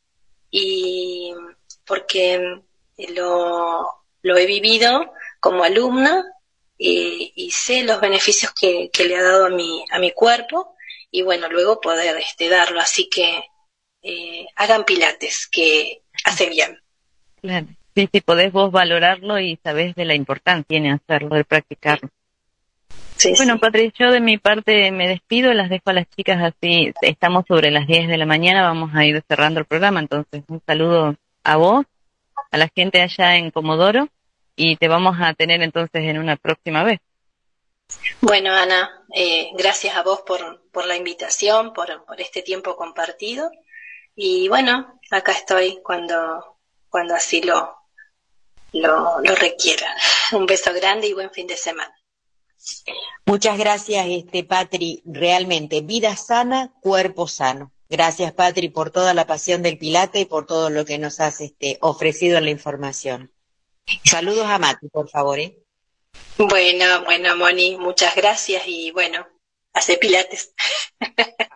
Y 0.51 1.35
porque 1.85 2.63
lo, 2.97 3.87
lo 4.23 4.37
he 4.37 4.47
vivido 4.47 5.13
como 5.41 5.65
alumna 5.65 6.25
y, 6.79 7.51
sé 7.53 7.85
los 7.85 8.01
beneficios 8.01 8.53
que, 8.53 8.91
que, 8.93 9.05
le 9.05 9.17
ha 9.17 9.23
dado 9.23 9.47
a 9.47 9.51
mi, 9.51 9.85
a 9.91 9.99
mi 9.99 10.13
cuerpo 10.13 10.75
y 11.11 11.23
bueno, 11.23 11.49
luego 11.49 11.81
poder 11.81 12.17
este, 12.17 12.49
darlo. 12.49 12.81
Así 12.81 13.09
que 13.09 13.45
eh, 14.03 14.47
hagan 14.57 14.85
pilates, 14.85 15.49
que 15.51 16.03
hace 16.25 16.51
bien. 16.51 16.79
Claro. 17.41 17.67
Sí, 17.95 18.09
sí, 18.13 18.21
podés 18.21 18.53
vos 18.53 18.71
valorarlo 18.71 19.41
y 19.41 19.59
sabés 19.65 19.95
de 19.95 20.05
la 20.05 20.15
importancia 20.15 20.79
de 20.79 20.91
hacerlo, 20.91 21.35
de 21.35 21.45
practicarlo. 21.45 22.11
Sí, 23.17 23.33
bueno, 23.37 23.59
Patricio, 23.59 24.11
de 24.11 24.21
mi 24.21 24.37
parte 24.37 24.93
me 24.93 25.09
despido, 25.09 25.55
las 25.55 25.71
dejo 25.71 25.89
a 25.89 25.95
las 25.95 26.07
chicas 26.11 26.43
así. 26.43 26.93
Estamos 27.01 27.47
sobre 27.49 27.71
las 27.71 27.87
10 27.87 28.09
de 28.09 28.19
la 28.19 28.27
mañana, 28.27 28.63
vamos 28.63 28.91
a 28.95 29.07
ir 29.07 29.25
cerrando 29.27 29.61
el 29.61 29.67
programa, 29.67 30.01
entonces 30.01 30.45
un 30.49 30.61
saludo 30.67 31.17
a 31.43 31.57
vos 31.57 31.87
a 32.51 32.59
la 32.59 32.69
gente 32.75 33.03
allá 33.03 33.37
en 33.37 33.51
Comodoro 33.51 34.09
y 34.55 34.77
te 34.77 34.89
vamos 34.89 35.17
a 35.21 35.35
tener 35.35 35.63
entonces 35.63 36.03
en 36.05 36.19
una 36.19 36.37
próxima 36.37 36.83
vez. 36.83 37.01
Bueno, 38.21 38.53
Ana, 38.53 39.05
eh, 39.15 39.51
gracias 39.55 39.97
a 39.97 40.03
vos 40.03 40.23
por, 40.27 40.69
por 40.71 40.87
la 40.87 40.97
invitación, 40.97 41.73
por, 41.73 42.05
por 42.05 42.21
este 42.21 42.43
tiempo 42.43 42.77
compartido. 42.77 43.51
Y 44.15 44.49
bueno, 44.49 44.99
acá 45.11 45.33
estoy 45.33 45.81
cuando, 45.83 46.59
cuando 46.89 47.15
así 47.15 47.43
lo, 47.43 47.77
lo, 48.73 49.21
lo 49.23 49.35
requiera. 49.35 49.95
Un 50.33 50.47
beso 50.47 50.73
grande 50.73 51.07
y 51.07 51.13
buen 51.13 51.31
fin 51.31 51.47
de 51.47 51.57
semana. 51.57 51.95
Muchas 53.27 53.59
gracias, 53.59 54.07
este 54.09 54.43
Patri. 54.43 55.03
Realmente, 55.05 55.83
vida 55.83 56.17
sana, 56.17 56.73
cuerpo 56.81 57.29
sano. 57.29 57.73
Gracias, 57.89 58.33
Patri, 58.33 58.69
por 58.69 58.91
toda 58.91 59.15
la 59.15 59.27
pasión 59.27 59.63
del 59.63 59.79
Pilate 59.79 60.21
y 60.21 60.25
por 60.25 60.47
todo 60.47 60.71
lo 60.71 60.85
que 60.85 60.99
nos 60.99 61.21
has 61.21 61.41
este, 61.41 61.79
ofrecido 61.81 62.39
en 62.39 62.45
la 62.45 62.51
información. 62.51 63.33
Saludos 64.05 64.47
a 64.47 64.59
Mati, 64.59 64.89
por 64.89 65.09
favor. 65.09 65.39
¿eh? 65.39 65.57
Bueno, 66.37 67.05
bueno, 67.05 67.37
Moni, 67.37 67.77
muchas 67.77 68.17
gracias 68.17 68.65
y 68.67 68.91
bueno, 68.91 69.27
hace 69.73 69.97
pilates. 69.99 70.53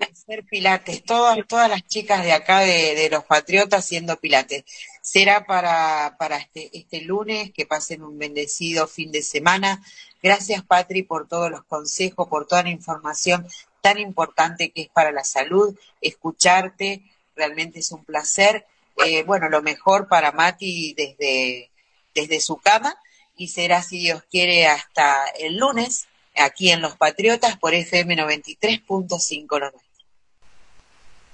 Hacer 0.01 0.45
pilates, 0.45 1.03
todas, 1.03 1.39
todas 1.49 1.69
las 1.69 1.83
chicas 1.87 2.23
de 2.23 2.33
acá 2.33 2.61
de, 2.61 2.95
de 2.95 3.11
los 3.11 3.25
Patriotas 3.25 3.85
haciendo 3.85 4.17
pilates. 4.17 4.65
Será 5.03 5.45
para, 5.45 6.17
para 6.19 6.37
este, 6.37 6.71
este 6.73 7.01
lunes, 7.01 7.51
que 7.53 7.67
pasen 7.67 8.05
un 8.05 8.17
bendecido 8.17 8.87
fin 8.87 9.11
de 9.11 9.23
semana. 9.23 9.83
Gracias, 10.23 10.63
Patri, 10.63 11.03
por 11.03 11.27
todos 11.27 11.51
los 11.51 11.65
consejos, 11.65 12.29
por 12.29 12.47
toda 12.47 12.63
la 12.63 12.71
información 12.71 13.47
tan 13.81 13.99
importante 13.99 14.71
que 14.71 14.83
es 14.83 14.89
para 14.89 15.13
la 15.13 15.25
salud. 15.25 15.79
Escucharte, 16.01 17.03
realmente 17.37 17.81
es 17.81 17.91
un 17.93 18.05
placer. 18.05 18.67
Eh, 19.05 19.23
bueno, 19.25 19.49
lo 19.49 19.63
mejor 19.63 20.09
para 20.09 20.33
Mati 20.33 20.95
desde, 20.95 21.71
desde 22.15 22.41
su 22.41 22.57
cama 22.57 22.97
y 23.37 23.49
será, 23.49 23.83
si 23.83 24.01
Dios 24.01 24.23
quiere, 24.31 24.67
hasta 24.67 25.27
el 25.39 25.57
lunes 25.57 26.07
aquí 26.37 26.71
en 26.71 26.83
Los 26.83 26.97
Patriotas 26.97 27.57
por 27.59 27.75
FM 27.75 28.17
93.5 28.17 29.59
lo 29.59 29.71
nuestro. 29.71 29.91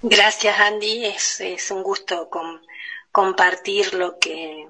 Gracias, 0.03 0.59
Andy. 0.61 1.07
Es, 1.07 1.41
es 1.41 1.71
un 1.71 1.83
gusto 1.83 2.31
con, 2.31 2.61
compartir 3.17 3.95
lo 3.95 4.19
que, 4.19 4.69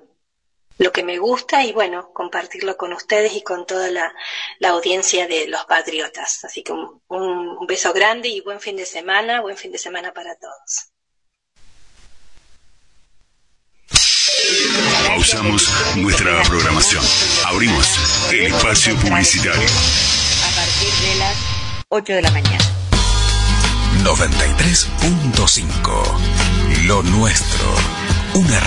lo 0.78 0.93
que 0.93 1.03
me 1.03 1.19
gusta 1.19 1.65
y 1.65 1.73
bueno, 1.73 2.12
compartirlo 2.12 2.77
con 2.77 2.93
ustedes 2.93 3.35
y 3.35 3.43
con 3.43 3.66
toda 3.66 3.90
la, 3.90 4.15
la 4.59 4.69
audiencia 4.70 5.27
de 5.27 5.48
los 5.48 5.65
patriotas. 5.65 6.44
Así 6.44 6.62
que 6.62 6.73
un, 6.73 7.03
un, 7.09 7.66
beso 7.66 7.93
grande 7.93 8.28
y 8.28 8.43
buen 8.43 8.61
fin 8.61 8.77
de 8.77 8.86
semana, 8.86 9.40
buen 9.40 9.57
fin 9.57 9.73
de 9.73 9.78
semana 9.78 10.12
para 10.12 10.36
todos. 10.36 10.93
Pausamos 15.07 15.73
nuestra 15.97 16.43
programación. 16.43 17.03
Abrimos 17.47 18.31
el 18.31 18.47
espacio 18.47 18.94
publicitario. 18.97 19.62
A 19.62 20.51
partir 20.55 20.93
de 21.09 21.15
las 21.19 21.36
8 21.89 22.12
de 22.12 22.23
la 22.23 22.31
mañana. 22.31 22.65
93.5. 24.05 26.86
Lo 26.86 27.03
nuestro. 27.03 27.74
Una 28.35 28.61